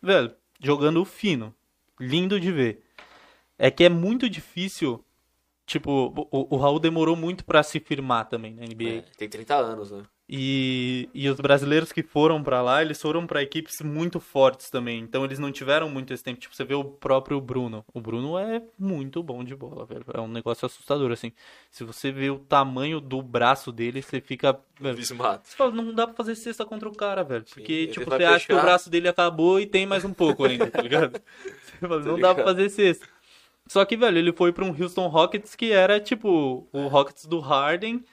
Velho, 0.01 0.33
jogando 0.61 1.03
fino. 1.05 1.53
Lindo 1.99 2.39
de 2.39 2.51
ver. 2.51 2.83
É 3.57 3.69
que 3.69 3.83
é 3.83 3.89
muito 3.89 4.27
difícil. 4.29 5.03
Tipo, 5.65 6.13
o, 6.31 6.55
o 6.55 6.57
Raul 6.57 6.79
demorou 6.79 7.15
muito 7.15 7.45
pra 7.45 7.63
se 7.63 7.79
firmar 7.79 8.27
também 8.27 8.53
na 8.55 8.63
NBA. 8.65 8.89
É, 8.89 9.01
tem 9.17 9.29
30 9.29 9.55
anos, 9.55 9.91
né? 9.91 10.03
E, 10.27 11.09
e 11.13 11.27
os 11.27 11.37
brasileiros 11.39 11.91
que 11.91 12.01
foram 12.01 12.41
pra 12.41 12.61
lá, 12.61 12.81
eles 12.81 13.01
foram 13.01 13.27
pra 13.27 13.43
equipes 13.43 13.81
muito 13.81 14.19
fortes 14.21 14.69
também. 14.69 14.99
Então 14.99 15.25
eles 15.25 15.37
não 15.37 15.51
tiveram 15.51 15.89
muito 15.89 16.13
esse 16.13 16.23
tempo. 16.23 16.39
Tipo, 16.39 16.55
você 16.55 16.63
vê 16.63 16.73
o 16.73 16.83
próprio 16.83 17.41
Bruno. 17.41 17.83
O 17.93 17.99
Bruno 17.99 18.37
é 18.37 18.61
muito 18.79 19.21
bom 19.21 19.43
de 19.43 19.55
bola, 19.55 19.85
velho. 19.85 20.05
É 20.13 20.21
um 20.21 20.27
negócio 20.27 20.65
assustador, 20.65 21.11
assim. 21.11 21.33
Se 21.69 21.83
você 21.83 22.11
vê 22.11 22.29
o 22.29 22.39
tamanho 22.39 23.01
do 23.01 23.21
braço 23.21 23.71
dele, 23.71 24.01
você 24.01 24.21
fica. 24.21 24.57
velho, 24.79 24.95
Bismato. 24.95 25.49
Você 25.49 25.57
fala, 25.57 25.71
não 25.71 25.93
dá 25.93 26.07
pra 26.07 26.15
fazer 26.15 26.35
cesta 26.35 26.65
contra 26.65 26.87
o 26.87 26.95
cara, 26.95 27.23
velho. 27.23 27.43
Porque, 27.43 27.73
ele 27.73 27.91
tipo, 27.91 28.09
você 28.09 28.23
acha 28.23 28.47
que 28.47 28.53
o 28.53 28.61
braço 28.61 28.89
dele 28.89 29.09
acabou 29.09 29.59
e 29.59 29.65
tem 29.65 29.85
mais 29.85 30.05
um 30.05 30.13
pouco 30.13 30.45
ainda, 30.45 30.71
tá 30.71 30.81
ligado? 30.81 31.21
Você 31.83 31.87
fala, 31.87 32.01
não 32.01 32.17
dá 32.19 32.33
pra 32.33 32.45
fazer 32.45 32.69
cesta. 32.69 33.05
Só 33.67 33.83
que, 33.83 33.97
velho, 33.97 34.17
ele 34.17 34.31
foi 34.31 34.53
pra 34.53 34.63
um 34.63 34.69
Houston 34.69 35.07
Rockets 35.07 35.55
que 35.55 35.71
era, 35.71 35.99
tipo, 35.99 36.67
o 36.71 36.87
Rockets 36.87 37.25
do 37.25 37.39
Harden. 37.39 38.03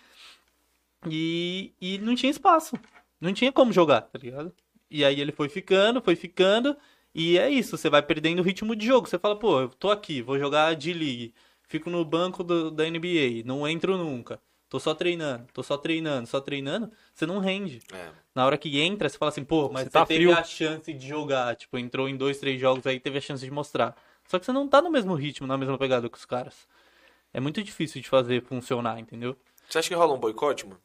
E, 1.08 1.72
e 1.80 1.98
não 1.98 2.14
tinha 2.14 2.30
espaço. 2.30 2.76
Não 3.20 3.32
tinha 3.32 3.52
como 3.52 3.72
jogar, 3.72 4.02
tá 4.02 4.18
ligado? 4.18 4.52
E 4.90 5.04
aí 5.04 5.20
ele 5.20 5.32
foi 5.32 5.48
ficando, 5.48 6.00
foi 6.02 6.16
ficando. 6.16 6.76
E 7.14 7.38
é 7.38 7.48
isso, 7.50 7.76
você 7.76 7.88
vai 7.90 8.02
perdendo 8.02 8.40
o 8.40 8.42
ritmo 8.44 8.74
de 8.76 8.86
jogo. 8.86 9.08
Você 9.08 9.18
fala, 9.18 9.38
pô, 9.38 9.60
eu 9.60 9.68
tô 9.68 9.90
aqui, 9.90 10.22
vou 10.22 10.38
jogar 10.38 10.74
D-League. 10.74 11.34
Fico 11.62 11.88
no 11.90 12.04
banco 12.04 12.42
do- 12.42 12.70
da 12.70 12.84
NBA, 12.86 13.44
não 13.46 13.66
entro 13.66 13.96
nunca. 13.96 14.40
Tô 14.68 14.78
só 14.78 14.94
treinando, 14.94 15.46
tô 15.52 15.62
só 15.62 15.76
treinando, 15.76 16.28
só 16.28 16.40
treinando. 16.40 16.90
Você 17.12 17.26
não 17.26 17.38
rende. 17.38 17.80
É. 17.92 18.10
Na 18.34 18.46
hora 18.46 18.56
que 18.56 18.80
entra, 18.80 19.08
você 19.08 19.18
fala 19.18 19.30
assim, 19.30 19.44
pô, 19.44 19.68
mas 19.68 19.82
Você 19.82 19.84
você, 19.86 19.90
tá 19.90 20.06
teve 20.06 20.20
frio. 20.24 20.32
a 20.32 20.44
chance 20.44 20.92
de 20.92 21.06
jogar. 21.08 21.56
Tipo, 21.56 21.76
entrou 21.78 22.08
em 22.08 22.16
dois, 22.16 22.38
três 22.38 22.60
jogos 22.60 22.86
aí, 22.86 23.00
teve 23.00 23.18
a 23.18 23.20
chance 23.20 23.44
de 23.44 23.50
mostrar. 23.50 23.96
Só 24.28 24.38
que 24.38 24.46
você 24.46 24.52
não 24.52 24.68
tá 24.68 24.80
no 24.80 24.90
mesmo 24.90 25.14
ritmo, 25.14 25.46
na 25.46 25.58
mesma 25.58 25.76
pegada 25.76 26.08
que 26.08 26.16
os 26.16 26.24
caras. 26.24 26.68
É 27.32 27.40
muito 27.40 27.62
difícil 27.62 28.00
de 28.00 28.08
fazer 28.08 28.42
funcionar, 28.44 28.98
entendeu? 29.00 29.36
Você 29.68 29.78
acha 29.78 29.88
que 29.88 29.94
rola 29.94 30.14
um 30.14 30.18
boicote, 30.20 30.64
mano? 30.66 30.80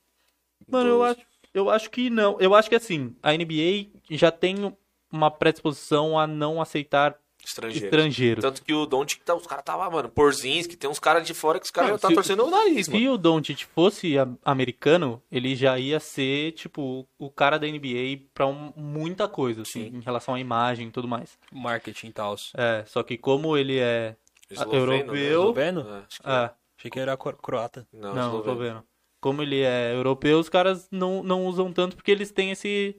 Mano, 0.68 0.90
eu 0.90 1.04
acho, 1.04 1.22
eu 1.54 1.70
acho 1.70 1.90
que 1.90 2.10
não. 2.10 2.38
Eu 2.40 2.54
acho 2.56 2.70
que 2.70 2.76
assim, 2.76 3.16
a 3.22 3.32
NBA 3.34 3.88
já 4.10 4.32
tem 4.32 4.76
uma 5.12 5.30
predisposição 5.32 6.18
a 6.20 6.26
não 6.28 6.62
aceitar 6.62 7.16
Estrangeiro. 7.44 7.86
estrangeiros. 7.86 8.42
Tanto 8.42 8.64
que 8.64 8.74
o 8.74 8.86
Doncic, 8.88 9.22
tá, 9.24 9.36
os 9.36 9.46
caras 9.46 9.64
tava, 9.64 9.88
mano, 9.90 10.10
Porzins, 10.10 10.66
que 10.66 10.76
tem 10.76 10.90
uns 10.90 10.98
caras 11.00 11.26
de 11.28 11.34
fora 11.34 11.60
que 11.60 11.66
os 11.66 11.72
caras 11.72 11.92
já 11.92 11.98
tá 12.00 12.08
se- 12.08 12.16
torcendo 12.16 12.44
o 12.46 12.50
nariz, 12.50 12.88
mano. 12.90 13.00
Se 13.00 13.08
o 13.08 13.18
Doncic 13.18 13.64
fosse 13.66 14.16
americano, 14.44 15.22
ele 15.32 15.56
já 15.56 15.78
ia 15.78 16.00
ser, 16.00 16.54
tipo, 16.54 17.08
o 17.20 17.30
cara 17.30 17.60
da 17.60 17.68
NBA 17.68 18.26
pra 18.34 18.48
um- 18.48 18.74
muita 18.76 19.28
coisa, 19.28 19.62
assim, 19.62 19.92
Sim. 19.92 19.98
em 19.98 20.02
relação 20.02 20.34
à 20.34 20.40
imagem 20.40 20.88
e 20.88 20.92
tudo 20.92 21.08
mais. 21.08 21.38
marketing 21.52 22.08
e 22.08 22.12
tal. 22.14 22.36
É, 22.58 22.84
só 22.88 23.04
que 23.04 23.18
como 23.18 23.56
ele 23.56 23.78
é... 23.80 24.16
Esloveno, 24.50 24.78
europeu. 24.94 25.14
né? 25.14 25.30
Esloveno? 25.32 25.80
É, 25.82 25.98
acho 26.08 26.20
que 26.22 26.28
Ah, 26.30 26.54
Achei 26.78 26.92
que 26.92 27.00
era 27.00 27.16
cro- 27.18 27.38
croata. 27.38 27.88
Não, 27.94 28.14
não, 28.14 28.26
esloveno. 28.28 28.44
tô 28.44 28.56
vendo. 28.60 28.84
Como 29.22 29.42
ele 29.42 29.62
é 29.62 29.94
europeu, 29.96 30.40
os 30.40 30.50
caras 30.50 30.88
não, 30.92 31.24
não 31.24 31.46
usam 31.48 31.72
tanto 31.74 31.96
porque 31.96 32.12
eles 32.12 32.32
têm 32.32 32.52
esse, 32.52 32.96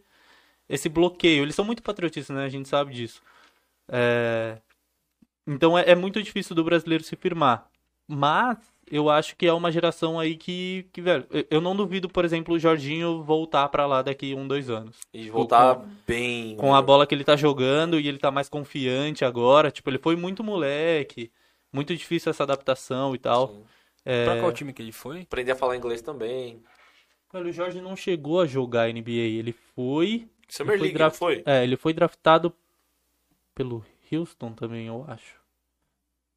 esse 0.68 0.88
bloqueio. 0.88 1.44
Eles 1.44 1.54
são 1.54 1.64
muito 1.64 1.82
patriotistas, 1.82 2.36
né? 2.36 2.44
A 2.44 2.48
gente 2.48 2.68
sabe 2.68 2.94
disso. 2.94 3.22
É, 3.88 4.58
Então 5.46 5.76
é, 5.78 5.90
é 5.90 5.94
muito 5.94 6.22
difícil 6.22 6.54
do 6.56 6.64
brasileiro 6.64 7.04
se 7.04 7.16
firmar. 7.16 7.68
Mas 8.08 8.58
eu 8.90 9.10
acho 9.10 9.36
que 9.36 9.46
é 9.46 9.52
uma 9.52 9.70
geração 9.72 10.18
aí 10.18 10.36
que, 10.36 10.88
que 10.92 11.00
velho, 11.00 11.26
eu- 11.50 11.60
não 11.60 11.74
duvido, 11.74 12.08
por 12.08 12.24
exemplo, 12.24 12.54
o 12.54 12.58
Jorginho 12.58 13.22
voltar 13.22 13.68
pra 13.68 13.86
lá 13.86 14.02
daqui 14.02 14.34
um, 14.34 14.46
dois 14.46 14.70
anos. 14.70 14.98
E 15.12 15.28
voltar 15.30 15.80
bem. 16.06 16.56
Com 16.56 16.74
a 16.74 16.80
bola 16.80 17.06
que 17.06 17.14
ele 17.14 17.24
tá 17.24 17.36
jogando 17.36 17.98
e 17.98 18.06
ele 18.08 18.18
tá 18.18 18.30
mais 18.30 18.48
confiante 18.48 19.24
agora. 19.24 19.70
Tipo, 19.70 19.90
ele 19.90 19.98
foi 19.98 20.16
muito 20.16 20.42
moleque. 20.44 21.30
Muito 21.72 21.94
difícil 21.96 22.30
essa 22.30 22.44
adaptação 22.44 23.14
e 23.14 23.18
tal. 23.18 23.48
Sim. 23.48 23.64
É, 24.06 24.24
Pra 24.24 24.40
qual 24.40 24.52
time 24.52 24.72
que 24.72 24.82
ele 24.82 24.92
foi? 24.92 25.22
Aprender 25.22 25.52
a 25.52 25.56
falar 25.56 25.76
inglês 25.76 26.00
também. 26.02 26.62
Velho, 27.32 27.48
o 27.48 27.52
Jorge 27.52 27.80
não 27.80 27.96
chegou 27.96 28.40
a 28.40 28.46
jogar 28.46 28.88
NBA. 28.88 29.12
Ele 29.12 29.52
foi. 29.52 30.28
Summer 30.48 30.74
ele 30.74 30.78
foi 30.78 30.86
League, 30.86 30.98
draft- 30.98 31.18
foi? 31.18 31.42
É, 31.46 31.62
ele 31.64 31.76
foi 31.76 31.92
draftado 31.92 32.54
pelo 33.54 33.84
Houston 34.12 34.52
também, 34.52 34.86
eu 34.86 35.04
acho. 35.08 35.40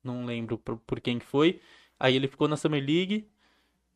Não 0.03 0.25
lembro 0.25 0.57
por, 0.57 0.77
por 0.79 0.99
quem 1.01 1.19
que 1.19 1.25
foi. 1.25 1.59
Aí 1.99 2.15
ele 2.15 2.27
ficou 2.27 2.47
na 2.47 2.55
Summer 2.55 2.83
League, 2.83 3.27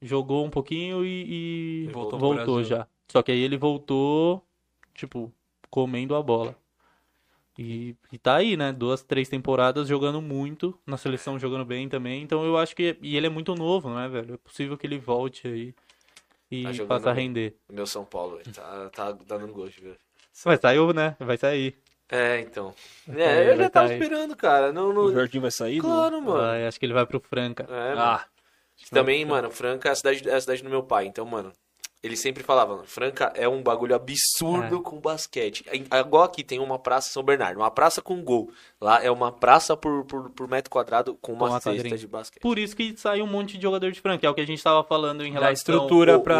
jogou 0.02 0.46
um 0.46 0.50
pouquinho 0.50 1.06
e, 1.06 1.86
e 1.86 1.88
voltou 1.90 2.20
voltou, 2.20 2.64
já. 2.64 2.88
Só 3.12 3.24
que 3.24 3.32
aí 3.32 3.40
ele 3.40 3.58
voltou, 3.58 4.46
tipo, 4.94 5.34
comendo 5.70 6.16
a 6.16 6.24
bola. 6.24 6.58
E, 7.58 7.96
e 8.12 8.18
tá 8.18 8.36
aí, 8.38 8.58
né? 8.58 8.72
Duas, 8.74 9.04
três 9.04 9.30
temporadas 9.30 9.88
jogando 9.88 10.22
muito, 10.22 10.78
na 10.88 10.98
seleção 10.98 11.38
jogando 11.38 11.64
bem 11.66 11.88
também. 11.88 12.24
Então 12.24 12.44
eu 12.44 12.58
acho 12.58 12.76
que. 12.76 12.98
E 13.02 13.16
ele 13.16 13.28
é 13.28 13.30
muito 13.30 13.54
novo, 13.54 13.90
não 13.90 14.00
é, 14.00 14.10
velho? 14.10 14.34
É 14.34 14.38
possível 14.38 14.78
que 14.78 14.88
ele 14.88 14.98
volte 14.98 15.48
aí 15.48 15.76
e 16.52 16.64
Tá 16.86 17.00
bem. 17.00 17.14
render. 17.14 17.56
Meu 17.70 17.86
São 17.86 18.06
Paulo, 18.06 18.38
velho. 18.38 18.52
Tá, 18.54 18.90
tá 18.90 19.12
dando 19.12 19.48
gosto, 19.54 19.82
velho. 19.82 19.98
Vai 20.44 20.58
sair, 20.58 20.94
né? 20.94 21.16
Vai 21.20 21.38
sair. 21.38 21.78
É, 22.10 22.40
então. 22.42 22.74
É, 23.08 23.22
É, 23.24 23.52
eu 23.52 23.58
já 23.58 23.70
tava 23.70 23.88
aí. 23.90 23.94
esperando, 23.94 24.36
cara. 24.36 24.72
Não, 24.74 24.92
não... 24.92 25.04
O 25.04 25.14
Jorginho 25.14 25.42
vai 25.42 25.52
sair? 25.52 25.78
do- 25.78 25.88
Claro, 25.88 26.22
mano. 26.22 26.38
Vai, 26.40 26.66
acho 26.68 26.80
que 26.80 26.86
ele 26.86 26.94
vai 26.94 27.06
pro 27.06 27.20
Franca. 27.20 27.64
É, 27.70 27.90
mano. 27.90 28.00
Ah, 28.02 28.26
Também, 28.90 29.24
mano, 29.26 29.52
Franca 29.52 29.90
é 29.90 29.92
a 29.92 29.96
cidade, 29.96 30.28
é 30.28 30.34
a 30.34 30.42
cidade 30.42 30.64
do 30.64 30.70
meu 30.70 30.84
pai. 30.84 31.06
Então, 31.06 31.26
mano, 31.26 31.52
ele 32.04 32.18
sempre 32.18 32.44
falava, 32.44 32.84
Franca 32.84 33.32
é 33.34 33.48
um 33.48 33.64
bagulho 33.64 33.96
absurdo 33.96 34.76
É. 34.78 34.82
com 34.82 35.00
basquete. 35.00 35.64
Igual 35.72 36.24
aqui 36.24 36.44
tem 36.44 36.60
uma 36.60 36.78
praça 36.78 37.10
São 37.10 37.24
Bernardo, 37.24 37.58
uma 37.62 37.72
praça 37.72 38.02
com 38.02 38.22
gol. 38.22 38.52
Lá 38.82 39.02
é 39.02 39.10
uma 39.10 39.32
praça 39.32 39.78
por, 39.78 40.04
por, 40.04 40.30
por 40.32 40.48
metro 40.50 40.70
quadrado 40.70 41.16
com 41.22 41.32
uma 41.32 41.46
uma 41.48 41.62
cesta 41.62 41.72
quadrinha. 41.72 41.98
de 41.98 42.06
basquete. 42.06 42.42
Por 42.42 42.60
isso 42.60 42.76
que 42.76 42.94
sai 42.98 43.22
um 43.22 43.26
monte 43.28 43.56
de 43.56 43.64
jogador 43.64 43.90
de 43.90 44.02
Franca, 44.02 44.28
é 44.28 44.30
o 44.30 44.34
que 44.34 44.42
a 44.42 44.46
gente 44.46 44.62
tava 44.62 44.84
falando 44.84 45.26
em 45.26 45.32
relação... 45.32 45.54
estrutura 45.54 46.18
o- 46.18 46.20
o 46.20 46.24
pro 46.24 46.36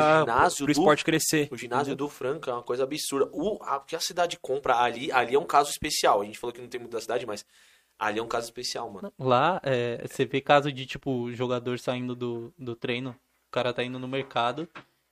do- 0.66 0.72
esporte 0.72 1.06
crescer. 1.06 1.48
O 1.50 1.56
ginásio 1.58 1.96
do 1.96 2.10
Franca 2.10 2.52
é 2.52 2.54
uma 2.54 2.62
coisa 2.64 2.84
absurda. 2.84 3.30
O, 3.32 3.58
a, 3.64 3.80
que 3.80 3.96
a 3.96 4.00
cidade 4.02 4.38
compra 4.42 4.78
ali, 4.80 5.12
ali 5.14 5.34
é 5.34 5.40
um 5.40 5.46
caso 5.46 5.70
especial. 5.72 6.22
A 6.22 6.26
gente 6.26 6.38
falou 6.38 6.54
que 6.54 6.60
não 6.62 6.68
tem 6.68 6.80
muito 6.82 6.92
da 6.92 7.00
cidade, 7.00 7.26
mas 7.26 7.46
ali 7.98 8.20
é 8.20 8.22
um 8.22 8.28
caso 8.28 8.48
especial, 8.48 8.90
mano. 8.90 9.14
Lá, 9.18 9.62
é, 9.64 10.06
você 10.06 10.26
vê 10.26 10.42
caso 10.42 10.74
de, 10.74 10.86
tipo, 10.86 11.32
jogador 11.32 11.80
saindo 11.80 12.14
do, 12.14 12.54
do 12.60 12.76
treino, 12.76 13.12
o 13.48 13.52
cara 13.52 13.72
tá 13.72 13.82
indo 13.82 13.98
no 13.98 14.08
mercado 14.10 14.68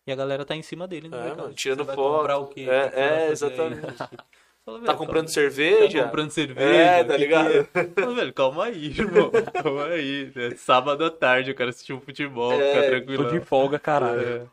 e 0.06 0.12
a 0.12 0.16
galera 0.16 0.44
tá 0.46 0.56
em 0.56 0.62
cima 0.62 0.88
dele 0.88 1.08
no 1.10 1.16
É, 1.18 1.20
mercado. 1.22 1.42
mano, 1.44 1.54
tirando 1.54 1.86
Você 1.86 1.94
foto. 1.96 2.18
comprar 2.20 2.38
o 2.38 2.48
quê? 2.48 2.68
É, 2.70 2.92
é, 3.28 3.32
exatamente. 3.32 3.82
Fala, 4.64 4.80
Tá 4.82 4.94
comprando 4.94 5.26
calma- 5.26 5.28
cerveja? 5.30 6.00
Tá 6.00 6.06
comprando 6.06 6.30
cerveja? 6.30 6.62
É, 6.70 7.04
tá 7.04 7.18
ligado? 7.18 7.50
é? 7.52 7.64
Fala, 8.00 8.14
velho, 8.14 8.34
calma 8.34 8.66
aí, 8.66 8.86
irmão. 8.96 9.32
Calma 9.64 9.86
aí. 9.86 10.32
É 10.36 10.56
sábado 10.56 11.04
à 11.04 11.10
tarde, 11.10 11.50
o 11.50 11.56
cara 11.56 11.72
assistiu 11.72 12.00
futebol, 12.00 12.54
É, 12.54 12.68
fica 12.68 12.82
Tô 12.84 12.90
tranquilo. 12.90 13.32
de 13.32 13.40
folga, 13.46 13.80
caralho. 13.80 14.22
É. 14.22 14.46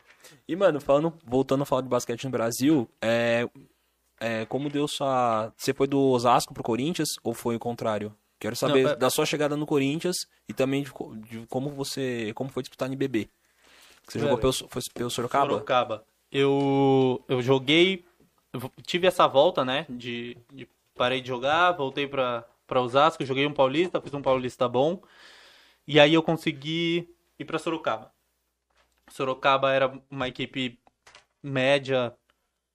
E, 0.49 0.57
mano, 0.57 0.81
falando, 0.81 1.13
voltando 1.27 1.63
a 1.63 1.67
falar 1.67 1.83
de 1.83 1.89
basquete 1.89 2.25
no 2.25 2.31
Brasil, 2.31 2.89
é, 3.03 3.47
é, 4.19 4.47
como 4.47 4.71
deu 4.71 4.89
sua. 4.89 5.53
Você 5.57 5.75
foi 5.75 5.87
do 5.87 6.01
Osasco 6.01 6.55
pro 6.55 6.63
Corinthians 6.63 7.09
ou 7.23 7.35
foi 7.35 7.57
o 7.57 7.61
contrário? 7.61 8.15
Quero 8.41 8.57
saber 8.57 8.85
Não, 8.85 8.97
da 8.99 9.11
sua 9.11 9.27
chegada 9.27 9.57
no 9.59 9.67
Corinthians 9.67 10.17
e 10.49 10.55
também 10.55 10.85
de, 10.85 10.91
de 11.29 11.47
como 11.49 11.69
você. 11.71 12.33
como 12.35 12.49
foi 12.49 12.63
disputar 12.63 12.89
no 12.89 12.95
IBB. 14.09 14.13
Você 14.13 14.19
jogou 14.19 14.37
Velho, 14.37 14.41
pelo, 14.59 14.71
foi 14.71 14.83
pelo 14.95 15.11
Sorocaba? 15.11 15.51
Sorocaba. 15.53 16.05
Eu, 16.31 17.25
eu 17.29 17.41
joguei, 17.43 18.05
eu 18.53 18.71
tive 18.83 19.07
essa 19.07 19.27
volta, 19.27 19.65
né? 19.65 19.87
De, 19.89 20.37
de- 20.53 20.69
parei 20.95 21.21
de 21.21 21.29
jogar, 21.29 21.73
voltei 21.73 22.07
pra, 22.07 22.45
pra 22.67 22.83
Osasco, 22.83 23.25
joguei 23.25 23.47
um 23.47 23.55
paulista, 23.55 24.01
fiz 24.01 24.13
um 24.13 24.23
paulista 24.23 24.69
bom. 24.69 25.03
E 25.87 25.99
aí 25.99 26.13
eu 26.13 26.23
consegui 26.23 27.09
ir 27.39 27.45
pra 27.45 27.59
Sorocaba. 27.59 28.13
Sorocaba 29.11 29.73
era 29.73 29.93
uma 30.11 30.29
equipe 30.29 30.79
média 31.43 32.15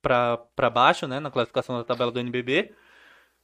pra, 0.01 0.37
pra 0.55 0.69
baixo, 0.69 1.07
né? 1.07 1.19
Na 1.19 1.29
classificação 1.29 1.77
da 1.77 1.83
tabela 1.83 2.11
do 2.11 2.19
NBB. 2.19 2.73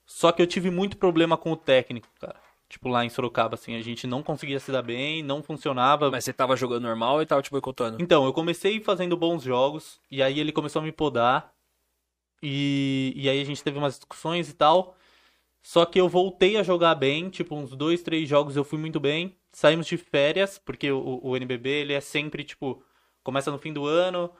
Só 0.05 0.31
que 0.31 0.41
eu 0.41 0.47
tive 0.47 0.71
muito 0.71 0.97
problema 0.97 1.37
com 1.37 1.51
o 1.51 1.57
técnico, 1.57 2.07
cara. 2.19 2.39
Tipo, 2.69 2.87
lá 2.87 3.03
em 3.03 3.09
Sorocaba, 3.09 3.55
assim, 3.55 3.75
a 3.75 3.81
gente 3.81 4.05
não 4.05 4.21
conseguia 4.21 4.59
se 4.59 4.71
dar 4.71 4.83
bem, 4.83 5.23
não 5.23 5.41
funcionava. 5.41 6.11
Mas 6.11 6.23
você 6.23 6.31
tava 6.31 6.55
jogando 6.55 6.83
normal 6.83 7.19
e 7.19 7.25
tava 7.25 7.41
te 7.41 7.49
boicotando. 7.49 7.97
Então, 7.99 8.23
eu 8.25 8.31
comecei 8.31 8.79
fazendo 8.79 9.17
bons 9.17 9.41
jogos, 9.41 9.99
e 10.09 10.21
aí 10.21 10.39
ele 10.39 10.51
começou 10.51 10.79
a 10.79 10.85
me 10.85 10.91
podar, 10.91 11.51
e, 12.43 13.11
e 13.15 13.27
aí 13.27 13.41
a 13.41 13.43
gente 13.43 13.63
teve 13.63 13.77
umas 13.79 13.95
discussões 13.95 14.49
e 14.49 14.53
tal. 14.53 14.95
Só 15.63 15.83
que 15.85 15.99
eu 15.99 16.07
voltei 16.07 16.57
a 16.57 16.63
jogar 16.63 16.95
bem, 16.95 17.29
tipo, 17.29 17.55
uns 17.55 17.75
dois, 17.75 18.03
três 18.03 18.29
jogos 18.29 18.55
eu 18.55 18.63
fui 18.63 18.77
muito 18.77 18.99
bem. 18.99 19.35
Saímos 19.51 19.87
de 19.87 19.97
férias, 19.97 20.59
porque 20.59 20.91
o, 20.91 21.19
o 21.23 21.35
NBB, 21.35 21.69
ele 21.69 21.93
é 21.93 21.99
sempre, 21.99 22.43
tipo, 22.43 22.83
começa 23.23 23.51
no 23.51 23.57
fim 23.57 23.73
do 23.73 23.85
ano, 23.85 24.31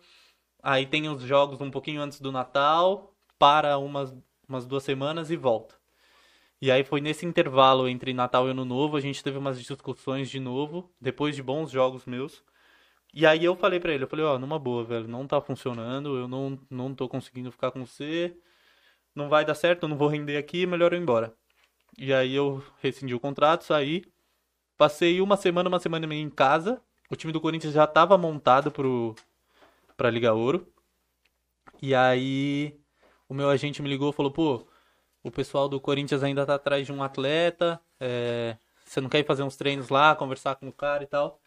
aí 0.62 0.86
tem 0.86 1.10
os 1.10 1.24
jogos 1.24 1.60
um 1.62 1.72
pouquinho 1.72 2.02
antes 2.02 2.22
do 2.22 2.32
Natal, 2.32 3.14
para 3.40 3.78
umas, 3.78 4.16
umas 4.48 4.66
duas 4.66 4.84
semanas 4.84 5.32
e 5.32 5.36
volta. 5.36 5.79
E 6.62 6.70
aí 6.70 6.84
foi 6.84 7.00
nesse 7.00 7.26
intervalo 7.26 7.88
entre 7.88 8.14
Natal 8.14 8.48
e 8.48 8.52
Ano 8.52 8.66
Novo, 8.66 8.98
a 8.98 9.00
gente 9.00 9.24
teve 9.24 9.38
umas 9.38 9.62
discussões 9.62 10.30
de 10.30 10.40
novo, 10.40 10.92
depois 11.00 11.36
de 11.36 11.42
bons 11.42 11.72
jogos 11.72 12.06
meus. 12.06 12.44
E 13.14 13.26
aí 13.26 13.46
eu 13.46 13.56
falei 13.56 13.80
pra 13.80 13.94
ele, 13.94 14.04
eu 14.04 14.08
falei, 14.08 14.26
ó, 14.26 14.38
numa 14.38 14.60
boa, 14.60 14.84
velho, 14.84 15.08
não 15.08 15.26
tá 15.26 15.42
funcionando, 15.42 16.18
eu 16.18 16.28
não, 16.28 16.60
não 16.70 16.94
tô 16.94 17.08
conseguindo 17.10 17.52
ficar 17.52 17.72
com 17.72 17.86
você, 17.86 18.36
não 19.16 19.30
vai 19.30 19.46
dar 19.46 19.56
certo, 19.56 19.84
eu 19.84 19.90
não 19.90 19.98
vou 19.98 20.08
render 20.10 20.38
aqui, 20.38 20.66
melhor 20.66 20.94
eu 20.94 21.00
ir 21.00 21.02
embora. 21.02 21.34
E 21.98 22.14
aí 22.14 22.36
eu 22.36 22.64
rescindi 22.82 23.16
o 23.16 23.20
contrato, 23.20 23.64
saí, 23.64 24.06
passei 24.78 25.22
uma 25.22 25.38
semana, 25.38 25.70
uma 25.70 25.80
semana 25.80 26.06
e 26.06 26.10
meia 26.10 26.22
em 26.22 26.30
casa, 26.30 26.82
o 27.10 27.16
time 27.16 27.34
do 27.34 27.42
Corinthians 27.42 27.74
já 27.74 27.88
tava 27.88 28.18
montado 28.18 28.72
pro, 28.72 29.16
pra 29.98 30.10
Liga 30.12 30.34
Ouro, 30.34 30.68
e 31.82 31.96
aí 31.96 32.80
o 33.28 33.34
meu 33.34 33.50
agente 33.50 33.82
me 33.82 33.90
ligou 33.90 34.12
e 34.12 34.14
falou, 34.14 34.32
pô, 34.32 34.69
o 35.24 35.32
pessoal 35.32 35.68
do 35.70 35.80
Corinthians 35.80 36.24
ainda 36.24 36.46
tá 36.46 36.56
atrás 36.56 36.86
de 36.86 36.94
um 36.94 37.04
atleta, 37.04 37.80
é, 38.00 38.58
você 38.86 39.02
não 39.02 39.10
quer 39.10 39.20
ir 39.20 39.26
fazer 39.26 39.44
uns 39.44 39.56
treinos 39.56 39.90
lá, 39.90 40.16
conversar 40.16 40.56
com 40.56 40.68
o 40.68 40.74
cara 40.74 41.04
e 41.04 41.08
tal? 41.08 41.40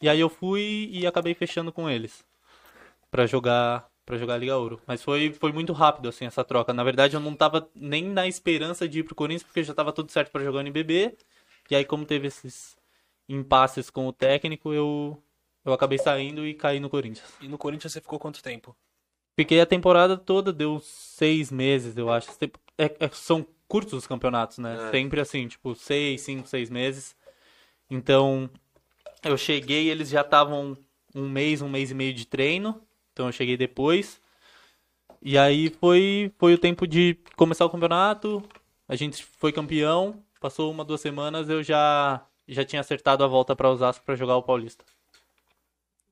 E 0.00 0.08
aí 0.08 0.20
eu 0.20 0.28
fui 0.28 0.88
e 0.92 1.06
acabei 1.06 1.34
fechando 1.34 1.72
com 1.72 1.90
eles 1.90 2.24
pra 3.10 3.26
jogar 3.26 3.88
para 4.06 4.16
jogar 4.16 4.34
a 4.34 4.38
Liga 4.38 4.56
Ouro. 4.56 4.80
Mas 4.86 5.02
foi, 5.02 5.34
foi 5.34 5.52
muito 5.52 5.74
rápido 5.74 6.08
assim 6.08 6.24
essa 6.24 6.42
troca. 6.42 6.72
Na 6.72 6.82
verdade, 6.82 7.14
eu 7.14 7.20
não 7.20 7.34
tava 7.36 7.68
nem 7.74 8.04
na 8.04 8.26
esperança 8.26 8.88
de 8.88 9.00
ir 9.00 9.02
pro 9.02 9.14
Corinthians 9.14 9.42
porque 9.42 9.62
já 9.62 9.74
tava 9.74 9.92
tudo 9.92 10.10
certo 10.10 10.30
pra 10.32 10.42
jogar 10.42 10.62
no 10.62 10.68
NBB. 10.68 11.14
E 11.70 11.76
aí 11.76 11.84
como 11.84 12.06
teve 12.06 12.28
esses 12.28 12.74
impasses 13.28 13.90
com 13.90 14.06
o 14.06 14.12
técnico, 14.12 14.72
eu 14.72 15.22
eu 15.64 15.72
acabei 15.74 15.98
saindo 15.98 16.46
e 16.46 16.54
caí 16.54 16.80
no 16.80 16.88
Corinthians. 16.88 17.34
E 17.40 17.48
no 17.48 17.58
Corinthians 17.58 17.92
você 17.92 18.00
ficou 18.00 18.18
quanto 18.18 18.42
tempo? 18.42 18.74
Fiquei 19.36 19.60
a 19.60 19.66
temporada 19.66 20.16
toda, 20.16 20.52
deu 20.52 20.80
seis 20.80 21.52
meses, 21.52 21.96
eu 21.96 22.10
acho. 22.10 22.30
É- 22.78 22.96
é- 23.00 23.08
são 23.12 23.44
curtos 23.66 23.92
os 23.92 24.06
campeonatos, 24.06 24.58
né? 24.58 24.88
É. 24.88 24.90
Sempre 24.90 25.20
assim, 25.20 25.46
tipo, 25.48 25.74
seis, 25.74 26.20
cinco, 26.22 26.48
seis 26.48 26.70
meses. 26.70 27.14
Então, 27.90 28.48
eu 29.22 29.36
cheguei, 29.36 29.90
eles 29.90 30.08
já 30.08 30.20
estavam 30.20 30.76
um 31.14 31.28
mês, 31.28 31.60
um 31.60 31.68
mês 31.68 31.90
e 31.90 31.94
meio 31.94 32.14
de 32.14 32.26
treino. 32.26 32.80
Então 33.12 33.26
eu 33.26 33.32
cheguei 33.32 33.56
depois. 33.56 34.20
E 35.20 35.36
aí 35.36 35.70
foi, 35.70 36.32
foi 36.38 36.54
o 36.54 36.58
tempo 36.58 36.86
de 36.86 37.18
começar 37.36 37.66
o 37.66 37.70
campeonato. 37.70 38.42
A 38.88 38.94
gente 38.94 39.24
foi 39.24 39.52
campeão. 39.52 40.22
Passou 40.40 40.70
uma, 40.70 40.84
duas 40.84 41.00
semanas, 41.00 41.48
eu 41.48 41.64
já, 41.64 42.24
já 42.46 42.64
tinha 42.64 42.80
acertado 42.80 43.24
a 43.24 43.26
volta 43.26 43.56
para 43.56 43.68
Osasco 43.68 44.04
para 44.04 44.14
jogar 44.14 44.36
o 44.36 44.42
Paulista. 44.42 44.84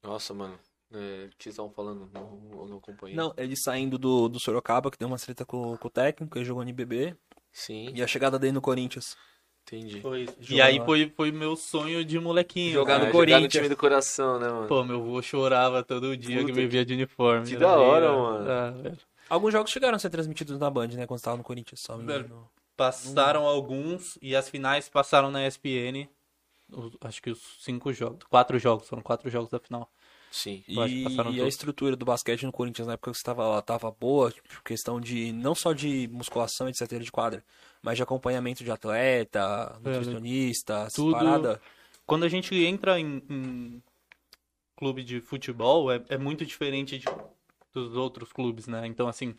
Nossa, 0.03 0.35
mano. 0.35 0.59
É, 0.93 1.27
o 1.27 1.29
que 1.37 1.43
vocês 1.45 1.53
estavam 1.55 1.71
falando? 1.73 2.09
Não, 2.15 2.67
não 2.67 2.77
acompanhei. 2.79 3.17
Não, 3.17 3.35
ele 3.37 3.57
saindo 3.57 3.99
do, 3.99 4.29
do 4.29 4.39
Sorocaba, 4.39 4.91
que 4.91 4.99
deu 4.99 5.09
uma 5.09 5.19
treta 5.19 5.45
com, 5.45 5.77
com 5.77 5.89
o 5.89 5.91
técnico, 5.91 6.39
ele 6.39 6.45
jogou 6.45 6.63
no 6.63 6.71
IBB. 6.71 7.17
Sim, 7.53 7.91
E 7.95 8.03
a 8.03 8.07
chegada 8.07 8.39
dele 8.39 8.53
no 8.53 8.61
Corinthians. 8.61 9.17
entendi. 9.63 10.01
Foi. 10.01 10.29
E 10.49 10.61
aí 10.61 10.79
foi, 10.85 11.11
foi 11.17 11.33
meu 11.33 11.57
sonho 11.57 12.05
de 12.05 12.19
molequinho. 12.21 12.73
Jogar 12.75 12.99
no 12.99 13.07
É, 13.07 13.07
jogar 13.07 13.13
no 13.13 13.13
Corinthians. 13.13 13.53
time 13.53 13.69
do 13.69 13.77
coração, 13.77 14.39
né, 14.39 14.49
mano? 14.49 14.69
Pô, 14.69 14.85
meu 14.85 14.97
avô 15.01 15.21
chorava 15.23 15.83
todo 15.83 16.17
dia 16.17 16.41
Puta 16.41 16.53
que 16.53 16.59
me 16.59 16.67
via 16.67 16.85
de 16.85 16.95
uniforme. 16.95 17.47
que 17.47 17.55
né? 17.55 17.59
da 17.61 17.77
hora, 17.77 18.11
Aí, 18.11 18.17
mano. 18.17 18.51
ah, 18.51 18.71
velho. 18.71 18.99
Alguns 19.29 19.53
jogos 19.53 19.71
chegaram 19.73 19.97
a 19.97 19.99
ser 19.99 20.11
transmitidos 20.11 20.57
na 20.59 20.71
Band, 20.71 20.89
né? 20.89 21.05
Quando 21.07 21.19
você 21.19 21.25
tava 21.25 21.37
no 21.39 21.43
Corinthians, 21.43 21.81
só 21.81 21.97
Velho. 21.97 22.49
Passaram 22.77 23.45
alguns 23.47 24.17
e 24.23 24.37
as 24.37 24.49
finais 24.49 24.89
passaram 24.89 25.31
na 25.33 25.45
ESPN. 25.49 26.09
Acho 27.01 27.23
que 27.23 27.31
os 27.31 27.57
cinco 27.61 27.93
jogos. 27.93 28.23
Quatro 28.29 28.59
jogos, 28.59 28.89
foram 28.89 29.03
quatro 29.03 29.29
jogos 29.31 29.51
da 29.51 29.59
final. 29.59 29.91
Sim. 30.31 30.63
E, 30.69 30.75
e 31.37 31.41
a 31.41 31.47
estrutura 31.47 31.97
do 31.97 32.05
basquete 32.05 32.45
no 32.45 32.53
Corinthians 32.53 32.87
na 32.87 32.95
época 32.95 33.11
que 33.11 33.17
você 33.17 33.21
estava 33.21 33.47
lá 33.47 33.63
tava 33.63 33.91
boa, 33.91 34.31
tipo, 34.31 34.63
questão 34.65 35.01
de 35.01 35.33
não 35.33 35.55
só 35.55 35.73
de 35.73 36.09
musculação, 36.09 36.69
etc, 36.69 36.99
de 37.01 37.13
quadra, 37.13 37.45
mas 37.83 37.97
de 37.97 38.03
acompanhamento 38.03 38.65
de 38.65 38.71
atleta, 38.71 39.79
nutricionista, 39.83 40.75
essas 40.81 40.95
tudo- 40.95 41.13
parada. 41.13 41.61
Quando 42.05 42.25
a 42.25 42.29
gente 42.29 42.55
entra 42.65 42.99
em, 43.01 43.23
em 43.29 43.83
clube 44.77 45.03
de 45.03 45.21
futebol, 45.21 45.91
é, 45.91 46.03
é 46.09 46.19
muito 46.19 46.45
diferente 46.45 46.99
de- 46.99 47.07
dos 47.73 47.97
outros 47.97 48.33
clubes, 48.33 48.67
né? 48.67 48.87
Então, 48.87 49.09
assim, 49.09 49.35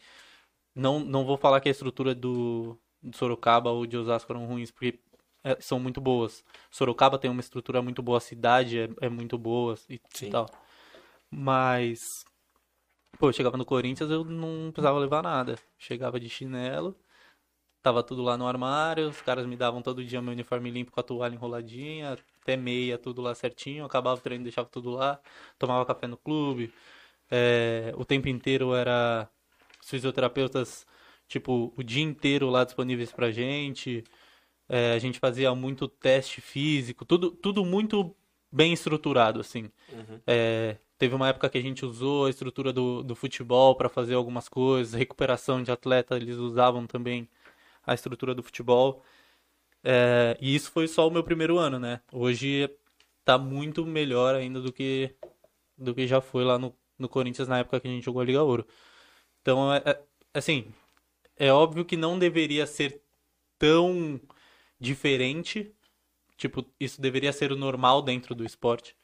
não, 0.76 1.00
não 1.00 1.26
vou 1.26 1.38
falar 1.38 1.60
que 1.62 1.68
a 1.70 1.72
estrutura 1.72 2.14
do, 2.16 2.78
do 3.02 3.16
Sorocaba 3.16 3.72
ou 3.72 3.86
de 3.86 3.98
Osasco 3.98 4.32
eram 4.32 4.46
ruins, 4.46 4.72
porque 4.72 5.00
é, 5.44 5.58
são 5.60 5.80
muito 5.80 6.02
boas. 6.02 6.44
Sorocaba 6.70 7.18
tem 7.18 7.32
uma 7.32 7.42
estrutura 7.42 7.82
muito 7.82 8.02
boa, 8.02 8.18
a 8.18 8.22
cidade 8.22 8.80
é, 8.80 8.90
é 9.02 9.10
muito 9.10 9.38
boa 9.38 9.76
e, 9.90 9.96
e 9.96 10.30
tal. 10.30 10.48
Mas, 11.30 12.24
pô, 13.20 13.30
eu 13.30 13.34
chegava 13.34 13.58
no 13.58 13.66
Corinthians, 13.66 14.10
eu 14.10 14.24
não 14.24 14.72
precisava 14.72 15.00
levar 15.00 15.24
nada. 15.24 15.58
Chegava 15.78 16.20
de 16.20 16.30
chinelo, 16.30 16.98
tava 17.82 18.04
tudo 18.04 18.22
lá 18.24 18.38
no 18.38 18.48
armário, 18.48 19.10
os 19.10 19.22
caras 19.22 19.46
me 19.46 19.56
davam 19.56 19.82
todo 19.82 20.04
dia 20.04 20.22
meu 20.22 20.34
uniforme 20.34 20.72
limpo 20.72 20.92
com 20.92 21.00
a 21.00 21.04
toalha 21.04 21.36
enroladinha, 21.36 22.18
até 22.42 22.58
meia, 22.58 22.98
tudo 22.98 23.22
lá 23.22 23.36
certinho. 23.36 23.86
Acabava 23.86 24.20
o 24.20 24.24
treino, 24.24 24.44
deixava 24.44 24.68
tudo 24.70 24.90
lá, 24.92 25.20
tomava 25.60 25.86
café 25.86 26.08
no 26.08 26.18
clube. 26.18 26.74
É, 27.30 27.94
o 27.98 28.06
tempo 28.06 28.28
inteiro 28.30 28.74
era 28.76 29.30
os 29.82 29.90
fisioterapeutas, 29.90 30.86
tipo, 31.28 31.74
o 31.78 31.84
dia 31.84 32.04
inteiro 32.04 32.50
lá 32.50 32.64
disponíveis 32.64 33.12
pra 33.12 33.32
gente. 33.32 34.04
É, 34.70 34.94
a 34.94 35.00
gente 35.00 35.20
fazia 35.20 35.54
muito 35.56 35.88
teste 35.88 36.42
físico, 36.42 37.06
tudo, 37.06 37.32
tudo 37.32 37.66
muito 37.66 38.16
bem 38.52 38.74
estruturado, 38.74 39.40
assim. 39.40 39.72
É, 40.26 40.78
teve 40.98 41.16
uma 41.16 41.30
época 41.30 41.50
que 41.50 41.58
a 41.58 41.62
gente 41.62 41.86
usou 41.86 42.26
a 42.26 42.30
estrutura 42.30 42.74
do, 42.74 43.04
do 43.04 43.16
futebol 43.16 43.76
para 43.76 43.90
fazer 43.90 44.16
algumas 44.16 44.50
coisas, 44.50 44.94
recuperação 44.94 45.64
de 45.64 45.72
atleta, 45.72 46.16
eles 46.18 46.38
usavam 46.38 46.88
também 46.88 47.30
a 47.86 47.94
estrutura 47.96 48.36
do 48.36 48.44
futebol. 48.44 49.04
É, 49.84 50.38
e 50.42 50.56
isso 50.56 50.72
foi 50.72 50.88
só 50.88 51.08
o 51.08 51.12
meu 51.12 51.24
primeiro 51.24 51.58
ano, 51.58 51.80
né? 51.80 52.02
Hoje 52.12 52.70
tá 53.26 53.38
muito 53.38 53.86
melhor 53.86 54.36
ainda 54.36 54.62
do 54.62 54.72
que 54.74 55.16
do 55.78 55.96
que 55.96 56.08
já 56.08 56.22
foi 56.22 56.44
lá 56.46 56.60
no, 56.60 56.76
no 57.00 57.10
Corinthians 57.10 57.48
na 57.48 57.60
época 57.60 57.80
que 57.82 57.88
a 57.88 57.92
gente 57.92 58.04
jogou 58.06 58.22
a 58.22 58.26
Liga 58.26 58.44
Ouro. 58.44 58.66
Então, 59.42 59.74
é, 59.74 59.78
é- 59.86 60.04
assim, 60.34 60.74
é 61.38 61.52
óbvio 61.54 61.86
que 61.86 61.98
não 61.98 62.20
deveria 62.20 62.68
ser 62.68 63.02
tão 63.60 64.20
diferente. 64.80 65.74
Tipo, 66.38 66.66
isso 66.80 67.02
deveria 67.02 67.34
ser 67.34 67.54
o 67.54 67.58
normal 67.58 68.04
dentro 68.04 68.36
do 68.36 68.46
esporte. 68.46 68.97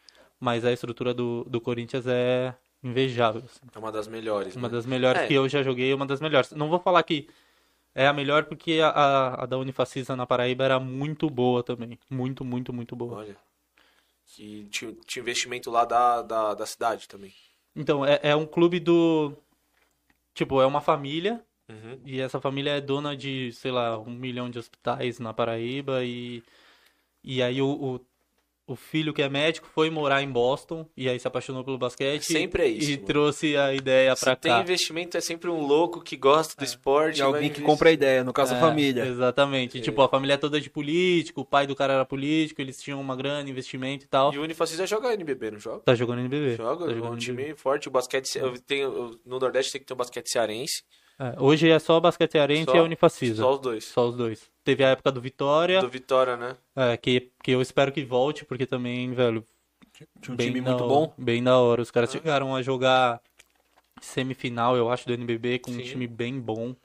Mas 0.43 0.65
a 0.65 0.73
estrutura 0.73 1.13
do, 1.13 1.45
do 1.45 1.61
Corinthians 1.61 2.05
é 2.05 2.53
invejável. 2.83 3.43
assim. 3.45 3.61
É 3.73 3.79
uma 3.79 3.93
das 3.93 4.09
melhores. 4.09 4.57
Uma 4.57 4.67
né? 4.67 4.73
das 4.73 4.85
melhores 4.85 5.21
É. 5.21 5.27
que 5.27 5.33
eu 5.33 5.47
já 5.47 5.63
joguei, 5.63 5.93
uma 5.93 6.05
das 6.05 6.19
melhores. 6.19 6.51
Não 6.51 6.67
vou 6.67 6.79
falar 6.79 7.01
que 7.03 7.29
é 7.95 8.05
a 8.07 8.11
melhor, 8.11 8.43
porque 8.43 8.81
a, 8.83 8.89
a, 8.89 9.43
a 9.43 9.45
da 9.45 9.57
Unifacisa 9.57 10.17
na 10.17 10.25
Paraíba 10.27 10.65
era 10.65 10.81
muito 10.81 11.29
boa 11.29 11.63
também. 11.63 11.97
Muito, 12.09 12.43
muito, 12.43 12.73
muito 12.73 12.93
boa. 12.93 13.19
Olha. 13.19 13.37
Tinha, 14.25 14.93
tinha 15.05 15.21
investimento 15.21 15.71
lá 15.71 15.85
da, 15.85 16.21
da, 16.21 16.53
da 16.55 16.65
cidade 16.65 17.07
também. 17.07 17.33
Então, 17.73 18.05
é, 18.05 18.19
é 18.21 18.35
um 18.35 18.45
clube 18.45 18.81
do. 18.81 19.31
Tipo, 20.33 20.61
é 20.61 20.65
uma 20.65 20.81
família. 20.81 21.41
Uhum. 21.69 22.01
E 22.05 22.19
essa 22.19 22.41
família 22.41 22.71
é 22.71 22.81
dona 22.81 23.15
de, 23.15 23.53
sei 23.53 23.71
lá, 23.71 23.97
um 23.97 24.11
milhão 24.11 24.49
de 24.49 24.59
hospitais 24.59 25.19
na 25.19 25.33
Paraíba. 25.33 26.03
E, 26.03 26.43
e 27.23 27.41
aí 27.41 27.61
o, 27.61 27.69
o, 27.69 27.99
o 28.65 28.75
filho 28.75 29.13
que 29.13 29.21
é 29.21 29.27
médico 29.29 29.67
foi 29.73 29.89
morar 29.89 30.21
em 30.23 30.29
Boston. 30.31 30.85
E 30.95 31.09
aí 31.09 31.19
se 31.19 31.27
apaixonou 31.27 31.63
pelo 31.63 31.77
basquete. 31.77 32.23
Sempre 32.23 32.63
é 32.63 32.67
isso, 32.67 32.89
E 32.89 32.93
mano. 32.95 33.05
trouxe 33.05 33.57
a 33.57 33.73
ideia 33.73 34.15
Se 34.15 34.23
pra 34.23 34.35
tem 34.35 34.51
cá. 34.51 34.61
investimento, 34.61 35.17
é 35.17 35.21
sempre 35.21 35.49
um 35.49 35.65
louco 35.65 36.01
que 36.01 36.15
gosta 36.15 36.55
do 36.55 36.63
esporte. 36.63 37.19
E 37.19 37.21
alguém 37.21 37.41
que 37.41 37.45
investir. 37.47 37.65
compra 37.65 37.89
a 37.89 37.91
ideia, 37.91 38.23
no 38.23 38.31
caso 38.31 38.53
a 38.53 38.57
É, 38.57 38.59
família. 38.59 39.05
Exatamente. 39.05 39.81
Tipo, 39.81 40.01
a 40.01 40.07
família 40.09 40.35
é 40.35 40.37
toda 40.37 40.61
de 40.61 40.69
político, 40.69 41.41
o 41.41 41.45
pai 41.45 41.67
do 41.67 41.75
cara 41.75 41.93
era 41.93 42.05
político, 42.05 42.61
eles 42.61 42.77
tinham 42.81 42.99
uma 43.01 43.15
grana, 43.15 43.49
investimento 43.49 44.05
e 44.05 44.07
tal. 44.07 44.33
E 44.33 44.37
o 44.39 44.43
Unifacisa 44.43 44.87
joga 44.87 45.13
NBB, 45.13 45.51
não 45.51 45.59
joga? 45.59 45.79
Tá 45.81 45.93
jogando 45.95 46.19
NBB. 46.19 46.55
Joga, 46.55 46.85
Tá 46.85 46.91
é 46.91 46.95
jogando 46.95 47.11
um 47.13 47.17
NBB. 47.17 47.43
time 47.43 47.55
forte. 47.55 47.87
O 47.87 47.91
basquete, 47.91 48.37
eu 48.37 48.57
tenho, 48.61 48.83
eu- 48.93 49.19
no 49.25 49.39
Nordeste 49.39 49.71
tem 49.73 49.81
que 49.81 49.87
ter 49.87 49.93
um 49.93 49.97
basquete 49.97 50.27
cearense. 50.29 50.83
É, 51.19 51.35
hoje 51.39 51.69
é 51.69 51.77
só 51.79 51.99
basquete 51.99 52.31
cearense 52.31 52.69
e 52.73 52.77
a 52.77 52.83
Unifacisa. 52.83 53.43
Só 53.43 53.53
os 53.53 53.59
dois. 53.59 53.85
Só 53.85 54.07
os 54.09 54.15
dois. 54.15 54.49
Teve 54.63 54.83
a 54.83 54.89
época 54.89 55.11
do 55.11 55.21
Vitória, 55.21 55.79
Do 55.81 55.89
Vitória, 55.89 56.35
né? 56.35 56.55
é, 56.75 56.97
que, 56.97 57.31
que 57.43 57.51
eu 57.51 57.61
espero 57.61 57.91
que 57.91 58.03
volte, 58.03 58.43
porque 58.45 58.65
também, 58.65 59.13
velho, 59.13 59.45
Tinha 60.21 60.33
um 60.33 60.35
bem 60.35 60.47
time 60.47 60.61
muito 60.61 60.83
hora- 60.83 60.87
bom. 60.87 61.13
Bem 61.17 61.43
da 61.43 61.57
hora. 61.59 61.81
Os 61.81 61.91
caras 61.91 62.11
chegaram 62.11 62.55
a 62.55 62.61
jogar 62.61 63.21
semifinal, 64.01 64.75
eu 64.75 64.89
acho, 64.89 65.05
do 65.07 65.13
NBB, 65.13 65.59
com 65.59 65.71
um 65.71 65.75
Sim. 65.75 65.83
time 65.83 66.07
bem 66.07 66.39
bom. 66.39 66.75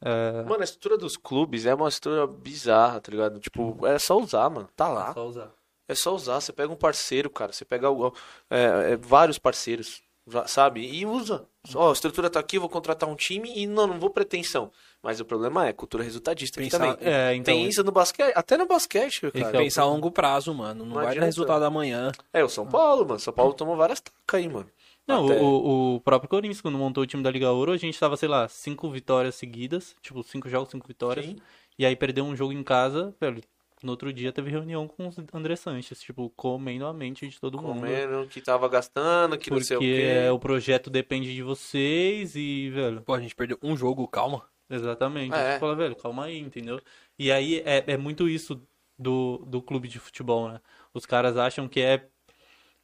É, 0.00 0.42
Mano, 0.44 0.60
a 0.60 0.64
estrutura 0.64 0.96
dos 0.98 1.16
clubes 1.16 1.66
é 1.66 1.74
uma 1.74 1.88
estrutura 1.88 2.26
bizarra, 2.26 3.00
tá 3.00 3.10
ligado? 3.10 3.40
Tipo, 3.40 3.86
é 3.86 3.98
só 3.98 4.18
usar, 4.18 4.48
mano. 4.50 4.68
Tá 4.76 4.88
lá. 4.88 5.12
só 5.14 5.26
usar. 5.26 5.52
É 5.88 5.94
só 5.94 6.14
usar. 6.14 6.40
Você 6.40 6.52
pega 6.52 6.72
um 6.72 6.76
parceiro, 6.76 7.30
cara. 7.30 7.52
Você 7.52 7.64
pega 7.64 7.90
o- 7.90 8.12
é, 8.50 8.92
é, 8.92 8.96
vários 8.96 9.38
parceiros, 9.38 10.02
sabe? 10.46 10.80
E 10.86 11.06
usa. 11.06 11.46
Ó, 11.74 11.90
a 11.90 11.92
estrutura 11.92 12.28
tá 12.30 12.38
aqui, 12.40 12.56
eu 12.56 12.60
vou 12.60 12.70
contratar 12.70 13.08
um 13.08 13.16
time 13.16 13.52
e 13.56 13.66
não, 13.66 13.86
não 13.86 13.98
vou 13.98 14.10
pretensão. 14.10 14.70
Mas 15.02 15.20
o 15.20 15.24
problema 15.24 15.66
é 15.66 15.72
cultura 15.72 16.02
resultadista 16.04 16.60
aqui 16.60 16.70
Pensar- 16.70 16.96
também. 16.96 17.12
É, 17.12 17.34
então, 17.34 17.54
Tem 17.54 17.66
isso 17.66 17.82
no 17.84 17.92
basquete, 17.92 18.32
até 18.36 18.56
no 18.56 18.66
basquete, 18.66 19.20
cara. 19.20 19.32
Esse 19.34 19.44
é 19.56 19.58
Pensar 19.58 19.82
a 19.82 19.86
longo 19.86 20.10
prazo, 20.10 20.52
mano. 20.54 20.80
Não, 20.80 20.86
Não 20.86 20.94
vai 20.94 21.04
dar 21.04 21.10
adianta. 21.10 21.26
resultado 21.26 21.64
amanhã. 21.64 22.12
É, 22.32 22.44
o 22.44 22.48
São 22.48 22.66
Paulo, 22.66 23.06
mano. 23.06 23.18
São 23.20 23.32
Paulo 23.32 23.52
tomou 23.54 23.76
várias 23.76 24.00
tacas 24.00 24.16
aí, 24.40 24.48
mano. 24.48 24.68
Não, 25.06 25.26
Até- 25.26 25.40
o, 25.40 25.94
o 25.96 26.00
próprio 26.00 26.28
Corinthians, 26.28 26.60
quando 26.60 26.76
montou 26.76 27.04
o 27.04 27.06
time 27.06 27.22
da 27.22 27.30
Liga 27.30 27.50
Ouro, 27.52 27.70
a 27.72 27.76
gente 27.76 27.98
tava, 27.98 28.16
sei 28.16 28.28
lá, 28.28 28.48
cinco 28.48 28.90
vitórias 28.90 29.36
seguidas. 29.36 29.94
Tipo, 30.02 30.22
cinco 30.24 30.48
jogos, 30.48 30.70
cinco 30.70 30.86
vitórias. 30.88 31.26
Sim. 31.26 31.36
E 31.78 31.86
aí 31.86 31.94
perdeu 31.94 32.24
um 32.24 32.34
jogo 32.34 32.52
em 32.52 32.62
casa, 32.64 33.14
velho. 33.20 33.42
No 33.86 33.92
outro 33.92 34.12
dia 34.12 34.32
teve 34.32 34.50
reunião 34.50 34.88
com 34.88 35.06
os 35.06 35.16
André 35.32 35.54
Sanches, 35.54 36.00
tipo, 36.00 36.28
comendo 36.30 36.84
a 36.86 36.92
mente 36.92 37.28
de 37.28 37.38
todo 37.40 37.62
mundo. 37.62 37.74
Comendo, 37.80 38.26
que 38.26 38.40
tava 38.40 38.68
gastando, 38.68 39.38
que 39.38 39.48
não 39.48 39.60
sei 39.60 39.76
o 39.76 39.80
Porque 39.80 39.94
quê. 39.96 40.02
é, 40.02 40.32
o 40.32 40.40
projeto 40.40 40.90
depende 40.90 41.32
de 41.32 41.40
vocês 41.40 42.34
e, 42.34 42.68
velho, 42.70 43.00
Pô, 43.02 43.14
a 43.14 43.20
gente 43.20 43.36
perdeu 43.36 43.56
um 43.62 43.76
jogo, 43.76 44.08
calma. 44.08 44.42
exatamente. 44.68 45.32
É. 45.32 45.52
Você 45.52 45.60
fala, 45.60 45.76
velho, 45.76 45.94
calma 45.94 46.24
aí, 46.24 46.36
entendeu? 46.36 46.80
E 47.16 47.30
aí 47.30 47.62
é, 47.64 47.84
é 47.86 47.96
muito 47.96 48.28
isso 48.28 48.60
do, 48.98 49.38
do 49.46 49.62
clube 49.62 49.86
de 49.86 50.00
futebol, 50.00 50.48
né? 50.48 50.60
Os 50.92 51.06
caras 51.06 51.36
acham 51.36 51.68
que 51.68 51.80
é, 51.80 52.08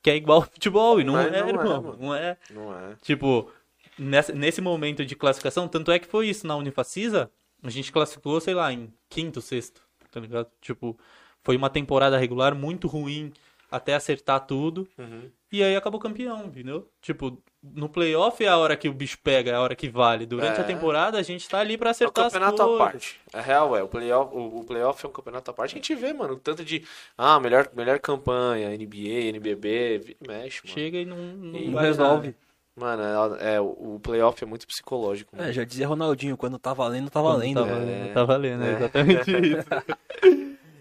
que 0.00 0.08
é 0.08 0.14
igual 0.14 0.38
ao 0.42 0.44
futebol 0.44 1.00
e 1.00 1.04
não 1.04 1.14
Mas 1.14 1.26
é, 1.32 1.40
não 1.40 1.46
é, 1.46 1.50
irmão. 1.50 1.82
mano. 1.82 1.98
Não 2.00 2.14
é. 2.14 2.36
Não 2.48 2.78
é. 2.78 2.94
Tipo, 3.02 3.50
nessa, 3.98 4.32
nesse 4.32 4.60
momento 4.60 5.04
de 5.04 5.16
classificação, 5.16 5.66
tanto 5.66 5.90
é 5.90 5.98
que 5.98 6.06
foi 6.06 6.28
isso 6.28 6.46
na 6.46 6.54
Unifacisa, 6.54 7.28
a 7.60 7.70
gente 7.70 7.90
classificou, 7.90 8.40
sei 8.40 8.54
lá, 8.54 8.72
em 8.72 8.92
quinto, 9.08 9.40
sexto, 9.40 9.82
tá 10.12 10.20
ligado? 10.20 10.46
Tipo, 10.60 10.96
foi 11.42 11.56
uma 11.56 11.68
temporada 11.68 12.16
regular 12.16 12.54
muito 12.54 12.86
ruim 12.86 13.32
até 13.70 13.94
acertar 13.94 14.46
tudo. 14.46 14.86
Uhum. 14.98 15.30
E 15.50 15.62
aí 15.62 15.74
acabou 15.74 15.98
campeão, 15.98 16.44
entendeu? 16.44 16.88
Tipo, 17.00 17.38
no 17.62 17.88
playoff 17.88 18.42
é 18.44 18.48
a 18.48 18.56
hora 18.56 18.76
que 18.76 18.88
o 18.88 18.92
bicho 18.92 19.18
pega, 19.22 19.50
é 19.50 19.54
a 19.54 19.60
hora 19.60 19.74
que 19.74 19.88
vale. 19.88 20.24
Durante 20.26 20.58
É. 20.58 20.62
a 20.62 20.64
temporada 20.64 21.18
a 21.18 21.22
gente 21.22 21.48
tá 21.48 21.58
ali 21.58 21.76
pra 21.78 21.88
É 21.88 21.90
um 21.90 21.92
acertar 21.92 22.26
as 22.26 22.32
campeonato 22.32 22.62
à 22.62 22.78
parte. 22.78 23.20
É 23.32 23.40
real, 23.40 23.76
é. 23.76 23.82
O 23.82 23.88
playoff, 23.88 24.34
o, 24.34 24.60
o 24.60 24.64
playoff 24.64 25.04
é 25.04 25.08
um 25.08 25.12
campeonato 25.12 25.50
à 25.50 25.54
parte. 25.54 25.72
A 25.74 25.76
gente 25.76 25.94
vê, 25.94 26.12
mano, 26.12 26.34
o 26.34 26.38
tanto 26.38 26.64
de. 26.64 26.84
Ah, 27.16 27.40
melhor, 27.40 27.68
melhor 27.74 27.98
campanha, 27.98 28.68
NBA, 28.70 29.28
NBB, 29.30 30.16
mexe, 30.26 30.62
mano. 30.64 30.74
Chega 30.74 30.98
e 30.98 31.04
não, 31.04 31.16
não, 31.16 31.58
E 31.58 31.66
resolve. 31.74 32.34
Mano, 32.74 33.36
é, 33.38 33.54
é, 33.56 33.60
o 33.60 34.00
playoff 34.02 34.42
é 34.42 34.46
muito 34.46 34.66
psicológico. 34.66 35.36
Mano. 35.36 35.48
É, 35.48 35.52
já 35.52 35.62
dizia 35.64 35.86
Ronaldinho, 35.86 36.36
quando 36.36 36.58
tá 36.58 36.72
valendo, 36.72 37.10
tá 37.10 37.20
valendo. 37.20 37.60
Tá 37.62 37.68
É. 37.68 37.74
valendo, 37.74 38.14
tá 38.14 38.24
valendo, 38.24 38.62
é 38.64 38.68
É. 38.70 38.72
exatamente 38.76 39.30
isso. 39.46 39.68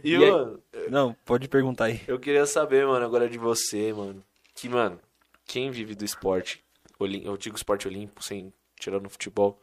E, 0.03 0.11
E 0.11 0.15
aí- 0.15 0.31
mano, 0.31 0.59
Não, 0.89 1.13
pode 1.25 1.47
perguntar 1.49 1.85
aí. 1.85 2.01
eu 2.07 2.17
queria 2.19 2.45
saber, 2.45 2.87
mano, 2.87 3.05
agora 3.05 3.27
de 3.29 3.37
você, 3.37 3.91
mano. 3.93 4.23
Que, 4.55 4.69
mano, 4.69 4.99
quem 5.45 5.69
vive 5.69 5.93
do 5.95 6.05
esporte, 6.05 6.63
eu 6.99 7.35
digo 7.37 7.55
esporte 7.55 7.87
olímpico, 7.87 8.23
sem 8.23 8.53
tirando 8.79 9.05
o 9.05 9.09
futebol, 9.09 9.59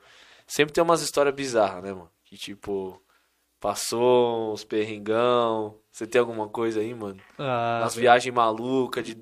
sempre 0.47 0.73
tem 0.75 0.83
umas 0.85 1.01
histórias 1.03 1.35
bizarras, 1.35 1.83
né, 1.83 1.93
mano? 1.93 2.11
Que 2.25 2.37
tipo, 2.37 3.01
passou 3.61 4.53
uns 4.53 4.65
perrengão. 4.65 5.77
Você 5.91 6.07
tem 6.07 6.21
alguma 6.21 6.49
coisa 6.49 6.81
aí, 6.81 6.95
mano? 6.95 7.21
Ah, 7.39 7.81
Umas 7.83 7.95
viagens 7.95 8.33
malucas 8.35 9.05
de 9.05 9.17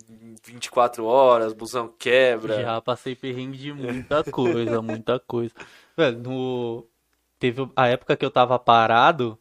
24 0.44 1.05
horas, 1.05 1.52
busão 1.52 1.89
quebra. 1.89 2.60
Já 2.62 2.81
passei 2.81 3.15
perrengue 3.15 3.56
de 3.59 3.73
muita 3.73 4.23
coisa, 4.24 4.82
muita 4.82 5.19
coisa. 5.19 5.55
Velho, 5.97 6.19
no... 6.19 6.86
teve 7.39 7.66
a 7.74 7.89
época 7.89 8.16
que 8.16 8.24
eu 8.24 8.31
tava 8.31 8.59
parado, 8.59 9.39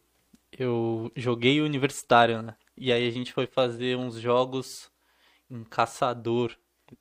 eu 0.58 1.12
joguei 1.16 1.60
universitário, 1.62 2.42
né? 2.42 2.56
E 2.78 2.92
aí 2.92 3.08
a 3.08 3.12
gente 3.12 3.34
foi 3.34 3.46
fazer 3.48 3.98
uns 3.98 4.16
jogos 4.16 4.90
em 5.50 5.64
Caçador. 5.64 6.56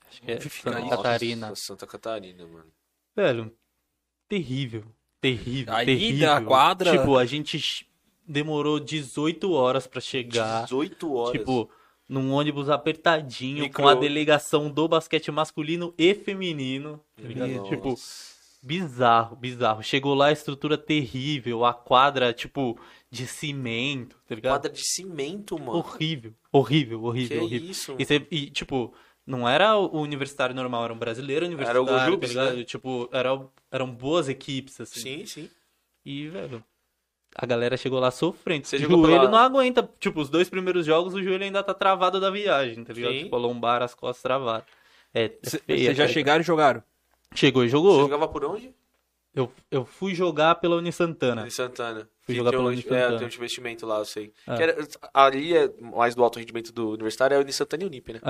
Acho 0.09 0.23
que 0.23 0.32
é 0.32 0.40
Santa 0.40 0.81
isso? 0.81 0.89
Catarina. 0.90 1.48
Nossa, 1.51 1.62
Santa 1.62 1.86
Catarina, 1.86 2.47
mano. 2.47 2.73
Velho, 3.14 3.52
terrível. 4.28 4.85
Terrível, 5.20 5.73
Aí 5.74 5.86
terrível. 5.86 6.27
da 6.27 6.40
quadra- 6.43 6.98
Tipo, 6.98 7.16
a 7.16 7.24
gente 7.24 7.89
demorou 8.26 8.78
18 8.80 9.52
horas 9.52 9.86
pra 9.86 10.01
chegar. 10.01 10.64
18 10.64 11.12
horas. 11.14 11.32
Tipo, 11.38 11.70
num 12.09 12.32
ônibus 12.32 12.68
apertadinho, 12.68 13.62
Micro. 13.64 13.82
com 13.82 13.88
a 13.88 13.94
delegação 13.94 14.70
do 14.70 14.86
basquete 14.88 15.30
masculino 15.30 15.92
e 15.98 16.14
feminino. 16.14 17.01
tá? 17.16 17.46
Nossa. 17.46 17.68
Tipo, 17.68 17.94
bizarro, 18.62 19.36
bizarro. 19.36 19.82
Chegou 19.82 20.14
lá, 20.14 20.32
estrutura 20.32 20.76
terrível, 20.78 21.64
a 21.64 21.74
quadra, 21.74 22.32
tipo, 22.32 22.78
de 23.10 23.26
cimento, 23.26 24.16
tá 24.26 24.34
ligado? 24.34 24.52
Quadra 24.55 24.72
de 24.72 24.82
cimento, 24.82 25.59
mano. 25.59 25.78
Horrível, 25.78 26.34
horrível, 26.51 27.02
horrível, 27.05 27.38
Que 27.38 27.44
horrível. 27.44 27.70
isso, 27.70 27.94
E, 27.98 28.05
você- 28.05 28.26
e, 28.30 28.51
tipo, 28.51 28.92
não 29.26 29.48
era 29.48 29.76
o 29.76 30.01
universitário 30.01 30.55
normal, 30.55 30.84
era 30.84 30.92
um 30.94 30.98
brasileiro 30.98 31.46
universitário, 31.46 31.82
Era 31.88 32.12
o 32.12 32.16
tá 32.18 32.26
ligado? 32.26 32.56
né? 32.56 32.64
Tipo, 32.64 33.09
era, 33.12 33.40
eram 33.70 33.90
boas 33.90 34.28
equipes, 34.28 34.80
assim. 34.80 35.01
Sim, 35.01 35.26
sim. 35.26 35.51
E, 36.05 36.28
velho, 36.28 36.62
a 37.35 37.47
galera 37.47 37.77
chegou 37.77 37.98
lá 38.01 38.11
sofrendo. 38.11 38.66
Você 38.66 38.77
o 38.77 38.81
jogou 38.81 39.05
joelho 39.06 39.20
pela- 39.20 39.31
não 39.31 39.39
aguenta. 39.39 39.89
Tipo, 39.98 40.20
os 40.20 40.28
dois 40.31 40.48
primeiros 40.48 40.86
jogos, 40.86 41.15
o 41.15 41.23
joelho 41.23 41.44
ainda 41.44 41.62
tá 41.62 41.74
travado 41.74 42.20
da 42.20 42.31
viagem, 42.31 42.85
tá 42.85 42.93
ligado? 42.93 43.12
Sim. 43.12 43.24
Tipo, 43.24 43.36
a 43.36 43.39
lombar, 43.39 43.82
as 43.82 43.94
costas 43.94 44.23
travadas. 44.23 44.65
É, 45.12 45.24
é 45.24 45.32
Vocês 45.43 45.62
feia, 45.66 45.94
já 45.94 46.02
cara. 46.05 46.09
chegaram 46.12 46.40
e 46.40 46.44
jogaram? 46.44 46.82
Chegou 47.35 47.62
e 47.65 47.69
Você 47.69 47.73
jogou. 47.73 48.01
jogava 48.01 48.28
por 48.28 48.44
onde? 48.44 48.74
Eu, 49.35 49.51
eu 49.69 49.85
fui 49.85 50.15
jogar 50.15 50.55
pela 50.56 50.77
Unisantana. 50.77 51.44
Em 51.44 51.51
Santana. 51.51 52.01
Né? 52.01 52.06
Fui 52.23 52.35
Que 52.35 52.39
jogar 52.39 52.56
um, 52.56 52.66
Unisantana. 52.66 53.16
É, 53.16 53.19
tem 53.19 53.27
um 53.27 53.31
investimento 53.31 53.85
lá, 53.85 53.98
eu 53.98 54.05
sei. 54.05 54.32
É. 54.47 54.56
Que 54.56 54.62
era- 54.62 54.89
ali 55.12 55.56
é 55.56 55.69
mais 55.81 56.15
do 56.15 56.23
alto 56.23 56.39
rendimento 56.39 56.73
do 56.73 56.90
universitário, 56.90 57.35
é 57.35 57.39
o 57.39 57.40
Unisantana 57.40 57.82
e 57.82 57.86
Unip, 57.86 58.12
né? 58.12 58.20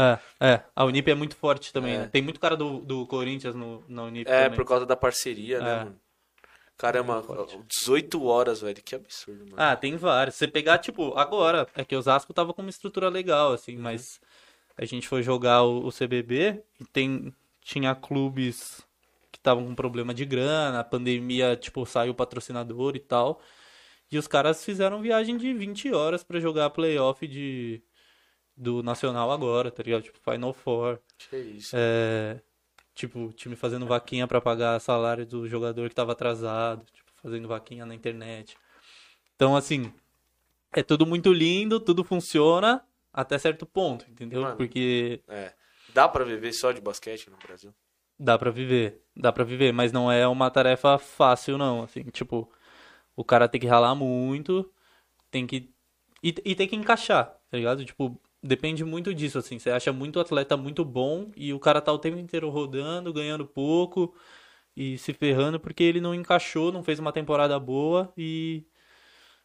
É, 0.40 0.47
é. 0.55 0.60
A 0.74 0.85
Unip 0.86 1.10
é 1.10 1.14
muito 1.14 1.36
forte 1.36 1.74
também, 1.74 1.94
É. 1.94 1.98
né? 1.98 2.09
Tem 2.10 2.22
muito 2.22 2.40
cara 2.40 2.56
do, 2.56 2.78
do 2.81 3.06
Corinthians 3.06 3.55
no, 3.55 3.85
na 3.86 4.05
Unip 4.05 4.26
É, 4.31 4.44
também. 4.44 4.56
por 4.56 4.64
causa 4.66 4.86
da 4.86 4.97
parceria, 4.97 5.60
né, 5.60 5.70
É. 5.72 5.76
mano? 5.85 5.97
Caramba, 6.85 7.24
18 7.66 8.23
horas, 8.24 8.61
velho. 8.61 8.82
Que 8.82 8.94
absurdo, 8.94 9.47
mano. 9.47 9.55
Ah, 9.56 9.74
tem 9.74 9.97
vários. 9.97 10.36
Você 10.36 10.47
pegar, 10.47 10.77
tipo, 10.77 11.16
agora, 11.16 11.66
é 11.74 11.82
que 11.82 11.97
o 11.97 11.98
Osasco 11.98 12.35
tava 12.35 12.52
com 12.52 12.61
uma 12.61 12.69
estrutura 12.69 13.09
legal, 13.09 13.55
assim, 13.55 13.78
mas 13.78 14.20
a 14.77 14.85
gente 14.85 15.09
foi 15.09 15.23
jogar 15.23 15.62
o, 15.62 15.86
o 15.86 15.90
CBB 15.90 16.62
e 16.78 16.85
tem, 16.85 17.35
tinha 17.62 17.94
clubes 17.94 18.86
que 19.32 19.39
estavam 19.39 19.65
com 19.65 19.74
problema 19.74 20.12
de 20.12 20.27
grana, 20.27 20.81
a 20.81 20.85
pandemia, 20.85 21.56
tipo, 21.56 21.86
saiu 21.86 22.12
o 22.12 22.15
patrocinador 22.15 22.97
e 22.97 23.01
tal. 23.01 23.40
E 24.12 24.19
os 24.19 24.28
caras 24.28 24.62
fizeram 24.62 25.01
viagem 25.01 25.39
de 25.39 25.55
20 25.55 25.90
horas 25.94 26.23
pra 26.23 26.39
jogar 26.39 26.69
playoff 26.69 27.27
de, 27.27 27.82
do 28.55 28.82
Nacional 28.82 29.31
agora, 29.31 29.70
tá 29.70 29.82
ligado? 29.82 30.02
Tipo, 30.02 30.19
Final 30.20 30.52
Four. 30.52 31.01
Que 31.16 31.36
isso. 31.36 31.74
É, 31.74 32.43
tipo, 32.94 33.32
time 33.32 33.56
fazendo 33.56 33.86
vaquinha 33.86 34.26
pra 34.26 34.40
pagar 34.40 34.80
salário 34.80 35.26
do 35.26 35.48
jogador 35.48 35.88
que 35.88 35.94
tava 35.94 36.12
atrasado, 36.12 36.84
tipo, 36.92 37.10
fazendo 37.22 37.48
vaquinha 37.48 37.84
na 37.84 37.94
internet. 37.94 38.56
Então, 39.34 39.56
assim, 39.56 39.92
é 40.72 40.82
tudo 40.82 41.06
muito 41.06 41.32
lindo, 41.32 41.80
tudo 41.80 42.04
funciona 42.04 42.84
até 43.12 43.38
certo 43.38 43.66
ponto, 43.66 44.04
entendeu? 44.10 44.42
Mano. 44.42 44.56
Porque 44.56 45.22
É. 45.28 45.52
Dá 45.92 46.08
pra 46.08 46.24
viver 46.24 46.52
só 46.52 46.72
de 46.72 46.80
basquete 46.80 47.30
no 47.30 47.36
Brasil? 47.36 47.72
dá 48.18 48.38
pra 48.38 48.50
viver, 48.50 49.02
dá 49.16 49.32
pra 49.32 49.44
viver, 49.44 49.72
mas 49.72 49.92
não 49.92 50.10
é 50.10 50.26
uma 50.26 50.50
tarefa 50.50 50.98
fácil 50.98 51.58
não, 51.58 51.82
assim, 51.82 52.04
tipo, 52.04 52.50
o 53.16 53.24
cara 53.24 53.48
tem 53.48 53.60
que 53.60 53.66
ralar 53.66 53.94
muito, 53.94 54.72
tem 55.30 55.46
que 55.46 55.70
e, 56.22 56.34
e 56.44 56.54
tem 56.54 56.66
que 56.68 56.76
encaixar, 56.76 57.26
tá 57.50 57.56
ligado? 57.56 57.84
Tipo, 57.84 58.18
depende 58.44 58.84
muito 58.84 59.14
disso, 59.14 59.38
assim, 59.38 59.58
você 59.58 59.70
acha 59.70 59.92
muito 59.92 60.20
atleta 60.20 60.56
muito 60.56 60.84
bom 60.84 61.30
e 61.34 61.52
o 61.52 61.58
cara 61.58 61.80
tá 61.80 61.90
o 61.92 61.98
tempo 61.98 62.18
inteiro 62.18 62.50
rodando, 62.50 63.12
ganhando 63.12 63.46
pouco 63.46 64.14
e 64.76 64.98
se 64.98 65.12
ferrando 65.14 65.58
porque 65.58 65.82
ele 65.82 66.00
não 66.00 66.14
encaixou, 66.14 66.70
não 66.70 66.82
fez 66.84 66.98
uma 66.98 67.12
temporada 67.12 67.58
boa 67.58 68.12
e 68.16 68.64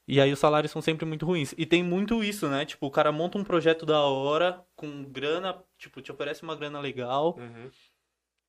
e 0.08 0.20
aí 0.20 0.34
os 0.34 0.40
salários 0.40 0.72
são 0.72 0.82
sempre 0.82 1.06
muito 1.06 1.24
ruins. 1.24 1.54
E 1.56 1.68
tem 1.68 1.84
muito 1.84 2.24
isso, 2.24 2.50
né? 2.50 2.66
Tipo, 2.66 2.88
o 2.88 2.92
cara 2.92 3.12
monta 3.12 3.38
um 3.38 3.44
projeto 3.44 3.86
da 3.86 4.02
hora, 4.02 4.66
com 4.76 5.04
grana, 5.04 5.64
tipo, 5.78 6.02
te 6.02 6.12
oferece 6.12 6.42
uma 6.42 6.56
grana 6.56 6.80
legal, 6.80 7.38
Uhum. 7.38 7.70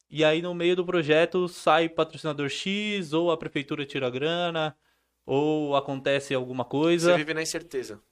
e 0.08 0.24
aí 0.24 0.40
no 0.40 0.54
meio 0.54 0.74
do 0.74 0.86
projeto 0.86 1.46
sai 1.48 1.86
patrocinador 1.86 2.48
X, 2.48 3.12
ou 3.12 3.30
a 3.30 3.36
prefeitura 3.36 3.84
tira 3.84 4.06
a 4.06 4.10
grana, 4.10 4.74
ou 5.26 5.76
acontece 5.76 6.32
alguma 6.34 6.64
Você 6.64 6.70
coisa. 6.70 7.16
vive 7.16 7.34
na 7.34 7.42
incerteza. 7.42 8.02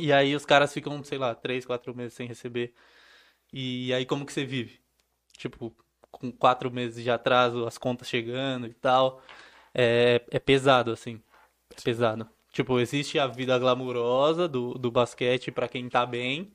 E 0.00 0.12
aí 0.12 0.34
os 0.34 0.44
caras 0.46 0.72
ficam, 0.72 1.02
sei 1.04 1.18
lá, 1.18 1.34
três, 1.34 1.64
quatro 1.66 1.94
meses 1.94 2.14
sem 2.14 2.26
receber. 2.26 2.72
E 3.52 3.92
aí 3.94 4.06
como 4.06 4.26
que 4.26 4.32
você 4.32 4.44
vive? 4.44 4.80
Tipo, 5.36 5.74
com 6.10 6.30
quatro 6.32 6.70
meses 6.70 7.02
de 7.02 7.10
atraso, 7.10 7.66
as 7.66 7.78
contas 7.78 8.08
chegando 8.08 8.66
e 8.66 8.74
tal. 8.74 9.22
É, 9.74 10.22
é 10.30 10.38
pesado, 10.38 10.92
assim. 10.92 11.20
É 11.76 11.80
pesado. 11.80 12.28
Tipo, 12.52 12.80
existe 12.80 13.18
a 13.18 13.26
vida 13.26 13.58
glamurosa 13.58 14.48
do, 14.48 14.74
do 14.74 14.90
basquete 14.90 15.52
pra 15.52 15.68
quem 15.68 15.88
tá 15.88 16.04
bem, 16.04 16.50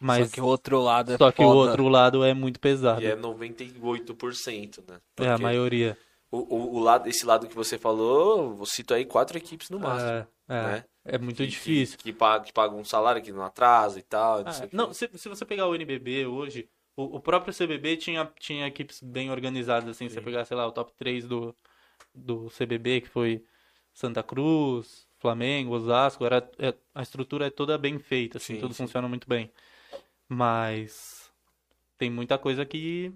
mas 0.00 0.28
Só 0.28 0.34
que 0.34 0.40
o 0.40 0.46
outro 0.46 0.80
lado 0.80 1.12
é 1.12 1.18
só 1.18 1.30
que 1.30 1.42
o 1.42 1.44
foda. 1.44 1.70
outro 1.70 1.88
lado 1.88 2.24
é 2.24 2.32
muito 2.32 2.60
pesado. 2.60 3.02
E 3.02 3.06
é 3.06 3.16
98%, 3.16 4.82
né? 4.88 5.00
É, 5.18 5.28
a 5.28 5.32
Porque 5.32 5.42
maioria. 5.42 5.98
O, 6.30 6.38
o, 6.38 6.74
o 6.76 6.78
lado, 6.78 7.08
esse 7.08 7.24
lado 7.24 7.48
que 7.48 7.54
você 7.54 7.78
falou, 7.78 8.58
eu 8.58 8.66
cito 8.66 8.92
aí 8.92 9.04
quatro 9.06 9.38
equipes 9.38 9.70
no 9.70 9.78
máximo. 9.80 10.10
É, 10.10 10.26
é, 10.48 10.62
né? 10.62 10.84
é 11.04 11.18
muito 11.18 11.38
Que- 11.38 11.46
difícil. 11.46 11.96
Que, 11.96 12.04
que, 12.04 12.12
paga, 12.12 12.44
que 12.44 12.52
pagam 12.52 12.78
um 12.78 12.84
salário 12.84 13.22
que 13.22 13.32
não 13.32 13.42
atrasa 13.42 13.98
e 13.98 14.02
tal. 14.02 14.44
Não, 14.44 14.52
quê. 14.52 14.68
não, 14.72 14.92
se, 14.92 15.08
se 15.14 15.28
você 15.28 15.44
pegar 15.46 15.66
o 15.66 15.74
NBB 15.74 16.26
hoje, 16.26 16.68
o, 16.94 17.16
o 17.16 17.20
próprio 17.20 17.54
CBB 17.54 17.96
tinha, 17.96 18.30
tinha 18.38 18.66
equipes 18.66 19.00
bem 19.02 19.30
organizadas, 19.30 19.88
assim, 19.88 20.08
se 20.08 20.14
você 20.16 20.20
pegar, 20.20 20.44
sei 20.44 20.56
lá, 20.56 20.66
o 20.66 20.72
top 20.72 20.92
3 20.94 21.26
do, 21.26 21.54
do 22.14 22.48
CBB, 22.50 23.00
que 23.00 23.08
foi 23.08 23.42
Santa 23.94 24.22
Cruz, 24.22 25.08
Flamengo, 25.16 25.74
Osasco, 25.74 26.26
era, 26.26 26.46
é- 26.58 26.74
a 26.94 27.02
estrutura 27.02 27.46
é 27.46 27.50
toda 27.50 27.78
bem 27.78 27.98
feita, 27.98 28.36
assim, 28.36 28.54
Sim, 28.56 28.60
tudo 28.60 28.74
sim. 28.74 28.82
funciona 28.84 29.08
muito 29.08 29.26
bem. 29.26 29.50
Mas 30.28 31.32
tem 31.96 32.10
muita 32.10 32.36
coisa 32.36 32.66
que, 32.66 33.12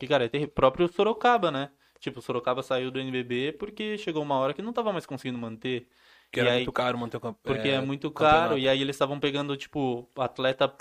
que 0.00 0.06
cara, 0.08 0.24
é 0.24 0.28
terrível. 0.28 0.54
próprio 0.54 0.88
Sorocaba, 0.88 1.50
né? 1.50 1.70
Tipo, 2.06 2.20
o 2.20 2.22
Sorocaba 2.22 2.62
saiu 2.62 2.88
do 2.90 3.00
NBB 3.00 3.52
porque 3.58 3.98
chegou 3.98 4.22
uma 4.22 4.36
hora 4.36 4.54
que 4.54 4.62
não 4.62 4.72
tava 4.72 4.92
mais 4.92 5.04
conseguindo 5.04 5.36
manter. 5.38 5.88
Que 6.30 6.38
E 6.38 6.40
era 6.40 6.50
aí- 6.52 6.56
muito 6.58 6.72
caro 6.72 6.96
manter 6.96 7.16
o 7.16 7.20
campo. 7.20 7.40
Porque 7.42 7.68
é, 7.68 7.80
muito 7.80 8.10
caro, 8.12 8.56
e 8.56 8.68
aí 8.68 8.80
eles 8.80 8.94
estavam 8.94 9.18
pegando, 9.18 9.56
tipo, 9.56 10.08
atleta 10.16 10.72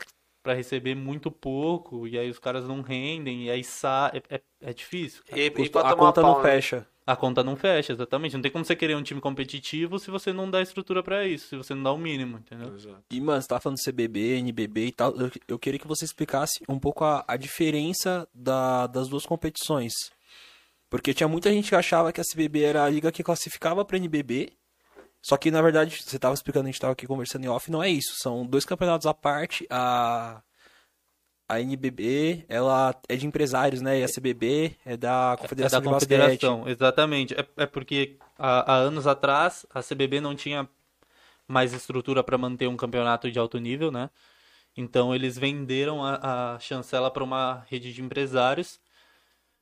pra 0.43 0.53
receber 0.53 0.93
muito 0.93 1.31
pouco, 1.31 2.07
e 2.07 2.19
aí 2.19 2.29
os 2.29 2.37
caras 2.37 2.67
não 2.67 2.81
rendem, 2.83 3.45
e 3.45 3.49
aí 3.49 3.63
sa... 3.63 4.11
é, 4.13 4.35
é, 4.35 4.41
é 4.61 4.73
difícil. 4.73 5.23
E, 5.35 5.41
e 5.45 5.49
Custo- 5.49 5.79
a 5.79 5.95
conta 5.95 6.21
pau, 6.21 6.35
não 6.35 6.43
né? 6.43 6.51
fecha. 6.51 6.87
A 7.07 7.15
conta 7.15 7.43
não 7.43 7.55
fecha, 7.55 7.93
exatamente. 7.93 8.33
Não 8.35 8.41
tem 8.41 8.51
como 8.51 8.63
você 8.65 8.75
querer 8.75 8.95
um 8.95 9.01
time 9.03 9.21
competitivo 9.21 9.97
se 9.99 10.09
você 10.11 10.31
não 10.33 10.49
dá 10.49 10.61
estrutura 10.61 11.01
pra 11.03 11.25
isso, 11.27 11.47
se 11.49 11.55
você 11.55 11.73
não 11.75 11.83
dá 11.83 11.91
o 11.91 11.97
mínimo, 11.97 12.37
entendeu? 12.37 12.73
Exato. 12.75 13.03
E, 13.11 13.21
mano, 13.21 13.39
você 13.41 13.47
tava 13.47 13.61
falando 13.61 13.77
CBB, 13.79 14.37
NBB 14.39 14.87
e 14.87 14.91
tal. 14.91 15.15
Eu, 15.15 15.31
eu 15.47 15.59
queria 15.59 15.79
que 15.79 15.87
você 15.87 16.03
explicasse 16.05 16.63
um 16.67 16.79
pouco 16.79 17.03
a, 17.03 17.23
a 17.27 17.37
diferença 17.37 18.27
da- 18.33 18.87
das 18.87 19.07
duas 19.07 19.23
competições. 19.25 19.93
Porque 20.89 21.13
tinha 21.13 21.27
muita 21.27 21.51
gente 21.51 21.69
que 21.69 21.75
achava 21.75 22.11
que 22.13 22.21
a 22.21 22.23
CBB 22.23 22.63
era 22.63 22.83
a 22.83 22.89
liga 22.89 23.11
que 23.11 23.23
classificava 23.23 23.83
pra 23.83 23.97
NBB. 23.97 24.53
Só 25.21 25.37
que, 25.37 25.49
na 25.49 25.61
verdade, 25.61 26.01
você 26.03 26.19
tava 26.19 26.35
explicando, 26.35 26.67
a 26.67 26.71
gente 26.71 26.79
tava 26.79 26.93
aqui 26.93 27.07
conversando 27.07 27.45
em 27.45 27.47
off, 27.49 27.71
não 27.71 27.81
é 27.83 27.89
isso. 27.89 28.13
São 28.17 28.45
dois 28.45 28.63
campeonatos 28.63 29.07
à 29.07 29.13
parte. 29.13 29.65
A, 29.69 30.41
a 31.47 31.59
NBB, 31.61 32.45
ela 32.47 32.95
é 33.09 33.15
de 33.15 33.25
empresários, 33.25 33.81
né? 33.81 33.99
E 33.99 34.03
a 34.03 34.07
CBB 34.07 34.75
é 34.85 34.95
da 34.97 35.33
É 35.33 35.37
Confederação 35.37 35.81
da 35.81 35.81
de 35.81 35.89
Basquete. 35.89 36.47
confederação, 36.47 36.67
exatamente. 36.69 37.33
É, 37.33 37.45
é 37.57 37.65
porque 37.65 38.17
há, 38.37 38.73
há 38.73 38.75
anos 38.77 39.07
atrás 39.07 39.65
a 39.73 39.81
CBB 39.83 40.21
não 40.21 40.35
tinha 40.35 40.67
mais 41.47 41.73
estrutura 41.73 42.23
para 42.23 42.37
manter 42.37 42.67
um 42.67 42.77
campeonato 42.77 43.31
de 43.31 43.37
alto 43.39 43.57
nível, 43.59 43.91
né? 43.91 44.09
Então 44.77 45.13
eles 45.15 45.37
venderam 45.37 46.03
a, 46.03 46.55
a 46.55 46.59
chancela 46.59 47.09
para 47.11 47.23
uma 47.23 47.65
rede 47.69 47.93
de 47.93 48.01
empresários. 48.01 48.79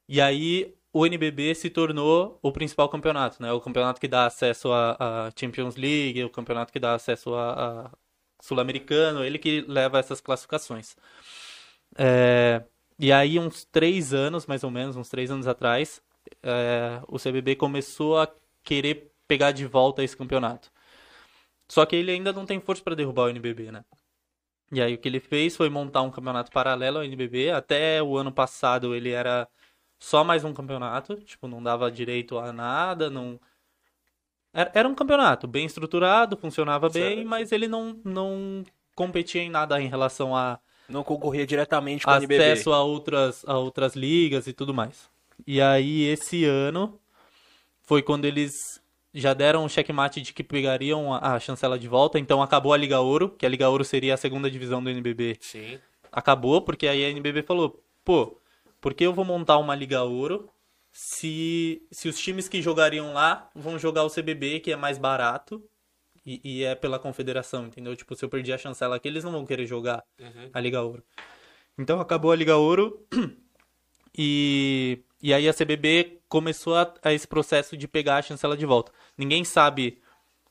E 0.08 0.22
aí 0.22 0.74
o 0.94 1.06
NBB 1.08 1.56
se 1.56 1.72
tornou 1.72 2.40
o 2.42 2.52
principal 2.52 2.88
campeonato, 2.88 3.42
né? 3.42 3.52
O 3.52 3.60
campeonato 3.60 4.00
que 4.00 4.08
dá 4.08 4.28
acesso 4.28 4.72
à 4.72 5.32
Champions 5.36 5.76
League, 5.76 6.24
o 6.24 6.30
campeonato 6.30 6.72
que 6.72 6.80
dá 6.80 6.94
acesso 6.94 7.34
a, 7.34 7.88
a 7.88 7.92
Sul-Americano, 8.40 9.24
ele 9.24 9.40
que 9.40 9.62
leva 9.68 9.98
essas 10.00 10.22
classificações. 10.22 10.96
É, 11.98 12.64
e 13.00 13.12
aí, 13.12 13.40
uns 13.40 13.66
três 13.66 14.14
anos, 14.14 14.46
mais 14.46 14.64
ou 14.64 14.70
menos, 14.70 14.96
uns 14.96 15.10
três 15.10 15.32
anos 15.32 15.48
atrás, 15.48 16.02
é, 16.44 17.02
o 17.08 17.18
CBB 17.18 17.56
começou 17.56 18.20
a 18.20 18.28
querer 18.64 19.12
pegar 19.28 19.52
de 19.52 19.66
volta 19.66 20.04
esse 20.04 20.16
campeonato. 20.16 20.72
Só 21.68 21.86
que 21.86 21.96
ele 21.96 22.12
ainda 22.12 22.32
não 22.32 22.46
tem 22.46 22.60
força 22.60 22.84
para 22.84 22.96
derrubar 22.96 23.24
o 23.26 23.30
NBB, 23.30 23.72
né? 23.72 23.84
E 24.72 24.82
aí 24.82 24.94
o 24.96 24.98
que 24.98 25.08
ele 25.08 25.20
fez 25.20 25.56
foi 25.56 25.70
montar 25.70 26.02
um 26.04 26.12
campeonato 26.12 26.52
paralelo 26.52 27.00
ao 27.00 27.04
NBB. 27.04 27.52
Até 27.52 28.02
o 28.02 28.18
ano 28.18 28.32
passado 28.32 28.96
ele 28.96 29.12
era 29.12 29.48
só 30.04 30.22
mais 30.22 30.44
um 30.44 30.54
campeonato, 30.54 31.16
tipo, 31.16 31.48
não 31.48 31.64
dava 31.64 31.90
direito 31.90 32.38
a 32.38 32.52
nada, 32.52 33.10
não... 33.10 33.40
Era, 34.54 34.88
um 34.88 34.94
campeonato 34.94 35.48
bem 35.48 35.66
estruturado, 35.66 36.36
funcionava 36.36 36.90
bem, 36.90 37.16
Certo. 37.16 37.28
mas 37.28 37.54
ele 37.54 37.70
não, 37.70 37.98
não 38.04 38.66
competia 38.94 39.42
em 39.42 39.50
nada 39.50 39.82
em 39.82 39.88
relação 39.88 40.36
a, 40.36 40.60
Não 40.90 41.06
concorria 41.06 41.48
diretamente 41.48 42.04
com 42.04 42.12
a 42.12 42.18
NBB. 42.18 42.36
acesso 42.36 42.74
a 42.74 42.84
outras, 42.84 43.46
a 43.48 43.58
outras 43.58 43.96
ligas 43.96 44.46
e 44.46 44.52
tudo 44.52 44.74
mais. 44.74 45.10
E 45.48 45.62
aí, 45.62 46.04
esse 46.04 46.44
ano, 46.44 47.00
foi 47.84 48.02
quando 48.02 48.26
eles 48.26 48.82
já 49.14 49.34
deram 49.34 49.64
um 49.64 49.70
checkmate 49.70 50.20
de 50.20 50.34
que 50.34 50.44
pegariam 50.44 51.14
a, 51.14 51.36
a 51.36 51.40
chancela 51.40 51.80
de 51.80 51.88
volta, 51.88 52.20
então 52.20 52.44
acabou 52.44 52.74
a 52.74 52.78
Liga 52.78 53.00
Ouro, 53.00 53.30
que 53.30 53.46
a 53.46 53.50
Liga 53.50 53.70
Ouro 53.70 53.86
seria 53.86 54.16
a 54.16 54.18
segunda 54.18 54.52
divisão 54.52 54.84
do 54.84 54.90
NBB. 54.90 55.38
Sim. 55.40 55.80
Acabou, 56.12 56.62
porque 56.62 56.88
aí 56.90 57.06
a 57.06 57.10
NBB 57.10 57.42
falou, 57.44 57.82
pô, 58.04 58.38
por 58.84 58.94
que 58.94 59.06
eu 59.06 59.14
vou 59.14 59.24
montar 59.24 59.60
uma 59.60 59.74
Liga 59.74 60.04
Ouro 60.04 60.50
se, 60.92 61.88
se 61.90 62.10
os 62.10 62.20
times 62.20 62.50
que 62.50 62.62
jogariam 62.62 63.14
lá 63.14 63.50
vão 63.56 63.80
jogar 63.80 64.04
o 64.04 64.10
CBB, 64.10 64.60
que 64.60 64.74
é 64.74 64.76
mais 64.76 64.98
barato, 64.98 65.64
e, 66.26 66.42
e 66.44 66.64
é 66.66 66.76
pela 66.76 67.00
confederação, 67.00 67.66
entendeu? 67.66 67.96
Tipo, 67.96 68.14
se 68.14 68.26
eu 68.26 68.30
perder 68.30 68.52
a 68.52 68.58
chancela 68.58 68.98
aqui, 68.98 69.08
eles 69.08 69.24
não 69.24 69.32
vão 69.32 69.46
querer 69.46 69.66
jogar 69.66 70.04
a 70.52 70.60
Liga 70.60 70.82
Ouro. 70.82 71.02
Então 71.78 72.02
acabou 72.02 72.34
a 72.34 72.36
Liga 72.36 72.58
Ouro 72.58 73.08
e, 74.14 75.00
e 75.22 75.34
aí 75.34 75.48
a 75.48 75.54
CBB 75.54 76.20
começou 76.28 76.76
a, 76.76 76.94
a 77.04 77.14
esse 77.14 77.26
processo 77.26 77.78
de 77.78 77.88
pegar 77.88 78.18
a 78.18 78.22
chancela 78.22 78.58
de 78.58 78.66
volta. 78.66 78.92
Ninguém 79.18 79.46
sabe 79.46 80.02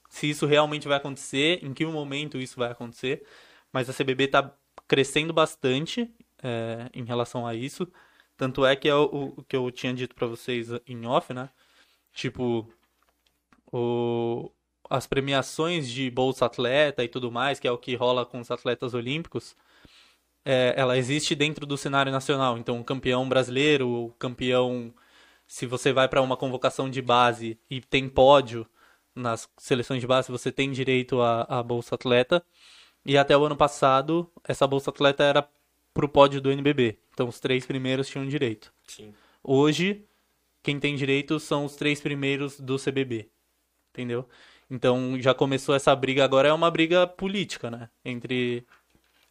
se 0.08 0.30
isso 0.30 0.46
realmente 0.46 0.88
vai 0.88 0.96
acontecer, 0.96 1.62
em 1.62 1.74
que 1.74 1.84
momento 1.84 2.38
isso 2.38 2.58
vai 2.58 2.70
acontecer, 2.70 3.26
mas 3.70 3.90
a 3.90 3.92
CBB 3.92 4.24
está 4.24 4.54
crescendo 4.88 5.34
bastante 5.34 6.10
é, 6.42 6.88
em 6.94 7.04
relação 7.04 7.46
a 7.46 7.54
isso. 7.54 7.86
Tanto 8.42 8.66
é 8.66 8.74
que 8.74 8.88
é 8.88 8.94
o, 8.96 9.34
o 9.36 9.44
que 9.44 9.54
eu 9.54 9.70
tinha 9.70 9.94
dito 9.94 10.16
para 10.16 10.26
vocês 10.26 10.68
em 10.84 11.06
off, 11.06 11.32
né? 11.32 11.48
Tipo, 12.12 12.68
o, 13.72 14.50
as 14.90 15.06
premiações 15.06 15.88
de 15.88 16.10
Bolsa 16.10 16.46
Atleta 16.46 17.04
e 17.04 17.08
tudo 17.08 17.30
mais, 17.30 17.60
que 17.60 17.68
é 17.68 17.70
o 17.70 17.78
que 17.78 17.94
rola 17.94 18.26
com 18.26 18.40
os 18.40 18.50
atletas 18.50 18.94
olímpicos, 18.94 19.54
é, 20.44 20.74
ela 20.76 20.98
existe 20.98 21.36
dentro 21.36 21.64
do 21.64 21.76
cenário 21.76 22.10
nacional. 22.10 22.58
Então, 22.58 22.80
o 22.80 22.84
campeão 22.84 23.28
brasileiro, 23.28 23.88
o 23.88 24.10
campeão. 24.14 24.92
Se 25.46 25.64
você 25.64 25.92
vai 25.92 26.08
para 26.08 26.20
uma 26.20 26.36
convocação 26.36 26.90
de 26.90 27.00
base 27.00 27.56
e 27.70 27.80
tem 27.80 28.08
pódio 28.08 28.66
nas 29.14 29.48
seleções 29.56 30.00
de 30.00 30.06
base, 30.08 30.32
você 30.32 30.50
tem 30.50 30.72
direito 30.72 31.22
à, 31.22 31.62
Bolsa 31.62 31.94
Atleta. 31.94 32.44
E 33.06 33.16
até 33.16 33.36
o 33.36 33.44
ano 33.44 33.56
passado, 33.56 34.28
essa 34.42 34.66
Bolsa 34.66 34.90
Atleta 34.90 35.22
era 35.22 35.48
pro 35.94 36.08
pódio 36.08 36.40
do 36.40 36.50
NBB. 36.50 36.98
Então, 37.22 37.28
os 37.28 37.38
três 37.38 37.64
primeiros 37.64 38.08
tinham 38.08 38.26
direito. 38.26 38.74
Sim. 38.84 39.14
Hoje, 39.44 40.04
quem 40.60 40.80
tem 40.80 40.96
direito 40.96 41.38
são 41.38 41.64
os 41.64 41.76
três 41.76 42.00
primeiros 42.00 42.58
do 42.58 42.76
CBB. 42.76 43.28
Entendeu? 43.92 44.28
Então, 44.68 45.16
já 45.20 45.32
começou 45.32 45.72
essa 45.72 45.94
briga. 45.94 46.24
Agora 46.24 46.48
é 46.48 46.52
uma 46.52 46.68
briga 46.68 47.06
política, 47.06 47.70
né? 47.70 47.88
Entre 48.04 48.66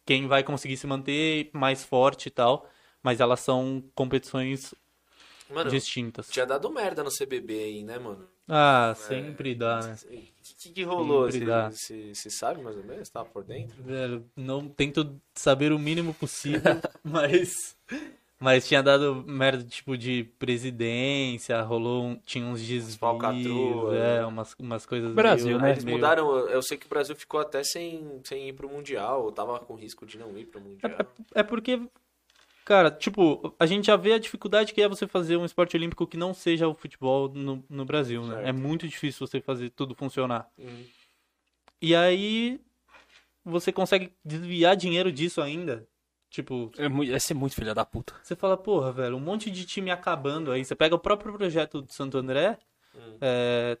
quem 0.06 0.26
vai 0.26 0.42
conseguir 0.42 0.78
se 0.78 0.86
manter 0.86 1.50
mais 1.52 1.84
forte 1.84 2.28
e 2.28 2.30
tal. 2.30 2.66
Mas 3.02 3.20
elas 3.20 3.40
são 3.40 3.84
competições 3.94 4.74
Mano, 5.50 5.68
distintas. 5.68 6.30
tinha 6.30 6.46
dado 6.46 6.70
merda 6.70 7.04
no 7.04 7.10
CBB 7.10 7.52
aí, 7.62 7.84
né, 7.84 7.98
mano? 7.98 8.26
Ah, 8.48 8.94
sempre 8.96 9.54
dá, 9.54 9.80
né? 9.80 9.96
O 10.04 10.54
que, 10.58 10.70
que 10.70 10.82
rolou? 10.82 11.28
Você 11.30 12.30
sabe 12.30 12.62
mais 12.62 12.76
ou 12.76 12.84
menos? 12.84 13.08
Tá 13.08 13.24
por 13.24 13.44
dentro? 13.44 13.82
Velho, 13.82 14.24
não 14.36 14.68
tento 14.68 15.20
saber 15.34 15.72
o 15.72 15.78
mínimo 15.78 16.12
possível, 16.14 16.60
mas 17.04 17.76
mas 18.40 18.66
tinha 18.66 18.82
dado 18.82 19.24
merda 19.26 19.62
tipo 19.62 19.96
de 19.96 20.24
presidência, 20.38 21.60
rolou 21.62 22.04
um, 22.06 22.16
tinha 22.26 22.44
uns 22.44 22.60
desvios, 22.60 22.98
é, 23.94 24.26
umas, 24.26 24.54
umas 24.58 24.84
coisas 24.84 25.12
Brasil, 25.14 25.46
meio, 25.46 25.58
né? 25.60 25.70
Eles 25.70 25.84
meio- 25.84 25.96
mudaram. 25.98 26.48
Eu 26.48 26.60
sei 26.60 26.76
que 26.76 26.86
o 26.86 26.88
Brasil 26.88 27.14
ficou 27.14 27.38
até 27.38 27.62
sem, 27.62 28.20
sem 28.24 28.48
ir 28.48 28.52
pro 28.52 28.68
Mundial. 28.68 29.22
Ou 29.22 29.30
tava 29.30 29.60
com 29.60 29.74
risco 29.74 30.04
de 30.04 30.18
não 30.18 30.36
ir 30.36 30.46
pro 30.46 30.60
Mundial. 30.60 30.92
É 31.34 31.42
porque 31.42 31.80
cara, 32.64 32.90
tipo, 32.90 33.54
a 33.58 33.66
gente 33.66 33.86
já 33.86 33.96
vê 33.96 34.14
a 34.14 34.18
dificuldade 34.18 34.72
que 34.74 34.82
é 34.82 34.88
você 34.88 35.06
fazer 35.06 35.36
um 35.36 35.44
esporte 35.44 35.76
olímpico 35.76 36.06
que 36.06 36.16
não 36.16 36.34
seja 36.34 36.66
o 36.66 36.74
futebol 36.74 37.28
no, 37.28 37.64
no 37.68 37.84
Brasil, 37.84 38.22
né? 38.24 38.34
Certo. 38.34 38.48
É 38.48 38.52
muito 38.52 38.88
difícil 38.88 39.26
você 39.26 39.40
fazer 39.40 39.70
tudo 39.70 39.94
funcionar. 39.94 40.48
Uhum. 40.58 40.84
E 41.80 41.94
aí 41.94 42.60
você 43.44 43.72
consegue 43.72 44.12
desviar 44.24 44.76
dinheiro 44.76 45.10
disso 45.10 45.40
ainda. 45.40 45.86
Tipo, 46.32 46.72
É, 46.78 46.88
muito, 46.88 47.12
é 47.12 47.18
ser 47.18 47.34
muito 47.34 47.54
filha 47.54 47.74
da 47.74 47.84
puta. 47.84 48.14
Você 48.22 48.34
fala, 48.34 48.56
porra, 48.56 48.90
velho, 48.90 49.18
um 49.18 49.20
monte 49.20 49.50
de 49.50 49.66
time 49.66 49.90
acabando 49.90 50.50
aí. 50.50 50.64
Você 50.64 50.74
pega 50.74 50.94
o 50.94 50.98
próprio 50.98 51.30
projeto 51.34 51.82
do 51.82 51.92
Santo 51.92 52.16
André. 52.16 52.58
Hum. 52.94 53.18
é, 53.20 53.76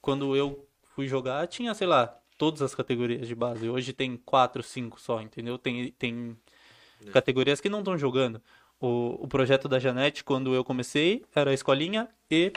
quando 0.00 0.36
eu 0.36 0.68
fui 0.94 1.08
jogar, 1.08 1.48
tinha, 1.48 1.74
sei 1.74 1.88
lá, 1.88 2.16
todas 2.38 2.62
as 2.62 2.76
categorias 2.76 3.26
de 3.26 3.34
base. 3.34 3.68
Hoje 3.68 3.92
tem 3.92 4.16
quatro, 4.16 4.62
cinco 4.62 5.00
só, 5.00 5.20
entendeu? 5.20 5.58
Tem, 5.58 5.90
tem 5.90 6.36
categorias 7.12 7.60
que 7.60 7.68
não 7.68 7.80
estão 7.80 7.98
jogando. 7.98 8.40
O, 8.78 9.24
o 9.24 9.26
projeto 9.26 9.68
da 9.68 9.80
Janete, 9.80 10.22
quando 10.22 10.54
eu 10.54 10.62
comecei, 10.62 11.24
era 11.34 11.50
a 11.50 11.54
escolinha 11.54 12.08
e 12.30 12.52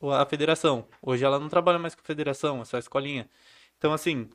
a 0.00 0.24
federação. 0.26 0.86
Hoje 1.02 1.24
ela 1.24 1.40
não 1.40 1.48
trabalha 1.48 1.78
mais 1.78 1.96
com 1.96 2.02
a 2.02 2.04
federação, 2.04 2.62
é 2.62 2.64
só 2.64 2.76
a 2.76 2.80
escolinha. 2.80 3.28
Então, 3.78 3.92
assim, 3.92 4.30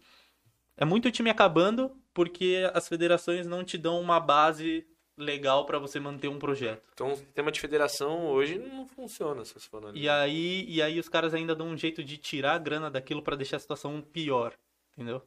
é 0.75 0.83
muito 0.83 1.09
time 1.09 1.29
acabando 1.29 1.97
porque 2.15 2.67
as 2.73 2.87
federações 2.87 3.45
não 3.45 3.63
te 3.63 3.77
dão 3.77 3.99
uma 3.99 4.19
base 4.19 4.87
legal 5.17 5.65
pra 5.65 5.77
você 5.77 5.99
manter 5.99 6.29
um 6.29 6.39
projeto. 6.39 6.81
Então 6.93 7.11
o 7.11 7.15
sistema 7.15 7.51
de 7.51 7.59
federação 7.59 8.27
hoje 8.27 8.57
não 8.57 8.87
funciona, 8.87 9.43
se 9.45 9.53
você 9.53 9.69
for 9.69 9.95
E 9.95 10.09
aí, 10.09 10.65
e 10.67 10.81
aí 10.81 10.97
os 10.99 11.09
caras 11.09 11.33
ainda 11.33 11.53
dão 11.53 11.67
um 11.67 11.77
jeito 11.77 12.03
de 12.03 12.17
tirar 12.17 12.53
a 12.53 12.57
grana 12.57 12.89
daquilo 12.89 13.21
pra 13.21 13.35
deixar 13.35 13.57
a 13.57 13.59
situação 13.59 14.01
pior, 14.01 14.53
entendeu? 14.93 15.21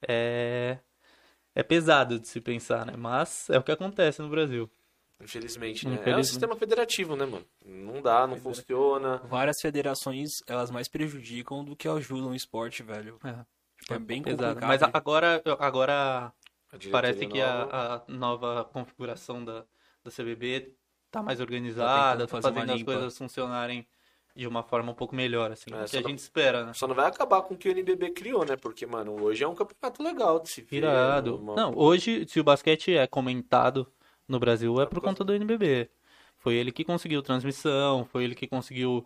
É 0.00 0.78
é 1.54 1.62
pesado 1.64 2.20
de 2.20 2.28
se 2.28 2.40
pensar, 2.40 2.86
né? 2.86 2.94
Mas 2.96 3.50
é 3.50 3.58
o 3.58 3.62
que 3.64 3.72
acontece 3.72 4.22
no 4.22 4.28
Brasil. 4.28 4.70
Infelizmente, 5.20 5.84
né? 5.84 5.90
É 5.90 5.96
um 5.96 6.00
Infelizmente. 6.00 6.28
sistema 6.28 6.54
federativo, 6.54 7.16
né, 7.16 7.26
mano? 7.26 7.44
Não 7.64 8.00
dá, 8.00 8.28
não 8.28 8.36
funciona. 8.36 9.18
Várias 9.24 9.56
federações, 9.60 10.30
elas 10.46 10.70
mais 10.70 10.86
prejudicam 10.86 11.64
do 11.64 11.74
que 11.74 11.88
ajudam 11.88 12.30
o 12.30 12.34
esporte, 12.36 12.84
velho. 12.84 13.18
É. 13.24 13.44
É 13.88 13.98
bem 13.98 14.22
pesado. 14.22 14.60
complicado. 14.60 14.68
Mas 14.68 14.82
agora, 14.94 15.42
agora 15.58 16.32
parece 16.90 17.26
que 17.26 17.40
a, 17.40 17.62
a 18.06 18.12
nova 18.12 18.64
configuração 18.64 19.44
da, 19.44 19.64
da 20.04 20.10
CBB 20.10 20.74
tá 21.10 21.22
mais 21.22 21.40
organizada, 21.40 22.26
tá 22.26 22.30
fazer 22.30 22.48
uma 22.48 22.60
fazendo 22.60 22.72
as 22.76 22.82
coisas 22.82 23.16
funcionarem 23.18 23.86
de 24.36 24.46
uma 24.46 24.62
forma 24.62 24.92
um 24.92 24.94
pouco 24.94 25.16
melhor, 25.16 25.50
assim, 25.50 25.74
É, 25.74 25.82
que 25.84 25.88
só 25.90 25.98
a 25.98 26.00
não- 26.02 26.10
gente 26.10 26.18
espera, 26.20 26.64
né? 26.64 26.72
Só 26.72 26.86
não 26.86 26.94
vai 26.94 27.06
acabar 27.06 27.42
com 27.42 27.54
o 27.54 27.56
que 27.56 27.68
o 27.68 27.72
NBB 27.72 28.10
criou, 28.10 28.44
né? 28.44 28.56
Porque, 28.56 28.86
mano, 28.86 29.20
hoje 29.20 29.42
é 29.42 29.48
um 29.48 29.54
campeonato 29.54 30.02
legal 30.02 30.38
de 30.38 30.48
se 30.48 30.62
ver. 30.62 30.76
Irado. 30.76 31.36
uma- 31.38 31.56
Não, 31.56 31.74
hoje, 31.76 32.24
se 32.28 32.38
o 32.38 32.44
basquete 32.44 32.94
é 32.96 33.06
comentado 33.06 33.90
no 34.28 34.38
Brasil, 34.38 34.80
é 34.80 34.86
por 34.86 35.00
conta 35.00 35.24
do 35.24 35.32
NBB. 35.34 35.90
Foi 36.36 36.54
ele 36.54 36.70
que 36.70 36.84
conseguiu 36.84 37.20
transmissão, 37.20 38.04
foi 38.04 38.22
ele 38.24 38.34
que 38.36 38.46
conseguiu 38.46 39.04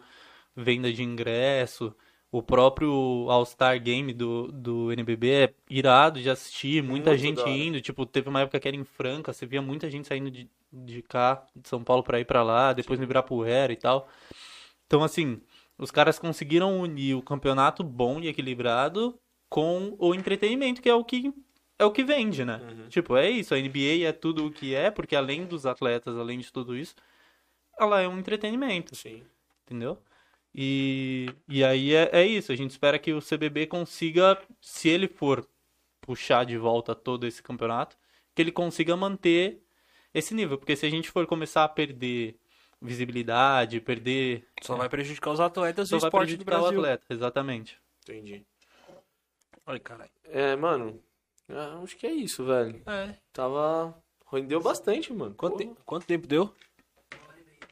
venda 0.55 0.93
de 0.93 1.03
ingresso. 1.03 1.95
O 2.33 2.43
próprio 2.43 3.27
All-Star 3.29 3.79
Game 3.79 4.11
do, 4.15 4.51
do 4.51 4.91
NBB 4.91 5.31
é 5.31 5.55
irado 5.69 6.19
de 6.19 6.31
assistir, 6.31 6.83
muita 6.83 7.11
Muito 7.11 7.21
gente 7.21 7.47
indo. 7.47 7.79
Tipo, 7.83 8.07
teve 8.07 8.31
uma 8.31 8.41
época 8.41 8.59
que 8.59 8.67
era 8.67 8.75
em 8.75 8.85
Franca, 8.85 9.35
você 9.35 9.45
via 9.45 9.61
muita 9.61 9.91
gente 9.91 10.09
saindo 10.09 10.31
de, 10.31 10.49
de 10.73 11.03
cá, 11.03 11.45
de 11.55 11.69
São 11.69 11.85
Paulo 11.85 12.03
pra 12.03 12.19
ir 12.19 12.25
pra 12.25 12.43
lá, 12.43 12.73
depois 12.73 12.99
no 12.99 13.05
Ibirapuera 13.05 13.71
e 13.71 13.77
tal. 13.77 14.09
Então, 14.87 15.05
assim, 15.05 15.43
os 15.77 15.91
caras 15.91 16.19
conseguiram 16.19 16.81
unir 16.81 17.15
o 17.15 17.23
campeonato 17.23 17.85
bom 17.85 18.19
e 18.19 18.29
equilibrado 18.29 19.15
com 19.51 19.95
o 19.99 20.15
entretenimento, 20.15 20.81
que 20.81 20.89
é 20.89 20.95
o 20.95 21.05
que 21.05 21.35
é 21.79 21.85
o 21.85 21.91
que 21.91 22.03
vende, 22.03 22.47
né? 22.47 22.63
Uhum. 22.63 22.89
Tipo, 22.89 23.15
é 23.15 23.29
isso, 23.29 23.55
a 23.55 23.59
NBA 23.59 24.07
é 24.07 24.13
tudo 24.13 24.47
o 24.47 24.51
que 24.51 24.75
é, 24.75 24.91
porque 24.91 25.15
além 25.15 25.45
dos 25.45 25.67
atletas, 25.67 26.17
além 26.17 26.39
de 26.39 26.51
tudo 26.51 26.75
isso, 26.75 26.95
ela 27.79 28.01
é 28.01 28.09
um 28.09 28.19
entretenimento, 28.19 28.95
Sim. 28.95 29.23
entendeu? 29.67 29.99
E, 30.55 31.27
e 31.49 31.65
aí 31.65 31.95
é, 31.95 32.11
é 32.13 32.27
isso, 32.27 32.53
a 32.53 32.57
gente 32.57 32.71
espera 32.73 32.99
que 32.99 33.13
o 33.13 33.21
CBB 33.23 33.67
consiga, 33.67 34.39
se 34.61 34.89
ele 34.89 35.09
for 35.09 35.49
puxar 36.01 36.45
de 36.45 36.59
volta 36.59 36.95
todo 36.95 37.27
esse 37.27 37.43
campeonato, 37.43 37.97
que 38.35 38.43
ele 38.43 38.53
consiga 38.53 38.97
manter 38.97 39.63
esse 40.13 40.35
nível, 40.35 40.59
porque 40.59 40.77
se 40.77 40.85
a 40.85 40.91
gente 40.91 41.11
for 41.11 41.27
começar 41.27 41.65
a 41.65 41.69
perder 41.69 42.37
visibilidade, 42.81 43.81
perder 43.81 44.47
Só 44.61 44.77
vai 44.77 44.89
prejudicar 44.89 45.31
os 45.31 45.41
atletas 45.41 45.89
só 45.89 45.97
do 45.97 46.01
vai 46.01 46.09
esporte 46.09 46.37
do 46.37 46.45
prejudicar 46.45 46.59
o 46.59 46.63
Brasil. 46.63 46.81
atleta, 46.81 47.07
exatamente. 47.11 47.79
Entendi. 48.03 48.45
Ai, 49.65 49.79
caralho. 49.79 50.11
É, 50.25 50.57
mano, 50.57 51.01
ah, 51.49 51.81
acho 51.83 51.97
que 51.97 52.07
é 52.07 52.11
isso, 52.13 52.45
velho. 52.45 52.83
É. 52.87 53.15
Tava. 53.33 53.97
Rendeu 54.31 54.61
bastante, 54.61 55.13
mano. 55.13 55.35
Quanto, 55.35 55.59
te- 55.59 55.71
quanto 55.85 56.07
tempo 56.07 56.27
deu? 56.27 56.53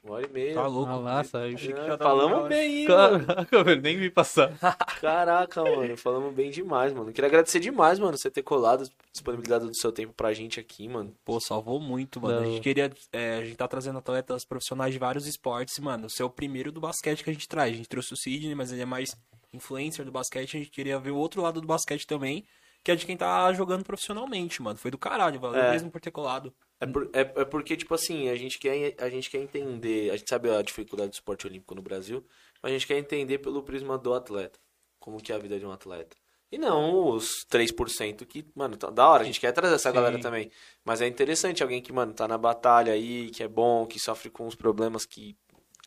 Uma 0.02 0.14
hora 0.14 0.26
e 0.26 0.30
meia. 0.32 0.54
Tá 0.54 0.66
louco. 0.66 0.90
Ah 0.90 0.96
lá, 0.96 1.24
saiu. 1.24 1.58
É, 1.58 1.72
meia 1.74 1.98
falamos 1.98 2.38
hora. 2.38 2.48
bem, 2.48 2.78
hein, 2.78 2.88
mano. 2.88 3.26
Caraca, 3.26 3.64
velho, 3.64 3.82
nem 3.82 3.96
vi 3.98 4.10
passar. 4.10 4.56
Caraca, 5.00 5.62
mano. 5.62 5.96
Falamos 5.96 6.32
bem 6.34 6.50
demais, 6.50 6.92
mano. 6.92 7.12
Queria 7.12 7.28
agradecer 7.28 7.60
demais, 7.60 7.98
mano, 7.98 8.16
você 8.16 8.30
ter 8.30 8.42
colado, 8.42 8.88
disponibilidade 9.12 9.66
do 9.66 9.74
seu 9.74 9.92
tempo 9.92 10.12
pra 10.14 10.32
gente 10.32 10.58
aqui, 10.58 10.88
mano. 10.88 11.14
Pô, 11.24 11.38
salvou 11.38 11.78
muito, 11.78 12.20
mano. 12.20 12.38
A 12.38 12.40
Não. 12.40 12.46
gente 12.52 12.62
queria. 12.62 12.90
é, 13.12 13.38
a 13.38 13.44
gente 13.44 13.56
tá 13.56 13.68
trazendo 13.68 13.98
atletas 13.98 14.44
profissionais 14.44 14.92
de 14.92 14.98
vários 14.98 15.26
esportes, 15.26 15.78
mano. 15.78 16.08
Você 16.08 16.22
é 16.22 16.24
o 16.24 16.30
primeiro 16.30 16.72
do 16.72 16.80
basquete 16.80 17.22
que 17.22 17.30
a 17.30 17.32
gente 17.32 17.48
traz. 17.48 17.72
A 17.72 17.76
gente 17.76 17.88
trouxe 17.88 18.12
o 18.14 18.16
Sidney, 18.16 18.54
mas 18.54 18.72
ele 18.72 18.82
é 18.82 18.86
mais 18.86 19.14
influencer 19.52 20.04
do 20.04 20.12
basquete. 20.12 20.56
A 20.56 20.60
gente 20.60 20.70
queria 20.70 20.98
ver 20.98 21.10
o 21.10 21.16
outro 21.16 21.42
lado 21.42 21.60
do 21.60 21.66
basquete 21.66 22.06
também, 22.06 22.44
que 22.82 22.90
é 22.90 22.96
de 22.96 23.04
quem 23.06 23.16
tá 23.16 23.52
jogando 23.52 23.84
profissionalmente, 23.84 24.62
mano. 24.62 24.78
Foi 24.78 24.90
do 24.90 24.98
caralho, 24.98 25.38
valeu 25.40 25.60
É. 25.62 25.70
mesmo 25.72 25.90
por 25.90 26.00
ter 26.00 26.10
colado. 26.10 26.52
É, 26.80 26.86
por- 26.86 27.10
é- 27.12 27.20
é 27.42 27.44
porque, 27.44 27.76
tipo 27.76 27.94
assim, 27.94 28.28
a 28.30 28.34
gente, 28.36 28.58
quer, 28.58 28.94
a 28.98 29.10
gente 29.10 29.28
quer 29.30 29.38
entender. 29.38 30.10
A 30.10 30.16
gente 30.16 30.28
sabe 30.28 30.50
a 30.50 30.62
dificuldade 30.62 31.10
do 31.10 31.14
esporte 31.14 31.46
olímpico 31.46 31.74
no 31.74 31.82
Brasil, 31.82 32.24
mas 32.62 32.70
a 32.70 32.74
gente 32.74 32.86
quer 32.86 32.96
entender 32.98 33.38
pelo 33.38 33.62
prisma 33.62 33.96
do 33.98 34.14
atleta. 34.14 34.58
como 34.98 35.16
que 35.18 35.32
é 35.32 35.34
a 35.34 35.38
vida 35.38 35.58
de 35.58 35.64
um 35.64 35.72
atleta. 35.72 36.14
E 36.52 36.58
não 36.58 37.08
os 37.08 37.44
3% 37.48 38.26
que, 38.26 38.44
mano, 38.54 38.76
tá 38.76 38.90
da 38.90 39.08
hora, 39.08 39.22
a 39.22 39.24
gente 39.24 39.40
quer 39.40 39.50
trazer 39.50 39.74
essa 39.76 39.88
Sim. 39.88 39.94
galera 39.94 40.20
também. 40.20 40.50
Mas 40.84 41.00
é 41.00 41.06
interessante 41.06 41.62
alguém 41.62 41.80
que, 41.80 41.90
mano, 41.90 42.12
tá 42.12 42.28
na 42.28 42.36
batalha 42.36 42.92
aí, 42.92 43.30
que 43.30 43.42
é 43.42 43.48
bom, 43.48 43.86
que 43.86 43.98
sofre 43.98 44.28
com 44.28 44.46
os 44.46 44.54
problemas 44.54 45.06
que, 45.06 45.34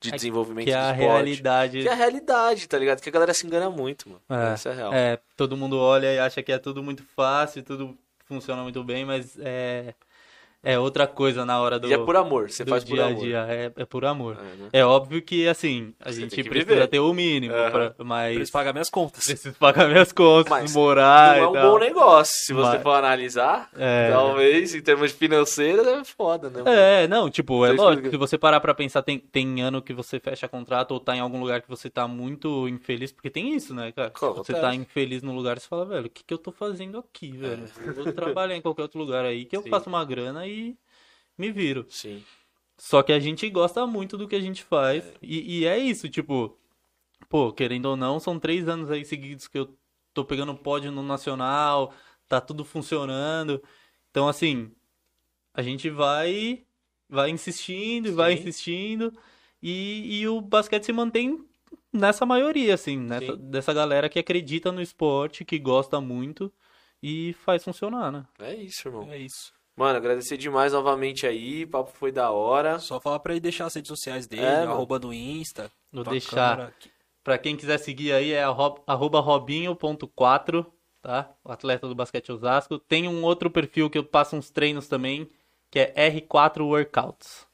de 0.04 0.14
É, 0.14 0.16
desenvolvimento 0.16 0.66
Que 0.66 0.72
é 0.72 0.76
a 0.76 0.92
esporte. 0.92 1.00
realidade. 1.02 1.82
Que 1.82 1.88
é 1.88 1.92
a 1.92 1.96
realidade, 1.96 2.68
tá 2.68 2.78
ligado? 2.78 3.02
Que 3.02 3.10
a 3.10 3.12
galera 3.12 3.34
se 3.34 3.48
engana 3.48 3.70
muito, 3.70 4.10
mano. 4.10 4.22
É, 4.30 4.54
Isso 4.54 4.68
é 4.70 4.74
real. 4.74 4.94
É, 4.94 5.20
todo 5.38 5.56
mundo 5.58 5.80
olha 5.80 6.14
e 6.14 6.20
acha 6.20 6.44
que 6.44 6.52
é 6.52 6.58
tudo 6.60 6.84
muito 6.84 7.04
fácil, 7.16 7.64
tudo 7.64 7.98
funciona 8.26 8.62
muito 8.64 8.84
bem, 8.84 9.06
mas 9.06 9.38
é, 9.40 9.94
é 10.64 10.80
outra 10.80 11.06
coisa 11.06 11.46
na 11.46 11.60
hora 11.60 11.78
do, 11.78 11.88
e 11.90 11.94
é 11.94 11.98
por 11.98 12.16
amor, 12.16 12.50
você 12.50 12.66
faz 12.66 12.84
por 12.84 13.00
amor. 13.00 13.16
dia. 13.24 13.46
É, 13.50 13.72
é 13.76 13.86
por 13.86 14.06
amor. 14.06 14.38
É, 14.40 14.56
né? 14.64 14.70
É 14.72 14.86
óbvio 14.86 15.22
que, 15.22 15.48
assim, 15.48 15.94
a 16.00 16.12
Você 16.12 16.22
gente 16.22 16.44
precisa 16.44 16.74
viver. 16.74 16.88
ter 16.88 17.00
o 17.00 17.14
mínimo, 17.14 17.54
Aham. 17.54 17.72
pra- 17.72 17.90
Preciso 17.90 18.04
mas 18.08 18.50
pagar 18.52 18.72
minhas 18.74 18.90
contas. 18.90 19.26
preciso 19.26 19.56
pagar 19.56 19.88
minhas 19.90 20.12
contas, 20.12 20.50
Mas 20.50 20.74
morar 20.74 21.38
Não 21.38 21.44
é 21.44 21.48
um 21.48 21.54
tal. 21.54 21.72
bom 21.74 21.80
negócio, 21.80 22.34
se 22.46 22.54
você 22.54 22.74
Mas- 22.78 22.82
for 22.82 22.92
analisar. 22.92 23.70
É. 23.78 24.10
Talvez, 24.12 24.74
em 24.74 24.82
termos 24.82 25.12
financeiros, 25.12 25.86
é 25.86 26.04
foda, 26.04 26.50
né? 26.50 26.62
mano? 26.64 26.70
É, 26.76 27.08
não, 27.08 27.30
tipo, 27.30 27.66
é 27.66 27.70
Vocês 27.70 27.80
lógico, 27.82 28.10
se 28.10 28.18
você 28.18 28.38
parar 28.38 28.60
pra 28.60 28.74
pensar, 28.74 29.02
tem, 29.02 29.20
tem 29.20 29.62
ano 29.62 29.82
que 29.82 29.94
você 29.94 30.20
fecha 30.20 30.48
contrato 30.48 30.92
ou 30.92 31.00
tá 31.00 31.16
em 31.16 31.20
algum 31.20 31.40
lugar 31.40 31.62
que 31.62 31.70
você 31.70 31.90
tá 31.90 32.08
muito 32.08 32.68
infeliz, 32.70 33.12
porque 33.12 33.30
tem 33.30 33.54
isso, 33.56 33.74
né, 33.74 33.92
cara? 33.92 34.12
Você 34.38 34.54
tá 34.54 34.74
infeliz 34.74 35.22
num 35.22 35.36
lugar, 35.36 35.60
você 35.60 35.68
fala, 35.68 35.86
velho, 35.86 36.06
o 36.08 36.10
que 36.10 36.24
que 36.24 36.34
eu 36.34 36.38
tô 36.38 36.52
fazendo 36.52 36.98
aqui, 36.98 37.32
velho? 37.32 37.64
Eu 37.86 37.94
vou 37.94 38.14
trabalhar 38.14 38.56
em 38.56 38.62
qualquer 38.62 38.84
outro 38.84 39.00
lugar 39.00 39.26
aí 39.26 39.46
que 39.46 39.56
eu 39.58 39.62
Sim. 39.62 39.70
faço 39.70 39.90
uma 39.90 40.04
grana 40.06 40.46
e 40.48 40.53
me 41.38 41.52
viro. 41.52 41.86
Sim. 41.90 42.24
Só 42.78 43.02
que 43.02 43.14
a 43.14 43.20
gente 43.20 43.50
gosta 43.50 43.86
muito 43.88 44.18
do 44.18 44.28
que 44.28 44.36
a 44.36 44.42
gente 44.42 44.64
faz. 44.64 45.14
E, 45.22 45.60
e 45.60 45.66
é 45.66 45.78
isso, 45.78 46.10
tipo, 46.10 46.58
pô, 47.30 47.52
querendo 47.54 47.86
ou 47.86 47.96
não, 47.96 48.20
são 48.20 48.40
três 48.40 48.68
anos 48.68 48.92
aí 48.92 49.06
seguidos 49.06 49.48
que 49.48 49.58
eu 49.58 49.76
tô 50.14 50.26
pegando 50.26 50.56
pódio 50.56 50.92
no 50.92 51.04
Nacional, 51.04 51.94
tá 52.28 52.42
tudo 52.42 52.66
funcionando. 52.66 53.62
Então, 54.10 54.28
assim, 54.28 54.72
a 55.54 55.62
gente 55.62 55.90
vai, 55.90 56.66
vai 57.10 57.30
insistindo, 57.30 58.10
e 58.10 58.12
vai 58.12 58.34
insistindo. 58.34 59.14
E, 59.62 60.20
e 60.20 60.28
o 60.28 60.42
basquete 60.42 60.84
se 60.86 60.94
mantém 60.94 61.44
nessa 61.92 62.26
maioria, 62.26 62.74
assim, 62.74 62.98
nessa, 62.98 63.38
dessa 63.38 63.74
galera 63.74 64.10
que 64.10 64.20
acredita 64.20 64.72
no 64.72 64.82
esporte, 64.82 65.46
que 65.46 65.58
gosta 65.58 66.02
muito 66.02 66.52
e 67.02 67.34
faz 67.46 67.64
funcionar, 67.64 68.12
né? 68.12 68.26
É 68.40 68.56
isso, 68.56 68.88
irmão. 68.88 69.12
É 69.12 69.18
isso. 69.18 69.54
Mano, 69.76 69.98
agradecer 69.98 70.38
demais 70.38 70.72
novamente 70.74 71.26
aí. 71.26 71.64
O 71.64 71.68
papo 71.68 71.92
foi 71.98 72.12
da 72.12 72.30
hora. 72.32 72.78
Só 72.80 73.00
falar 73.00 73.20
pra 73.20 73.34
ele 73.34 73.40
deixar 73.40 73.66
as 73.66 73.74
redes 73.74 73.88
sociais 73.90 74.28
dele, 74.28 74.44
É, 74.46 74.64
arroba 74.64 75.00
no 75.00 75.14
Insta. 75.14 75.72
Vou 75.92 76.04
deixar. 76.04 76.58
câmera. 76.58 76.74
Pra 77.24 77.38
quem 77.38 77.56
quiser 77.56 77.78
seguir 77.80 78.12
aí 78.12 78.34
é 78.34 78.44
arro- 78.44 78.84
arroba 78.86 79.20
robinho.4, 79.20 80.66
tá? 81.02 81.32
O 81.44 81.52
atleta 81.52 81.88
do 81.88 81.96
basquete 81.96 82.32
Osasco. 82.32 82.78
Tem 82.78 83.08
um 83.08 83.24
outro 83.24 83.50
perfil 83.50 83.90
que 83.90 83.98
eu 83.98 84.04
passo 84.04 84.36
uns 84.36 84.50
treinos 84.50 84.88
também, 84.88 85.30
que 85.72 85.80
é 85.80 85.94
R4 86.12 86.62
Workouts. 86.66 87.48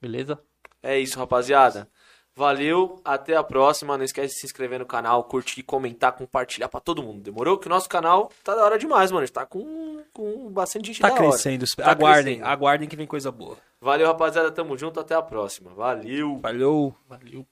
Beleza? 0.00 0.38
É 0.82 0.98
isso, 0.98 1.18
rapaziada. 1.18 1.88
Valeu, 2.36 3.00
até 3.04 3.36
a 3.36 3.44
próxima. 3.44 3.96
Não 3.96 4.04
esquece 4.04 4.34
de 4.34 4.40
se 4.40 4.46
inscrever 4.46 4.78
no 4.80 4.86
canal, 4.86 5.22
curtir, 5.24 5.62
comentar, 5.62 6.12
compartilhar 6.12 6.68
pra 6.68 6.80
todo 6.80 7.02
mundo. 7.02 7.22
Demorou? 7.22 7.56
Que 7.58 7.66
o 7.66 7.70
nosso 7.70 7.88
canal 7.88 8.30
tá 8.42 8.54
da 8.54 8.64
hora 8.64 8.78
demais, 8.78 9.10
mano. 9.12 9.22
A 9.22 9.26
gente 9.26 9.34
tá 9.34 9.46
com, 9.46 10.02
com 10.12 10.50
bastante 10.50 10.86
gente 10.88 11.00
Tá 11.00 11.08
da 11.08 11.14
hora. 11.14 11.28
crescendo. 11.28 11.64
Tá 11.76 11.90
aguardem, 11.92 12.36
crescendo. 12.36 12.46
aguardem 12.52 12.88
que 12.88 12.96
vem 12.96 13.06
coisa 13.06 13.30
boa. 13.30 13.56
Valeu, 13.80 14.06
rapaziada. 14.08 14.50
Tamo 14.50 14.76
junto. 14.76 14.98
Até 14.98 15.14
a 15.14 15.22
próxima. 15.22 15.72
Valeu. 15.74 16.38
Valeu. 16.40 16.94
Valeu. 17.08 17.46